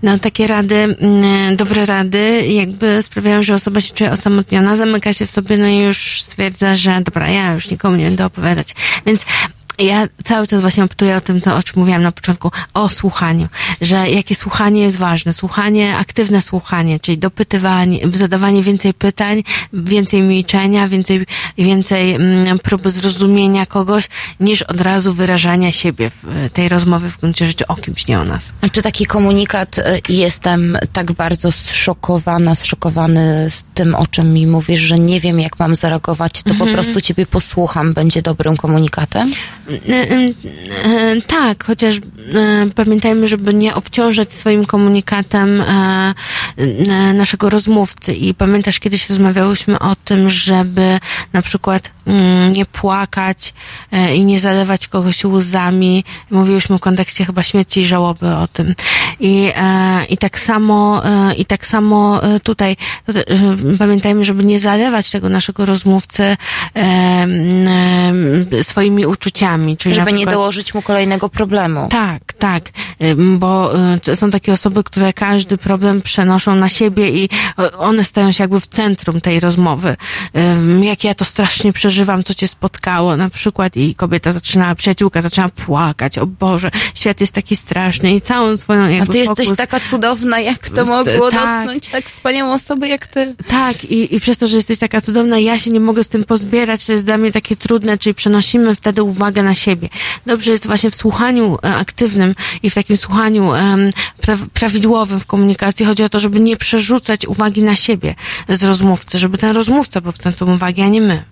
No 0.02 0.18
takie 0.18 0.46
rady, 0.46 0.74
mm, 0.74 1.56
dobre 1.56 1.86
rady 1.86 2.46
jakby 2.46 3.02
sprawiają, 3.02 3.42
że 3.42 3.54
osoba 3.54 3.80
się 3.80 3.94
czuje 3.94 4.12
osamotniona, 4.12 4.76
zamyka 4.76 5.12
się 5.12 5.26
w 5.26 5.30
sobie, 5.30 5.58
no 5.58 5.66
i 5.66 5.78
już 5.78 6.22
stwierdza, 6.22 6.74
że 6.74 7.00
dobra, 7.04 7.30
ja 7.30 7.52
już 7.52 7.70
nikomu 7.70 7.96
nie 7.96 8.04
będę 8.04 8.24
opowiadać. 8.24 8.68
Więc 9.06 9.26
ja 9.78 10.06
cały 10.24 10.46
czas 10.46 10.60
właśnie 10.60 10.84
optuję 10.84 11.16
o 11.16 11.20
tym, 11.20 11.40
to, 11.40 11.56
o 11.56 11.62
czym 11.62 11.80
mówiłam 11.80 12.02
na 12.02 12.12
początku, 12.12 12.50
o 12.74 12.88
słuchaniu, 12.88 13.48
że 13.80 14.10
jakie 14.10 14.34
słuchanie 14.34 14.80
jest 14.82 14.98
ważne. 14.98 15.32
Słuchanie, 15.32 15.96
aktywne 15.96 16.42
słuchanie, 16.42 17.00
czyli 17.00 17.18
dopytywanie, 17.18 18.00
zadawanie 18.12 18.62
więcej 18.62 18.94
pytań, 18.94 19.42
więcej 19.72 20.22
milczenia, 20.22 20.88
więcej, 20.88 21.26
więcej 21.58 22.14
mm, 22.14 22.58
próby 22.58 22.90
zrozumienia 22.90 23.66
kogoś, 23.66 24.08
niż 24.40 24.62
od 24.62 24.80
razu 24.80 25.12
wyrażania 25.12 25.72
siebie 25.72 26.10
w 26.22 26.50
tej 26.52 26.68
rozmowie 26.68 27.08
w 27.10 27.18
gruncie 27.20 27.46
rzeczy 27.46 27.66
o 27.66 27.76
kimś, 27.76 28.06
nie 28.06 28.20
o 28.20 28.24
nas. 28.24 28.52
A 28.60 28.68
czy 28.68 28.82
taki 28.82 29.06
komunikat, 29.06 29.78
y, 29.78 29.82
jestem 30.08 30.78
tak 30.92 31.12
bardzo 31.12 31.52
zszokowana, 31.52 32.54
zszokowany 32.54 33.50
z 33.50 33.64
tym, 33.74 33.94
o 33.94 34.06
czym 34.06 34.32
mi 34.32 34.46
mówisz, 34.46 34.80
że 34.80 34.98
nie 34.98 35.20
wiem, 35.20 35.40
jak 35.40 35.58
mam 35.58 35.74
zareagować, 35.74 36.32
to 36.42 36.48
po 36.54 36.54
Mhm. 36.54 36.72
prostu 36.72 37.00
ciebie 37.00 37.26
posłucham, 37.26 37.92
będzie 37.92 38.22
dobrym 38.22 38.56
komunikatem? 38.56 39.30
E, 39.70 39.94
e, 39.94 40.32
e, 40.84 41.22
Tak, 41.26 41.64
chociaż 41.64 42.00
pamiętajmy, 42.74 43.28
żeby 43.28 43.54
nie 43.54 43.74
obciążać 43.74 44.32
swoim 44.32 44.64
komunikatem 44.64 45.62
naszego 47.14 47.50
rozmówcy. 47.50 48.14
I 48.14 48.34
pamiętasz, 48.34 48.80
kiedyś 48.80 49.08
rozmawiałyśmy 49.08 49.78
o 49.78 49.96
tym, 49.96 50.30
żeby 50.30 50.98
na 51.32 51.42
przykład 51.42 51.90
mm, 52.06 52.52
nie 52.52 52.66
płakać 52.66 53.54
i 54.14 54.24
nie 54.24 54.40
zalewać 54.40 54.88
kogoś 54.88 55.24
łzami. 55.24 56.04
Mówiłyśmy 56.30 56.76
w 56.76 56.80
kontekście 56.80 57.24
chyba 57.24 57.42
śmierci 57.42 57.80
i 57.80 57.86
żałoby 57.86 58.34
o 58.34 58.48
tym. 58.48 58.74
I, 59.20 59.52
i 60.08 60.16
tak 60.16 60.38
samo, 60.38 61.02
i 61.36 61.44
tak 61.44 61.66
samo 61.66 62.20
tutaj 62.42 62.76
pamiętajmy, 63.78 64.24
żeby 64.24 64.44
nie 64.44 64.60
zalewać 64.60 65.10
tego 65.10 65.28
naszego 65.28 65.66
rozmówcy 65.66 66.36
swoimi 68.62 69.06
uczuciami. 69.06 69.55
Czyli 69.78 69.94
Żeby 69.94 70.04
na 70.04 70.10
nie 70.10 70.16
przykład, 70.16 70.34
dołożyć 70.34 70.74
mu 70.74 70.82
kolejnego 70.82 71.28
problemu. 71.28 71.88
tak, 71.90 72.32
tak, 72.32 72.62
bo 73.38 73.72
y, 74.08 74.16
są 74.16 74.30
takie 74.30 74.52
osoby, 74.52 74.84
które 74.84 75.12
każdy 75.12 75.58
problem 75.58 76.02
przenoszą 76.02 76.54
na 76.56 76.68
siebie 76.68 77.08
i 77.10 77.24
y, 77.60 77.76
one 77.78 78.04
stają 78.04 78.32
się 78.32 78.44
jakby 78.44 78.60
w 78.60 78.66
centrum 78.66 79.20
tej 79.20 79.40
rozmowy. 79.40 79.96
Jak 80.82 81.04
ja 81.04 81.14
to 81.14 81.24
strasznie 81.24 81.72
przeżywam, 81.72 82.24
co 82.24 82.34
cię 82.34 82.48
spotkało, 82.48 83.16
na 83.16 83.30
przykład 83.30 83.76
i 83.76 83.94
kobieta 83.94 84.32
zaczyna, 84.32 84.74
przyjaciółka 84.74 85.20
zaczyna 85.20 85.48
płakać, 85.48 86.18
o 86.18 86.26
Boże, 86.26 86.70
świat 86.94 87.20
jest 87.20 87.32
taki 87.32 87.56
straszny 87.56 88.14
i 88.14 88.20
całą 88.20 88.56
swoją 88.56 88.82
A 88.82 88.90
jakby 88.90 89.12
ty 89.12 89.18
jesteś 89.18 89.46
fokus... 89.46 89.58
taka 89.58 89.80
cudowna, 89.80 90.40
jak 90.40 90.68
to 90.70 90.84
mogło 90.84 91.30
Tak. 91.30 91.54
dotknąć 91.54 91.88
tak 91.88 92.04
wspaniałą 92.04 92.54
osobę 92.54 92.88
jak 92.88 93.06
ty. 93.06 93.34
Tak, 93.48 93.84
i, 93.84 94.14
i 94.14 94.20
przez 94.20 94.36
to, 94.36 94.48
że 94.48 94.56
jesteś 94.56 94.78
taka 94.78 95.00
cudowna, 95.00 95.38
ja 95.38 95.58
się 95.58 95.70
nie 95.70 95.80
mogę 95.80 96.04
z 96.04 96.08
tym 96.08 96.24
pozbierać, 96.24 96.86
to 96.86 96.92
jest 96.92 97.06
dla 97.06 97.18
mnie 97.18 97.32
takie 97.32 97.56
trudne, 97.56 97.98
czyli 97.98 98.14
przenosimy 98.14 98.74
wtedy 98.74 99.02
uwagę 99.02 99.42
na 99.46 99.54
siebie. 99.54 99.88
Dobrze 100.26 100.50
jest 100.50 100.66
właśnie 100.66 100.90
w 100.90 100.94
słuchaniu 100.94 101.58
e, 101.64 101.76
aktywnym 101.76 102.34
i 102.62 102.70
w 102.70 102.74
takim 102.74 102.96
słuchaniu 102.96 103.52
prawidłowym 104.52 105.20
w 105.20 105.26
komunikacji. 105.26 105.86
Chodzi 105.86 106.04
o 106.04 106.08
to, 106.08 106.20
żeby 106.20 106.40
nie 106.40 106.56
przerzucać 106.56 107.26
uwagi 107.26 107.62
na 107.62 107.76
siebie 107.76 108.14
z 108.48 108.64
rozmówcy, 108.64 109.18
żeby 109.18 109.38
ten 109.38 109.56
rozmówca 109.56 110.00
był 110.00 110.12
w 110.12 110.18
centrum 110.18 110.52
uwagi, 110.52 110.82
a 110.82 110.88
nie 110.88 111.00
my. 111.00 111.24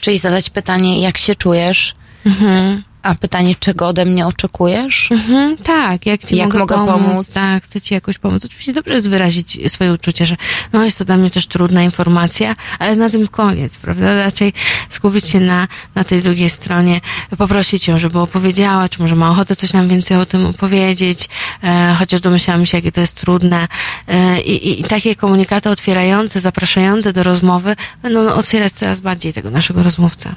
Czyli 0.00 0.18
zadać 0.18 0.50
pytanie, 0.50 1.00
jak 1.00 1.18
się 1.18 1.34
czujesz? 1.34 1.94
Mhm. 2.26 2.82
A 3.06 3.14
pytanie, 3.14 3.54
czego 3.60 3.88
ode 3.88 4.04
mnie 4.04 4.26
oczekujesz? 4.26 5.12
Mhm, 5.12 5.56
tak, 5.56 6.06
jak 6.06 6.24
ci 6.24 6.36
Jak 6.36 6.46
mogę, 6.46 6.58
mogę 6.58 6.74
pomóc, 6.74 7.08
pomóc? 7.08 7.28
Tak, 7.28 7.64
chcę 7.64 7.80
ci 7.80 7.94
jakoś 7.94 8.18
pomóc. 8.18 8.44
Oczywiście 8.44 8.72
dobrze 8.72 8.94
jest 8.94 9.08
wyrazić 9.08 9.58
swoje 9.72 9.92
uczucie, 9.92 10.26
że 10.26 10.36
no 10.72 10.84
jest 10.84 10.98
to 10.98 11.04
dla 11.04 11.16
mnie 11.16 11.30
też 11.30 11.46
trudna 11.46 11.82
informacja, 11.82 12.56
ale 12.78 12.96
na 12.96 13.10
tym 13.10 13.28
koniec, 13.28 13.78
prawda? 13.78 14.24
Raczej 14.24 14.52
skupić 14.88 15.28
się 15.28 15.40
na, 15.40 15.68
na 15.94 16.04
tej 16.04 16.22
drugiej 16.22 16.50
stronie, 16.50 17.00
poprosić 17.38 17.88
ją, 17.88 17.98
żeby 17.98 18.18
opowiedziała, 18.18 18.88
czy 18.88 19.02
może 19.02 19.16
ma 19.16 19.30
ochotę 19.30 19.56
coś 19.56 19.72
nam 19.72 19.88
więcej 19.88 20.16
o 20.16 20.26
tym 20.26 20.46
opowiedzieć, 20.46 21.28
e, 21.62 21.94
chociaż 21.98 22.20
domyślamy 22.20 22.66
się, 22.66 22.78
jakie 22.78 22.92
to 22.92 23.00
jest 23.00 23.14
trudne. 23.14 23.68
E, 24.08 24.40
i, 24.40 24.80
I 24.80 24.84
takie 24.84 25.16
komunikaty 25.16 25.70
otwierające, 25.70 26.40
zapraszające 26.40 27.12
do 27.12 27.22
rozmowy 27.22 27.76
będą 28.02 28.28
otwierać 28.28 28.72
coraz 28.72 29.00
bardziej 29.00 29.32
tego 29.32 29.50
naszego 29.50 29.82
rozmówcę. 29.82 30.34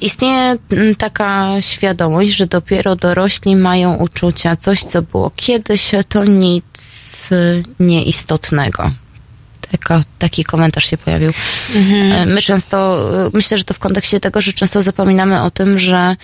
Istnieje 0.00 0.56
mm, 0.72 0.94
taka 0.94 1.48
świadomość, 1.60 2.30
że 2.30 2.46
dopiero 2.46 2.96
dorośli 2.96 3.56
mają 3.56 3.94
uczucia. 3.94 4.56
Coś, 4.56 4.84
co 4.84 5.02
było 5.02 5.30
kiedyś, 5.36 5.90
to 6.08 6.24
nic 6.24 7.28
nieistotnego. 7.80 8.90
Taka, 9.70 10.02
taki 10.18 10.44
komentarz 10.44 10.90
się 10.90 10.96
pojawił. 10.96 11.32
E, 11.74 12.26
My 12.26 12.42
często, 12.42 13.10
y, 13.26 13.30
myślę, 13.34 13.58
że 13.58 13.64
to 13.64 13.74
w 13.74 13.78
kontekście 13.78 14.20
tego, 14.20 14.40
że 14.40 14.52
często 14.52 14.82
zapominamy 14.82 15.42
o 15.42 15.50
tym, 15.50 15.78
że 15.78 16.16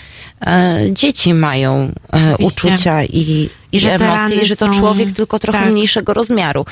e, 0.46 0.78
dzieci 0.92 1.34
mają 1.34 1.92
e, 2.12 2.34
Oczywiście. 2.34 2.46
uczucia 2.46 3.04
i, 3.04 3.50
i 3.76 3.80
że 3.80 3.94
emocje, 3.94 4.36
i 4.36 4.44
że 4.44 4.56
to 4.56 4.66
są- 4.66 4.72
człowiek 4.72 5.12
tylko 5.12 5.38
trochę 5.38 5.58
tak. 5.58 5.70
mniejszego 5.70 6.14
rozmiaru. 6.14 6.64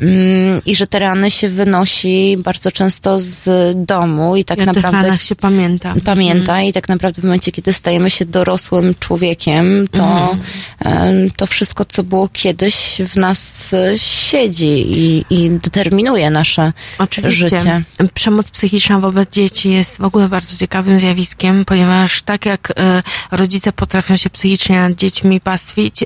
Mm, 0.00 0.60
I 0.66 0.76
że 0.76 0.86
te 0.86 0.98
rany 0.98 1.30
się 1.30 1.48
wynosi 1.48 2.36
bardzo 2.38 2.72
często 2.72 3.20
z 3.20 3.48
domu 3.86 4.36
i 4.36 4.44
tak 4.44 4.58
tych 4.58 4.66
naprawdę 4.66 5.18
się 5.18 5.36
pamięta. 5.36 5.94
pamięta 6.04 6.62
i 6.62 6.72
tak 6.72 6.88
naprawdę 6.88 7.20
w 7.22 7.24
momencie, 7.24 7.52
kiedy 7.52 7.72
stajemy 7.72 8.10
się 8.10 8.24
dorosłym 8.24 8.94
człowiekiem, 9.00 9.88
to, 9.90 10.36
em, 10.78 11.30
to 11.36 11.46
wszystko, 11.46 11.84
co 11.84 12.02
było 12.02 12.28
kiedyś 12.28 12.76
w 13.06 13.16
nas 13.16 13.72
e, 13.72 13.98
siedzi 13.98 14.68
i, 14.98 15.24
i 15.30 15.50
determinuje 15.50 16.30
nasze 16.30 16.72
Oczywiście. 16.98 17.48
życie. 17.58 17.82
Przemoc 18.14 18.50
psychiczna 18.50 19.00
wobec 19.00 19.30
dzieci 19.34 19.70
jest 19.70 19.98
w 19.98 20.04
ogóle 20.04 20.28
bardzo 20.28 20.56
ciekawym 20.56 20.98
zjawiskiem, 21.00 21.64
ponieważ 21.64 22.22
tak 22.22 22.46
jak 22.46 22.72
e, 22.76 23.02
rodzice 23.30 23.72
potrafią 23.72 24.16
się 24.16 24.30
psychicznie 24.30 24.76
nad 24.76 24.94
dziećmi 24.98 25.40
pastwić, 25.40 26.04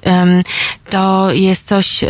to 0.91 1.33
jest 1.33 1.67
coś 1.67 2.05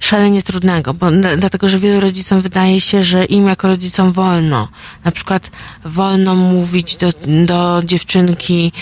szalenie 0.00 0.42
trudnego, 0.42 0.94
bo 0.94 1.06
dlatego, 1.36 1.68
że 1.68 1.78
wielu 1.78 2.00
rodzicom 2.00 2.40
wydaje 2.40 2.80
się, 2.80 3.02
że 3.02 3.24
im 3.24 3.46
jako 3.46 3.68
rodzicom 3.68 4.12
wolno. 4.12 4.68
Na 5.04 5.10
przykład 5.10 5.50
wolno 5.84 6.34
mówić 6.34 6.96
do, 6.96 7.08
do 7.46 7.82
dziewczynki 7.84 8.72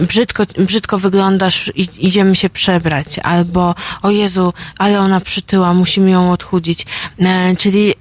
brzydko, 0.00 0.44
brzydko 0.58 0.98
wyglądasz 0.98 1.72
idziemy 1.98 2.36
się 2.36 2.50
przebrać, 2.50 3.18
albo 3.18 3.74
o 4.02 4.10
Jezu, 4.10 4.52
ale 4.78 5.00
ona 5.00 5.20
przytyła, 5.20 5.74
musimy 5.74 6.10
ją 6.10 6.32
odchudzić. 6.32 6.86
E, 7.18 7.56
czyli 7.56 7.94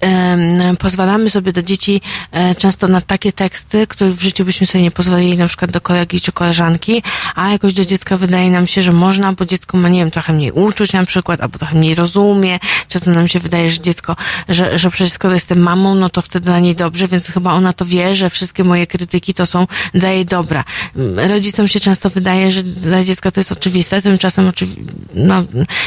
pozwalamy 0.80 1.30
sobie 1.30 1.54
do 1.54 1.64
dzieci 1.64 2.02
e, 2.32 2.56
często 2.56 2.88
na 2.88 3.02
takie 3.02 3.32
teksty, 3.32 3.88
których 3.88 4.16
w 4.16 4.22
życiu 4.22 4.46
byśmy 4.46 4.68
sobie 4.68 4.82
nie 4.82 4.92
pozwolili, 4.92 5.38
na 5.38 5.48
przykład 5.48 5.72
do 5.72 5.82
kolegi 5.82 6.22
czy 6.22 6.32
koleżanki, 6.32 7.04
a 7.36 7.52
jakoś 7.52 7.74
do 7.74 7.86
dziecka 7.86 8.18
wydaje 8.18 8.52
nam 8.52 8.68
się, 8.68 8.82
że 8.82 8.92
można, 8.92 9.34
bo 9.34 9.46
dziecko 9.46 9.78
ma, 9.78 9.90
nie 9.90 10.00
wiem, 10.00 10.12
trochę 10.12 10.34
mniej 10.34 10.52
uczuć 10.52 10.94
na 10.94 11.06
przykład, 11.06 11.42
albo 11.42 11.58
trochę 11.60 11.78
mniej 11.78 11.96
rozumie. 11.96 12.60
Czasem 12.88 13.14
nam 13.14 13.28
się 13.28 13.40
wydaje, 13.40 13.72
że 13.72 13.80
dziecko, 13.80 14.16
że, 14.50 14.80
że 14.80 14.90
przecież 14.90 15.14
skoro 15.14 15.34
jestem 15.34 15.60
mamą, 15.60 15.96
no 15.96 16.10
to 16.10 16.22
wtedy 16.22 16.46
dla 16.46 16.60
niej 16.60 16.76
dobrze, 16.76 17.08
więc 17.08 17.28
chyba 17.28 17.54
ona 17.54 17.74
to 17.74 17.86
wie, 17.86 18.16
że 18.16 18.30
wszystkie 18.30 18.64
moje 18.64 18.88
krytyki 18.88 19.34
to 19.34 19.46
są 19.46 19.68
dla 19.94 20.10
jej 20.10 20.26
dobra. 20.26 20.64
Rodzicom 21.28 21.68
się 21.68 21.80
często 21.80 22.10
wydaje, 22.10 22.52
że 22.52 22.64
dla 22.64 23.04
dziecka 23.04 23.32
to 23.32 23.40
jest 23.40 23.52
oczywiste, 23.52 24.02
tymczasem 24.02 24.52
no, 25.16 25.44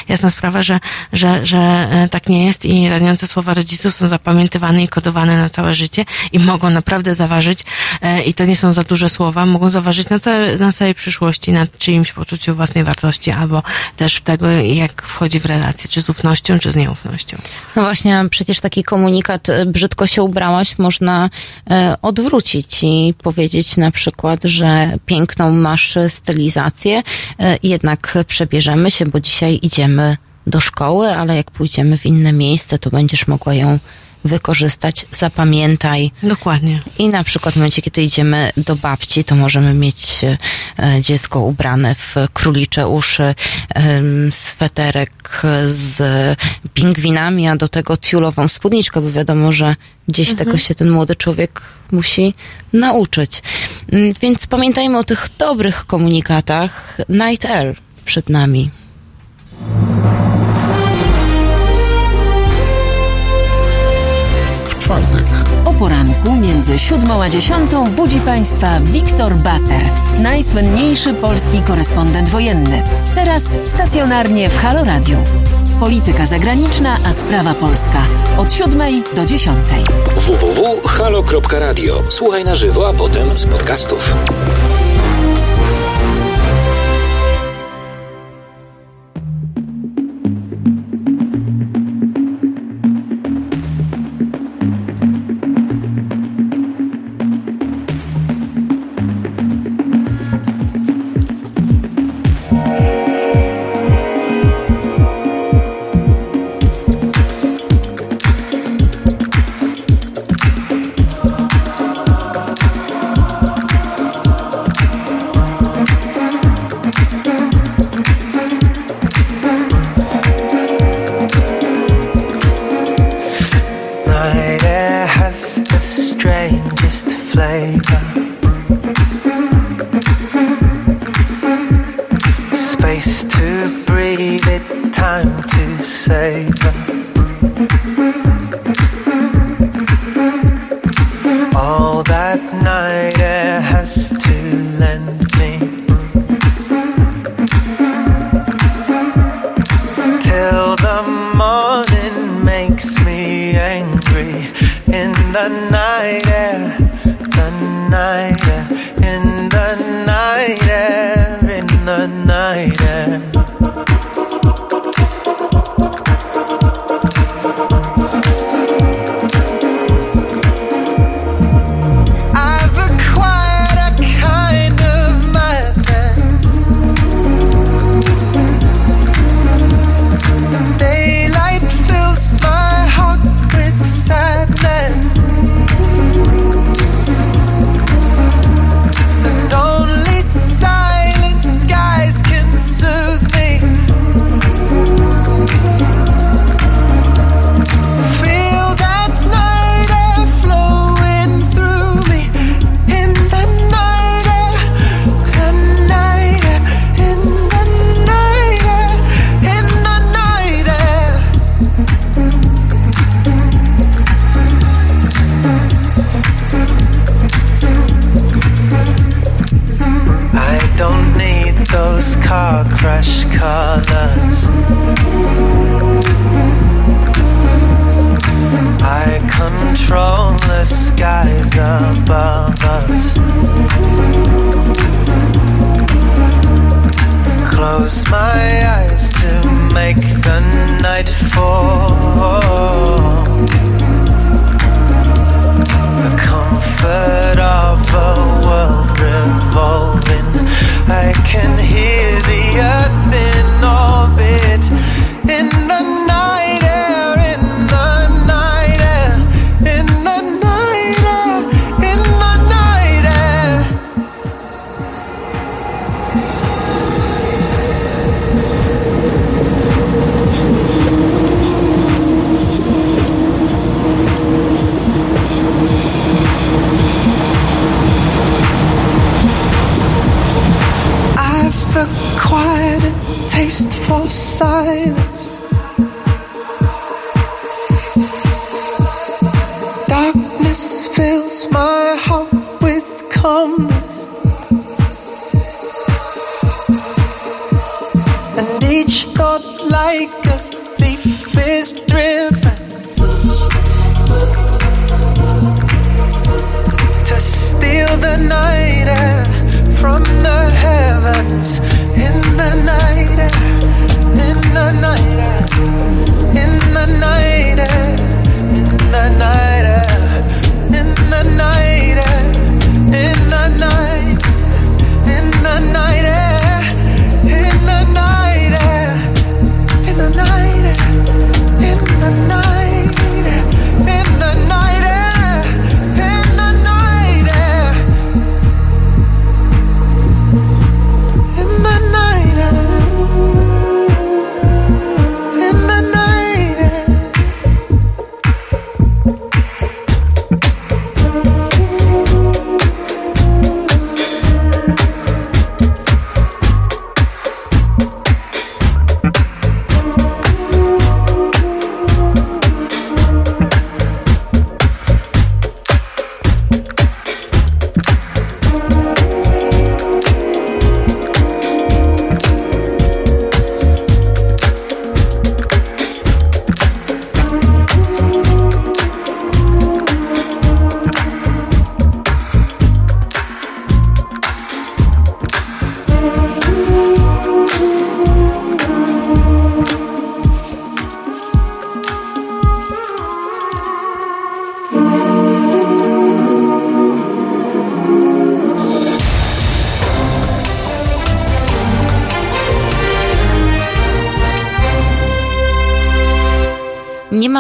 jasna 0.09 0.31
sprawa, 0.31 0.63
że, 0.63 0.81
że, 1.13 1.47
że 1.47 1.59
e, 1.59 2.09
tak 2.11 2.29
nie 2.29 2.47
jest 2.47 2.65
i 2.65 2.89
raniące 2.89 3.27
słowa 3.27 3.55
rodziców 3.55 3.95
są 3.95 4.07
zapamiętywane 4.07 4.85
i 4.85 4.89
kodowane 4.89 5.37
na 5.37 5.51
całe 5.51 5.75
życie 5.75 6.05
i 6.33 6.39
mogą 6.39 6.71
naprawdę 6.71 7.15
zaważyć 7.15 7.59
e, 8.03 8.23
i 8.23 8.35
to 8.35 8.45
nie 8.45 8.57
są 8.57 8.73
za 8.73 8.83
duże 8.83 9.09
słowa, 9.09 9.47
mogą 9.47 9.71
zaważyć 9.71 10.09
na, 10.09 10.19
całe, 10.19 10.57
na 10.57 10.73
całej 10.73 10.95
przyszłości, 10.95 11.53
na 11.53 11.67
czyimś 11.79 12.13
poczuciu 12.13 12.55
własnej 12.55 12.85
wartości 12.85 13.31
albo 13.31 13.63
też 13.97 14.17
w 14.17 14.21
tego, 14.21 14.51
jak 14.51 15.03
wchodzi 15.03 15.41
w 15.41 15.47
relacje, 15.47 15.91
czy 15.91 16.03
z 16.03 16.11
ufnością, 16.11 16.59
czy 16.59 16.71
z 16.71 16.77
nieufnością. 16.77 17.39
No 17.77 17.83
właśnie, 17.83 18.25
przecież 18.31 18.61
taki 18.61 18.85
komunikat, 18.85 19.49
e, 19.49 19.67
brzydko 19.67 20.07
się 20.07 20.23
ubrałaś, 20.23 20.79
można 20.79 21.31
odwrócić 22.03 22.79
i 22.83 23.15
powiedzieć 23.23 23.77
na 23.77 23.91
przykład, 23.91 24.45
że 24.45 24.99
piękną 25.29 25.51
masz 25.51 25.99
stylizację, 26.09 27.03
e, 27.41 27.59
jednak 27.63 28.15
przebierzemy 28.27 28.91
się, 28.91 29.07
bo 29.07 29.21
dzisiaj 29.21 29.59
idziemy 29.63 30.17
do 30.47 30.61
szkoły, 30.61 31.09
ale 31.09 31.37
jak 31.37 31.51
pójdziemy 31.51 31.97
w 31.97 32.07
inne 32.07 32.33
miejsce, 32.33 32.79
to 32.79 32.91
będziesz 32.91 33.27
mogła 33.27 33.55
ją 33.55 33.79
wykorzystać. 34.25 35.07
Zapamiętaj. 35.13 36.11
Dokładnie. 36.23 36.83
I 36.99 37.09
na 37.09 37.25
przykład 37.25 37.55
w 37.55 37.57
momencie, 37.57 37.83
kiedy 37.83 38.03
idziemy 38.03 38.51
do 38.57 38.77
babci, 38.77 39.25
to 39.25 39.35
możemy 39.37 39.75
mieć 39.75 40.21
e, 40.25 40.39
dziecko 41.03 41.41
ubrane 41.41 41.95
w 41.95 42.15
królicze 42.33 42.89
uszy, 42.89 43.35
sweterek 44.31 45.43
z 45.67 45.99
pingwinami, 46.75 47.49
a 47.49 47.57
do 47.57 47.69
tego 47.69 47.97
tiulową 47.97 48.49
spódniczkę, 48.49 49.01
bo 49.01 49.11
wiadomo, 49.11 49.53
że 49.53 49.77
gdzieś 50.09 50.29
Mhm. 50.31 50.47
tego 50.47 50.59
się 50.59 50.75
ten 50.75 50.91
młody 50.91 51.17
człowiek 51.17 51.63
musi 51.93 52.35
nauczyć. 52.73 53.43
Mm, 53.93 54.15
Więc 54.21 54.47
pamiętajmy 54.47 54.99
o 54.99 55.05
tych 55.05 55.29
dobrych 55.39 55.87
komunikatach. 55.87 56.99
Night 57.09 57.45
Air 57.51 57.77
przed 58.05 58.29
nami. 58.29 58.71
Czwartek 64.89 65.25
O 65.65 65.75
poranku 65.75 66.33
między 66.33 66.79
siódmą 66.79 67.23
a 67.23 67.29
dziesiątą 67.29 67.91
budzi 67.91 68.21
Państwa 68.21 68.81
Wiktor 68.81 69.35
Bater, 69.35 69.83
najsłynniejszy 70.23 71.15
polski 71.15 71.63
korespondent 71.63 72.29
wojenny. 72.29 72.83
Teraz 73.15 73.43
stacjonarnie 73.67 74.51
w 74.51 74.59
Halo 74.59 74.85
Radio. 74.85 75.19
Polityka 75.81 76.27
zagraniczna, 76.27 76.97
a 77.07 77.13
sprawa 77.13 77.55
polska. 77.55 78.05
Od 78.39 78.53
siódmej 78.53 79.03
do 79.17 79.27
dziesiątej. 79.27 79.85
www.halo.radio. 80.17 82.03
Słuchaj 82.09 82.45
na 82.45 82.55
żywo, 82.55 82.89
a 82.89 82.93
potem 82.93 83.39
z 83.39 83.47
podcastów. 83.47 84.15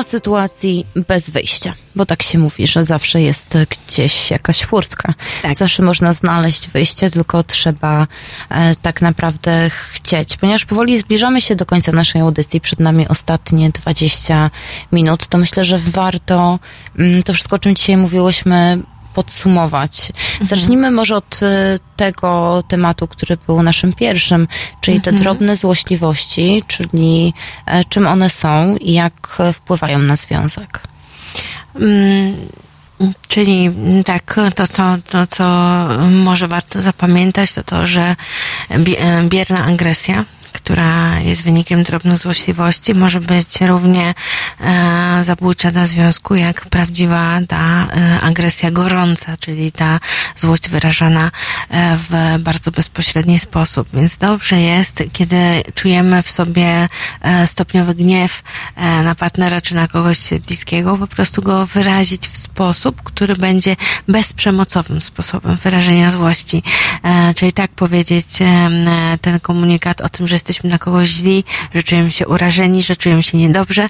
Sytuacji 0.08 0.86
bez 1.08 1.30
wyjścia, 1.30 1.74
bo 1.96 2.06
tak 2.06 2.22
się 2.22 2.38
mówi, 2.38 2.66
że 2.66 2.84
zawsze 2.84 3.22
jest 3.22 3.58
gdzieś 3.70 4.30
jakaś 4.30 4.64
furtka. 4.64 5.14
Zawsze 5.56 5.82
można 5.82 6.12
znaleźć 6.12 6.68
wyjście, 6.68 7.10
tylko 7.10 7.42
trzeba 7.42 8.06
e, 8.50 8.74
tak 8.74 9.02
naprawdę 9.02 9.70
chcieć. 9.92 10.36
Ponieważ 10.36 10.64
powoli 10.64 10.98
zbliżamy 10.98 11.40
się 11.40 11.56
do 11.56 11.66
końca 11.66 11.92
naszej 11.92 12.20
audycji, 12.20 12.60
przed 12.60 12.80
nami 12.80 13.08
ostatnie 13.08 13.70
20 13.70 14.50
minut, 14.92 15.26
to 15.26 15.38
myślę, 15.38 15.64
że 15.64 15.78
warto 15.78 16.58
mm, 16.98 17.22
to 17.22 17.34
wszystko, 17.34 17.56
o 17.56 17.58
czym 17.58 17.74
dzisiaj 17.74 17.96
mówiłyśmy, 17.96 18.78
podsumować. 19.18 20.12
Zacznijmy 20.42 20.90
może 20.90 21.16
od 21.16 21.40
e, 21.42 21.78
tego 21.96 22.62
tematu, 22.68 23.08
który 23.08 23.36
był 23.46 23.62
naszym 23.62 23.92
pierwszym, 23.92 24.48
czyli 24.80 25.00
te 25.00 25.10
Mhm. 25.10 25.22
drobne 25.22 25.56
złośliwości, 25.56 26.62
czyli 26.66 27.34
e, 27.66 27.84
czym 27.84 28.06
one 28.06 28.30
są 28.30 28.76
i 28.76 28.92
jak 28.92 29.38
wpływają 29.54 29.98
na 29.98 30.16
związek. 30.16 30.82
Mm, 31.74 32.36
Czyli 33.28 33.66
mm, 33.66 34.04
tak, 34.04 34.36
to 34.54 34.66
co, 34.66 34.82
to 35.10 35.26
co 35.26 35.44
może 36.10 36.48
warto 36.48 36.82
zapamiętać, 36.82 37.52
to 37.54 37.62
to, 37.64 37.86
że 37.86 38.16
e, 38.70 38.78
bierna 39.28 39.64
agresja, 39.64 40.24
która 40.68 41.20
jest 41.20 41.44
wynikiem 41.44 41.82
drobnych 41.82 42.18
złośliwości, 42.18 42.94
może 42.94 43.20
być 43.20 43.60
równie 43.60 44.14
e, 44.60 45.24
zabójcza 45.24 45.70
dla 45.70 45.86
związku, 45.86 46.34
jak 46.34 46.66
prawdziwa 46.66 47.40
ta 47.48 47.86
e, 47.86 48.20
agresja 48.20 48.70
gorąca, 48.70 49.36
czyli 49.36 49.72
ta 49.72 50.00
złość 50.36 50.68
wyrażana 50.68 51.30
e, 51.70 51.96
w 51.96 52.42
bardzo 52.42 52.70
bezpośredni 52.70 53.38
sposób. 53.38 53.88
Więc 53.92 54.16
dobrze 54.16 54.60
jest, 54.60 55.02
kiedy 55.12 55.36
czujemy 55.74 56.22
w 56.22 56.30
sobie 56.30 56.88
e, 57.20 57.46
stopniowy 57.46 57.94
gniew 57.94 58.42
e, 58.76 59.02
na 59.02 59.14
partnera 59.14 59.60
czy 59.60 59.74
na 59.74 59.88
kogoś 59.88 60.18
bliskiego, 60.46 60.98
po 60.98 61.06
prostu 61.06 61.42
go 61.42 61.66
wyrazić 61.66 62.28
w 62.28 62.36
sposób, 62.36 63.02
który 63.02 63.36
będzie 63.36 63.76
bezprzemocowym 64.08 65.00
sposobem 65.00 65.56
wyrażenia 65.56 66.10
złości. 66.10 66.62
E, 67.02 67.34
Czyli 67.34 67.52
tak 67.52 67.70
powiedzieć 67.70 68.26
e, 68.42 69.18
ten 69.20 69.40
komunikat 69.40 70.00
o 70.00 70.08
tym, 70.08 70.26
że 70.26 70.38
jesteśmy 70.58 70.70
na 70.70 70.78
kogoś 70.78 71.08
źli, 71.08 71.44
że 71.74 71.82
czujemy 71.82 72.10
się 72.10 72.26
urażeni, 72.28 72.82
że 72.82 72.96
czujemy 72.96 73.22
się 73.22 73.38
niedobrze, 73.38 73.88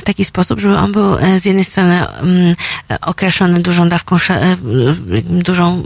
w 0.00 0.04
taki 0.04 0.24
sposób, 0.24 0.60
żeby 0.60 0.78
on 0.78 0.92
był 0.92 1.18
e, 1.18 1.40
z 1.40 1.44
jednej 1.44 1.64
strony 1.64 2.08
mm, 2.08 2.54
określony 3.00 3.60
dużą 3.60 3.88
dawką, 3.88 4.16
e, 4.16 4.56
dużą 5.22 5.82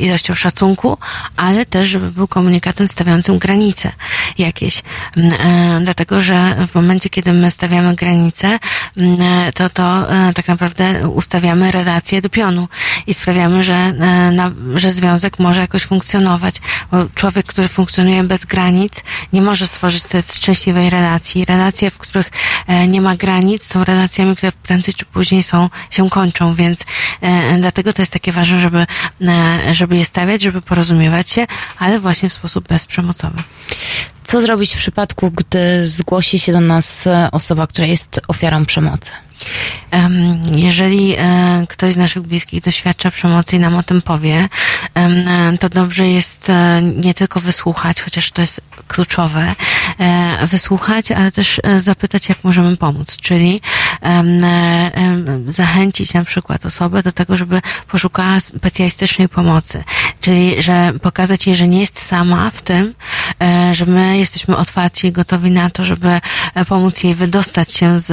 ilością 0.00 0.34
szacunku, 0.34 0.98
ale 1.36 1.66
też, 1.66 1.88
żeby 1.88 2.12
był 2.12 2.28
komunikatem 2.28 2.88
stawiającym 2.88 3.38
granice 3.38 3.92
jakieś. 4.38 4.82
E, 5.16 5.80
Dlatego, 5.84 6.22
że 6.22 6.56
w 6.66 6.74
momencie, 6.74 7.08
kiedy 7.10 7.32
my 7.32 7.50
stawiamy 7.50 7.94
granice, 7.94 8.58
to 9.54 9.70
to 9.70 10.06
tak 10.34 10.48
naprawdę 10.48 11.08
ustawiamy 11.08 11.70
relacje 11.70 12.22
do 12.22 12.28
pionu 12.28 12.68
i 13.06 13.14
sprawiamy, 13.14 13.64
że, 13.64 13.92
że 14.74 14.90
związek 14.90 15.38
może 15.38 15.60
jakoś 15.60 15.82
funkcjonować. 15.82 16.54
Bo 16.90 16.96
człowiek, 17.14 17.46
który 17.46 17.68
funkcjonuje 17.68 18.22
bez 18.22 18.44
granic, 18.44 19.04
nie 19.36 19.42
może 19.42 19.66
stworzyć 19.66 20.02
tej 20.02 20.22
szczęśliwej 20.22 20.90
relacji. 20.90 21.44
Relacje, 21.44 21.90
w 21.90 21.98
których 21.98 22.30
e, 22.66 22.88
nie 22.88 23.00
ma 23.00 23.16
granic, 23.16 23.66
są 23.66 23.84
relacjami, 23.84 24.36
które 24.36 24.52
prędzej 24.52 24.94
czy 24.94 25.04
później 25.04 25.42
są, 25.42 25.70
się 25.90 26.10
kończą, 26.10 26.54
więc 26.54 26.84
e, 27.20 27.58
dlatego 27.58 27.92
to 27.92 28.02
jest 28.02 28.12
takie 28.12 28.32
ważne, 28.32 28.60
żeby, 28.60 28.86
e, 29.26 29.74
żeby 29.74 29.96
je 29.96 30.04
stawiać, 30.04 30.42
żeby 30.42 30.62
porozumiewać 30.62 31.30
się, 31.30 31.46
ale 31.78 32.00
właśnie 32.00 32.28
w 32.28 32.32
sposób 32.32 32.68
bezprzemocowy. 32.68 33.42
Co 34.24 34.40
zrobić 34.40 34.74
w 34.74 34.78
przypadku, 34.78 35.30
gdy 35.30 35.88
zgłosi 35.88 36.38
się 36.38 36.52
do 36.52 36.60
nas 36.60 37.08
osoba, 37.32 37.66
która 37.66 37.86
jest 37.86 38.20
ofiarą 38.28 38.66
przemocy? 38.66 39.12
Jeżeli 40.56 41.14
e, 41.18 41.66
ktoś 41.68 41.94
z 41.94 41.96
naszych 41.96 42.22
bliskich 42.22 42.62
doświadcza 42.62 43.10
przemocy 43.10 43.56
i 43.56 43.58
nam 43.58 43.76
o 43.76 43.82
tym 43.82 44.02
powie, 44.02 44.48
to 45.60 45.68
dobrze 45.68 46.08
jest 46.08 46.50
e, 46.50 46.82
nie 46.82 47.14
tylko 47.14 47.40
wysłuchać, 47.40 48.02
chociaż 48.02 48.30
to 48.30 48.40
jest 48.40 48.60
kluczowe, 48.88 49.54
e, 50.00 50.46
wysłuchać, 50.46 51.12
ale 51.12 51.32
też 51.32 51.60
zapytać, 51.76 52.28
jak 52.28 52.44
możemy 52.44 52.76
pomóc. 52.76 53.16
Czyli 53.16 53.60
zachęcić 55.46 56.14
na 56.14 56.24
przykład 56.24 56.66
osobę 56.66 57.02
do 57.02 57.12
tego, 57.12 57.36
żeby 57.36 57.62
poszukała 57.88 58.40
specjalistycznej 58.40 59.28
pomocy. 59.28 59.84
Czyli, 60.20 60.62
że 60.62 60.92
pokazać 61.02 61.46
jej, 61.46 61.56
że 61.56 61.68
nie 61.68 61.80
jest 61.80 62.06
sama 62.06 62.50
w 62.50 62.62
tym, 62.62 62.94
że 63.72 63.86
my 63.86 64.18
jesteśmy 64.18 64.56
otwarci 64.56 65.06
i 65.06 65.12
gotowi 65.12 65.50
na 65.50 65.70
to, 65.70 65.84
żeby 65.84 66.20
pomóc 66.68 67.02
jej 67.02 67.14
wydostać 67.14 67.72
się 67.72 67.98
z 67.98 68.12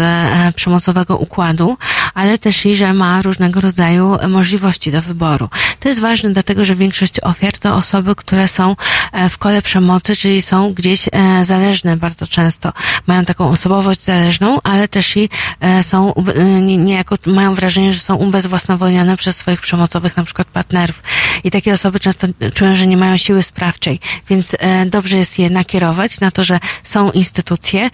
przemocowego 0.55 1.17
układu, 1.23 1.77
ale 2.13 2.37
też 2.37 2.65
i, 2.65 2.75
że 2.75 2.93
ma 2.93 3.21
różnego 3.21 3.61
rodzaju 3.61 4.17
możliwości 4.27 4.91
do 4.91 5.01
wyboru. 5.01 5.49
To 5.79 5.89
jest 5.89 6.01
ważne, 6.01 6.29
dlatego 6.29 6.65
że 6.65 6.75
większość 6.75 7.19
ofiar 7.19 7.57
to 7.57 7.75
osoby, 7.75 8.15
które 8.15 8.47
są 8.47 8.75
e, 9.11 9.29
w 9.29 9.37
kole 9.37 9.61
przemocy, 9.61 10.15
czyli 10.15 10.41
są 10.41 10.73
gdzieś 10.73 11.09
e, 11.11 11.45
zależne 11.45 11.97
bardzo 11.97 12.27
często. 12.27 12.73
Mają 13.07 13.25
taką 13.25 13.49
osobowość 13.49 14.03
zależną, 14.03 14.59
ale 14.63 14.87
też 14.87 15.17
i 15.17 15.29
e, 15.59 15.83
są 15.83 16.13
niejako 16.61 17.15
mają 17.25 17.53
wrażenie, 17.53 17.93
że 17.93 17.99
są 17.99 18.15
ubezwłasnowolnione 18.15 19.17
przez 19.17 19.37
swoich 19.37 19.61
przemocowych 19.61 20.17
na 20.17 20.23
przykład 20.23 20.47
partnerów. 20.47 21.03
I 21.43 21.51
takie 21.51 21.73
osoby 21.73 21.99
często 21.99 22.27
czują, 22.53 22.75
że 22.75 22.87
nie 22.87 22.97
mają 22.97 23.17
siły 23.17 23.43
sprawczej, 23.43 23.99
więc 24.29 24.55
dobrze 24.85 25.17
jest 25.17 25.39
je 25.39 25.49
nakierować 25.49 26.19
na 26.19 26.31
to, 26.31 26.43
że 26.43 26.59
są 26.83 27.11
instytucje 27.11 27.89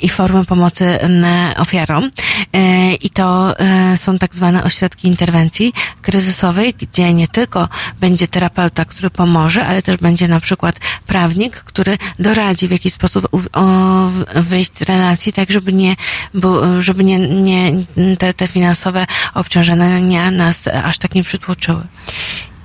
i 0.00 0.08
formy 0.08 0.44
pomocy 0.44 0.98
ofiarom. 1.56 2.10
I 3.00 3.10
to 3.10 3.58
e, 3.60 3.96
są 3.96 4.18
tak 4.18 4.34
zwane 4.34 4.64
ośrodki 4.64 5.08
interwencji 5.08 5.72
kryzysowej, 6.02 6.74
gdzie 6.78 7.14
nie 7.14 7.28
tylko 7.28 7.68
będzie 8.00 8.28
terapeuta, 8.28 8.84
który 8.84 9.10
pomoże, 9.10 9.66
ale 9.66 9.82
też 9.82 9.96
będzie 9.96 10.28
na 10.28 10.40
przykład 10.40 10.80
prawnik, 11.06 11.56
który 11.56 11.98
doradzi 12.18 12.68
w 12.68 12.70
jaki 12.70 12.90
sposób 12.90 13.28
wyjść 14.34 14.76
z 14.76 14.82
relacji, 14.82 15.32
tak 15.32 15.50
żeby 15.50 15.72
nie, 15.72 15.96
żeby 16.80 17.04
nie, 17.04 17.18
nie 17.18 17.72
te, 18.18 18.34
te 18.34 18.46
finansowe 18.46 19.06
obciążenia 19.34 20.30
nas 20.30 20.68
aż 20.68 20.98
tak 20.98 21.14
nie 21.14 21.24
przytłoczyły. 21.24 21.82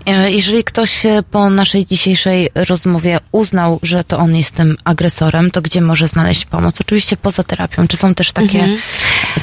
E, 0.05 0.31
Jeżeli 0.31 0.63
ktoś 0.63 1.03
po 1.31 1.49
naszej 1.49 1.85
dzisiejszej 1.85 2.49
rozmowie 2.55 3.19
uznał, 3.31 3.79
że 3.83 4.03
to 4.03 4.17
on 4.17 4.35
jest 4.35 4.55
tym 4.55 4.77
agresorem, 4.83 5.51
to 5.51 5.61
gdzie 5.61 5.81
może 5.81 6.07
znaleźć 6.07 6.45
pomoc? 6.45 6.81
Oczywiście 6.81 7.17
poza 7.17 7.43
terapią. 7.43 7.87
Czy 7.87 7.97
są 7.97 8.15
też 8.15 8.31
takie, 8.31 8.59
Mhm. 8.59 8.77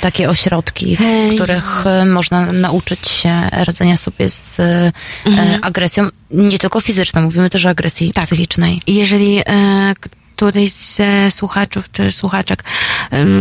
Takie 0.00 0.28
ośrodki, 0.30 0.96
w 0.96 1.34
których 1.34 1.86
e, 1.86 2.04
można 2.04 2.52
nauczyć 2.52 3.08
się 3.08 3.48
radzenia 3.52 3.96
sobie 3.96 4.28
z 4.28 4.60
e, 4.60 4.92
Mhm. 5.24 5.58
agresją, 5.64 6.08
nie 6.30 6.58
tylko 6.58 6.80
fizyczną, 6.80 7.22
mówimy 7.22 7.50
też 7.50 7.66
o 7.66 7.68
agresji 7.68 8.12
psychicznej. 8.22 8.80
Jeżeli 8.86 9.38
e, 9.38 9.94
któryś 10.36 10.72
ze 10.72 11.30
słuchaczów 11.30 11.90
czy 11.90 12.12
słuchaczek 12.12 12.64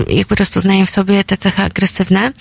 jakby 0.07 0.35
rozpoznaje 0.35 0.85
w 0.85 0.89
sobie 0.89 1.23
te 1.23 1.37
cechy 1.37 1.61
agresywne, 1.61 2.31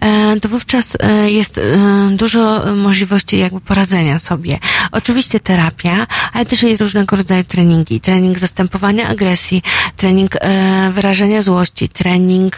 e, 0.00 0.40
to 0.40 0.48
wówczas 0.48 0.96
e, 1.00 1.30
jest 1.30 1.58
e, 1.58 1.62
dużo 2.10 2.62
możliwości 2.76 3.38
jakby 3.38 3.60
poradzenia 3.60 4.18
sobie. 4.18 4.58
Oczywiście 4.92 5.40
terapia, 5.40 6.06
ale 6.32 6.46
też 6.46 6.62
i 6.62 6.76
różnego 6.76 7.16
rodzaju 7.16 7.44
treningi. 7.44 8.00
Trening 8.00 8.38
zastępowania 8.38 9.08
agresji, 9.08 9.62
trening 9.96 10.36
wyrażenia 10.90 11.42
złości, 11.42 11.88
trening 11.88 12.56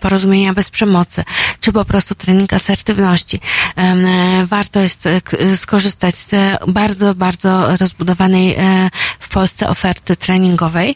porozumienia 0.00 0.54
bez 0.54 0.70
przemocy, 0.70 1.24
czy 1.60 1.72
po 1.72 1.84
prostu 1.84 2.14
trening 2.14 2.52
asertywności. 2.52 3.40
Warto 4.44 4.80
jest 4.80 5.08
skorzystać 5.56 6.18
z 6.18 6.34
bardzo, 6.68 7.14
bardzo 7.14 7.76
rozbudowanej 7.76 8.56
w 9.18 9.28
Polsce 9.28 9.68
oferty 9.68 10.16
treningowej 10.16 10.73
e, 10.80 10.94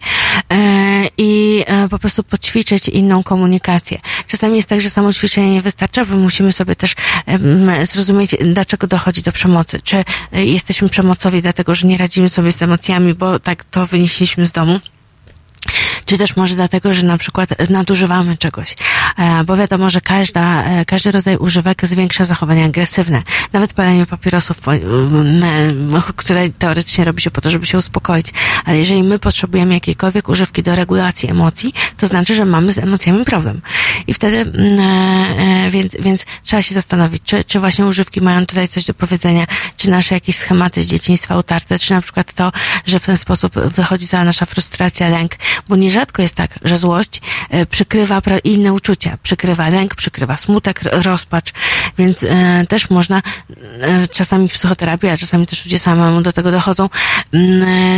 i 1.18 1.64
e, 1.66 1.88
po 1.88 1.98
prostu 1.98 2.24
poćwiczyć 2.24 2.88
inną 2.88 3.22
komunikację. 3.22 4.00
Czasami 4.26 4.56
jest 4.56 4.68
tak, 4.68 4.80
że 4.80 4.90
samo 4.90 5.12
ćwiczenie 5.12 5.50
nie 5.50 5.62
wystarcza, 5.62 6.04
bo 6.04 6.16
musimy 6.16 6.52
sobie 6.52 6.76
też 6.76 6.94
zrozumieć, 7.82 8.36
dlaczego 8.40 8.86
dochodzi 8.86 9.22
do 9.22 9.32
przemocy. 9.32 9.82
Czy 9.82 10.04
e, 10.32 10.44
jesteśmy 10.44 10.88
przemocowi 10.88 11.42
dlatego, 11.42 11.74
że 11.74 11.88
nie 11.88 11.98
radzimy 11.98 12.28
sobie 12.28 12.52
z 12.52 12.62
emocjami, 12.62 13.14
bo 13.14 13.38
tak 13.38 13.64
to 13.64 13.86
wynieśliśmy 13.86 14.46
z 14.46 14.52
domu 14.52 14.80
czy 16.08 16.18
też 16.18 16.36
może 16.36 16.54
dlatego, 16.54 16.94
że 16.94 17.02
na 17.02 17.18
przykład 17.18 17.70
nadużywamy 17.70 18.36
czegoś, 18.36 18.74
E, 19.18 19.44
bo 19.44 19.56
wiadomo, 19.56 19.90
że 19.90 20.00
każda, 20.00 20.64
e, 20.64 20.84
każdy 20.84 21.12
rodzaj 21.12 21.36
używek 21.36 21.86
zwiększa 21.86 22.24
zachowania 22.24 22.64
agresywne. 22.64 23.22
Nawet 23.52 23.72
palenie 23.72 24.06
papierosów, 24.06 24.56
które 26.16 26.48
teoretycznie 26.48 27.04
robi 27.04 27.22
się 27.22 27.30
po 27.30 27.40
to, 27.40 27.50
żeby 27.50 27.66
się 27.66 27.78
uspokoić. 27.78 28.26
Ale 28.64 28.78
jeżeli 28.78 29.02
my 29.02 29.18
potrzebujemy 29.18 29.74
jakiejkolwiek 29.74 30.28
używki 30.28 30.62
do 30.62 30.76
regulacji 30.76 31.30
emocji, 31.30 31.74
to 31.96 32.06
znaczy, 32.06 32.34
że 32.34 32.44
mamy 32.44 32.72
z 32.72 32.78
emocjami 32.78 33.24
problem. 33.24 33.60
I 34.06 34.14
wtedy, 34.14 34.52
e, 34.78 35.70
więc, 35.70 35.96
więc 36.00 36.24
trzeba 36.42 36.62
się 36.62 36.74
zastanowić, 36.74 37.22
czy, 37.24 37.44
czy 37.44 37.60
właśnie 37.60 37.86
używki 37.86 38.20
mają 38.20 38.46
tutaj 38.46 38.68
coś 38.68 38.84
do 38.84 38.94
powiedzenia, 38.94 39.46
czy 39.76 39.90
nasze 39.90 40.14
jakieś 40.14 40.36
schematy 40.36 40.82
z 40.82 40.86
dzieciństwa 40.86 41.36
utarte, 41.36 41.78
czy 41.78 41.92
na 41.94 42.00
przykład 42.00 42.32
to, 42.32 42.52
że 42.86 42.98
w 42.98 43.06
ten 43.06 43.16
sposób 43.16 43.54
wychodzi 43.54 44.06
cała 44.06 44.24
nasza 44.24 44.46
frustracja, 44.46 45.08
lęk, 45.08 45.32
bo 45.68 45.76
nierzadko 45.98 46.22
jest 46.22 46.34
tak, 46.34 46.50
że 46.64 46.78
złość 46.78 47.20
e, 47.50 47.66
przykrywa 47.66 48.22
inne 48.44 48.72
uczucia, 48.72 49.18
przykrywa 49.22 49.68
lęk, 49.68 49.94
przykrywa 49.94 50.36
smutek, 50.36 50.80
rozpacz, 50.82 51.52
więc 51.98 52.22
e, 52.22 52.66
też 52.68 52.90
można 52.90 53.22
e, 53.80 54.08
czasami 54.08 54.48
w 54.48 54.52
psychoterapii, 54.52 55.08
a 55.08 55.16
czasami 55.16 55.46
też 55.46 55.64
ludzie 55.64 55.78
samemu 55.78 56.20
do 56.20 56.32
tego 56.32 56.50
dochodzą, 56.50 56.88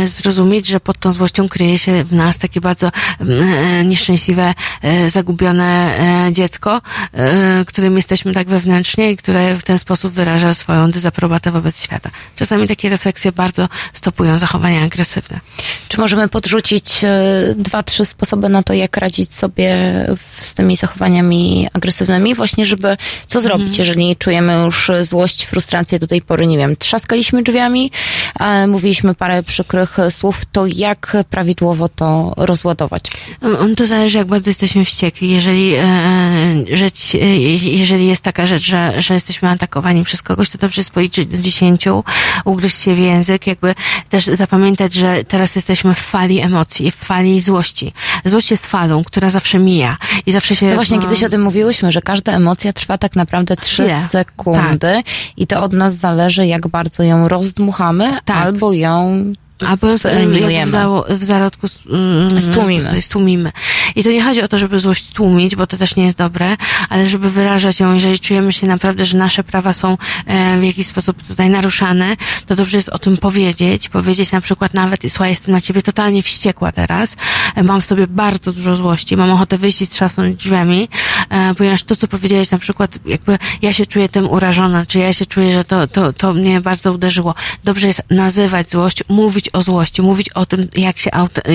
zrozumieć, 0.05 0.67
że 0.67 0.79
pod 0.79 0.99
tą 0.99 1.11
złością 1.11 1.49
kryje 1.49 1.77
się 1.77 2.03
w 2.03 2.13
nas 2.13 2.37
takie 2.37 2.61
bardzo 2.61 2.91
nieszczęśliwe, 3.85 4.53
zagubione 5.07 5.95
dziecko, 6.31 6.81
którym 7.67 7.95
jesteśmy 7.95 8.33
tak 8.33 8.47
wewnętrznie 8.47 9.11
i 9.11 9.17
które 9.17 9.57
w 9.57 9.63
ten 9.63 9.79
sposób 9.79 10.13
wyraża 10.13 10.53
swoją 10.53 10.91
dezaprobatę 10.91 11.51
wobec 11.51 11.83
świata. 11.83 12.09
Czasami 12.35 12.67
takie 12.67 12.89
refleksje 12.89 13.31
bardzo 13.31 13.69
stopują 13.93 14.37
zachowania 14.37 14.83
agresywne. 14.83 15.39
Czy 15.87 15.99
możemy 15.99 16.27
podrzucić 16.27 17.01
dwa, 17.55 17.83
trzy 17.91 18.05
sposoby 18.05 18.49
na 18.49 18.63
to, 18.63 18.73
jak 18.73 18.97
radzić 18.97 19.35
sobie 19.35 19.75
z 20.41 20.53
tymi 20.53 20.75
zachowaniami 20.75 21.67
agresywnymi? 21.73 22.35
Właśnie, 22.35 22.65
żeby 22.65 22.97
co 23.27 23.41
zrobić, 23.41 23.77
jeżeli 23.77 24.15
czujemy 24.15 24.63
już 24.65 24.91
złość, 25.01 25.45
frustrację 25.45 25.99
do 25.99 26.07
tej 26.07 26.21
pory, 26.21 26.47
nie 26.47 26.57
wiem, 26.57 26.75
trzaskaliśmy 26.75 27.43
drzwiami, 27.43 27.91
e, 28.39 28.67
mówiliśmy 28.67 29.15
parę 29.15 29.43
przykrych 29.43 29.97
słów, 30.09 30.41
to 30.51 30.65
jak 30.65 31.17
prawidłowo 31.29 31.89
to 31.89 32.33
rozładować? 32.37 33.03
Um, 33.41 33.75
To 33.75 33.85
zależy, 33.85 34.17
jak 34.17 34.27
bardzo 34.27 34.49
jesteśmy 34.49 34.85
wściekli. 34.85 35.29
Jeżeli, 35.29 35.73
e, 35.75 35.85
rzecz, 36.73 37.15
e, 37.15 37.17
jeżeli 37.57 38.07
jest 38.07 38.23
taka 38.23 38.45
rzecz, 38.45 38.63
że, 38.63 39.01
że 39.01 39.13
jesteśmy 39.13 39.49
atakowani 39.49 40.03
przez 40.03 40.21
kogoś, 40.21 40.49
to 40.49 40.57
dobrze 40.57 40.79
jest 40.79 40.91
policzyć 40.91 41.27
do 41.27 41.37
dziesięciu, 41.37 42.03
ugryźć 42.45 42.81
się 42.81 42.95
w 42.95 42.99
język, 42.99 43.47
jakby 43.47 43.75
też 44.09 44.25
zapamiętać, 44.25 44.93
że 44.93 45.23
teraz 45.23 45.55
jesteśmy 45.55 45.93
w 45.93 45.99
fali 45.99 46.39
emocji, 46.39 46.91
w 46.91 46.95
fali 46.95 47.41
złości. 47.41 47.80
Złość 48.25 48.51
jest 48.51 48.67
falą, 48.67 49.03
która 49.03 49.29
zawsze 49.29 49.59
mija 49.59 49.97
i 50.25 50.31
zawsze 50.31 50.55
się... 50.55 50.69
No 50.69 50.75
właśnie, 50.75 50.99
kiedyś 50.99 51.23
o 51.23 51.29
tym 51.29 51.41
mówiłyśmy, 51.41 51.91
że 51.91 52.01
każda 52.01 52.33
emocja 52.33 52.73
trwa 52.73 52.97
tak 52.97 53.15
naprawdę 53.15 53.55
trzy 53.55 53.89
sekundy 54.09 55.03
i 55.37 55.47
to 55.47 55.63
od 55.63 55.73
nas 55.73 55.95
zależy, 55.97 56.47
jak 56.47 56.67
bardzo 56.67 57.03
ją 57.03 57.27
rozdmuchamy 57.27 58.17
albo 58.25 58.73
ją 58.73 59.23
Albo 59.67 59.97
z- 59.97 60.03
jakby 60.03 60.65
w, 60.65 60.69
zało, 60.69 61.05
w 61.09 61.23
zarodku 61.23 61.67
mm, 61.89 62.41
Stłumimy. 62.41 63.01
stłumimy. 63.01 63.51
I 63.95 64.03
to 64.03 64.09
nie 64.11 64.23
chodzi 64.23 64.41
o 64.41 64.47
to, 64.47 64.57
żeby 64.57 64.79
złość 64.79 65.11
tłumić, 65.11 65.55
bo 65.55 65.67
to 65.67 65.77
też 65.77 65.95
nie 65.95 66.05
jest 66.05 66.17
dobre, 66.17 66.57
ale 66.89 67.09
żeby 67.09 67.29
wyrażać 67.29 67.79
ją, 67.79 67.93
jeżeli 67.93 68.19
czujemy 68.19 68.53
się 68.53 68.67
naprawdę, 68.67 69.05
że 69.05 69.17
nasze 69.17 69.43
prawa 69.43 69.73
są 69.73 69.97
e, 70.25 70.59
w 70.59 70.63
jakiś 70.63 70.87
sposób 70.87 71.23
tutaj 71.23 71.49
naruszane, 71.49 72.15
to 72.47 72.55
dobrze 72.55 72.77
jest 72.77 72.89
o 72.89 72.99
tym 72.99 73.17
powiedzieć, 73.17 73.89
powiedzieć 73.89 74.31
na 74.31 74.41
przykład 74.41 74.73
nawet, 74.73 75.01
słuchaj, 75.09 75.29
jestem 75.29 75.51
na 75.51 75.61
ciebie 75.61 75.81
totalnie 75.81 76.23
wściekła 76.23 76.71
teraz, 76.71 77.15
e, 77.55 77.63
mam 77.63 77.81
w 77.81 77.85
sobie 77.85 78.07
bardzo 78.07 78.53
dużo 78.53 78.75
złości, 78.75 79.17
mam 79.17 79.31
ochotę 79.31 79.57
wyjść 79.57 79.81
i 79.81 79.87
trzasnąć 79.87 80.35
drzwiami, 80.37 80.89
e, 81.29 81.55
ponieważ 81.55 81.83
to, 81.83 81.95
co 81.95 82.07
powiedziałeś 82.07 82.51
na 82.51 82.59
przykład, 82.59 82.99
jakby 83.05 83.37
ja 83.61 83.73
się 83.73 83.85
czuję 83.85 84.09
tym 84.09 84.29
urażona, 84.29 84.85
czy 84.85 84.99
ja 84.99 85.13
się 85.13 85.25
czuję, 85.25 85.53
że 85.53 85.63
to, 85.63 85.87
to, 85.87 86.13
to 86.13 86.33
mnie 86.33 86.61
bardzo 86.61 86.93
uderzyło. 86.93 87.35
Dobrze 87.63 87.87
jest 87.87 88.01
nazywać 88.09 88.71
złość, 88.71 89.03
mówić 89.09 89.49
o 89.53 89.61
złości, 89.61 90.01
mówić 90.01 90.29
o 90.29 90.45
tym, 90.45 90.67
jak 90.75 90.99
się, 90.99 91.09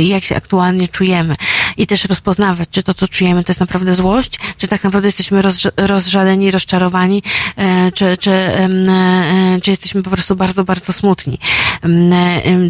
jak 0.05 0.25
się 0.25 0.37
aktualnie 0.37 0.89
czujemy 0.89 1.35
i 1.77 1.87
też 1.87 2.05
rozpoznawać, 2.05 2.69
czy 2.71 2.83
to, 2.83 2.95
co 2.95 3.09
czujemy, 3.09 3.45
to 3.45 3.51
jest 3.51 3.61
naprawdę 3.61 3.95
złość, 3.95 4.39
czy 4.59 4.69
tak 4.69 4.85
naprawdę 4.85 5.09
jesteśmy 5.09 5.43
rozż- 5.43 5.71
rozżaleni, 5.77 6.51
rozczarowani, 6.51 7.23
e, 7.57 7.93
czy, 7.93 8.17
czy, 8.21 8.31
e, 8.31 9.59
czy 9.63 9.71
jesteśmy 9.71 10.03
po 10.03 10.11
prostu 10.11 10.37
bardzo, 10.37 10.65
bardzo 10.65 10.93
smutni. 10.93 11.39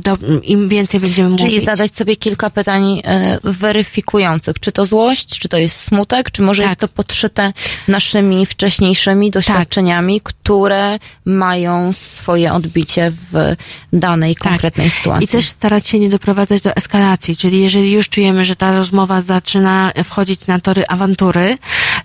Do, 0.02 0.18
Im 0.42 0.68
więcej 0.68 1.00
będziemy 1.00 1.36
Czyli 1.36 1.50
mówić. 1.50 1.64
zadać 1.64 1.96
sobie 1.96 2.16
kilka 2.16 2.50
pytań 2.50 3.00
e, 3.04 3.38
weryfikujących. 3.44 4.60
Czy 4.60 4.72
to 4.72 4.84
złość, 4.84 5.38
czy 5.38 5.48
to 5.48 5.56
jest 5.58 5.80
smutek, 5.80 6.30
czy 6.30 6.42
może 6.42 6.62
Tak. 6.62 6.70
jest 6.70 6.80
to 6.80 6.88
podszyte 6.88 7.52
naszymi 7.88 8.46
wcześniejszymi 8.46 9.30
doświadczeniami, 9.30 10.20
które 10.24 10.98
mają 11.24 11.92
swoje 11.92 12.52
odbicie 12.52 13.12
w 13.32 13.54
danej 13.92 14.34
konkretnej 14.36 14.90
sytuacji. 14.90 15.15
Tak. 15.16 15.22
I 15.22 15.28
też 15.28 15.48
starać 15.48 15.88
się 15.88 15.98
nie 15.98 16.10
doprowadzać 16.10 16.62
do 16.62 16.76
eskalacji, 16.76 17.36
czyli 17.36 17.60
jeżeli 17.60 17.92
już 17.92 18.08
czujemy, 18.08 18.44
że 18.44 18.56
ta 18.56 18.72
rozmowa 18.72 19.20
zaczyna 19.20 19.92
wchodzić 20.04 20.46
na 20.46 20.60
tory 20.60 20.84
awantury, 20.88 21.58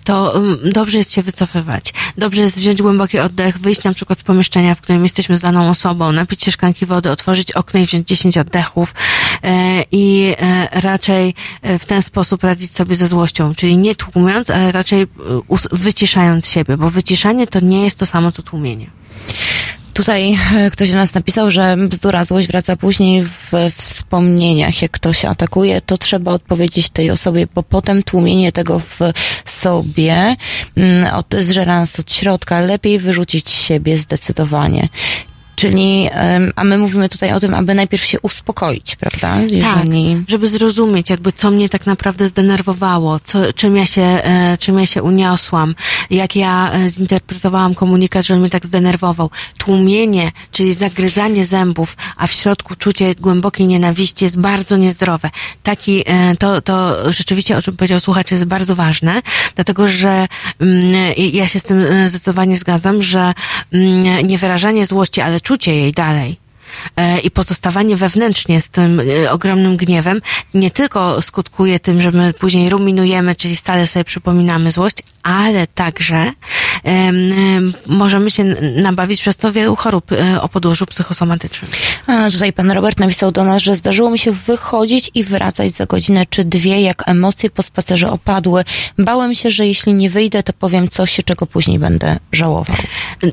to 0.04 0.32
um, 0.34 0.58
dobrze 0.72 0.98
jest 0.98 1.12
się 1.12 1.22
wycofywać. 1.22 1.94
Dobrze 2.18 2.42
jest 2.42 2.58
wziąć 2.58 2.82
głęboki 2.82 3.18
oddech, 3.18 3.58
wyjść 3.58 3.84
na 3.84 3.94
przykład 3.94 4.18
z 4.18 4.22
pomieszczenia, 4.22 4.74
w 4.74 4.80
którym 4.80 5.02
jesteśmy 5.02 5.36
z 5.36 5.40
daną 5.40 5.70
osobą, 5.70 6.12
napić 6.12 6.42
się 6.42 6.50
szklanki 6.50 6.86
wody, 6.86 7.10
otworzyć 7.10 7.52
okno 7.52 7.80
i 7.80 7.86
wziąć 7.86 8.08
10 8.08 8.38
oddechów 8.38 8.94
e, 9.42 9.84
i 9.92 10.34
e, 10.38 10.80
raczej 10.80 11.34
e, 11.62 11.78
w 11.78 11.86
ten 11.86 12.02
sposób 12.02 12.44
radzić 12.44 12.74
sobie 12.74 12.96
ze 12.96 13.06
złością, 13.06 13.54
czyli 13.54 13.78
nie 13.78 13.94
tłumiąc, 13.94 14.50
ale 14.50 14.72
raczej 14.72 15.06
wyciszając 15.72 16.48
siebie, 16.48 16.76
bo 16.76 16.90
wyciszanie 16.90 17.46
to 17.46 17.60
nie 17.60 17.84
jest 17.84 17.98
to 17.98 18.06
samo 18.06 18.32
co 18.32 18.42
tłumienie. 18.42 19.01
Tutaj 19.94 20.38
e, 20.54 20.70
ktoś 20.70 20.90
do 20.90 20.96
nas 20.96 21.14
napisał, 21.14 21.50
że 21.50 21.76
bzdura, 21.76 22.24
złość 22.24 22.46
wraca 22.46 22.76
później 22.76 23.22
w 23.22 23.52
wspomnieniach. 23.76 24.82
Jak 24.82 24.90
ktoś 24.90 25.24
atakuje, 25.24 25.80
to 25.80 25.98
trzeba 25.98 26.32
odpowiedzieć 26.32 26.90
tej 26.90 27.10
osobie, 27.10 27.46
bo 27.54 27.62
potem 27.62 28.02
tłumienie 28.02 28.52
tego 28.52 28.78
w 28.78 28.98
sobie 29.44 30.36
mm, 30.76 31.14
od, 31.14 31.34
zżera 31.38 31.80
nas 31.80 32.00
od 32.00 32.12
środka. 32.12 32.60
Lepiej 32.60 32.98
wyrzucić 32.98 33.50
siebie 33.50 33.96
zdecydowanie. 33.96 34.88
Czyli, 35.62 36.08
a 36.56 36.64
my 36.64 36.78
mówimy 36.78 37.08
tutaj 37.08 37.32
o 37.32 37.40
tym, 37.40 37.54
aby 37.54 37.74
najpierw 37.74 38.04
się 38.04 38.20
uspokoić, 38.20 38.96
prawda? 38.96 39.40
Jeżeli... 39.40 40.14
Tak, 40.16 40.28
żeby 40.28 40.48
zrozumieć 40.48 41.10
jakby 41.10 41.32
co 41.32 41.50
mnie 41.50 41.68
tak 41.68 41.86
naprawdę 41.86 42.28
zdenerwowało, 42.28 43.20
co, 43.20 43.52
czym, 43.52 43.76
ja 43.76 43.86
się, 43.86 44.02
e, 44.02 44.58
czym 44.58 44.78
ja 44.78 44.86
się 44.86 45.02
uniosłam, 45.02 45.74
jak 46.10 46.36
ja 46.36 46.72
e, 46.72 46.88
zinterpretowałam 46.88 47.74
komunikat, 47.74 48.26
że 48.26 48.34
on 48.34 48.40
mnie 48.40 48.50
tak 48.50 48.66
zdenerwował. 48.66 49.30
Tłumienie, 49.58 50.32
czyli 50.52 50.74
zagryzanie 50.74 51.44
zębów, 51.44 51.96
a 52.16 52.26
w 52.26 52.32
środku 52.32 52.76
czucie 52.76 53.14
głębokiej 53.14 53.66
nienawiści 53.66 54.24
jest 54.24 54.38
bardzo 54.38 54.76
niezdrowe. 54.76 55.30
Taki, 55.62 56.02
e, 56.06 56.36
to, 56.36 56.62
to 56.62 56.96
rzeczywiście, 57.12 57.56
o 57.56 57.62
czym 57.62 57.76
powiedział 57.76 58.00
słuchacz, 58.00 58.30
jest 58.30 58.44
bardzo 58.44 58.76
ważne, 58.76 59.22
dlatego 59.54 59.88
że 59.88 60.28
mm, 60.60 61.12
ja 61.32 61.48
się 61.48 61.58
z 61.58 61.62
tym 61.62 61.84
zdecydowanie 62.06 62.56
zgadzam, 62.56 63.02
że 63.02 63.32
mm, 63.72 64.26
niewyrażanie 64.26 64.86
złości, 64.86 65.20
ale 65.20 65.40
czucie 65.40 65.51
jej 65.72 65.92
dalej, 65.92 66.36
e, 66.96 67.18
i 67.18 67.30
pozostawanie 67.30 67.96
wewnętrznie 67.96 68.60
z 68.60 68.68
tym 68.68 69.00
e, 69.00 69.32
ogromnym 69.32 69.76
gniewem 69.76 70.20
nie 70.54 70.70
tylko 70.70 71.22
skutkuje 71.22 71.80
tym, 71.80 72.00
że 72.00 72.10
my 72.10 72.32
później 72.34 72.70
ruminujemy, 72.70 73.34
czyli 73.34 73.56
stale 73.56 73.86
sobie 73.86 74.04
przypominamy 74.04 74.70
złość, 74.70 74.96
ale 75.22 75.66
także 75.66 76.32
em, 76.84 77.32
em, 77.32 77.74
możemy 77.86 78.30
się 78.30 78.44
nabawić 78.76 79.20
przez 79.20 79.36
to 79.36 79.52
wielu 79.52 79.76
chorób 79.76 80.12
e, 80.12 80.40
o 80.40 80.48
podłożu 80.48 80.86
psychosomatycznym. 80.86 81.70
A 82.06 82.30
tutaj 82.30 82.52
pan 82.52 82.70
Robert 82.70 83.00
napisał 83.00 83.32
do 83.32 83.44
nas, 83.44 83.62
że 83.62 83.74
zdarzyło 83.74 84.10
mi 84.10 84.18
się 84.18 84.32
wychodzić 84.32 85.10
i 85.14 85.24
wracać 85.24 85.72
za 85.72 85.86
godzinę 85.86 86.26
czy 86.26 86.44
dwie, 86.44 86.82
jak 86.82 87.08
emocje 87.08 87.50
po 87.50 87.62
spacerze 87.62 88.10
opadły. 88.10 88.64
Bałem 88.98 89.34
się, 89.34 89.50
że 89.50 89.66
jeśli 89.66 89.94
nie 89.94 90.10
wyjdę, 90.10 90.42
to 90.42 90.52
powiem 90.52 90.88
coś, 90.88 91.20
czego 91.24 91.46
później 91.46 91.78
będę 91.78 92.18
żałował. 92.32 92.76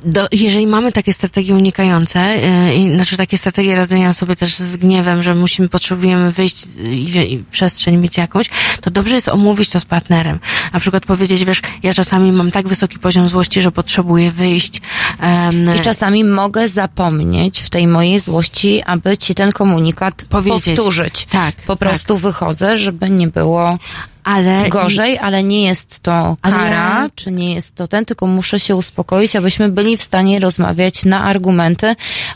Do, 0.06 0.28
jeżeli 0.32 0.68
mamy 0.68 0.92
takie 0.92 1.14
strategie 1.14 1.56
unikające, 1.56 2.36
i, 2.76 2.96
znaczy 2.96 3.18
takie 3.18 3.38
strategie 3.38 3.76
radzenia 3.76 4.14
sobie 4.14 4.36
też 4.36 4.56
z 4.56 4.78
gniewem, 4.78 5.24
że 5.24 5.36
musimy, 5.36 5.70
potrzebujemy 5.70 6.32
wyjść 6.32 6.68
i, 6.92 7.34
i 7.34 7.44
przestrzeń 7.52 7.98
mieć 7.98 8.18
jakąś, 8.18 8.50
to 8.82 8.92
dobrze 8.92 9.16
jest 9.16 9.30
omówić 9.30 9.70
to 9.70 9.80
z 9.80 9.86
partnerem. 9.86 10.40
Na 10.74 10.80
przykład 10.80 11.06
powiedzieć, 11.06 11.46
wiesz, 11.46 11.62
ja 11.84 11.94
czasami 11.94 12.32
mam 12.32 12.52
tak 12.52 12.68
wysoki 12.68 13.00
poziom 13.00 13.28
złości, 13.30 13.62
że 13.62 13.72
potrzebuję 13.72 14.32
wyjść. 14.32 14.82
em, 15.20 15.76
I 15.78 15.80
czasami 15.80 16.24
mogę 16.24 16.68
zapomnieć 16.68 17.60
w 17.62 17.70
tej 17.70 17.88
mojej 17.88 18.20
złości, 18.20 18.84
aby 18.86 19.18
ci 19.18 19.36
ten 19.36 19.52
komunikat 19.52 20.26
Powiedzieć. 20.30 20.76
powtórzyć. 20.76 21.26
Tak, 21.26 21.56
Po 21.56 21.76
prostu 21.76 22.18
wychodzę, 22.18 22.78
żeby 22.78 23.10
nie 23.10 23.28
było 23.28 23.78
ale 24.24 24.70
gorzej, 24.70 25.18
ale 25.20 25.44
nie 25.44 25.64
jest 25.64 26.00
to 26.00 26.38
kara, 26.42 27.10
czy 27.16 27.32
nie 27.32 27.54
jest 27.56 27.76
to 27.76 27.88
ten, 27.88 28.06
tylko 28.06 28.28
muszę 28.28 28.60
się 28.60 28.76
uspokoić, 28.76 29.36
abyśmy 29.36 29.70
byli 29.70 29.98
w 29.98 30.04
stanie 30.04 30.40
rozmawiać 30.40 31.06
na 31.06 31.24
argumenty, 31.24 31.88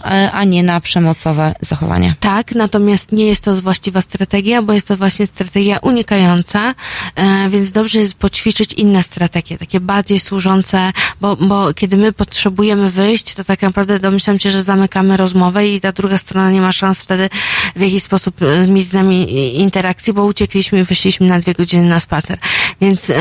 e, 0.06 0.32
a 0.32 0.44
nie 0.44 0.64
na 0.64 0.82
przemocowe 0.82 1.56
zachowania. 1.62 2.16
Tak, 2.20 2.56
natomiast 2.56 3.12
nie 3.12 3.26
jest 3.26 3.44
to 3.45 3.56
właściwa 3.62 4.02
strategia, 4.02 4.62
bo 4.62 4.74
jest 4.74 4.88
to 4.88 4.98
właśnie 4.98 5.28
strategia 5.28 5.78
unikająca, 5.82 6.74
e, 7.16 7.50
więc 7.50 7.72
dobrze 7.72 8.00
jest 8.00 8.14
poćwiczyć 8.14 8.74
inne 8.74 9.03
strategie, 9.03 9.58
takie 9.58 9.80
bardziej 9.80 10.20
służące, 10.20 10.92
bo, 11.22 11.36
bo 11.36 11.74
kiedy 11.74 11.98
my 11.98 12.12
potrzebujemy 12.12 12.90
wyjść, 12.90 13.34
to 13.34 13.44
tak 13.44 13.62
naprawdę 13.62 14.00
domyślam 14.00 14.40
się, 14.40 14.52
że 14.52 14.64
zamykamy 14.64 15.18
rozmowę 15.18 15.68
i 15.68 15.82
ta 15.82 15.92
druga 15.92 16.18
strona 16.18 16.52
nie 16.52 16.62
ma 16.62 16.72
szans 16.72 17.03
wtedy 17.03 17.30
w 17.76 17.82
jakiś 17.82 18.03
sposób 18.03 18.42
e, 18.42 18.68
mieć 18.68 18.88
z 18.88 18.94
nami 18.94 19.34
i- 19.34 19.60
interakcji, 19.60 20.14
bo 20.14 20.24
uciekliśmy 20.26 20.80
i 20.80 20.84
wyszliśmy 20.84 21.28
na 21.28 21.40
dwie 21.40 21.53
godziny 21.53 21.83
na 21.86 22.00
spacer. 22.00 22.38
Więc 22.82 23.10
e, 23.10 23.16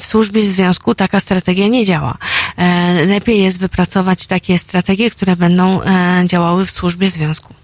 w 0.00 0.06
służbie 0.06 0.44
związku 0.44 0.94
taka 0.94 1.20
strategia 1.20 1.68
nie 1.68 1.84
działa. 1.84 2.18
E, 2.56 3.06
lepiej 3.06 3.42
jest 3.42 3.60
wypracować 3.60 4.26
takie 4.26 4.58
strategie, 4.58 5.10
które 5.10 5.36
będą 5.36 5.82
e, 5.82 6.22
działały 6.26 6.66
w 6.66 6.70
służbie 6.70 7.10
związku. 7.10 7.54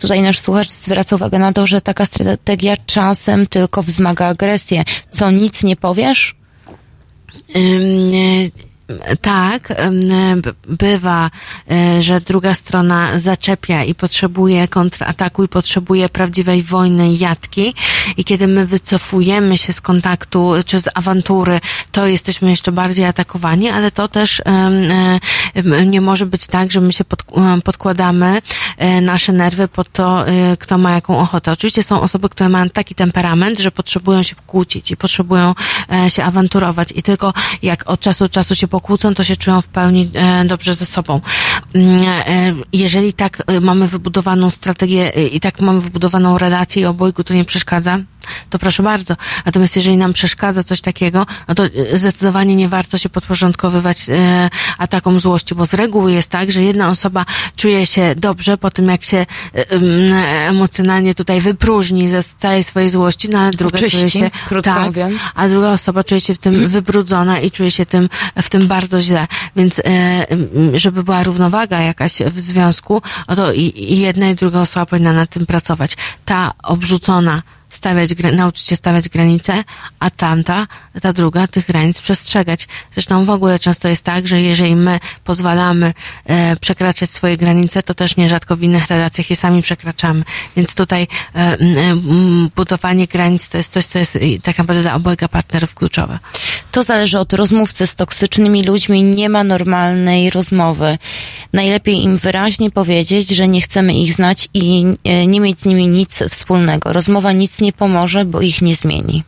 Tutaj 0.00 0.22
nasz 0.22 0.38
słuchacz 0.38 0.70
zwraca 0.70 1.16
uwagę 1.16 1.38
na 1.38 1.52
to, 1.52 1.66
że 1.66 1.80
taka 1.80 2.06
strategia 2.06 2.76
czasem 2.86 3.46
tylko 3.46 3.82
wzmaga 3.82 4.26
agresję. 4.26 4.82
Co, 5.10 5.30
nic 5.30 5.62
nie 5.62 5.76
powiesz? 5.76 6.36
Ym, 7.56 8.08
e, 8.08 8.75
Tak, 9.20 9.74
bywa, 10.68 11.30
e, 11.70 12.02
że 12.02 12.20
druga 12.20 12.54
strona 12.54 13.18
zaczepia 13.18 13.84
i 13.84 13.94
potrzebuje 13.94 14.68
kontrataku 14.68 15.44
i 15.44 15.48
potrzebuje 15.48 16.08
prawdziwej 16.08 16.62
wojny 16.62 17.14
jatki 17.14 17.74
i 18.16 18.24
kiedy 18.24 18.46
my 18.46 18.66
wycofujemy 18.66 19.58
się 19.58 19.72
z 19.72 19.80
kontaktu 19.80 20.52
czy 20.66 20.78
z 20.78 20.88
awantury, 20.94 21.60
to 21.92 22.06
jesteśmy 22.06 22.50
jeszcze 22.50 22.72
bardziej 22.72 23.04
atakowani, 23.04 23.68
ale 23.68 23.90
to 23.90 24.08
też 24.08 24.42
e, 24.44 25.86
nie 25.86 26.00
może 26.00 26.26
być 26.26 26.46
tak, 26.46 26.72
że 26.72 26.80
my 26.80 26.92
się 26.92 27.04
em, 27.36 27.62
podkładamy 27.62 28.38
e, 28.78 29.00
nasze 29.00 29.32
nerwy 29.32 29.68
pod 29.68 29.92
to, 29.92 30.28
e, 30.28 30.56
kto 30.56 30.78
ma 30.78 30.92
jaką 30.92 31.18
ochotę. 31.18 31.52
Oczywiście 31.52 31.82
są 31.82 32.00
osoby, 32.00 32.28
które 32.28 32.48
mają 32.48 32.70
taki 32.70 32.94
temperament, 32.94 33.58
że 33.58 33.70
potrzebują 33.70 34.22
się 34.22 34.36
kłócić 34.46 34.90
i 34.90 34.96
potrzebują 34.96 35.54
e, 35.92 36.10
się 36.10 36.24
awanturować 36.24 36.88
i 36.94 37.02
tylko 37.02 37.32
jak 37.62 37.90
od 37.90 38.00
czasu 38.00 38.24
do 38.24 38.28
czasu 38.28 38.54
się 38.54 38.68
pokłócą, 38.76 39.14
to 39.14 39.24
się 39.24 39.36
czują 39.36 39.62
w 39.62 39.66
pełni 39.66 40.10
e, 40.14 40.44
dobrze 40.44 40.74
ze 40.74 40.86
sobą. 40.86 41.20
Mm, 41.74 42.00
e, 42.04 42.54
Jeżeli 42.72 43.12
tak 43.12 43.42
e, 43.46 43.60
mamy 43.60 43.88
wybudowaną 43.88 44.50
strategię 44.50 45.14
e, 45.16 45.26
i 45.26 45.40
tak 45.40 45.60
mamy 45.60 45.80
wybudowaną 45.80 46.38
relację 46.38 46.82
i 46.82 46.86
obojgu 46.86 47.24
to 47.24 47.34
nie 47.34 47.44
przeszkadza, 47.44 47.98
to 48.50 48.58
proszę 48.58 48.82
bardzo. 48.82 49.14
Natomiast 49.46 49.76
jeżeli 49.76 49.96
nam 49.96 50.12
przeszkadza 50.12 50.64
coś 50.64 50.80
takiego, 50.80 51.26
no 51.48 51.54
to 51.54 51.64
e, 51.64 51.98
zdecydowanie 51.98 52.56
nie 52.56 52.68
warto 52.68 52.98
się 52.98 53.08
podporządkowywać 53.08 54.06
e, 54.08 54.50
atakom 54.78 55.20
złości, 55.20 55.54
bo 55.54 55.66
z 55.66 55.74
reguły 55.74 56.12
jest 56.12 56.30
tak, 56.30 56.52
że 56.52 56.62
jedna 56.62 56.88
osoba 56.88 57.24
czuje 57.56 57.86
się 57.86 58.14
dobrze 58.16 58.58
po 58.58 58.70
tym, 58.70 58.88
jak 58.88 59.04
się 59.04 59.16
e, 59.16 59.70
em, 59.70 59.82
emocjonalnie 60.48 61.14
tutaj 61.14 61.40
wypróżni 61.40 62.08
ze 62.08 62.22
całej 62.22 62.64
swojej 62.64 62.90
złości, 62.90 63.28
no 63.28 63.38
ale 63.38 63.50
druga 63.50 63.78
czuje 63.78 63.88
Oczyści, 63.88 64.18
się 64.18 64.30
krótko 64.48 64.74
tak, 64.74 64.86
mówiąc. 64.86 65.22
a 65.34 65.48
druga 65.48 65.72
osoba 65.72 66.04
czuje 66.04 66.20
się 66.20 66.34
w 66.34 66.38
tym 66.38 66.68
wybrudzona 66.76 67.40
i 67.40 67.50
czuje 67.50 67.70
się 67.70 67.86
tym, 67.86 68.08
w 68.42 68.50
tym 68.50 68.68
bardzo 68.68 69.00
źle. 69.00 69.26
Więc 69.56 69.78
e, 69.78 70.26
żeby 70.74 71.04
była 71.04 71.22
równowaga 71.22 71.80
jakaś 71.80 72.18
w 72.26 72.40
związku, 72.40 73.02
no 73.28 73.36
to 73.36 73.52
i, 73.52 73.72
i 73.76 74.00
jedna 74.00 74.30
i 74.30 74.34
druga 74.34 74.60
osoba 74.60 74.86
powinna 74.86 75.12
nad 75.12 75.30
tym 75.30 75.46
pracować. 75.46 75.96
Ta 76.24 76.52
obrzucona 76.62 77.42
stawiać, 77.76 78.10
nauczyć 78.32 78.66
się 78.66 78.76
stawiać 78.76 79.08
granice, 79.08 79.64
a 80.00 80.10
tamta, 80.10 80.66
ta 81.02 81.12
druga, 81.12 81.46
tych 81.46 81.66
granic 81.66 82.00
przestrzegać. 82.00 82.68
Zresztą 82.92 83.24
w 83.24 83.30
ogóle 83.30 83.58
często 83.58 83.88
jest 83.88 84.04
tak, 84.04 84.28
że 84.28 84.42
jeżeli 84.42 84.76
my 84.76 85.00
pozwalamy 85.24 85.94
e, 86.24 86.56
przekraczać 86.56 87.10
swoje 87.10 87.36
granice, 87.36 87.82
to 87.82 87.94
też 87.94 88.16
nierzadko 88.16 88.56
w 88.56 88.62
innych 88.62 88.86
relacjach 88.86 89.30
je 89.30 89.36
sami 89.36 89.62
przekraczamy. 89.62 90.24
Więc 90.56 90.74
tutaj 90.74 91.08
e, 91.34 91.38
m, 91.58 92.50
budowanie 92.56 93.06
granic 93.06 93.48
to 93.48 93.58
jest 93.58 93.72
coś, 93.72 93.86
co 93.86 93.98
jest 93.98 94.18
tak 94.42 94.58
naprawdę 94.58 94.82
dla 94.82 94.94
obojga 94.94 95.28
partnerów 95.28 95.74
kluczowe. 95.74 96.18
To 96.72 96.82
zależy 96.82 97.18
od 97.18 97.32
rozmówcy 97.32 97.86
z 97.86 97.94
toksycznymi 97.94 98.62
ludźmi. 98.62 99.02
Nie 99.02 99.28
ma 99.28 99.44
normalnej 99.44 100.30
rozmowy. 100.30 100.98
najlepiej 101.52 102.02
im 102.02 102.16
wyraźnie 102.16 102.70
powiedzieć, 102.70 103.30
że 103.30 103.48
nie 103.48 103.60
chcemy 103.60 103.94
ich 103.94 104.12
znać 104.14 104.48
i 104.54 104.84
e, 105.04 105.26
nie 105.26 105.40
mieć 105.40 105.60
z 105.60 105.64
nimi 105.64 105.88
nic 105.88 106.22
wspólnego. 106.30 106.92
Rozmowa 106.92 107.32
nic 107.32 107.60
nie 107.60 107.65
pomoże, 107.72 108.24
bo 108.24 108.40
ich 108.40 108.62
nie 108.62 108.74
zmieni. 108.74 109.24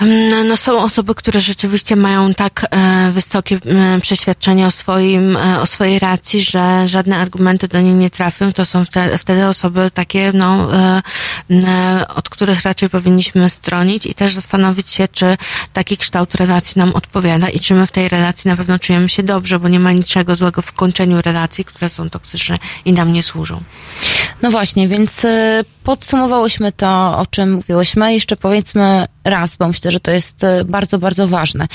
No, 0.00 0.44
no 0.44 0.56
są 0.56 0.82
osoby, 0.82 1.14
które 1.14 1.40
rzeczywiście 1.40 1.96
mają 1.96 2.34
tak 2.34 2.66
e, 2.70 3.10
wysokie 3.10 3.58
e, 3.66 4.00
przeświadczenie 4.00 4.66
o 4.66 4.70
swoim, 4.70 5.36
e, 5.36 5.60
o 5.60 5.66
swojej 5.66 5.98
racji, 5.98 6.40
że 6.40 6.88
żadne 6.88 7.16
argumenty 7.16 7.68
do 7.68 7.80
nich 7.80 7.94
nie 7.94 8.10
trafią. 8.10 8.52
To 8.52 8.66
są 8.66 8.84
wtedy, 8.84 9.18
wtedy 9.18 9.46
osoby 9.46 9.90
takie, 9.94 10.32
no, 10.34 10.74
e, 10.74 11.02
e, 11.50 12.08
od 12.08 12.28
których 12.28 12.62
raczej 12.62 12.88
powinniśmy 12.88 13.50
stronić 13.50 14.06
i 14.06 14.14
też 14.14 14.34
zastanowić 14.34 14.90
się, 14.90 15.08
czy 15.08 15.36
taki 15.72 15.96
kształt 15.96 16.34
relacji 16.34 16.78
nam 16.78 16.92
odpowiada 16.94 17.48
i 17.48 17.60
czy 17.60 17.74
my 17.74 17.86
w 17.86 17.92
tej 17.92 18.08
relacji 18.08 18.48
na 18.48 18.56
pewno 18.56 18.78
czujemy 18.78 19.08
się 19.08 19.22
dobrze, 19.22 19.58
bo 19.58 19.68
nie 19.68 19.80
ma 19.80 19.92
niczego 19.92 20.34
złego 20.34 20.62
w 20.62 20.72
kończeniu 20.72 21.22
relacji, 21.22 21.64
które 21.64 21.88
są 21.88 22.10
toksyczne 22.10 22.56
i 22.84 22.92
nam 22.92 23.12
nie 23.12 23.22
służą. 23.22 23.62
No 24.42 24.50
właśnie, 24.50 24.88
więc 24.88 25.24
e, 25.24 25.64
podsumowałyśmy 25.84 26.72
to, 26.72 27.18
o 27.18 27.26
czym 27.26 27.52
mówiłyśmy. 27.52 28.14
Jeszcze 28.14 28.36
powiedzmy 28.36 29.06
raz, 29.24 29.56
bo 29.56 29.68
myślę, 29.68 29.90
że 29.90 30.00
to 30.00 30.10
jest 30.10 30.44
e, 30.44 30.64
bardzo, 30.64 30.98
bardzo 30.98 31.28
ważne. 31.28 31.66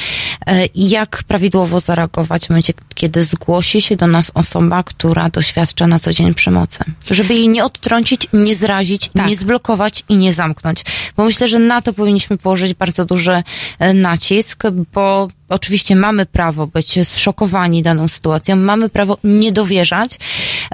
E, 0.47 0.65
Jak 0.75 1.23
prawidłowo 1.27 1.79
zareagować 1.79 2.45
w 2.45 2.49
momencie, 2.49 2.73
kiedy 2.95 3.23
zgłosi 3.23 3.81
się 3.81 3.95
do 3.95 4.07
nas 4.07 4.31
osoba, 4.33 4.83
która 4.83 5.29
doświadcza 5.29 5.87
na 5.87 5.99
co 5.99 6.11
dzień 6.11 6.33
przemocy? 6.33 6.79
Żeby 7.11 7.33
jej 7.33 7.47
nie 7.49 7.63
odtrącić, 7.65 8.27
nie 8.33 8.55
zrazić, 8.55 9.09
nie 9.27 9.35
zblokować 9.35 10.03
i 10.09 10.17
nie 10.17 10.33
zamknąć. 10.33 10.83
Bo 11.17 11.25
myślę, 11.25 11.47
że 11.47 11.59
na 11.59 11.81
to 11.81 11.93
powinniśmy 11.93 12.37
położyć 12.37 12.73
bardzo 12.73 13.05
duży 13.05 13.43
e, 13.79 13.93
nacisk, 13.93 14.63
bo 14.93 15.27
oczywiście 15.49 15.95
mamy 15.95 16.25
prawo 16.25 16.67
być 16.67 16.99
zszokowani 17.03 17.83
daną 17.83 18.07
sytuacją, 18.07 18.55
mamy 18.55 18.89
prawo 18.89 19.17
nie 19.23 19.51
dowierzać, 19.51 20.19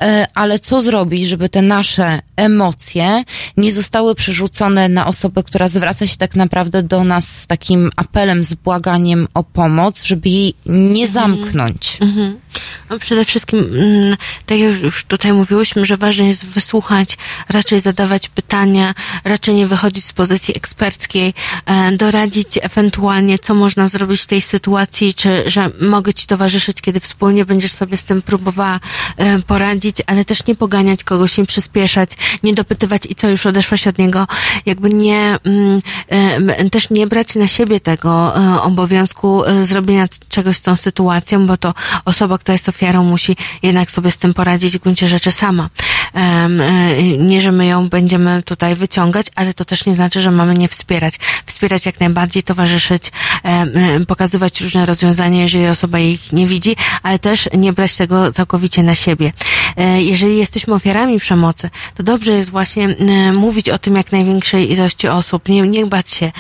e, 0.01 0.27
ale 0.33 0.59
co 0.59 0.81
zrobić, 0.81 1.27
żeby 1.27 1.49
te 1.49 1.61
nasze 1.61 2.19
emocje 2.35 3.23
nie 3.57 3.71
zostały 3.71 4.15
przerzucone 4.15 4.89
na 4.89 5.07
osobę, 5.07 5.43
która 5.43 5.67
zwraca 5.67 6.07
się 6.07 6.17
tak 6.17 6.35
naprawdę 6.35 6.83
do 6.83 7.03
nas 7.03 7.41
z 7.41 7.47
takim 7.47 7.89
apelem, 7.95 8.43
z 8.43 8.53
błaganiem 8.53 9.27
o 9.33 9.43
pomoc, 9.43 10.03
żeby 10.03 10.29
jej 10.29 10.53
nie 10.65 11.07
zamknąć. 11.07 11.97
Mhm. 12.01 12.39
No 12.89 12.99
przede 12.99 13.25
wszystkim, 13.25 13.59
mm, 13.59 14.17
tak 14.45 14.59
jak 14.59 14.81
już 14.81 15.05
tutaj 15.05 15.33
mówiłyśmy, 15.33 15.85
że 15.85 15.97
ważne 15.97 16.27
jest 16.27 16.45
wysłuchać, 16.45 17.17
raczej 17.49 17.79
zadawać 17.79 18.29
pytania, 18.29 18.93
raczej 19.23 19.55
nie 19.55 19.67
wychodzić 19.67 20.05
z 20.05 20.13
pozycji 20.13 20.57
eksperckiej, 20.57 21.33
e, 21.65 21.91
doradzić 21.91 22.59
ewentualnie, 22.61 23.39
co 23.39 23.53
można 23.53 23.87
zrobić 23.87 24.21
w 24.21 24.27
tej 24.27 24.41
sytuacji, 24.41 24.60
czy 25.15 25.43
że 25.49 25.71
mogę 25.81 26.13
Ci 26.13 26.27
towarzyszyć, 26.27 26.81
kiedy 26.81 26.99
wspólnie 26.99 27.45
będziesz 27.45 27.71
sobie 27.71 27.97
z 27.97 28.03
tym 28.03 28.21
próbowała 28.21 28.79
e, 29.17 29.39
poradzić, 29.39 29.97
ale 30.07 30.25
też 30.25 30.45
nie 30.45 30.55
poganiać 30.55 31.03
kogoś, 31.03 31.37
nie 31.37 31.45
przyspieszać, 31.45 32.09
nie 32.43 32.53
dopytywać 32.53 33.05
i 33.09 33.15
co 33.15 33.29
już 33.29 33.45
odeszłaś 33.45 33.87
od 33.87 33.97
niego, 33.97 34.27
jakby 34.65 34.89
nie, 34.89 35.37
e, 36.09 36.69
też 36.69 36.89
nie 36.89 37.07
brać 37.07 37.35
na 37.35 37.47
siebie 37.47 37.79
tego 37.79 38.37
e, 38.37 38.61
obowiązku 38.61 39.45
e, 39.45 39.65
zrobienia 39.65 40.07
czegoś 40.29 40.57
z 40.57 40.61
tą 40.61 40.75
sytuacją, 40.75 41.47
bo 41.47 41.57
to 41.57 41.73
osoba, 42.05 42.37
która 42.37 42.53
jest 42.53 42.69
ofiarą, 42.69 43.03
musi 43.03 43.37
jednak 43.63 43.91
sobie 43.91 44.11
z 44.11 44.17
tym 44.17 44.33
poradzić 44.33 44.77
w 44.77 44.81
gruncie 44.81 45.07
rzeczy 45.07 45.31
sama. 45.31 45.69
E, 46.15 46.49
Nie, 47.17 47.41
że 47.41 47.51
my 47.51 47.65
ją 47.65 47.89
będziemy 47.89 48.43
tutaj 48.43 48.75
wyciągać, 48.75 49.25
ale 49.35 49.53
to 49.53 49.65
też 49.65 49.85
nie 49.85 49.93
znaczy, 49.93 50.21
że 50.21 50.31
mamy 50.31 50.55
nie 50.55 50.67
wspierać. 50.67 51.19
Wspierać 51.45 51.85
jak 51.85 51.99
najbardziej, 51.99 52.43
towarzyszyć, 52.43 53.11
em, 53.43 54.05
różne 54.59 54.85
rozwiązania, 54.85 55.41
jeżeli 55.43 55.67
osoba 55.67 55.99
ich 55.99 56.33
nie 56.33 56.47
widzi, 56.47 56.75
ale 57.03 57.19
też 57.19 57.49
nie 57.53 57.73
brać 57.73 57.95
tego 57.95 58.31
całkowicie 58.31 58.83
na 58.83 58.95
siebie. 58.95 59.33
E, 59.77 60.01
Jeżeli 60.03 60.37
jesteśmy 60.37 60.73
ofiarami 60.73 61.19
przemocy, 61.19 61.69
to 61.95 62.03
dobrze 62.03 62.31
jest 62.31 62.49
właśnie 62.49 62.85
e, 62.89 63.33
mówić 63.33 63.69
o 63.69 63.79
tym 63.79 63.95
jak 63.95 64.11
największej 64.11 64.71
ilości 64.71 65.07
osób, 65.07 65.49
nie, 65.49 65.61
nie 65.61 65.85
bać 65.85 66.11
się 66.11 66.31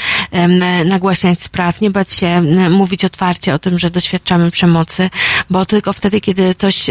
nagłaśniać 0.85 1.41
spraw, 1.41 1.81
nie 1.81 1.91
bać 1.91 2.13
się 2.13 2.41
mówić 2.69 3.05
otwarcie 3.05 3.53
o 3.53 3.59
tym, 3.59 3.79
że 3.79 3.89
doświadczamy 3.89 4.51
przemocy, 4.51 5.09
bo 5.49 5.65
tylko 5.65 5.93
wtedy, 5.93 6.21
kiedy 6.21 6.55
coś, 6.55 6.85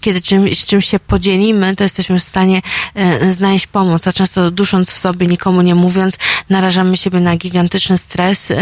kiedy 0.00 0.20
czymś, 0.20 0.64
czymś 0.64 0.86
się 0.86 0.98
podzielimy, 1.00 1.76
to 1.76 1.84
jesteśmy 1.84 2.18
w 2.18 2.22
stanie 2.22 2.62
e, 2.94 3.32
znaleźć 3.32 3.66
pomoc, 3.66 4.06
a 4.06 4.12
często 4.12 4.50
dusząc 4.50 4.90
w 4.90 4.98
sobie, 4.98 5.26
nikomu 5.26 5.62
nie 5.62 5.74
mówiąc, 5.74 6.18
narażamy 6.50 6.96
siebie 6.96 7.20
na 7.20 7.36
gigantyczny 7.36 7.98
stres 7.98 8.52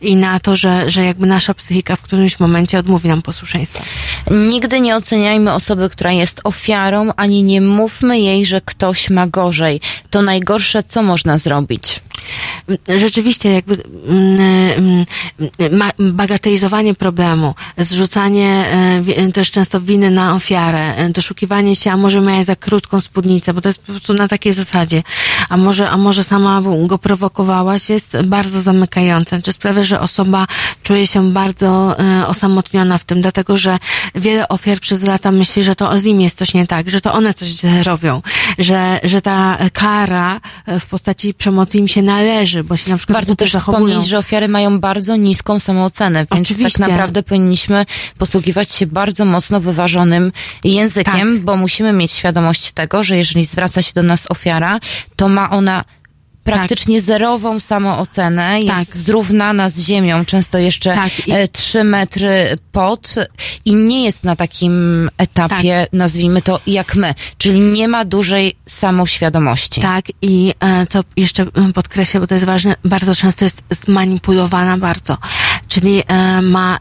i 0.00 0.16
na 0.16 0.40
to, 0.40 0.56
że, 0.56 0.90
że 0.90 1.04
jakby 1.08 1.26
nasza 1.26 1.54
psychika 1.54 1.96
w 1.96 2.02
którymś 2.02 2.40
momencie 2.40 2.78
odmówi 2.78 3.08
nam 3.08 3.22
posłuszeństwa. 3.22 3.84
Nigdy 4.30 4.80
nie 4.80 4.96
oceniajmy 4.96 5.52
osoby, 5.52 5.90
która 5.90 6.12
jest 6.12 6.40
ofiarą, 6.44 7.10
ani 7.16 7.42
nie 7.42 7.60
mówmy 7.60 8.20
jej, 8.20 8.46
że 8.46 8.60
ktoś 8.60 9.10
ma 9.10 9.26
gorzej. 9.26 9.80
To 10.10 10.22
najgorsze, 10.22 10.82
co 10.82 11.02
można 11.02 11.38
zrobić. 11.38 12.00
Rzeczywiście, 12.98 13.52
jakby 13.52 13.82
mm, 14.08 15.06
mm, 15.58 16.14
bagatelizowanie 16.16 16.94
problemu, 16.94 17.54
zrzucanie 17.78 18.64
e, 19.16 19.32
też 19.32 19.50
często 19.50 19.80
winy 19.80 20.10
na 20.10 20.34
ofiarę, 20.34 20.94
e, 20.96 21.08
doszukiwanie 21.08 21.76
się, 21.76 21.90
a 21.92 21.96
może 21.96 22.20
miałeś 22.20 22.46
za 22.46 22.56
krótką 22.56 23.00
spódnicę, 23.00 23.54
bo 23.54 23.60
to 23.60 23.68
jest 23.68 23.78
po 23.78 23.92
prostu 23.92 24.14
na 24.14 24.28
takiej 24.28 24.52
zasadzie, 24.52 25.02
a 25.48 25.56
może, 25.56 25.90
a 25.90 25.96
może 25.96 26.24
sama 26.24 26.62
go 26.86 26.98
prowokowałaś, 26.98 27.90
jest 27.90 28.16
bardzo 28.24 28.60
zamykające. 28.60 29.42
Czy 29.42 29.52
sprawia, 29.52 29.84
że 29.84 30.00
osoba 30.00 30.46
czuje 30.82 30.97
się 31.06 31.32
bardzo 31.32 31.96
e, 31.98 32.26
osamotniona 32.26 32.98
w 32.98 33.04
tym, 33.04 33.20
dlatego 33.22 33.56
że 33.58 33.78
wiele 34.14 34.48
ofiar 34.48 34.80
przez 34.80 35.02
lata 35.02 35.32
myśli, 35.32 35.62
że 35.62 35.74
to 35.76 35.98
z 35.98 36.04
nim 36.04 36.20
jest 36.20 36.38
coś 36.38 36.54
nie 36.54 36.66
tak, 36.66 36.90
że 36.90 37.00
to 37.00 37.12
one 37.12 37.34
coś 37.34 37.48
źle 37.48 37.82
robią, 37.82 38.22
że, 38.58 39.00
że 39.02 39.22
ta 39.22 39.58
kara 39.72 40.40
e, 40.66 40.80
w 40.80 40.86
postaci 40.86 41.34
przemocy 41.34 41.78
im 41.78 41.88
się 41.88 42.02
należy, 42.02 42.64
bo 42.64 42.76
się 42.76 42.90
na 42.90 42.96
przykład 42.96 43.16
Warto 43.16 43.34
też 43.36 43.52
zachowują. 43.52 43.86
wspomnieć, 43.86 44.08
że 44.08 44.18
ofiary 44.18 44.48
mają 44.48 44.80
bardzo 44.80 45.16
niską 45.16 45.58
samoocenę, 45.58 46.26
więc 46.32 46.50
Oczywiście. 46.50 46.78
tak 46.78 46.88
naprawdę 46.88 47.22
powinniśmy 47.22 47.86
posługiwać 48.18 48.72
się 48.72 48.86
bardzo 48.86 49.24
mocno 49.24 49.60
wyważonym 49.60 50.32
językiem, 50.64 51.34
Tak. 51.34 51.44
bo 51.44 51.56
musimy 51.56 51.92
mieć 51.92 52.12
świadomość 52.12 52.72
tego, 52.72 53.04
że 53.04 53.16
jeżeli 53.16 53.44
zwraca 53.44 53.82
się 53.82 53.92
do 53.94 54.02
nas 54.02 54.30
ofiara, 54.30 54.80
to 55.16 55.28
ma 55.28 55.50
ona 55.50 55.84
praktycznie 56.56 57.00
zerową 57.00 57.60
samoocenę, 57.60 58.60
jest 58.60 58.92
Tak. 58.92 58.96
zrównana 58.96 59.68
z 59.70 59.78
ziemią, 59.80 60.24
często 60.24 60.58
jeszcze 60.58 60.94
Tak, 60.94 61.10
e, 61.28 61.48
trzy 61.48 61.84
metry 61.84 62.56
pod 62.72 63.14
i 63.64 63.74
nie 63.74 64.04
jest 64.04 64.24
na 64.24 64.36
takim 64.36 65.10
etapie, 65.18 65.80
Tak. 65.80 65.92
nazwijmy 65.92 66.42
to, 66.42 66.60
jak 66.66 66.94
my, 66.94 67.14
czyli 67.38 67.60
nie 67.60 67.88
ma 67.88 68.04
dużej 68.04 68.56
samoświadomości. 68.66 69.80
Tak, 69.80 70.04
i 70.22 70.54
e, 70.60 70.86
co 70.86 71.00
jeszcze 71.16 71.42
e, 71.42 71.72
podkreślę, 71.74 72.20
bo 72.20 72.26
to 72.26 72.34
jest 72.34 72.46
ważne, 72.46 72.76
bardzo 72.84 73.14
często 73.14 73.44
jest 73.44 73.62
zmanipulowana 73.70 74.78
bardzo. 74.78 75.16
Czyli 75.68 76.02
ma, 76.42 76.78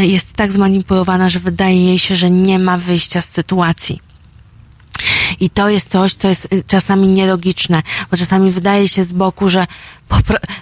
jest 0.00 0.32
tak 0.32 0.52
zmanipulowana, 0.52 1.28
że 1.28 1.38
wydaje 1.38 1.84
jej 1.84 1.98
się, 1.98 2.16
że 2.16 2.30
nie 2.30 2.58
ma 2.58 2.78
wyjścia 2.78 3.22
z 3.22 3.30
sytuacji. 3.30 4.07
I 5.40 5.50
to 5.50 5.68
jest 5.68 5.90
coś, 5.90 6.14
co 6.14 6.28
jest 6.28 6.48
y, 6.52 6.62
czasami 6.66 7.08
nielogiczne, 7.08 7.82
bo 8.10 8.16
czasami 8.16 8.50
wydaje 8.50 8.88
się 8.88 9.04
z 9.04 9.12
boku, 9.12 9.48
że, 9.48 9.66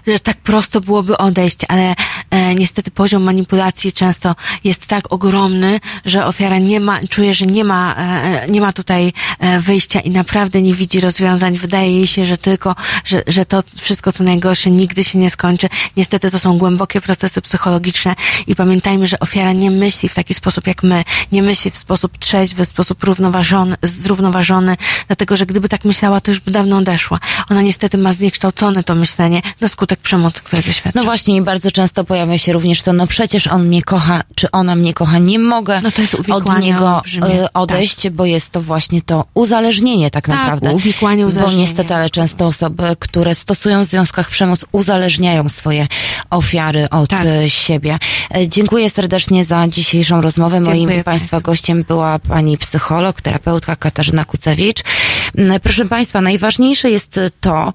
że 0.07 0.19
tak 0.19 0.37
prosto 0.37 0.81
byłoby 0.81 1.19
odejść, 1.19 1.59
ale 1.69 1.95
e, 2.31 2.55
niestety 2.55 2.91
poziom 2.91 3.23
manipulacji 3.23 3.93
często 3.93 4.35
jest 4.65 4.87
tak 4.87 5.13
ogromny, 5.13 5.81
że 6.05 6.27
ofiara 6.27 6.59
nie 6.59 6.81
ma, 6.81 7.01
czuje, 7.11 7.35
że 7.35 7.47
nie 7.47 7.65
ma, 7.65 7.95
e, 7.95 8.49
nie 8.49 8.61
ma 8.61 8.73
tutaj 8.73 9.13
e, 9.39 9.61
wyjścia 9.61 10.01
i 10.01 10.11
naprawdę 10.11 10.63
nie 10.63 10.75
widzi 10.75 11.01
rozwiązań. 11.01 11.57
Wydaje 11.57 11.93
jej 11.93 12.07
się, 12.07 12.25
że 12.25 12.39
tylko, 12.39 12.75
że, 13.05 13.23
że 13.27 13.47
to 13.47 13.63
wszystko 13.77 14.13
co 14.13 14.25
najgorsze 14.25 14.71
nigdy 14.71 15.05
się 15.05 15.19
nie 15.19 15.31
skończy. 15.31 15.69
Niestety 15.97 16.31
to 16.31 16.39
są 16.39 16.59
głębokie 16.59 17.01
procesy 17.01 17.43
psychologiczne 17.43 18.15
i 18.47 18.57
pamiętajmy, 18.57 19.07
że 19.07 19.21
ofiara 19.21 19.53
nie 19.53 19.71
myśli 19.71 20.09
w 20.09 20.15
taki 20.15 20.35
sposób 20.35 20.67
jak 20.67 20.83
my, 20.83 21.05
nie 21.33 21.43
myśli 21.43 21.71
w 21.71 21.77
sposób 21.77 22.19
trzeźwy, 22.19 22.65
w 22.65 22.69
sposób 22.69 23.05
równoważony, 23.05 23.77
zrównoważony, 23.83 24.77
dlatego 25.07 25.37
że 25.37 25.47
gdyby 25.47 25.69
tak 25.69 25.85
myślała, 25.85 26.21
to 26.21 26.31
już 26.31 26.41
by 26.41 26.51
dawno 26.51 26.77
odeszła. 26.77 27.19
Ona 27.51 27.63
niestety 27.63 27.99
ma 27.99 28.13
zniekształcone 28.13 28.85
to 28.85 28.95
myślenie 28.95 29.36
na 29.61 29.69
skutek 29.69 29.99
przemocy, 30.01 30.43
której 30.43 30.65
doświadcza. 30.65 31.01
No 31.01 31.05
właśnie 31.05 31.37
i 31.37 31.43
bardzo 31.43 31.71
często 31.71 32.05
pojawia 32.05 32.39
się 32.39 32.53
również 32.53 32.83
to, 32.83 32.93
no 32.93 33.07
przecież 33.07 33.47
on 33.47 33.67
mnie 33.67 33.83
kocha, 33.83 34.23
czy 34.35 34.51
ona 34.51 34.75
mnie 34.75 34.95
kocha, 34.95 35.19
nie 35.19 35.39
mogę 35.39 35.81
No 35.83 35.91
od 36.37 36.59
niego 36.61 36.97
olbrzymie. 36.97 37.27
e, 37.45 37.53
odejść, 37.53 38.09
bo 38.11 38.25
jest 38.25 38.51
to 38.53 38.61
właśnie 38.63 39.03
to 39.03 39.25
uzależnienie 39.35 40.11
tak, 40.11 40.27
Tak, 40.27 40.37
naprawdę. 40.37 40.71
uwikłanie, 40.73 41.23
Bo 41.23 41.29
uzależnienie. 41.29 41.63
niestety, 41.63 41.95
ale 41.95 42.11
często 42.11 42.47
osoby, 42.47 42.97
które 42.99 43.35
stosują 43.35 43.85
w 43.85 43.87
związkach 43.87 44.31
przemoc, 44.31 44.65
uzależniają 44.73 45.49
swoje 45.49 45.87
ofiary 46.31 46.91
od 46.91 47.11
Tak. 47.11 47.27
e, 47.27 47.51
siebie. 47.51 47.99
E, 48.35 48.49
Dziękuję 48.49 48.91
serdecznie 48.91 49.45
za 49.45 49.69
dzisiejszą 49.69 50.21
rozmowę. 50.21 50.61
Moim 50.61 50.79
Dziękuję 50.79 51.05
Państwa 51.05 51.41
gościem 51.41 51.85
była 51.89 52.19
pani 52.19 52.59
psycholog, 52.59 53.21
terapeutka 53.21 53.77
Katarzyna 53.77 54.25
Kucewicz. 54.25 54.83
Proszę 55.63 55.85
Państwa, 55.85 56.21
najważniejsze 56.21 56.91
jest 56.91 57.21
to, 57.41 57.73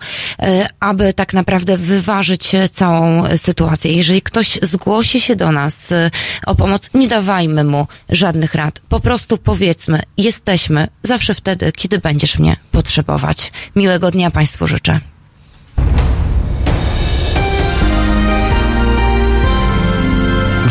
aby 0.80 1.14
tak 1.14 1.34
naprawdę 1.34 1.51
naprawdę 1.52 1.78
wyważyć 1.78 2.52
całą 2.72 3.24
sytuację. 3.38 3.94
Jeżeli 3.94 4.22
ktoś 4.22 4.60
zgłosi 4.62 5.22
się 5.22 5.36
do 5.36 5.52
nas 5.52 5.92
e, 5.92 6.12
o 6.46 6.56
pomoc, 6.56 6.90
nie 6.94 7.08
dawajmy 7.08 7.64
mu 7.64 7.88
żadnych 8.10 8.56
rad. 8.56 8.82
Po 8.90 9.00
prostu 9.00 9.38
powiedzmy, 9.38 10.04
jesteśmy 10.18 10.88
zawsze 11.04 11.34
wtedy, 11.34 11.72
kiedy 11.72 12.00
będziesz 12.00 12.40
mnie 12.40 12.56
potrzebować. 12.72 13.52
Miłego 13.76 14.12
dnia 14.12 14.32
Państwu 14.32 14.68
życzę. 14.68 15.00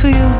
For 0.00 0.08
you 0.08 0.30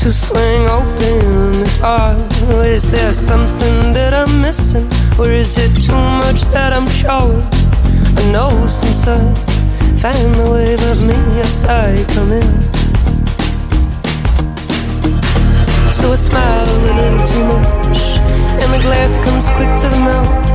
to 0.00 0.10
swing 0.10 0.66
open 0.66 1.60
the 1.60 1.70
door. 1.80 2.64
Is 2.64 2.90
there 2.90 3.12
something 3.12 3.92
that 3.92 4.14
I'm 4.14 4.40
missing, 4.40 4.88
or 5.18 5.30
is 5.30 5.58
it 5.58 5.72
too 5.86 6.02
much 6.24 6.40
that 6.54 6.72
I'm 6.72 6.88
showing? 6.88 7.46
I 8.18 8.22
know 8.32 8.50
some 8.66 8.94
sign, 8.94 9.34
find 10.02 10.32
the 10.40 10.48
way, 10.52 10.76
but 10.76 10.98
me, 11.08 11.16
I 11.68 12.04
come 12.14 12.32
in. 12.32 12.50
So 15.92 16.12
I 16.12 16.16
smile 16.16 16.68
a 16.68 16.94
little 16.98 17.26
too 17.32 17.44
much, 17.52 18.04
and 18.62 18.68
the 18.74 18.80
glass 18.80 19.16
comes 19.24 19.48
quick 19.56 19.72
to 19.82 19.88
the 19.88 20.00
mouth 20.00 20.52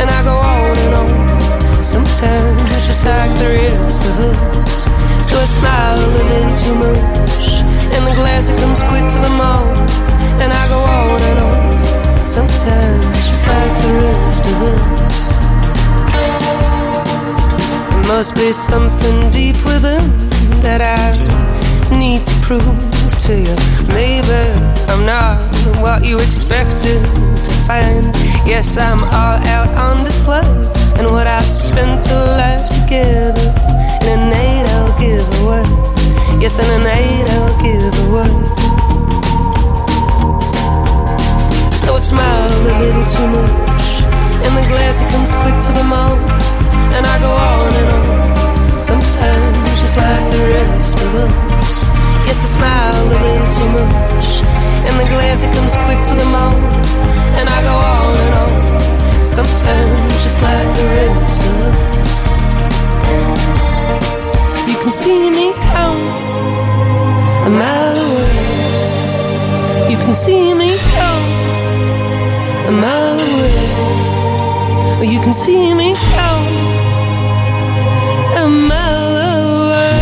and 0.00 0.08
I 0.08 0.22
go 0.24 0.34
on 0.34 0.78
and 0.78 0.94
on. 0.94 1.82
Sometimes 1.82 2.74
it's 2.74 2.86
just 2.86 3.04
like 3.04 3.32
the 3.38 3.48
rest 3.48 4.04
of 4.06 4.20
us. 4.20 4.89
So 5.22 5.38
I 5.38 5.44
smile 5.44 5.98
a 5.98 6.08
little 6.16 6.50
too 6.62 6.74
much, 6.74 7.62
and 7.94 8.02
the 8.06 8.14
glass 8.14 8.48
it 8.48 8.58
comes 8.58 8.82
quick 8.82 9.06
to 9.14 9.18
the 9.18 9.30
mouth, 9.30 9.78
and 10.42 10.52
I 10.52 10.66
go 10.68 10.80
on 10.80 11.20
and 11.30 11.38
on. 11.38 12.24
Sometimes 12.24 13.28
just 13.28 13.46
like 13.46 13.74
the 13.82 13.92
rest 14.02 14.44
of 14.46 14.62
us. 14.74 15.20
Must 18.08 18.34
be 18.34 18.52
something 18.52 19.30
deep 19.30 19.56
within 19.64 20.10
that 20.62 20.80
I 20.80 21.14
need 21.96 22.26
to 22.26 22.34
prove 22.40 23.18
to 23.26 23.34
you. 23.36 23.56
Maybe 23.88 24.40
I'm 24.90 25.04
not 25.06 25.38
what 25.80 26.04
you 26.04 26.18
expected 26.18 27.04
to 27.46 27.52
find. 27.68 28.14
Yes, 28.46 28.76
I'm 28.76 29.04
all 29.04 29.38
out 29.46 29.68
on 29.76 30.02
display, 30.02 30.48
and 30.98 31.12
what 31.12 31.26
I've 31.26 31.44
spent 31.44 32.06
a 32.10 32.18
life 32.36 32.68
together. 32.68 33.69
In 34.02 34.08
a 34.08 34.30
night 34.30 34.66
I'll 34.76 34.94
give 34.98 35.28
away. 35.42 35.64
Yes, 36.40 36.58
in 36.58 36.66
a 36.66 36.78
night 36.82 37.26
I'll 37.36 37.54
give 37.62 37.94
away. 38.08 38.32
So 41.76 41.96
I 41.96 41.98
smile 42.00 42.50
a 42.50 42.74
little 42.80 43.06
too 43.14 43.28
much, 43.28 43.86
and 44.44 44.52
the 44.56 44.64
glass 44.70 45.00
it 45.02 45.08
comes 45.12 45.32
quick 45.42 45.58
to 45.66 45.72
the 45.78 45.84
mouth, 45.84 46.20
and 46.96 47.04
I 47.04 47.16
go 47.20 47.30
on 47.30 47.72
and 47.80 47.88
on. 47.96 48.78
Sometimes 48.78 49.80
just 49.80 49.96
like 49.96 50.26
the 50.32 50.42
rest 50.54 50.98
of 50.98 51.14
us. 51.24 51.90
Yes, 52.26 52.40
I 52.44 52.48
smile 52.56 53.04
a 53.04 53.18
little 53.24 53.50
too 53.56 53.68
much, 53.76 54.28
and 54.86 54.94
the 55.00 55.06
glass 55.12 55.44
it 55.44 55.52
comes 55.52 55.74
quick 55.84 56.00
to 56.08 56.14
the 56.14 56.28
mouth, 56.30 56.56
and 57.38 57.46
I 57.48 57.58
go 57.68 57.74
on 57.74 58.16
and 58.24 58.34
on. 58.44 58.52
Sometimes 59.24 60.22
just 60.24 60.40
like 60.42 60.70
the 60.76 60.86
rest 60.96 61.42
of 61.42 61.54
us. 61.68 61.80
You 64.68 64.76
can 64.82 64.92
see 64.92 65.30
me 65.30 65.52
come 65.72 66.00
a 67.46 67.50
mile 67.60 67.96
away. 68.06 68.36
You 69.90 69.98
can 69.98 70.14
see 70.14 70.54
me 70.54 70.78
come 70.94 71.24
a 72.68 72.72
mile 72.84 73.20
away. 73.28 73.60
Or 75.00 75.04
you 75.04 75.20
can 75.20 75.34
see 75.34 75.74
me 75.74 75.94
come 76.14 76.46
a 78.42 78.46
mile 78.70 79.16
away. 79.28 79.98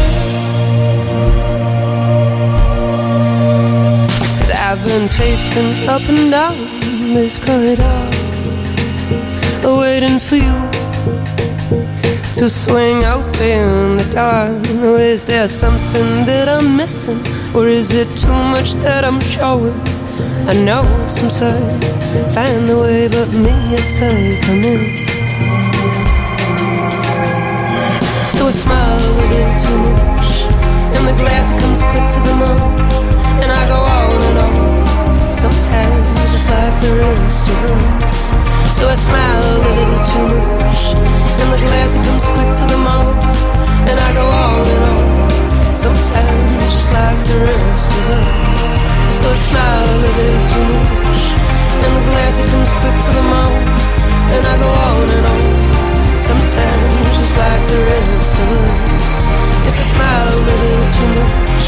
Cause 4.39 4.51
I've 4.51 4.83
been 4.85 5.09
pacing 5.09 5.89
up 5.89 6.03
and 6.03 6.31
down 6.31 6.59
this 7.15 7.39
corridor, 7.39 8.11
waiting 9.63 10.19
for 10.19 10.37
you 10.37 10.88
to 12.39 12.49
swing 12.49 13.05
open 13.05 13.97
the 13.97 14.07
door. 14.15 14.55
Or 14.89 15.01
is 15.01 15.25
there 15.25 15.49
something 15.49 16.25
that 16.27 16.47
I'm 16.49 16.77
missing? 16.77 17.19
Or 17.53 17.67
is 17.67 17.91
it 17.93 18.07
too 18.17 18.41
much 18.55 18.75
that 18.85 19.05
I'm 19.05 19.21
showing? 19.21 19.75
I 20.47 20.55
know 20.55 20.85
some 21.09 21.31
say 21.31 21.59
find 22.33 22.69
the 22.69 22.79
way, 22.79 23.09
but 23.09 23.29
me, 23.35 23.51
I 23.75 23.81
say 23.83 24.39
come 24.47 24.63
in. 24.63 24.83
So 28.31 28.47
I 28.47 28.55
smile 28.55 29.03
a 29.03 29.25
little 29.35 29.57
too 29.65 29.79
much, 29.83 30.31
and 30.95 31.05
the 31.11 31.17
glass 31.19 31.51
comes 31.59 31.83
quick 31.91 32.07
to 32.15 32.21
the 32.23 32.35
mouth, 32.39 33.09
and 33.43 33.51
I 33.51 33.63
go 33.67 33.81
on 33.83 34.23
and 34.29 34.39
on. 34.47 35.33
Sometimes 35.35 36.07
just 36.31 36.49
like 36.51 36.77
the 36.87 36.93
rest 37.03 37.49
of 37.51 37.59
us. 38.07 38.31
So 38.79 38.87
I 38.87 38.95
smile 38.95 39.43
a 39.43 39.59
little 39.67 39.99
too 40.13 40.27
much, 40.39 41.18
and 41.41 41.51
the 41.55 41.61
glass 41.63 41.95
it 41.95 42.03
comes 42.03 42.27
quick 42.35 42.51
to 42.59 42.65
the 42.67 42.79
mouth, 42.79 43.15
and 43.89 43.97
I 43.99 44.11
go 44.15 44.25
on 44.27 44.67
and 44.75 44.85
on. 44.91 45.73
Sometimes 45.73 46.69
just 46.75 46.91
like 46.91 47.21
the 47.31 47.39
rest 47.49 47.91
of 47.95 48.05
us. 48.19 48.69
So 49.19 49.25
I 49.31 49.39
smile 49.49 49.89
a 49.95 49.99
little 50.03 50.41
too 50.51 50.65
much, 50.75 51.23
and 51.85 51.93
the 51.97 52.05
glass 52.11 52.35
it 52.43 52.49
comes 52.51 52.73
quick 52.81 52.97
to 53.07 53.11
the 53.19 53.25
mouth, 53.35 53.95
and 54.35 54.43
I 54.43 54.55
go 54.59 54.69
on 54.69 55.07
and 55.17 55.27
on. 55.35 55.45
Sometimes 56.19 57.15
just 57.21 57.35
like 57.39 57.63
the 57.71 57.81
rest 57.87 58.35
of 58.43 58.49
us. 58.59 59.17
Yes, 59.65 59.77
I 59.79 59.85
smile 59.95 60.29
a 60.35 60.41
little 60.49 60.87
too 60.97 61.11
much, 61.19 61.67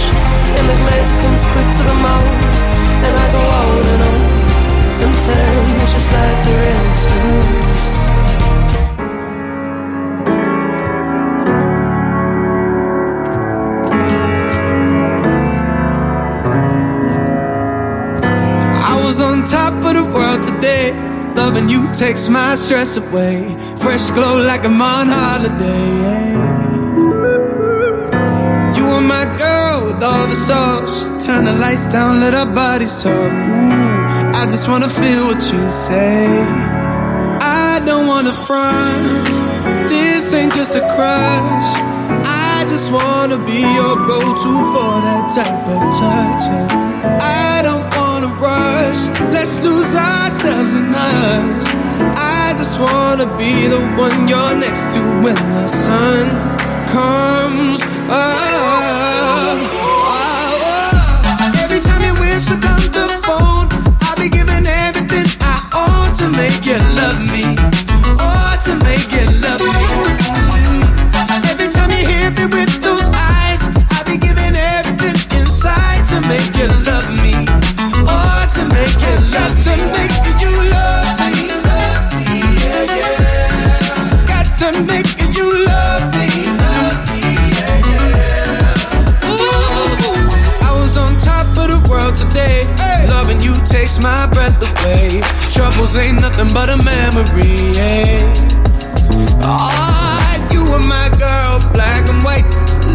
and 0.56 0.64
the 0.66 0.76
glass 0.82 1.06
it 1.12 1.18
comes 1.22 1.42
quick 1.52 1.68
to 1.78 1.82
the 1.86 1.96
mouth, 2.02 2.34
and 3.06 3.14
I 3.14 3.26
go 3.36 3.42
on 3.60 3.84
and 3.92 4.02
on. 4.10 4.20
Sometimes 4.90 5.92
just 5.94 6.10
like 6.12 6.38
the 6.44 6.54
rest 6.58 7.08
of 7.14 7.22
us. 7.62 7.99
On 19.40 19.46
top 19.46 19.72
of 19.84 19.94
the 19.94 20.04
world 20.04 20.42
today. 20.42 20.92
Loving 21.34 21.68
you 21.68 21.90
takes 21.92 22.28
my 22.28 22.54
stress 22.56 22.96
away. 22.96 23.56
Fresh 23.78 24.10
glow 24.10 24.38
like 24.38 24.64
I'm 24.64 24.80
on 24.82 25.06
holiday. 25.08 26.32
You 28.76 28.84
were 28.92 29.06
my 29.16 29.24
girl 29.38 29.86
with 29.86 30.02
all 30.02 30.26
the 30.26 30.36
sauce. 30.36 31.04
Turn 31.24 31.44
the 31.44 31.54
lights 31.54 31.86
down, 31.86 32.20
let 32.20 32.34
our 32.34 32.46
bodies 32.46 33.02
talk. 33.02 33.14
Ooh, 33.14 34.40
I 34.40 34.46
just 34.50 34.68
wanna 34.68 34.88
feel 34.88 35.26
what 35.26 35.42
you 35.52 35.62
say. 35.70 36.26
I 37.40 37.80
don't 37.86 38.06
wanna 38.06 38.32
front. 38.32 39.02
This 39.88 40.34
ain't 40.34 40.52
just 40.54 40.76
a 40.76 40.84
crush. 40.94 41.70
I 42.26 42.66
just 42.68 42.92
wanna 42.92 43.38
be 43.38 43.60
your 43.78 43.94
go-to 44.10 44.54
for 44.72 44.92
that 45.06 45.24
type 45.36 45.64
of 45.74 45.80
touch. 46.00 46.44
Wanna 47.22 47.39
rush. 48.40 49.08
Let's 49.32 49.60
lose 49.60 49.94
ourselves 49.94 50.74
in 50.74 50.94
us. 50.94 51.64
I 52.16 52.54
just 52.56 52.80
wanna 52.80 53.26
be 53.36 53.68
the 53.68 53.80
one 53.96 54.28
you're 54.28 54.54
next 54.56 54.94
to 54.94 55.00
when 55.22 55.36
the 55.56 55.68
sun 55.68 56.26
comes 56.88 57.80
up. 58.08 59.58
Every 61.62 61.80
time 61.80 62.02
you 62.02 62.14
whisper 62.20 62.56
down 62.66 62.80
the 62.98 63.06
phone, 63.26 63.68
I'll 64.02 64.16
be 64.16 64.28
giving 64.28 64.66
everything 64.66 65.26
I 65.40 65.56
own 65.84 66.08
to 66.20 66.26
make 66.40 66.64
you 66.66 66.78
love 66.98 67.20
me. 67.34 67.69
My 94.02 94.26
breath 94.32 94.56
away. 94.60 95.20
Troubles 95.50 95.96
ain't 95.96 96.20
nothing 96.20 96.52
but 96.52 96.68
a 96.68 96.76
memory. 96.76 97.56
Yeah. 97.76 98.32
Ah, 99.42 100.36
you 100.52 100.60
were 100.70 100.84
my 100.96 101.08
girl, 101.18 101.60
black 101.72 102.08
and 102.08 102.22
white. 102.24 102.48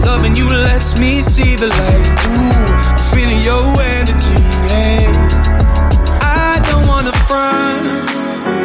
Loving 0.06 0.36
you 0.36 0.50
lets 0.50 0.98
me 1.00 1.22
see 1.22 1.56
the 1.56 1.68
light. 1.68 2.06
Ooh, 2.30 2.74
I'm 2.90 3.00
feeling 3.14 3.42
your 3.46 3.64
energy. 3.98 4.42
Yeah. 4.70 5.10
I 6.22 6.60
don't 6.70 6.88
wanna 6.88 7.14
front. 7.30 7.86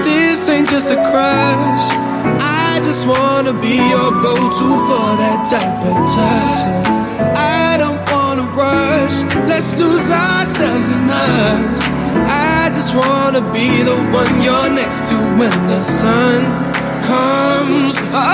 This 0.05 0.49
ain't 0.49 0.69
just 0.69 0.91
a 0.91 0.99
crush. 1.11 1.87
I 2.41 2.81
just 2.83 3.07
wanna 3.07 3.53
be 3.53 3.77
your 3.77 4.11
go-to 4.25 4.69
for 4.89 5.09
that 5.23 5.41
type 5.53 5.81
of 5.91 5.99
touch. 6.17 6.61
I 7.37 7.77
don't 7.79 8.01
wanna 8.11 8.47
rush. 8.53 9.25
Let's 9.49 9.77
lose 9.77 10.11
ourselves 10.11 10.91
in 10.93 11.11
us. 11.11 12.00
Just 12.91 13.09
wanna 13.09 13.53
be 13.53 13.69
the 13.85 13.95
one 14.11 14.43
you're 14.43 14.71
next 14.71 15.09
to 15.11 15.15
when 15.15 15.69
the 15.69 15.81
sun. 15.85 16.60